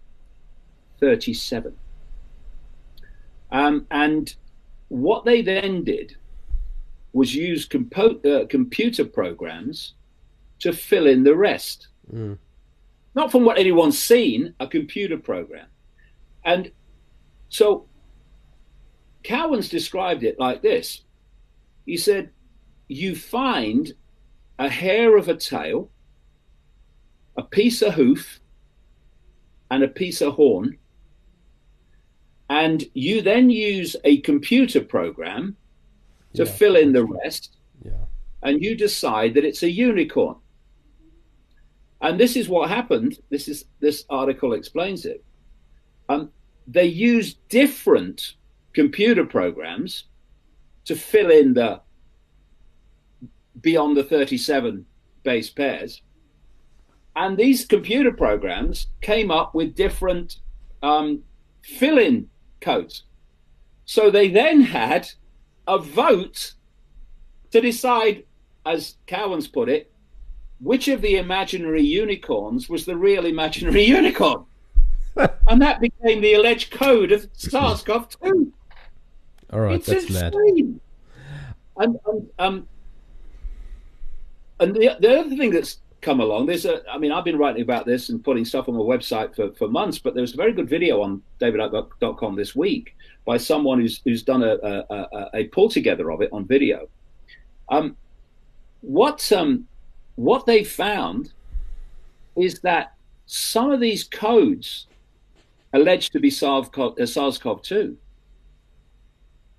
37. 0.99 1.75
Um, 3.51 3.87
and 3.91 4.35
what 4.87 5.25
they 5.25 5.41
then 5.41 5.83
did 5.83 6.15
was 7.13 7.33
use 7.35 7.65
compo- 7.65 8.21
uh, 8.21 8.45
computer 8.47 9.05
programs 9.05 9.93
to 10.59 10.73
fill 10.73 11.07
in 11.07 11.23
the 11.23 11.35
rest. 11.35 11.87
Mm. 12.11 12.37
Not 13.15 13.31
from 13.31 13.45
what 13.45 13.57
anyone's 13.57 13.97
seen, 13.97 14.53
a 14.59 14.67
computer 14.67 15.17
program. 15.17 15.67
And 16.43 16.71
so 17.49 17.87
Cowan's 19.23 19.69
described 19.69 20.23
it 20.23 20.39
like 20.39 20.61
this 20.61 21.03
he 21.87 21.97
said, 21.97 22.29
You 22.87 23.15
find 23.15 23.91
a 24.59 24.69
hair 24.69 25.17
of 25.17 25.27
a 25.27 25.35
tail, 25.35 25.89
a 27.35 27.43
piece 27.43 27.81
of 27.81 27.93
hoof, 27.93 28.39
and 29.69 29.83
a 29.83 29.87
piece 29.87 30.21
of 30.21 30.33
horn. 30.33 30.77
And 32.49 32.83
you 32.93 33.21
then 33.21 33.49
use 33.49 33.95
a 34.03 34.21
computer 34.21 34.81
program 34.81 35.57
to 36.33 36.45
Yeah. 36.45 36.51
fill 36.51 36.75
in 36.75 36.93
the 36.93 37.05
rest, 37.05 37.57
Yeah. 37.83 38.05
and 38.41 38.63
you 38.63 38.75
decide 38.75 39.33
that 39.33 39.45
it's 39.45 39.63
a 39.63 39.71
unicorn. 39.71 40.37
And 42.01 42.19
this 42.19 42.35
is 42.35 42.47
what 42.47 42.69
happened. 42.69 43.19
This 43.29 43.47
is 43.47 43.65
this 43.79 44.05
article 44.09 44.53
explains 44.53 45.05
it. 45.05 45.23
Um, 46.09 46.31
they 46.67 46.85
use 46.85 47.35
different 47.49 48.35
computer 48.73 49.25
programs 49.25 50.05
to 50.85 50.95
fill 50.95 51.31
in 51.31 51.53
the 51.53 51.81
beyond 53.61 53.97
the 53.97 54.03
37 54.03 54.85
base 55.23 55.49
pairs. 55.49 56.01
And 57.15 57.37
these 57.37 57.65
computer 57.65 58.11
programs 58.11 58.87
came 59.01 59.31
up 59.31 59.55
with 59.55 59.75
different 59.75 60.37
um, 60.83 61.23
fill 61.63 61.97
in 61.97 62.29
codes. 62.61 63.03
So 63.85 64.11
they 64.11 64.29
then 64.29 64.61
had 64.61 65.09
a 65.67 65.79
vote 65.79 66.53
to 67.51 67.61
decide, 67.61 68.23
as 68.65 68.97
Cowan's 69.07 69.47
put 69.47 69.69
it, 69.69 69.91
which 70.59 70.87
of 70.87 71.01
the 71.01 71.17
imaginary 71.17 71.83
unicorns 71.83 72.69
was 72.69 72.85
the 72.85 72.95
real 72.95 73.25
imaginary 73.25 73.83
unicorn. 73.97 74.45
and 75.47 75.61
that 75.61 75.81
became 75.81 76.21
the 76.21 76.33
alleged 76.33 76.71
code 76.71 77.11
of 77.11 77.27
SARS 77.33 77.81
CoV 77.81 78.09
2 78.23 78.53
All 79.51 79.59
right. 79.61 79.75
it's 79.75 79.87
that's 79.87 80.09
mad. 80.11 80.33
And, 80.35 80.79
and 81.77 82.29
um, 82.37 82.67
and 84.59 84.75
the 84.75 84.97
the 84.99 85.19
other 85.19 85.35
thing 85.35 85.51
that's 85.51 85.79
come 86.01 86.19
along, 86.19 86.45
there's 86.45 86.65
a. 86.65 86.81
I 86.89 86.97
mean, 86.97 87.11
I've 87.11 87.25
been 87.25 87.37
writing 87.37 87.61
about 87.61 87.85
this 87.85 88.09
and 88.09 88.23
putting 88.23 88.45
stuff 88.45 88.67
on 88.67 88.75
my 88.75 88.81
website 88.81 89.35
for, 89.35 89.51
for 89.53 89.67
months, 89.67 89.99
but 89.99 90.15
there's 90.15 90.33
a 90.33 90.37
very 90.37 90.53
good 90.53 90.69
video 90.69 91.01
on 91.01 91.21
davidicke.com 91.39 92.35
this 92.35 92.55
week 92.55 92.95
by 93.25 93.37
someone 93.37 93.79
who's 93.79 94.01
who's 94.03 94.23
done 94.23 94.43
a 94.43 94.55
a, 94.89 95.29
a, 95.33 95.43
pull 95.45 95.69
together 95.69 96.11
of 96.11 96.21
it 96.21 96.29
on 96.31 96.45
video. 96.45 96.87
Um, 97.69 97.97
what 98.81 99.31
um, 99.31 99.67
what 100.15 100.45
they 100.45 100.63
found 100.63 101.33
is 102.35 102.59
that 102.61 102.93
some 103.25 103.71
of 103.71 103.79
these 103.79 104.03
codes 104.03 104.87
alleged 105.73 106.13
to 106.13 106.19
be 106.19 106.29
SARS-CoV, 106.29 106.97
uh, 106.99 107.05
SARS-CoV-2 107.05 107.95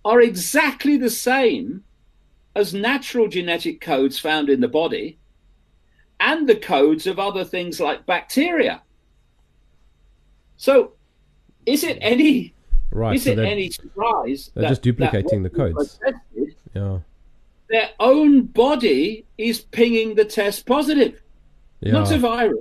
are 0.04 0.20
exactly 0.22 0.96
the 0.96 1.10
same 1.10 1.84
as 2.58 2.74
natural 2.74 3.28
genetic 3.28 3.80
codes 3.80 4.18
found 4.18 4.50
in 4.50 4.60
the 4.60 4.66
body 4.68 5.16
and 6.18 6.48
the 6.48 6.56
codes 6.56 7.06
of 7.06 7.16
other 7.20 7.44
things 7.44 7.78
like 7.78 8.04
bacteria. 8.04 8.82
So, 10.56 10.94
is 11.66 11.84
it 11.84 11.98
any 12.00 12.52
Right. 12.90 13.14
is 13.14 13.24
so 13.24 13.30
it 13.32 13.38
any 13.38 13.70
surprise 13.70 14.50
they're 14.54 14.62
that- 14.62 14.68
just 14.70 14.82
duplicating 14.82 15.44
the 15.44 15.50
codes. 15.50 16.00
tested, 16.04 16.54
yeah. 16.74 16.98
their 17.70 17.90
own 18.00 18.42
body 18.42 19.24
is 19.36 19.60
pinging 19.60 20.16
the 20.16 20.24
test 20.24 20.66
positive, 20.66 21.22
Yeah. 21.80 21.92
not 21.92 22.10
a 22.10 22.18
virus. 22.18 22.58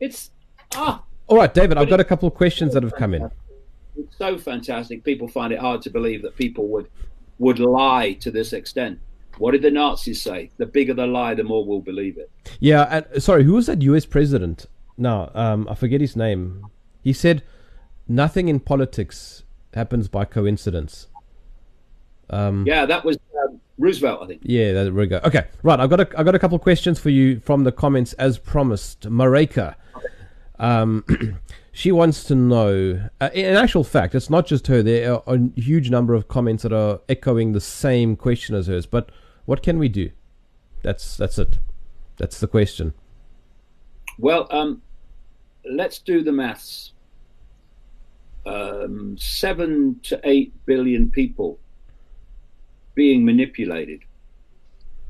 It's 0.00 0.30
ah, 0.76 1.04
All 1.26 1.36
right, 1.36 1.52
David. 1.52 1.76
I've 1.76 1.88
got 1.90 2.00
a 2.00 2.04
couple 2.04 2.26
of 2.26 2.34
questions 2.34 2.72
that 2.72 2.82
have 2.82 2.94
come 2.94 3.12
in. 3.12 3.30
it's 3.98 4.16
so 4.16 4.38
fantastic. 4.38 5.04
People 5.04 5.28
find 5.28 5.52
it 5.52 5.58
hard 5.58 5.82
to 5.82 5.90
believe 5.90 6.22
that 6.22 6.36
people 6.36 6.68
would 6.68 6.88
would 7.44 7.58
lie 7.58 8.14
to 8.14 8.30
this 8.30 8.52
extent. 8.52 8.98
What 9.38 9.52
did 9.52 9.62
the 9.62 9.70
Nazis 9.70 10.22
say? 10.22 10.50
The 10.56 10.66
bigger 10.66 10.94
the 10.94 11.06
lie, 11.06 11.34
the 11.34 11.42
more 11.44 11.64
we'll 11.64 11.80
believe 11.80 12.16
it. 12.18 12.30
Yeah, 12.60 13.04
and 13.12 13.22
sorry, 13.22 13.44
who 13.44 13.54
was 13.54 13.66
that 13.66 13.82
U.S. 13.82 14.06
president? 14.06 14.66
No, 14.96 15.30
um, 15.34 15.68
I 15.68 15.74
forget 15.74 16.00
his 16.00 16.14
name. 16.16 16.66
He 17.02 17.12
said, 17.12 17.42
"Nothing 18.08 18.48
in 18.48 18.60
politics 18.60 19.42
happens 19.74 20.08
by 20.08 20.24
coincidence." 20.24 21.08
Um, 22.30 22.64
Yeah, 22.66 22.86
that 22.86 23.04
was 23.04 23.18
um, 23.44 23.60
Roosevelt, 23.76 24.22
I 24.22 24.26
think. 24.26 24.40
yeah, 24.44 24.72
there 24.72 24.92
we 24.92 25.06
go. 25.06 25.20
Okay, 25.24 25.44
right. 25.62 25.78
I've 25.80 25.90
got 25.90 26.00
a, 26.00 26.08
I've 26.18 26.24
got 26.24 26.34
a 26.34 26.38
couple 26.38 26.56
of 26.56 26.62
questions 26.62 26.98
for 26.98 27.10
you 27.10 27.40
from 27.40 27.64
the 27.64 27.72
comments 27.72 28.12
as 28.14 28.38
promised. 28.38 29.00
Mareka, 29.10 29.74
um, 30.58 31.04
she 31.74 31.90
wants 31.90 32.22
to 32.24 32.36
know. 32.36 33.10
Uh, 33.20 33.30
in 33.34 33.56
actual 33.56 33.82
fact, 33.82 34.14
it's 34.14 34.30
not 34.30 34.46
just 34.46 34.68
her. 34.68 34.80
There 34.80 35.12
are 35.12 35.22
a 35.26 35.60
huge 35.60 35.90
number 35.90 36.14
of 36.14 36.28
comments 36.28 36.62
that 36.62 36.72
are 36.72 37.00
echoing 37.08 37.50
the 37.50 37.60
same 37.60 38.14
question 38.14 38.54
as 38.54 38.68
hers. 38.68 38.86
But 38.86 39.10
what 39.44 39.60
can 39.60 39.80
we 39.80 39.88
do? 39.88 40.10
That's 40.82 41.16
that's 41.16 41.36
it. 41.36 41.58
That's 42.16 42.38
the 42.38 42.46
question. 42.46 42.94
Well, 44.20 44.46
um, 44.52 44.82
let's 45.68 45.98
do 45.98 46.22
the 46.22 46.30
maths. 46.30 46.92
Um, 48.46 49.16
seven 49.18 49.98
to 50.04 50.20
eight 50.22 50.52
billion 50.66 51.10
people 51.10 51.58
being 52.94 53.24
manipulated. 53.24 54.02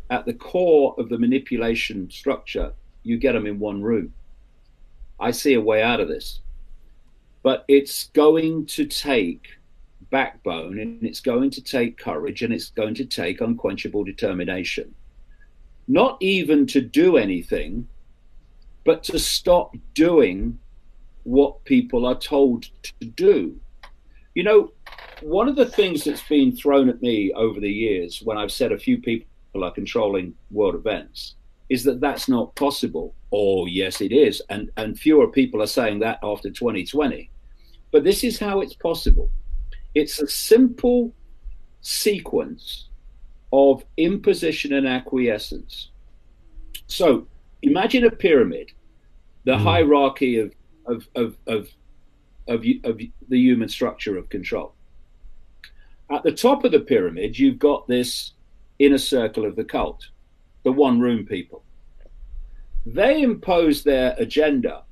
At 0.09 0.25
the 0.25 0.33
core 0.33 0.95
of 0.97 1.11
the 1.11 1.19
manipulation 1.19 2.11
structure, 2.11 2.73
you 3.03 3.19
get 3.19 3.33
them 3.33 3.47
in 3.47 3.59
one 3.59 3.83
room. 3.83 4.15
I 5.21 5.31
see 5.31 5.53
a 5.53 5.61
way 5.61 5.83
out 5.83 6.01
of 6.01 6.09
this. 6.09 6.41
But 7.45 7.65
it's 7.69 8.09
going 8.09 8.67
to 8.67 8.87
take 8.87 9.47
backbone 10.11 10.79
and 10.79 11.05
it's 11.05 11.21
going 11.21 11.51
to 11.51 11.63
take 11.63 11.99
courage 11.99 12.43
and 12.43 12.53
it's 12.53 12.71
going 12.71 12.95
to 12.95 13.05
take 13.05 13.41
unquenchable 13.41 14.03
determination. 14.03 14.95
Not 15.87 16.17
even 16.21 16.67
to 16.69 16.81
do 16.81 17.19
anything, 17.19 17.87
but 18.85 19.03
to 19.05 19.19
stop 19.19 19.77
doing 19.93 20.59
what 21.25 21.65
people 21.65 22.07
are 22.07 22.19
told 22.19 22.69
to 22.83 23.05
do. 23.05 23.61
You 24.35 24.45
know, 24.45 24.73
one 25.21 25.49
of 25.49 25.57
the 25.57 25.67
things 25.67 26.05
that's 26.05 26.27
been 26.27 26.57
thrown 26.57 26.89
at 26.89 27.03
me 27.03 27.33
over 27.35 27.61
the 27.61 27.71
years 27.71 28.23
when 28.23 28.39
I've 28.39 28.53
said 28.53 28.73
a 28.73 28.79
few 28.79 28.99
people 28.99 29.29
are 29.63 29.71
controlling 29.71 30.35
world 30.51 30.75
events 30.75 31.35
is 31.69 31.85
that 31.85 32.01
that's 32.01 32.29
not 32.29 32.55
possible. 32.55 33.15
Oh, 33.33 33.67
yes, 33.67 34.01
it 34.01 34.13
is. 34.13 34.43
And, 34.49 34.71
and 34.77 34.99
fewer 34.99 35.29
people 35.29 35.63
are 35.63 35.67
saying 35.67 36.01
that 36.01 36.19
after 36.23 36.51
2020. 36.51 37.31
But 37.95 38.03
this 38.03 38.25
is 38.25 38.41
how 38.41 38.61
it's 38.61 38.75
possible 38.75 39.31
it's 39.95 40.19
a 40.19 40.27
simple 40.27 41.15
sequence 41.81 42.89
of 43.53 43.85
imposition 43.97 44.73
and 44.73 44.85
acquiescence. 44.85 45.91
So 46.89 47.29
imagine 47.63 48.05
a 48.05 48.11
pyramid, 48.11 48.73
the 49.45 49.53
mm. 49.53 49.63
hierarchy 49.63 50.39
of, 50.39 50.53
of, 50.87 51.07
of, 51.15 51.37
of, 51.47 51.69
of, 52.49 52.65
of 52.83 52.99
the 53.29 53.39
human 53.39 53.69
structure 53.69 54.19
of 54.19 54.29
control. 54.29 54.75
At 56.11 56.25
the 56.25 56.33
top 56.33 56.65
of 56.65 56.73
the 56.73 56.81
pyramid, 56.81 57.39
you've 57.39 57.61
got 57.61 57.87
this 57.87 58.33
inner 58.81 58.99
circle 58.99 59.45
of 59.45 59.55
the 59.55 59.63
cult, 59.63 60.09
the 60.65 60.73
one 60.73 60.99
room 60.99 61.27
people. 61.27 61.63
They 62.85 63.23
impose 63.23 63.85
their 63.85 64.17
agenda 64.19 64.83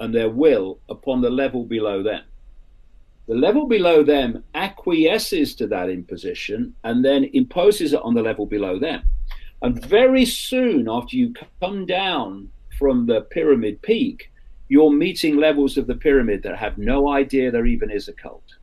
and 0.00 0.14
their 0.14 0.30
will 0.30 0.80
upon 0.88 1.20
the 1.20 1.28
level 1.28 1.66
below 1.66 2.02
them. 2.02 2.22
The 3.28 3.34
level 3.34 3.66
below 3.66 4.02
them 4.02 4.42
acquiesces 4.54 5.54
to 5.56 5.66
that 5.66 5.90
imposition 5.90 6.74
and 6.82 7.04
then 7.04 7.24
imposes 7.34 7.92
it 7.92 8.00
on 8.02 8.14
the 8.14 8.22
level 8.22 8.46
below 8.46 8.78
them. 8.78 9.02
And 9.60 9.84
very 9.84 10.24
soon 10.24 10.88
after 10.88 11.14
you 11.14 11.34
come 11.60 11.84
down 11.84 12.50
from 12.78 13.04
the 13.04 13.20
pyramid 13.20 13.82
peak, 13.82 14.32
you're 14.68 14.90
meeting 14.90 15.36
levels 15.36 15.76
of 15.76 15.86
the 15.86 15.94
pyramid 15.94 16.42
that 16.42 16.56
have 16.56 16.78
no 16.78 17.10
idea 17.10 17.50
there 17.50 17.66
even 17.66 17.90
is 17.90 18.08
a 18.08 18.14
cult. 18.14 18.56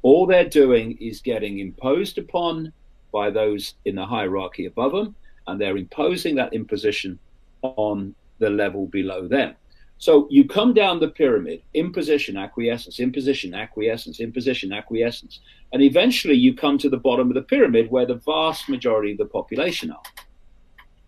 All 0.00 0.26
they're 0.26 0.48
doing 0.48 0.96
is 0.98 1.20
getting 1.20 1.58
imposed 1.58 2.16
upon 2.16 2.72
by 3.12 3.28
those 3.28 3.74
in 3.84 3.96
the 3.96 4.06
hierarchy 4.06 4.64
above 4.64 4.92
them, 4.92 5.14
and 5.46 5.60
they're 5.60 5.76
imposing 5.76 6.34
that 6.36 6.54
imposition 6.54 7.18
on 7.62 8.14
the 8.38 8.48
level 8.48 8.86
below 8.86 9.28
them. 9.28 9.54
So 10.02 10.26
you 10.30 10.48
come 10.48 10.74
down 10.74 10.98
the 10.98 11.06
pyramid, 11.06 11.62
imposition, 11.74 12.36
acquiescence, 12.36 12.98
imposition, 12.98 13.54
acquiescence, 13.54 14.18
imposition, 14.18 14.72
acquiescence, 14.72 15.38
and 15.72 15.80
eventually 15.80 16.34
you 16.34 16.56
come 16.56 16.76
to 16.78 16.90
the 16.90 16.96
bottom 16.96 17.28
of 17.28 17.34
the 17.34 17.42
pyramid 17.42 17.88
where 17.88 18.04
the 18.04 18.16
vast 18.16 18.68
majority 18.68 19.12
of 19.12 19.18
the 19.18 19.26
population 19.26 19.92
are. 19.92 20.02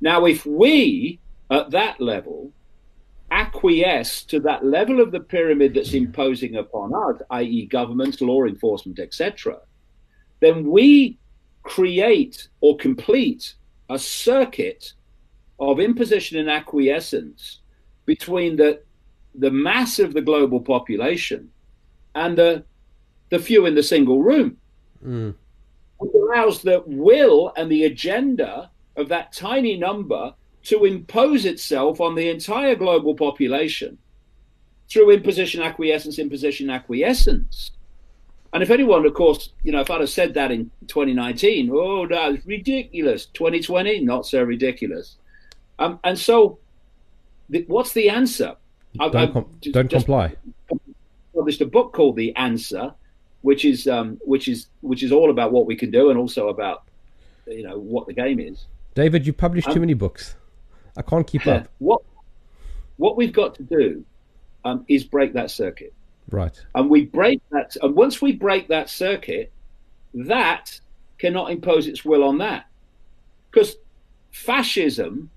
Now, 0.01 0.27
if 0.27 0.47
we 0.47 1.19
at 1.51 1.73
that 1.73 2.01
level 2.01 2.53
acquiesce 3.33 4.23
to 4.27 4.39
that 4.39 4.65
level 4.65 5.01
of 5.01 5.11
the 5.11 5.19
pyramid 5.19 5.75
that's 5.75 5.93
imposing 5.93 6.55
upon 6.55 6.95
us, 6.95 7.21
i.e., 7.31 7.67
governments, 7.67 8.21
law 8.21 8.45
enforcement, 8.45 9.01
etc., 9.01 9.59
then 10.39 10.71
we 10.71 11.19
create 11.65 12.47
or 12.61 12.77
complete 12.77 13.55
a 13.91 13.99
circuit 13.99 14.93
of 15.59 15.81
imposition 15.81 16.39
and 16.39 16.49
acquiescence 16.49 17.59
between 18.07 18.57
the 18.57 18.81
the 19.37 19.51
mass 19.51 19.99
of 19.99 20.15
the 20.15 20.21
global 20.21 20.61
population 20.61 21.51
and 22.15 22.39
the 22.39 22.65
the 23.31 23.39
few 23.39 23.67
in 23.67 23.75
the 23.75 23.83
single 23.83 24.23
room. 24.23 24.57
Mm. 25.05 25.35
It 26.01 26.15
allows 26.15 26.63
the 26.63 26.83
will 26.87 27.53
and 27.57 27.71
the 27.71 27.85
agenda 27.85 28.71
of 28.97 29.09
that 29.09 29.33
tiny 29.33 29.77
number 29.77 30.35
to 30.65 30.85
impose 30.85 31.45
itself 31.45 32.01
on 32.01 32.15
the 32.15 32.29
entire 32.29 32.75
global 32.75 33.15
population 33.15 33.99
through 34.89 35.11
imposition 35.11 35.63
acquiescence, 35.63 36.19
imposition 36.19 36.71
acquiescence. 36.71 37.73
And 38.53 38.63
if 38.63 38.71
anyone, 38.71 39.05
of 39.05 39.15
course, 39.15 39.51
you 39.65 39.73
know, 39.73 39.81
if 39.81 39.91
I'd 39.91 40.01
have 40.01 40.11
said 40.11 40.35
that 40.35 40.53
in 40.53 40.71
2019, 40.87 41.71
oh, 41.73 42.07
that's 42.07 42.47
ridiculous. 42.47 43.27
2020, 43.27 44.01
not 44.01 44.27
so 44.27 44.43
ridiculous. 44.43 45.17
Um, 45.81 45.99
and 46.05 46.17
so 46.17 46.61
the, 47.49 47.65
what's 47.69 47.93
the 47.93 48.09
answer? 48.09 48.57
Don't, 48.97 49.15
I've, 49.17 49.33
com- 49.33 49.47
I've 49.65 49.73
don't 49.73 49.91
comply. 49.91 50.35
Published 51.35 51.61
a 51.61 51.67
book 51.67 51.93
called 51.93 52.17
The 52.17 52.35
Answer, 52.37 52.95
which 53.43 53.65
is 53.65 53.89
um, 53.89 54.19
which 54.25 54.49
is 54.49 54.69
which 54.81 55.03
is 55.03 55.13
all 55.13 55.31
about 55.31 55.53
what 55.53 55.67
we 55.67 55.77
can 55.77 55.91
do 55.91 56.11
and 56.11 56.19
also 56.19 56.49
about 56.49 56.85
you 57.47 57.63
know 57.63 57.79
what 57.79 58.07
the 58.07 58.13
game 58.13 58.39
is. 58.39 58.67
David, 58.95 59.27
you 59.27 59.33
publish 59.33 59.67
um, 59.67 59.75
too 59.75 59.81
many 59.81 59.95
books. 59.95 60.37
I 60.97 61.03
can't 61.03 61.27
keep 61.27 61.47
up. 61.47 61.69
What 61.79 62.03
what 62.97 63.17
we've 63.17 63.33
got 63.33 63.57
to 63.57 63.63
do 63.65 64.05
um, 64.65 64.85
is 64.89 65.05
break 65.05 65.33
that 65.35 65.51
circuit. 65.51 65.93
Right. 66.31 66.59
And 66.75 66.89
we 66.89 67.05
break 67.05 67.43
that, 67.51 67.77
and 67.83 67.95
once 67.95 68.23
we 68.23 68.33
break 68.33 68.69
that 68.69 68.89
circuit, 68.89 69.53
that 70.15 70.81
cannot 71.19 71.51
impose 71.51 71.87
its 71.87 72.05
will 72.05 72.25
on 72.25 72.39
that, 72.39 72.67
because 73.51 73.77
fascism 74.31 75.31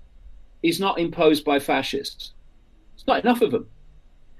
is 0.62 0.80
not 0.80 0.98
imposed 0.98 1.44
by 1.44 1.58
fascists. 1.58 2.32
It's 2.94 3.06
not 3.06 3.24
enough 3.24 3.42
of 3.42 3.52
them. 3.52 3.68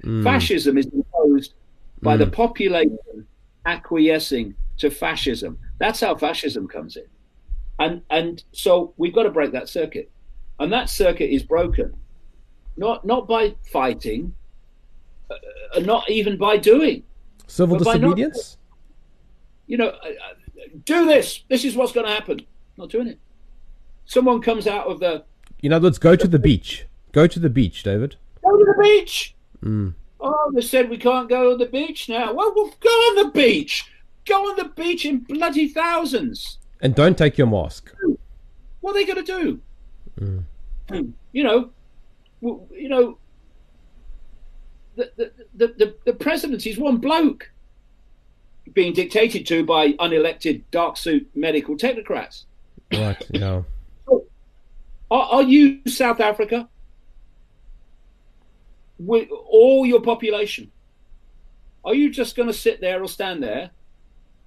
Mm. 0.04 0.22
Fascism 0.22 0.78
is 0.78 0.86
imposed 0.86 1.54
by 2.02 2.16
mm. 2.16 2.20
the 2.20 2.26
population 2.26 3.26
acquiescing 3.66 4.54
to 4.78 4.90
fascism. 4.90 5.58
That's 5.78 6.00
how 6.00 6.16
fascism 6.16 6.66
comes 6.68 6.96
in. 6.96 7.04
And 7.78 8.02
and 8.10 8.42
so 8.52 8.92
we've 8.96 9.14
got 9.14 9.24
to 9.24 9.30
break 9.30 9.52
that 9.52 9.68
circuit. 9.68 10.10
And 10.58 10.72
that 10.72 10.90
circuit 10.90 11.32
is 11.32 11.42
broken. 11.42 11.94
Not 12.76 13.04
not 13.04 13.28
by 13.28 13.54
fighting, 13.70 14.34
uh, 15.30 15.80
not 15.80 16.08
even 16.10 16.36
by 16.36 16.56
doing. 16.56 17.04
Civil 17.46 17.78
disobedience? 17.78 18.36
Not, 18.36 19.68
you 19.68 19.76
know, 19.76 19.88
uh, 19.88 20.08
uh, 20.08 20.64
do 20.84 21.06
this. 21.06 21.44
This 21.48 21.64
is 21.64 21.76
what's 21.76 21.92
going 21.92 22.06
to 22.06 22.12
happen. 22.12 22.40
Not 22.76 22.90
doing 22.90 23.08
it. 23.08 23.18
Someone 24.06 24.40
comes 24.40 24.66
out 24.66 24.86
of 24.86 25.00
the 25.00 25.24
in 25.62 25.72
other 25.72 25.86
words, 25.86 25.98
go 25.98 26.16
to 26.16 26.28
the 26.28 26.38
beach. 26.38 26.86
Go 27.12 27.26
to 27.26 27.38
the 27.38 27.50
beach, 27.50 27.82
David. 27.82 28.16
Go 28.44 28.56
to 28.56 28.64
the 28.64 28.82
beach. 28.82 29.34
Mm. 29.62 29.94
Oh, 30.20 30.50
they 30.54 30.60
said 30.60 30.90
we 30.90 30.98
can't 30.98 31.28
go 31.28 31.50
to 31.50 31.56
the 31.56 31.70
beach 31.70 32.08
now. 32.08 32.32
Well, 32.32 32.52
we'll 32.54 32.72
go 32.80 32.88
on 32.88 33.26
the 33.26 33.30
beach. 33.30 33.84
Go 34.26 34.50
on 34.50 34.56
the 34.56 34.68
beach 34.68 35.04
in 35.04 35.20
bloody 35.20 35.68
thousands. 35.68 36.58
And 36.80 36.94
don't 36.94 37.16
take 37.16 37.38
your 37.38 37.46
mask. 37.46 37.92
What 38.80 38.90
are 38.90 38.94
they 38.94 39.04
going 39.04 39.24
to 39.24 39.60
do? 40.18 40.44
Mm. 40.90 41.12
You 41.32 41.44
know, 41.44 41.70
you 42.40 42.88
know, 42.88 43.18
the, 44.96 45.10
the, 45.16 45.32
the, 45.54 45.94
the, 46.04 46.12
presidency 46.12 46.70
is 46.70 46.78
one 46.78 46.96
bloke 46.96 47.50
being 48.72 48.92
dictated 48.92 49.46
to 49.46 49.64
by 49.64 49.92
unelected 49.94 50.62
dark 50.70 50.96
suit 50.96 51.28
medical 51.34 51.76
technocrats. 51.76 52.44
Right, 52.92 53.24
yeah. 53.30 53.62
Are, 55.10 55.22
are 55.22 55.42
you 55.42 55.80
South 55.86 56.20
Africa? 56.20 56.68
With 58.98 59.28
all 59.30 59.86
your 59.86 60.00
population, 60.00 60.70
are 61.84 61.94
you 61.94 62.10
just 62.10 62.36
going 62.36 62.48
to 62.48 62.54
sit 62.54 62.80
there 62.80 63.02
or 63.02 63.08
stand 63.08 63.42
there 63.42 63.70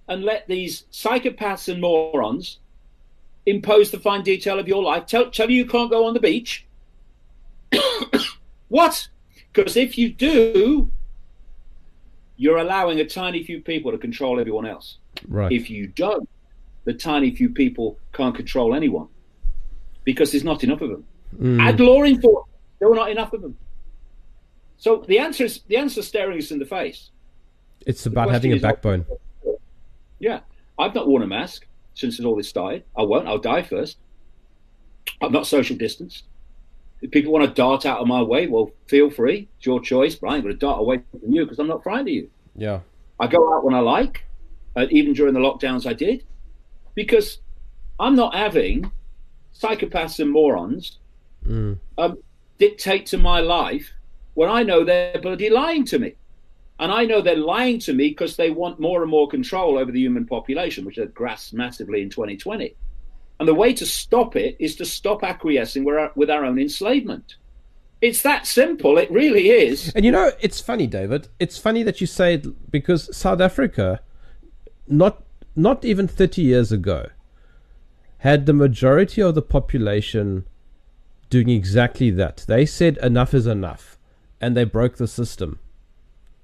and 0.08 0.24
let 0.24 0.48
these 0.48 0.84
psychopaths 0.92 1.72
and 1.72 1.80
morons 1.80 2.60
impose 3.46 3.92
the 3.92 4.00
fine 4.00 4.24
detail 4.24 4.60
of 4.60 4.68
your 4.68 4.84
life? 4.84 5.06
Tell, 5.06 5.32
tell 5.32 5.50
you 5.50 5.58
you 5.58 5.66
can't 5.66 5.90
go 5.90 6.06
on 6.06 6.14
the 6.14 6.20
beach? 6.20 6.68
what? 8.68 9.08
Because 9.54 9.78
if 9.78 9.98
you 9.98 10.10
do, 10.12 10.92
you're 12.36 12.58
allowing 12.58 13.00
a 13.00 13.06
tiny 13.06 13.44
few 13.44 13.62
people 13.62 13.92
to 13.92 13.98
control 13.98 14.40
everyone 14.40 14.66
else. 14.66 14.98
Right. 15.28 15.52
If 15.52 15.70
you 15.70 15.88
don't, 15.88 16.28
the 16.84 16.94
tiny 16.94 17.34
few 17.34 17.50
people 17.50 17.98
can't 18.12 18.36
control 18.36 18.76
anyone 18.76 19.08
because 20.04 20.32
there's 20.32 20.44
not 20.44 20.64
enough 20.64 20.82
of 20.82 20.90
them. 20.90 21.06
Mm. 21.40 21.62
Add 21.62 21.80
law 21.80 22.04
enforcement, 22.04 22.48
there 22.80 22.90
were 22.90 22.96
not 22.96 23.12
enough 23.12 23.34
of 23.34 23.42
them. 23.42 23.58
So 24.78 25.06
the 25.08 25.20
answer 25.20 25.46
is 25.46 25.62
the 25.68 25.78
answer 25.78 26.02
staring 26.02 26.38
us 26.38 26.52
in 26.52 26.60
the 26.60 26.66
face. 26.66 27.12
It's 27.86 28.06
about 28.06 28.32
having 28.32 28.54
a 28.54 28.58
backbone. 28.58 29.06
yeah, 30.20 30.42
I've 30.78 30.96
not 30.96 31.08
worn 31.08 31.24
a 31.24 31.28
mask 31.28 31.66
since 31.94 32.20
all 32.20 32.36
this 32.36 32.50
started. 32.50 32.84
I 32.98 33.04
won't. 33.04 33.28
I'll 33.28 33.38
die 33.38 33.64
first. 33.64 33.98
I'm 35.22 35.32
not 35.32 35.48
social 35.48 35.76
distanced. 35.76 36.26
If 37.02 37.12
people 37.12 37.32
want 37.32 37.46
to 37.46 37.54
dart 37.54 37.86
out 37.86 38.00
of 38.00 38.08
my 38.08 38.22
way, 38.22 38.48
well, 38.48 38.72
feel 38.88 39.10
free. 39.10 39.50
It's 39.58 39.66
your 39.66 39.80
choice. 39.80 40.16
But 40.16 40.28
I 40.28 40.36
ain't 40.36 40.44
going 40.44 40.56
to 40.56 40.60
dart 40.60 40.80
away 40.80 41.02
from 41.12 41.34
you 41.34 41.44
because 41.44 41.58
I'm 41.60 41.68
not 41.68 41.84
frightened 41.84 42.10
of 42.10 42.14
you. 42.14 42.30
Yeah. 42.56 42.82
I 43.20 43.28
go 43.28 43.54
out 43.54 43.64
when 43.64 43.74
I 43.74 43.80
like, 43.80 44.24
uh, 44.76 44.86
even 44.90 45.14
during 45.14 45.34
the 45.34 45.40
lockdowns 45.40 45.88
I 45.88 45.94
did, 45.94 46.24
because 46.96 47.40
I'm 48.00 48.16
not 48.16 48.36
having 48.36 48.92
psychopaths 49.58 50.20
and 50.20 50.32
morons 50.32 51.00
mm. 51.46 51.78
um, 51.98 52.18
dictate 52.58 53.06
to 53.08 53.18
my 53.18 53.40
life 53.40 53.92
when 54.34 54.50
I 54.50 54.64
know 54.64 54.84
they're 54.84 55.20
bloody 55.22 55.50
lying 55.50 55.86
to 55.86 56.00
me. 56.00 56.16
And 56.80 56.92
I 56.92 57.06
know 57.06 57.22
they're 57.22 57.36
lying 57.36 57.78
to 57.80 57.94
me 57.94 58.10
because 58.10 58.38
they 58.38 58.50
want 58.50 58.80
more 58.80 59.04
and 59.04 59.12
more 59.12 59.28
control 59.28 59.78
over 59.78 59.92
the 59.92 60.00
human 60.00 60.26
population, 60.26 60.84
which 60.84 60.96
they've 60.96 61.14
grasped 61.14 61.54
massively 61.54 62.02
in 62.02 62.10
2020. 62.10 62.76
And 63.40 63.48
the 63.48 63.54
way 63.54 63.74
to 63.74 63.86
stop 63.86 64.36
it 64.36 64.56
is 64.60 64.76
to 64.78 64.86
stop 64.86 65.24
acquiescing 65.24 65.84
with 65.84 65.96
our, 65.96 66.12
with 66.16 66.32
our 66.32 66.44
own 66.44 66.60
enslavement. 66.60 67.36
It's 68.02 68.24
that 68.24 68.48
simple. 68.48 68.98
It 68.98 69.12
really 69.12 69.50
is. 69.50 69.92
And 69.96 70.04
you 70.04 70.12
know, 70.12 70.32
it's 70.40 70.60
funny, 70.60 70.88
David. 70.88 71.28
It's 71.40 71.58
funny 71.58 71.84
that 71.84 72.02
you 72.02 72.08
say 72.08 72.36
it 72.36 72.72
because 72.72 73.16
South 73.16 73.42
Africa 73.42 74.02
not 74.88 75.24
not 75.56 75.86
even 75.86 76.08
30 76.08 76.42
years 76.42 76.72
ago 76.72 77.08
had 78.22 78.46
the 78.46 78.54
majority 78.54 79.20
of 79.20 79.34
the 79.34 79.42
population 79.42 80.46
doing 81.32 81.50
exactly 81.50 82.12
that. 82.12 82.46
They 82.48 82.68
said 82.68 82.98
enough 82.98 83.34
is 83.34 83.48
enough 83.48 83.98
and 84.40 84.56
they 84.56 84.64
broke 84.64 84.98
the 84.98 85.08
system. 85.08 85.58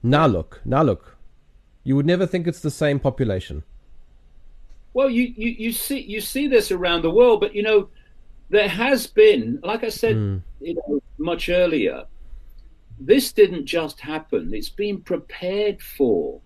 Now 0.02 0.26
look, 0.26 0.60
now 0.66 0.82
look. 0.82 1.18
You 1.84 1.96
would 1.96 2.08
never 2.08 2.26
think 2.26 2.48
it's 2.48 2.62
the 2.62 2.72
same 2.72 3.00
population. 3.00 3.62
Well, 4.94 5.08
you, 5.08 5.32
you, 5.38 5.52
you 5.52 5.72
see 5.72 6.00
you 6.00 6.20
see 6.20 6.48
this 6.48 6.72
around 6.72 7.04
the 7.04 7.12
world, 7.12 7.42
but 7.42 7.54
you 7.54 7.62
know, 7.62 7.90
there 8.50 8.70
has 8.70 9.06
been, 9.06 9.60
like 9.64 9.84
I 9.84 9.90
said, 9.90 10.16
mm. 10.16 10.42
you 10.60 10.74
know, 10.74 11.00
much 11.20 11.48
earlier, 11.48 12.06
this 13.00 13.32
didn't 13.32 13.68
just 13.68 14.00
happen. 14.00 14.52
It's 14.52 14.70
been 14.70 15.02
prepared 15.02 15.84
for. 15.84 16.42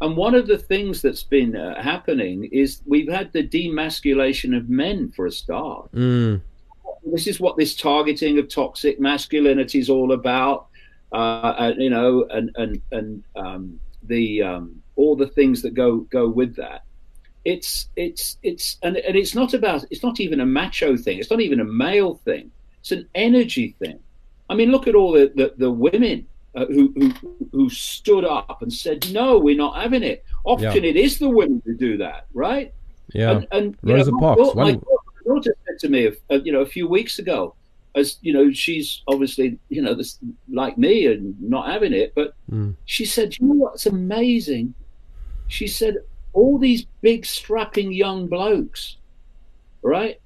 And 0.00 0.16
one 0.16 0.34
of 0.34 0.46
the 0.46 0.58
things 0.58 1.00
that's 1.00 1.22
been 1.22 1.56
uh, 1.56 1.80
happening 1.80 2.44
is 2.52 2.82
we've 2.86 3.10
had 3.10 3.32
the 3.32 3.42
demasculation 3.42 4.56
of 4.56 4.68
men 4.68 5.10
for 5.12 5.26
a 5.26 5.32
start. 5.32 5.90
Mm. 5.92 6.42
This 7.04 7.26
is 7.26 7.40
what 7.40 7.56
this 7.56 7.74
targeting 7.74 8.38
of 8.38 8.48
toxic 8.48 9.00
masculinity 9.00 9.78
is 9.78 9.88
all 9.88 10.12
about. 10.12 10.66
Uh, 11.12 11.54
and, 11.58 11.82
you 11.82 11.88
know, 11.88 12.26
and 12.30 12.50
and 12.56 12.82
and 12.90 13.24
um, 13.36 13.80
the 14.02 14.42
um, 14.42 14.82
all 14.96 15.16
the 15.16 15.28
things 15.28 15.62
that 15.62 15.72
go 15.72 15.98
go 16.10 16.28
with 16.28 16.56
that. 16.56 16.82
It's 17.44 17.88
it's 17.96 18.36
it's 18.42 18.76
and, 18.82 18.96
and 18.96 19.16
it's 19.16 19.34
not 19.34 19.54
about 19.54 19.84
it's 19.90 20.02
not 20.02 20.20
even 20.20 20.40
a 20.40 20.46
macho 20.46 20.96
thing. 20.96 21.18
It's 21.18 21.30
not 21.30 21.40
even 21.40 21.60
a 21.60 21.64
male 21.64 22.16
thing. 22.16 22.50
It's 22.80 22.92
an 22.92 23.08
energy 23.14 23.76
thing. 23.78 23.98
I 24.50 24.54
mean, 24.56 24.70
look 24.70 24.88
at 24.88 24.94
all 24.94 25.12
the 25.12 25.32
the, 25.34 25.54
the 25.56 25.70
women 25.70 26.26
uh, 26.56 26.66
who, 26.66 26.92
who 26.96 27.12
who 27.52 27.68
stood 27.68 28.24
up 28.24 28.62
and 28.62 28.72
said, 28.72 29.12
"No, 29.12 29.38
we're 29.38 29.56
not 29.56 29.80
having 29.80 30.02
it." 30.02 30.24
Often 30.44 30.84
yeah. 30.84 30.90
it 30.90 30.96
is 30.96 31.18
the 31.18 31.28
women 31.28 31.62
who 31.64 31.74
do 31.74 31.98
that, 31.98 32.26
right? 32.32 32.72
Yeah. 33.12 33.32
And, 33.32 33.46
and 33.52 33.76
Rosa 33.82 34.10
know, 34.10 34.18
Parks. 34.18 34.54
My, 34.54 34.72
my 34.72 34.80
daughter 35.26 35.54
said 35.66 35.78
to 35.80 35.88
me, 35.88 36.10
uh, 36.30 36.34
you 36.42 36.52
know, 36.52 36.60
a 36.60 36.66
few 36.66 36.88
weeks 36.88 37.18
ago, 37.18 37.54
as 37.94 38.18
you 38.22 38.32
know, 38.32 38.50
she's 38.52 39.02
obviously, 39.06 39.58
you 39.68 39.82
know, 39.82 39.94
this, 39.94 40.18
like 40.48 40.78
me 40.78 41.06
and 41.06 41.40
not 41.40 41.70
having 41.70 41.92
it, 41.92 42.12
but 42.14 42.34
mm. 42.50 42.74
she 42.84 43.04
said, 43.04 43.38
"You 43.38 43.48
know 43.48 43.54
what's 43.54 43.86
amazing?" 43.86 44.74
She 45.48 45.66
said, 45.66 45.98
"All 46.32 46.58
these 46.58 46.86
big 47.00 47.26
strapping 47.26 47.92
young 47.92 48.28
blokes, 48.28 48.96
right? 49.82 50.20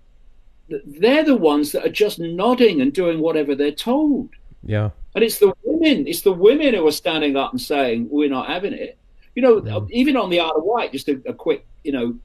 They're 0.69 1.25
the 1.25 1.37
ones 1.37 1.73
that 1.73 1.85
are 1.85 1.93
just 1.93 2.21
nodding 2.21 2.81
and 2.81 2.93
doing 2.93 3.21
whatever 3.21 3.55
they're 3.55 3.73
told." 3.73 4.31
Yeah. 4.63 4.91
And 5.15 5.25
it's 5.25 5.39
the 5.39 5.53
women, 5.65 6.07
it's 6.07 6.23
the 6.23 6.33
women 6.33 6.75
who 6.75 6.87
are 6.87 6.93
standing 6.93 7.37
up 7.37 7.53
and 7.53 7.61
saying, 7.61 8.09
we're 8.11 8.29
not 8.29 8.49
having 8.49 8.73
it. 8.73 8.99
You 9.35 9.43
know, 9.43 9.61
mm. 9.61 9.91
even 9.91 10.17
on 10.17 10.31
the 10.31 10.41
Isle 10.41 10.57
of 10.57 10.65
Wight, 10.65 10.93
just 10.93 11.09
a, 11.09 11.21
a, 11.27 11.35
quick, 11.35 11.67
you 11.85 11.93
know, 11.93 12.19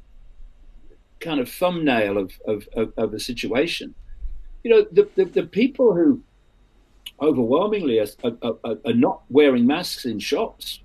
kind 1.20 1.40
of 1.40 1.49
thumbnail 1.49 2.18
of, 2.18 2.32
of, 2.48 2.68
of, 2.76 2.94
of 2.98 3.12
the 3.12 3.20
situation. 3.20 3.94
You 4.64 4.72
know, 4.72 4.86
the, 4.91 5.10
the, 5.16 5.26
the, 5.26 5.44
people 5.44 5.94
who 5.94 6.22
overwhelmingly 7.22 7.99
are, 7.99 8.07
are, 8.24 8.56
are, 8.64 8.78
are 8.86 8.94
not 8.94 9.22
wearing 9.30 9.66
masks 9.66 10.06
in 10.06 10.20
shops, 10.20 10.82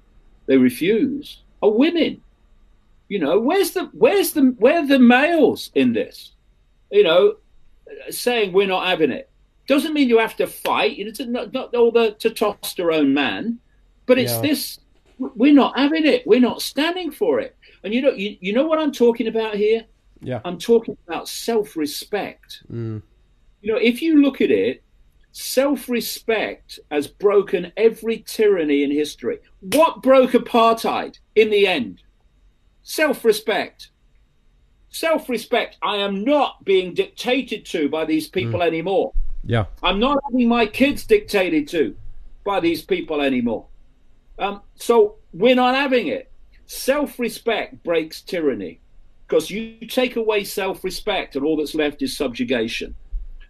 they 0.46 0.56
refuse, 0.56 1.42
are 1.62 1.70
women. 1.70 2.20
You 3.08 3.18
know, 3.18 3.40
where's 3.40 3.72
the 3.72 3.90
where's 3.92 4.32
the 4.32 4.54
where 4.58 4.80
are 4.80 4.86
the 4.86 4.98
males 4.98 5.70
in 5.74 5.92
this? 5.92 6.32
You 6.92 7.02
know, 7.02 7.36
saying 8.10 8.52
we're 8.52 8.68
not 8.68 8.86
having 8.86 9.10
it. 9.10 9.29
Doesn't 9.70 9.94
mean 9.94 10.08
you 10.08 10.18
have 10.18 10.34
to 10.38 10.48
fight. 10.48 10.96
You 10.96 11.04
know, 11.04 11.10
it's 11.10 11.20
not, 11.20 11.52
not 11.52 11.72
all 11.76 11.92
the 11.92 12.16
testosterone 12.18 13.12
man, 13.12 13.60
but 14.06 14.18
it's 14.18 14.32
yeah. 14.32 14.40
this. 14.40 14.80
We're 15.20 15.54
not 15.54 15.78
having 15.78 16.04
it. 16.04 16.26
We're 16.26 16.40
not 16.40 16.60
standing 16.60 17.12
for 17.12 17.38
it. 17.38 17.56
And 17.84 17.94
you 17.94 18.02
know, 18.02 18.10
you, 18.10 18.36
you 18.40 18.52
know 18.52 18.66
what 18.66 18.80
I'm 18.80 18.90
talking 18.90 19.28
about 19.28 19.54
here. 19.54 19.84
Yeah, 20.22 20.40
I'm 20.44 20.58
talking 20.58 20.96
about 21.06 21.28
self-respect. 21.28 22.64
Mm. 22.68 23.00
You 23.62 23.72
know, 23.72 23.78
if 23.78 24.02
you 24.02 24.20
look 24.20 24.40
at 24.40 24.50
it, 24.50 24.82
self-respect 25.30 26.80
has 26.90 27.06
broken 27.06 27.70
every 27.76 28.24
tyranny 28.26 28.82
in 28.82 28.90
history. 28.90 29.38
What 29.60 30.02
broke 30.02 30.32
apartheid 30.32 31.20
in 31.36 31.48
the 31.48 31.68
end? 31.68 32.02
Self-respect. 32.82 33.90
Self 34.88 35.28
respect. 35.28 35.78
I 35.80 35.98
am 35.98 36.24
not 36.24 36.64
being 36.64 36.92
dictated 36.92 37.64
to 37.66 37.88
by 37.88 38.04
these 38.04 38.26
people 38.26 38.58
mm. 38.58 38.66
anymore. 38.66 39.12
Yeah. 39.44 39.66
I'm 39.82 39.98
not 39.98 40.18
having 40.24 40.48
my 40.48 40.66
kids 40.66 41.04
dictated 41.06 41.68
to 41.68 41.96
by 42.44 42.60
these 42.60 42.82
people 42.82 43.20
anymore. 43.20 43.66
Um, 44.38 44.62
so 44.74 45.16
we're 45.32 45.54
not 45.54 45.74
having 45.74 46.08
it. 46.08 46.30
Self 46.66 47.18
respect 47.18 47.82
breaks 47.82 48.22
tyranny 48.22 48.80
because 49.26 49.50
you 49.50 49.86
take 49.86 50.16
away 50.16 50.44
self 50.44 50.84
respect 50.84 51.36
and 51.36 51.44
all 51.44 51.56
that's 51.56 51.74
left 51.74 52.02
is 52.02 52.16
subjugation. 52.16 52.94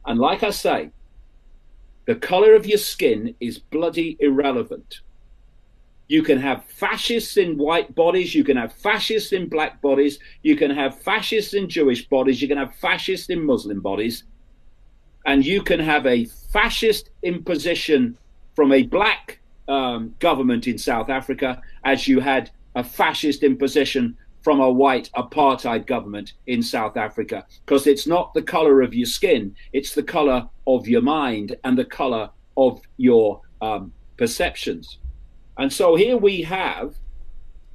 And 0.06 0.18
like 0.18 0.42
I 0.42 0.50
say, 0.50 0.90
the 2.06 2.14
color 2.14 2.54
of 2.54 2.66
your 2.66 2.78
skin 2.78 3.34
is 3.40 3.58
bloody 3.58 4.16
irrelevant. 4.20 5.00
You 6.08 6.22
can 6.22 6.40
have 6.40 6.64
fascists 6.64 7.36
in 7.36 7.56
white 7.56 7.94
bodies, 7.94 8.34
you 8.34 8.42
can 8.42 8.56
have 8.56 8.72
fascists 8.72 9.32
in 9.32 9.48
black 9.48 9.80
bodies, 9.80 10.18
you 10.42 10.56
can 10.56 10.70
have 10.70 11.00
fascists 11.02 11.54
in 11.54 11.68
Jewish 11.68 12.08
bodies, 12.08 12.42
you 12.42 12.48
can 12.48 12.58
have 12.58 12.74
fascists 12.76 13.28
in 13.28 13.44
Muslim 13.44 13.80
bodies 13.80 14.24
and 15.26 15.44
you 15.44 15.62
can 15.62 15.80
have 15.80 16.06
a 16.06 16.24
fascist 16.24 17.10
imposition 17.22 18.16
from 18.54 18.72
a 18.72 18.82
black 18.82 19.40
um, 19.68 20.14
government 20.18 20.66
in 20.66 20.78
South 20.78 21.08
Africa 21.08 21.62
as 21.84 22.08
you 22.08 22.20
had 22.20 22.50
a 22.74 22.82
fascist 22.84 23.42
imposition 23.42 24.16
from 24.42 24.60
a 24.60 24.70
white 24.70 25.10
apartheid 25.14 25.86
government 25.86 26.32
in 26.46 26.62
South 26.62 26.96
Africa. 26.96 27.46
Because 27.64 27.86
it's 27.86 28.06
not 28.06 28.32
the 28.34 28.42
color 28.42 28.80
of 28.80 28.94
your 28.94 29.06
skin, 29.06 29.54
it's 29.72 29.94
the 29.94 30.02
color 30.02 30.48
of 30.66 30.88
your 30.88 31.02
mind 31.02 31.56
and 31.64 31.76
the 31.76 31.84
color 31.84 32.30
of 32.56 32.80
your 32.96 33.40
um, 33.60 33.92
perceptions. 34.16 34.98
And 35.58 35.72
so 35.72 35.94
here 35.94 36.16
we 36.16 36.42
have 36.42 36.94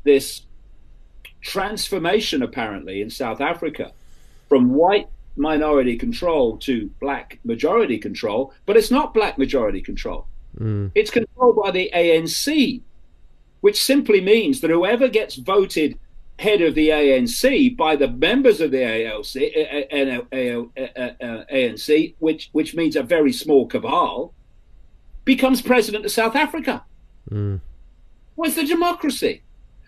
this 0.03 0.43
transformation, 1.41 2.41
apparently, 2.41 3.01
in 3.01 3.09
South 3.09 3.41
Africa 3.41 3.91
from 4.49 4.73
white 4.73 5.07
minority 5.35 5.97
control 5.97 6.57
to 6.57 6.89
black 6.99 7.39
majority 7.43 7.97
control, 7.97 8.53
but 8.65 8.77
it's 8.77 8.91
not 8.91 9.13
black 9.13 9.37
majority 9.37 9.81
control. 9.81 10.27
Mm. 10.59 10.91
It's 10.95 11.11
controlled 11.11 11.57
by 11.61 11.71
the 11.71 11.91
ANC, 11.93 12.81
which 13.61 13.81
simply 13.81 14.21
means 14.21 14.61
that 14.61 14.69
whoever 14.69 15.07
gets 15.07 15.35
voted 15.35 15.99
head 16.39 16.61
of 16.61 16.75
the 16.75 16.89
ANC 16.89 17.75
by 17.77 17.95
the 17.95 18.09
members 18.09 18.59
of 18.59 18.71
the 18.71 18.83
ALC, 18.83 19.35
ANC, 21.49 22.13
which 22.19 22.49
which 22.51 22.75
means 22.75 22.95
a 22.95 23.03
very 23.03 23.31
small 23.31 23.65
cabal, 23.67 24.33
becomes 25.23 25.61
president 25.61 26.05
of 26.05 26.11
South 26.11 26.35
Africa. 26.35 26.83
Mm. 27.29 27.61
Where's 28.35 28.55
the 28.55 28.65
democracy? 28.65 29.41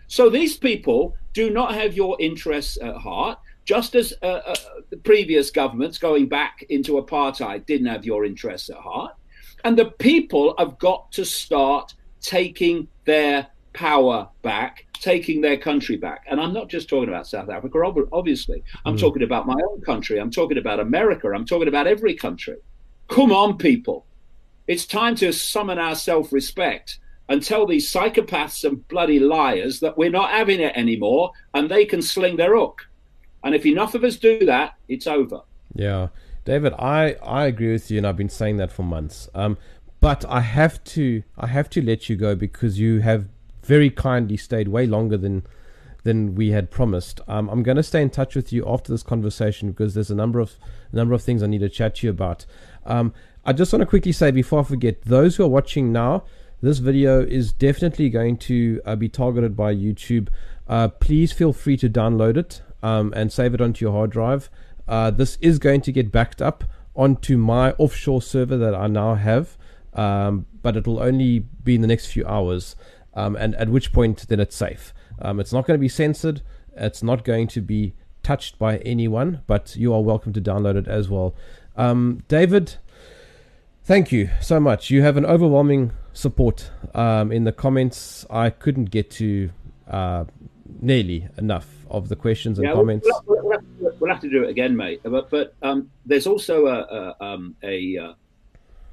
So 0.06 0.30
these 0.30 0.56
people 0.56 1.16
do 1.34 1.50
not 1.50 1.74
have 1.74 1.94
your 1.94 2.16
interests 2.18 2.78
at 2.80 2.96
heart 2.96 3.38
just 3.68 3.94
as 3.94 4.14
uh, 4.22 4.26
uh, 4.46 4.54
the 4.88 4.96
previous 4.96 5.50
governments 5.50 5.98
going 5.98 6.26
back 6.26 6.64
into 6.70 6.92
apartheid 6.92 7.66
didn't 7.66 7.86
have 7.86 8.02
your 8.02 8.24
interests 8.24 8.70
at 8.70 8.76
heart. 8.76 9.14
And 9.62 9.78
the 9.78 9.90
people 9.90 10.54
have 10.56 10.78
got 10.78 11.12
to 11.12 11.24
start 11.26 11.92
taking 12.22 12.88
their 13.04 13.46
power 13.74 14.26
back, 14.40 14.86
taking 14.94 15.42
their 15.42 15.58
country 15.58 15.98
back. 15.98 16.24
And 16.30 16.40
I'm 16.40 16.54
not 16.54 16.70
just 16.70 16.88
talking 16.88 17.10
about 17.10 17.26
South 17.26 17.50
Africa, 17.50 17.78
obviously. 18.10 18.62
I'm 18.86 18.96
mm. 18.96 19.00
talking 19.00 19.22
about 19.22 19.46
my 19.46 19.60
own 19.70 19.82
country. 19.82 20.18
I'm 20.18 20.30
talking 20.30 20.56
about 20.56 20.80
America. 20.80 21.28
I'm 21.28 21.44
talking 21.44 21.68
about 21.68 21.86
every 21.86 22.14
country. 22.14 22.56
Come 23.08 23.32
on, 23.32 23.58
people. 23.58 24.06
It's 24.66 24.86
time 24.86 25.14
to 25.16 25.30
summon 25.30 25.78
our 25.78 25.94
self 25.94 26.32
respect 26.32 27.00
and 27.28 27.42
tell 27.42 27.66
these 27.66 27.92
psychopaths 27.92 28.64
and 28.64 28.88
bloody 28.88 29.18
liars 29.18 29.80
that 29.80 29.98
we're 29.98 30.08
not 30.08 30.30
having 30.30 30.60
it 30.60 30.74
anymore 30.74 31.32
and 31.52 31.68
they 31.68 31.84
can 31.84 32.00
sling 32.00 32.38
their 32.38 32.56
hook. 32.56 32.87
And 33.48 33.54
if 33.54 33.64
enough 33.64 33.94
of 33.94 34.04
us 34.04 34.16
do 34.16 34.44
that, 34.44 34.74
it's 34.88 35.06
over. 35.06 35.40
Yeah. 35.74 36.08
David, 36.44 36.74
I, 36.78 37.16
I 37.22 37.46
agree 37.46 37.72
with 37.72 37.90
you 37.90 37.96
and 37.96 38.06
I've 38.06 38.14
been 38.14 38.28
saying 38.28 38.58
that 38.58 38.70
for 38.70 38.82
months. 38.82 39.26
Um, 39.34 39.56
but 40.02 40.26
I 40.28 40.40
have 40.42 40.84
to 40.84 41.22
I 41.38 41.46
have 41.46 41.70
to 41.70 41.80
let 41.80 42.10
you 42.10 42.16
go 42.16 42.34
because 42.34 42.78
you 42.78 43.00
have 43.00 43.30
very 43.62 43.88
kindly 43.88 44.36
stayed 44.36 44.68
way 44.68 44.84
longer 44.84 45.16
than 45.16 45.46
than 46.02 46.34
we 46.34 46.50
had 46.50 46.70
promised. 46.70 47.22
Um, 47.26 47.48
I'm 47.48 47.62
going 47.62 47.78
to 47.78 47.82
stay 47.82 48.02
in 48.02 48.10
touch 48.10 48.36
with 48.36 48.52
you 48.52 48.68
after 48.68 48.92
this 48.92 49.02
conversation 49.02 49.70
because 49.70 49.94
there's 49.94 50.10
a 50.10 50.14
number 50.14 50.40
of 50.40 50.58
number 50.92 51.14
of 51.14 51.22
things 51.22 51.42
I 51.42 51.46
need 51.46 51.60
to 51.60 51.70
chat 51.70 51.94
to 51.96 52.08
you 52.08 52.10
about. 52.10 52.44
Um, 52.84 53.14
I 53.46 53.54
just 53.54 53.72
want 53.72 53.80
to 53.80 53.86
quickly 53.86 54.12
say 54.12 54.30
before 54.30 54.60
I 54.60 54.64
forget, 54.64 55.00
those 55.04 55.36
who 55.36 55.44
are 55.44 55.48
watching 55.48 55.90
now, 55.90 56.24
this 56.60 56.80
video 56.80 57.22
is 57.22 57.50
definitely 57.50 58.10
going 58.10 58.36
to 58.40 58.82
uh, 58.84 58.94
be 58.94 59.08
targeted 59.08 59.56
by 59.56 59.74
YouTube. 59.74 60.28
Uh, 60.68 60.88
please 60.88 61.32
feel 61.32 61.54
free 61.54 61.78
to 61.78 61.88
download 61.88 62.36
it 62.36 62.60
um, 62.82 63.12
and 63.16 63.32
save 63.32 63.54
it 63.54 63.60
onto 63.60 63.84
your 63.84 63.92
hard 63.92 64.10
drive. 64.10 64.50
Uh, 64.86 65.10
this 65.10 65.36
is 65.40 65.58
going 65.58 65.80
to 65.82 65.92
get 65.92 66.10
backed 66.10 66.40
up 66.40 66.64
onto 66.96 67.36
my 67.36 67.72
offshore 67.72 68.22
server 68.22 68.56
that 68.56 68.74
I 68.74 68.86
now 68.86 69.14
have, 69.14 69.56
um, 69.94 70.46
but 70.62 70.76
it'll 70.76 71.00
only 71.00 71.40
be 71.40 71.74
in 71.74 71.80
the 71.80 71.86
next 71.86 72.06
few 72.06 72.26
hours, 72.26 72.74
um, 73.14 73.36
and 73.36 73.54
at 73.56 73.68
which 73.68 73.92
point 73.92 74.26
then 74.28 74.40
it's 74.40 74.56
safe. 74.56 74.92
Um, 75.20 75.40
it's 75.40 75.52
not 75.52 75.66
going 75.66 75.78
to 75.78 75.80
be 75.80 75.88
censored. 75.88 76.42
It's 76.76 77.02
not 77.02 77.24
going 77.24 77.48
to 77.48 77.60
be 77.60 77.94
touched 78.22 78.58
by 78.58 78.78
anyone, 78.78 79.42
but 79.46 79.76
you 79.76 79.92
are 79.94 80.02
welcome 80.02 80.32
to 80.32 80.40
download 80.40 80.76
it 80.76 80.88
as 80.88 81.08
well. 81.08 81.34
Um, 81.76 82.22
David, 82.28 82.76
thank 83.84 84.10
you 84.12 84.30
so 84.40 84.58
much. 84.60 84.90
You 84.90 85.02
have 85.02 85.16
an 85.16 85.24
overwhelming 85.24 85.92
support 86.12 86.70
um, 86.94 87.30
in 87.30 87.44
the 87.44 87.52
comments. 87.52 88.26
I 88.28 88.50
couldn't 88.50 88.86
get 88.86 89.10
to 89.12 89.50
uh, 89.88 90.24
nearly 90.80 91.28
enough 91.38 91.68
of 91.90 92.08
the 92.08 92.16
questions 92.16 92.58
and 92.58 92.66
Yeah, 92.68 92.74
comments. 92.74 93.08
We'll, 93.26 93.42
we'll, 93.42 93.92
we'll, 94.00 94.10
have 94.10 94.20
to 94.20 94.28
do 94.30 94.44
it 94.44 94.50
again, 94.50 94.76
mate. 94.76 95.00
But, 95.02 95.30
but 95.30 95.54
um, 95.62 95.90
there's 96.06 96.26
also 96.26 96.66
a 96.66 97.14
a, 97.20 97.24
um, 97.24 97.56
a 97.62 97.96
uh, 97.98 98.12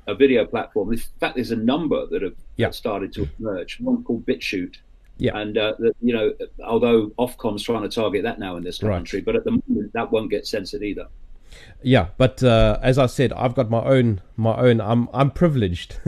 a 0.08 0.16
video 0.16 0.46
platform. 0.46 0.92
In 0.94 1.00
fact, 1.20 1.36
there's 1.36 1.52
a 1.52 1.56
number 1.56 2.06
that 2.08 2.22
have 2.22 2.36
Yeah. 2.58 2.72
started 2.72 3.12
to 3.14 3.28
emerge. 3.40 3.80
One 3.80 4.04
called 4.04 4.26
BitChute. 4.26 4.78
Yeah. 5.18 5.38
And 5.38 5.58
uh, 5.58 5.74
the, 5.80 5.94
you 6.02 6.14
know, 6.14 6.34
although 6.64 7.08
Ofcom's 7.18 7.64
trying 7.64 7.84
to 7.84 7.90
target 7.90 8.24
that 8.24 8.38
now 8.38 8.58
in 8.58 8.64
this 8.64 8.84
Right. 8.84 8.96
country, 8.96 9.22
but 9.22 9.36
at 9.36 9.46
the 9.46 9.52
moment 9.52 9.94
that 9.94 10.12
won't 10.12 10.30
get 10.30 10.46
censored 10.46 10.84
either. 10.84 11.08
Yeah, 11.82 12.08
but 12.18 12.42
uh, 12.42 12.80
as 12.82 12.98
I 12.98 13.06
said, 13.06 13.32
I've 13.34 13.54
got 13.54 13.70
my 13.70 13.84
own, 13.84 14.22
my 14.36 14.56
own. 14.56 14.82
I'm, 14.82 15.08
I'm 15.14 15.30
privileged. 15.30 15.98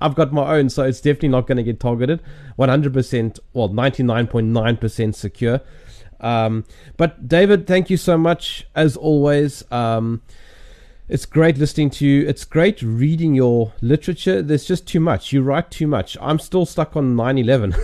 I've 0.00 0.16
got 0.16 0.32
my 0.32 0.56
own, 0.56 0.68
so 0.68 0.82
it's 0.82 1.00
definitely 1.00 1.28
not 1.28 1.46
going 1.46 1.58
to 1.58 1.62
get 1.62 1.78
targeted. 1.78 2.20
100%, 2.58 3.38
well, 3.52 3.68
99.9% 3.68 5.14
secure. 5.14 5.60
Um, 6.20 6.64
but 6.96 7.28
David, 7.28 7.66
thank 7.66 7.88
you 7.88 7.96
so 7.96 8.18
much 8.18 8.66
as 8.74 8.96
always. 8.96 9.64
Um, 9.70 10.22
it's 11.08 11.26
great 11.26 11.58
listening 11.58 11.90
to 11.90 12.06
you. 12.06 12.26
It's 12.26 12.44
great 12.44 12.80
reading 12.80 13.34
your 13.34 13.72
literature. 13.80 14.42
There's 14.42 14.64
just 14.64 14.86
too 14.86 15.00
much. 15.00 15.32
You 15.32 15.42
write 15.42 15.70
too 15.70 15.86
much. 15.86 16.16
I'm 16.20 16.38
still 16.38 16.64
stuck 16.64 16.96
on 16.96 17.14
9 17.14 17.38
11. 17.38 17.74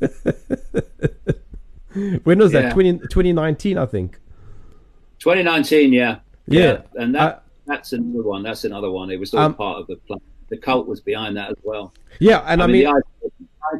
when 2.24 2.38
was 2.38 2.52
that? 2.52 2.64
Yeah. 2.64 2.72
20, 2.72 2.98
2019, 3.08 3.78
I 3.78 3.86
think. 3.86 4.18
2019, 5.18 5.92
yeah, 5.92 6.18
Yeah. 6.46 6.82
and 6.94 7.14
that 7.14 7.34
I- 7.36 7.38
that's 7.66 7.92
another 7.92 8.22
one. 8.22 8.42
That's 8.44 8.64
another 8.64 8.90
one. 8.90 9.10
It 9.10 9.18
was 9.18 9.34
all 9.34 9.40
Um, 9.40 9.54
part 9.54 9.80
of 9.80 9.86
the 9.88 9.96
plan. 9.96 10.20
The 10.50 10.56
cult 10.56 10.86
was 10.86 11.00
behind 11.00 11.36
that 11.36 11.50
as 11.50 11.56
well. 11.64 11.92
Yeah, 12.20 12.44
and 12.46 12.62
I, 12.62 12.68
mean, 12.68 12.84
the 12.84 13.02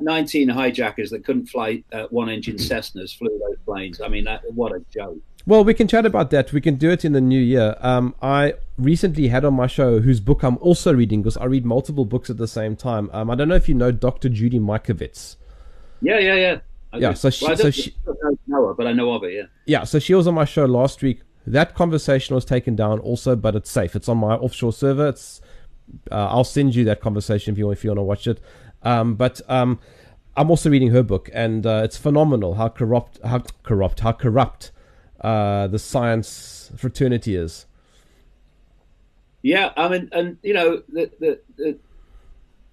19 0.03 0.49
hijackers 0.49 1.11
that 1.11 1.25
couldn't 1.25 1.47
fly 1.47 1.85
uh, 1.93 2.07
one-engine 2.11 2.57
Cessnas 2.57 3.17
flew 3.17 3.29
those 3.29 3.57
planes. 3.65 4.01
I 4.01 4.09
mean, 4.09 4.25
that, 4.25 4.43
what 4.53 4.73
a 4.73 4.81
joke! 4.93 5.19
well, 5.47 5.63
we 5.63 5.73
can 5.75 5.87
chat 5.87 6.05
about 6.05 6.31
that. 6.33 6.53
We 6.53 6.61
can 6.61 6.75
do 6.75 6.91
it 6.91 7.05
in 7.05 7.13
the 7.13 7.21
new 7.21 7.39
year. 7.39 7.77
Um, 7.79 8.17
I 8.21 8.55
recently 8.77 9.29
had 9.29 9.45
on 9.45 9.55
my 9.55 9.69
show 9.69 10.01
whose 10.01 10.19
book 10.19 10.43
I'm 10.43 10.59
also 10.59 10.93
reading 10.93 11.23
because 11.23 11.37
I 11.37 11.45
read 11.45 11.65
multiple 11.65 12.05
books 12.05 12.29
at 12.29 12.37
the 12.39 12.49
same 12.49 12.75
time. 12.75 13.09
Um, 13.13 13.31
I 13.31 13.37
don't 13.37 13.47
know 13.47 13.55
if 13.55 13.69
you 13.69 13.77
know 13.77 13.93
Dr. 13.93 14.29
Judy 14.29 14.59
Mikovits. 14.59 15.37
Yeah, 16.03 16.19
yeah, 16.19 16.35
yeah. 16.35 16.59
Yeah, 16.95 17.13
so 17.15 17.31
she- 17.31 17.45
Well, 17.45 17.53
I 17.53 17.57
so 17.57 17.63
don't, 17.65 17.73
she- 17.75 17.95
know 18.47 18.69
her, 18.69 18.75
but 18.75 18.87
I 18.87 18.93
know 18.93 19.13
of 19.13 19.23
her. 19.23 19.31
Yeah. 19.31 19.43
Yeah, 19.67 19.85
so 19.85 19.99
she 19.99 20.15
was 20.15 20.27
on 20.27 20.35
my 20.35 20.45
show 20.45 20.65
last 20.65 21.03
week. 21.03 21.21
That 21.47 21.75
conversation 21.75 22.35
was 22.35 22.45
taken 22.45 22.75
down 22.75 22.99
also, 23.01 23.37
but 23.37 23.55
it's 23.55 23.71
safe. 23.71 23.95
It's 23.95 24.09
on 24.09 24.19
my 24.19 24.35
offshore 24.35 24.73
server. 24.73 25.09
It's 25.09 25.41
uh, 26.11 26.27
I'll 26.27 26.43
send 26.45 26.75
you 26.75 26.85
that 26.87 27.01
conversation 27.01 27.53
if 27.53 27.59
you 27.59 27.71
if 27.71 27.85
you 27.85 27.91
want 27.91 27.99
to 27.99 28.03
watch 28.03 28.27
it. 28.27 28.41
Um, 28.83 29.15
but 29.15 29.41
um, 29.49 29.79
I'm 30.37 30.51
also 30.51 30.69
reading 30.71 30.91
her 30.91 31.03
book, 31.05 31.31
and 31.33 31.65
uh, 31.65 31.83
it's 31.85 31.97
phenomenal 31.97 32.55
how 32.55 32.69
corrupt 32.69 33.21
how 33.25 33.45
corrupt 33.63 34.01
how 34.01 34.13
corrupt 34.13 34.73
uh, 35.21 35.69
the 35.69 35.79
science 35.79 36.73
fraternity 36.77 37.37
is. 37.37 37.67
Yeah, 39.43 39.73
I 39.77 39.89
mean, 39.89 40.09
and 40.13 40.39
you 40.43 40.55
know, 40.55 40.83
the, 40.89 41.11
the, 41.21 41.41
the, 41.57 41.79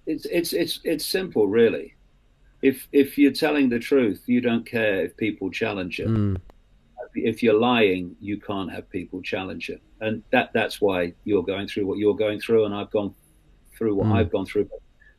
it's 0.06 0.24
it's 0.26 0.52
it's 0.52 0.80
it's 0.82 1.06
simple, 1.06 1.46
really. 1.46 1.93
If 2.64 2.88
if 2.92 3.18
you're 3.18 3.38
telling 3.46 3.68
the 3.68 3.78
truth, 3.78 4.22
you 4.26 4.40
don't 4.40 4.64
care 4.64 5.04
if 5.04 5.14
people 5.18 5.50
challenge 5.50 6.00
it. 6.00 6.08
Mm. 6.08 6.40
If 7.14 7.42
you're 7.42 7.60
lying, 7.72 8.16
you 8.20 8.40
can't 8.40 8.72
have 8.72 8.88
people 8.88 9.20
challenge 9.20 9.68
it, 9.68 9.82
and 10.00 10.22
that 10.30 10.46
that's 10.54 10.80
why 10.80 11.12
you're 11.24 11.42
going 11.42 11.68
through 11.68 11.86
what 11.86 11.98
you're 11.98 12.20
going 12.26 12.40
through, 12.40 12.64
and 12.64 12.74
I've 12.74 12.90
gone 12.90 13.14
through 13.76 13.94
what 13.96 14.06
Mm. 14.06 14.16
I've 14.16 14.32
gone 14.32 14.46
through. 14.46 14.66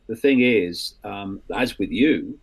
The 0.07 0.15
thing 0.15 0.39
is, 0.41 0.95
um, 1.03 1.39
as 1.63 1.77
with 1.77 1.91
you, 1.91 2.39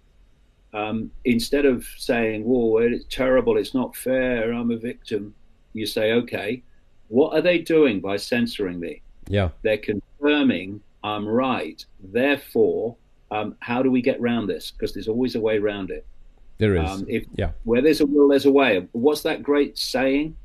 um, 0.72 1.10
instead 1.24 1.64
of 1.66 1.84
saying, 1.96 2.44
"Whoa, 2.44 2.78
it's 2.78 3.04
terrible, 3.10 3.56
it's 3.58 3.74
not 3.74 3.96
fair, 3.96 4.52
I'm 4.52 4.70
a 4.70 4.76
victim," 4.76 5.34
you 5.72 5.84
say, 5.84 6.12
"Okay, 6.12 6.62
what 7.08 7.30
are 7.34 7.42
they 7.42 7.58
doing 7.58 8.00
by 8.00 8.16
censoring 8.18 8.78
me?" 8.78 9.02
Yeah, 9.28 9.48
they're 9.62 9.84
confirming 9.92 10.80
I'm 11.04 11.26
right. 11.26 11.84
Therefore, 12.00 12.96
um, 13.34 13.56
how 13.60 13.82
do 13.82 13.90
we 13.90 14.02
get 14.02 14.20
round 14.20 14.48
this? 14.48 14.70
Because 14.70 14.92
there's 14.94 15.08
always 15.08 15.34
a 15.34 15.40
way 15.40 15.58
round 15.58 15.90
it. 15.90 16.04
there 16.58 16.76
is. 16.76 16.90
Um, 16.90 17.04
if 17.08 17.24
yeah, 17.34 17.50
where 17.64 17.80
there's 17.82 18.00
a 18.00 18.06
will, 18.06 18.28
there's 18.28 18.46
a 18.46 18.52
way. 18.52 18.86
What's 18.92 19.22
that 19.22 19.42
great 19.42 19.78
saying? 19.78 20.36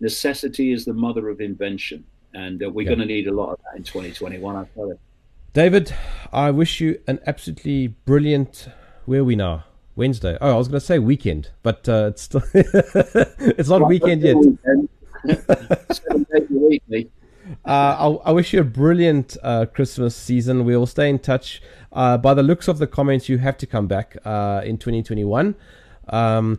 Necessity 0.00 0.72
is 0.72 0.84
the 0.84 0.92
mother 0.92 1.28
of 1.28 1.40
invention, 1.40 2.04
and 2.34 2.62
uh, 2.62 2.70
we're 2.70 2.82
Yeah. 2.82 2.88
going 2.96 3.00
to 3.00 3.06
need 3.14 3.26
a 3.28 3.32
lot 3.32 3.50
of 3.52 3.58
that 3.64 3.76
in 3.76 3.82
2021. 3.84 4.56
I 4.56 4.64
tell 4.74 4.88
you. 4.88 4.98
David, 5.52 5.94
I 6.32 6.50
wish 6.50 6.80
you 6.80 6.98
an 7.06 7.20
absolutely 7.26 7.88
brilliant. 7.88 8.68
Where 9.06 9.20
are 9.20 9.24
we 9.24 9.36
now? 9.36 9.64
Wednesday. 9.96 10.36
Oh, 10.40 10.54
I 10.54 10.58
was 10.58 10.66
going 10.68 10.80
to 10.80 10.86
say 10.86 10.98
weekend, 10.98 11.50
but 11.62 11.88
uh, 11.88 12.08
it's 12.12 12.22
still 12.22 12.42
it's 12.54 13.68
not 13.68 13.86
weekend 13.88 14.22
yet. 14.22 14.36
Seven 15.92 16.26
days 16.32 16.50
a 16.50 16.54
week, 16.68 16.82
mate. 16.88 17.10
Uh, 17.64 18.18
I, 18.24 18.30
I 18.30 18.32
wish 18.32 18.52
you 18.52 18.60
a 18.60 18.64
brilliant 18.64 19.36
uh, 19.42 19.66
Christmas 19.66 20.14
season. 20.16 20.64
We 20.64 20.76
will 20.76 20.86
stay 20.86 21.08
in 21.10 21.18
touch. 21.18 21.60
Uh, 21.92 22.16
by 22.18 22.34
the 22.34 22.42
looks 22.42 22.68
of 22.68 22.78
the 22.78 22.86
comments, 22.86 23.28
you 23.28 23.38
have 23.38 23.56
to 23.58 23.66
come 23.66 23.86
back 23.86 24.16
uh, 24.24 24.62
in 24.64 24.78
2021. 24.78 25.54
Um, 26.08 26.58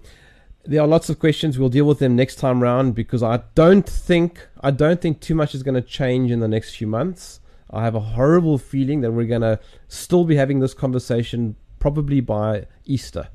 there 0.64 0.82
are 0.82 0.88
lots 0.88 1.10
of 1.10 1.20
questions. 1.20 1.60
We'll 1.60 1.70
deal 1.70 1.86
with 1.86 2.00
them 2.00 2.16
next 2.16 2.36
time 2.38 2.62
round 2.62 2.96
because 2.96 3.22
I 3.22 3.42
don't 3.54 3.88
think 3.88 4.48
I 4.62 4.72
don't 4.72 5.00
think 5.00 5.20
too 5.22 5.36
much 5.36 5.54
is 5.54 5.62
going 5.62 5.76
to 5.76 5.82
change 5.82 6.32
in 6.32 6.40
the 6.40 6.48
next 6.48 6.76
few 6.76 6.88
months. 6.88 7.40
I 7.70 7.84
have 7.84 7.94
a 7.96 8.00
horrible 8.00 8.58
feeling 8.58 9.02
that 9.02 9.12
we're 9.12 9.28
going 9.28 9.42
to 9.42 9.60
still 9.88 10.24
be 10.24 10.36
having 10.36 10.60
this 10.62 10.74
conversation 10.74 11.56
probably 11.80 12.20
by 12.22 12.66
Easter. 12.86 13.28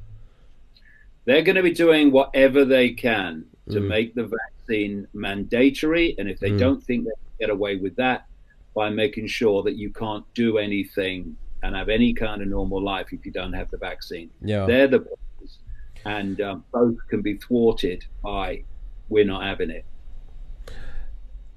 They're 1.24 1.42
going 1.42 1.56
to 1.56 1.62
be 1.62 1.72
doing 1.72 2.10
whatever 2.10 2.64
they 2.64 2.90
can 2.90 3.44
to 3.70 3.78
Mm. 3.80 3.86
make 3.88 4.14
the 4.14 4.24
vaccine 4.26 5.06
mandatory. 5.12 6.16
And 6.18 6.28
if 6.28 6.40
they 6.40 6.50
Mm. 6.50 6.58
don't 6.58 6.82
think 6.82 7.04
they 7.04 7.10
get 7.40 7.50
away 7.50 7.76
with 7.76 7.96
that, 7.96 8.26
by 8.74 8.90
making 8.90 9.26
sure 9.26 9.62
that 9.64 9.74
you 9.74 9.90
can't 9.90 10.24
do 10.34 10.58
anything 10.58 11.36
and 11.62 11.74
have 11.74 11.88
any 11.88 12.12
kind 12.14 12.40
of 12.40 12.48
normal 12.48 12.80
life 12.82 13.08
if 13.12 13.26
you 13.26 13.32
don't 13.32 13.52
have 13.52 13.70
the 13.70 13.76
vaccine. 13.76 14.30
Yeah. 14.42 14.66
They're 14.66 14.86
the 14.86 15.00
players. 15.00 15.58
And 16.04 16.40
um, 16.40 16.64
both 16.72 16.96
can 17.08 17.20
be 17.20 17.36
thwarted 17.36 18.04
by 18.22 18.64
we're 19.08 19.24
not 19.24 19.42
having 19.42 19.70
it. 19.70 19.84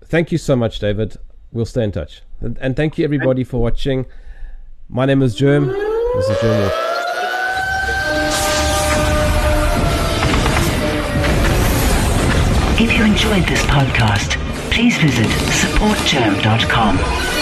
Thank 0.05 0.31
you 0.31 0.37
so 0.37 0.55
much, 0.55 0.79
David. 0.79 1.17
We'll 1.51 1.65
stay 1.65 1.83
in 1.83 1.91
touch. 1.91 2.23
And, 2.41 2.57
and 2.59 2.75
thank 2.75 2.97
you, 2.97 3.05
everybody, 3.05 3.43
for 3.43 3.61
watching. 3.61 4.05
My 4.89 5.05
name 5.05 5.21
is 5.21 5.35
Jerm. 5.39 5.67
This 6.15 6.29
is 6.29 6.37
Jerm 6.37 6.59
Warfare. 6.59 6.79
If 12.79 12.97
you 12.97 13.05
enjoyed 13.05 13.47
this 13.47 13.61
podcast, 13.63 14.42
please 14.73 14.97
visit 14.97 15.27
supportjerm.com. 15.27 17.32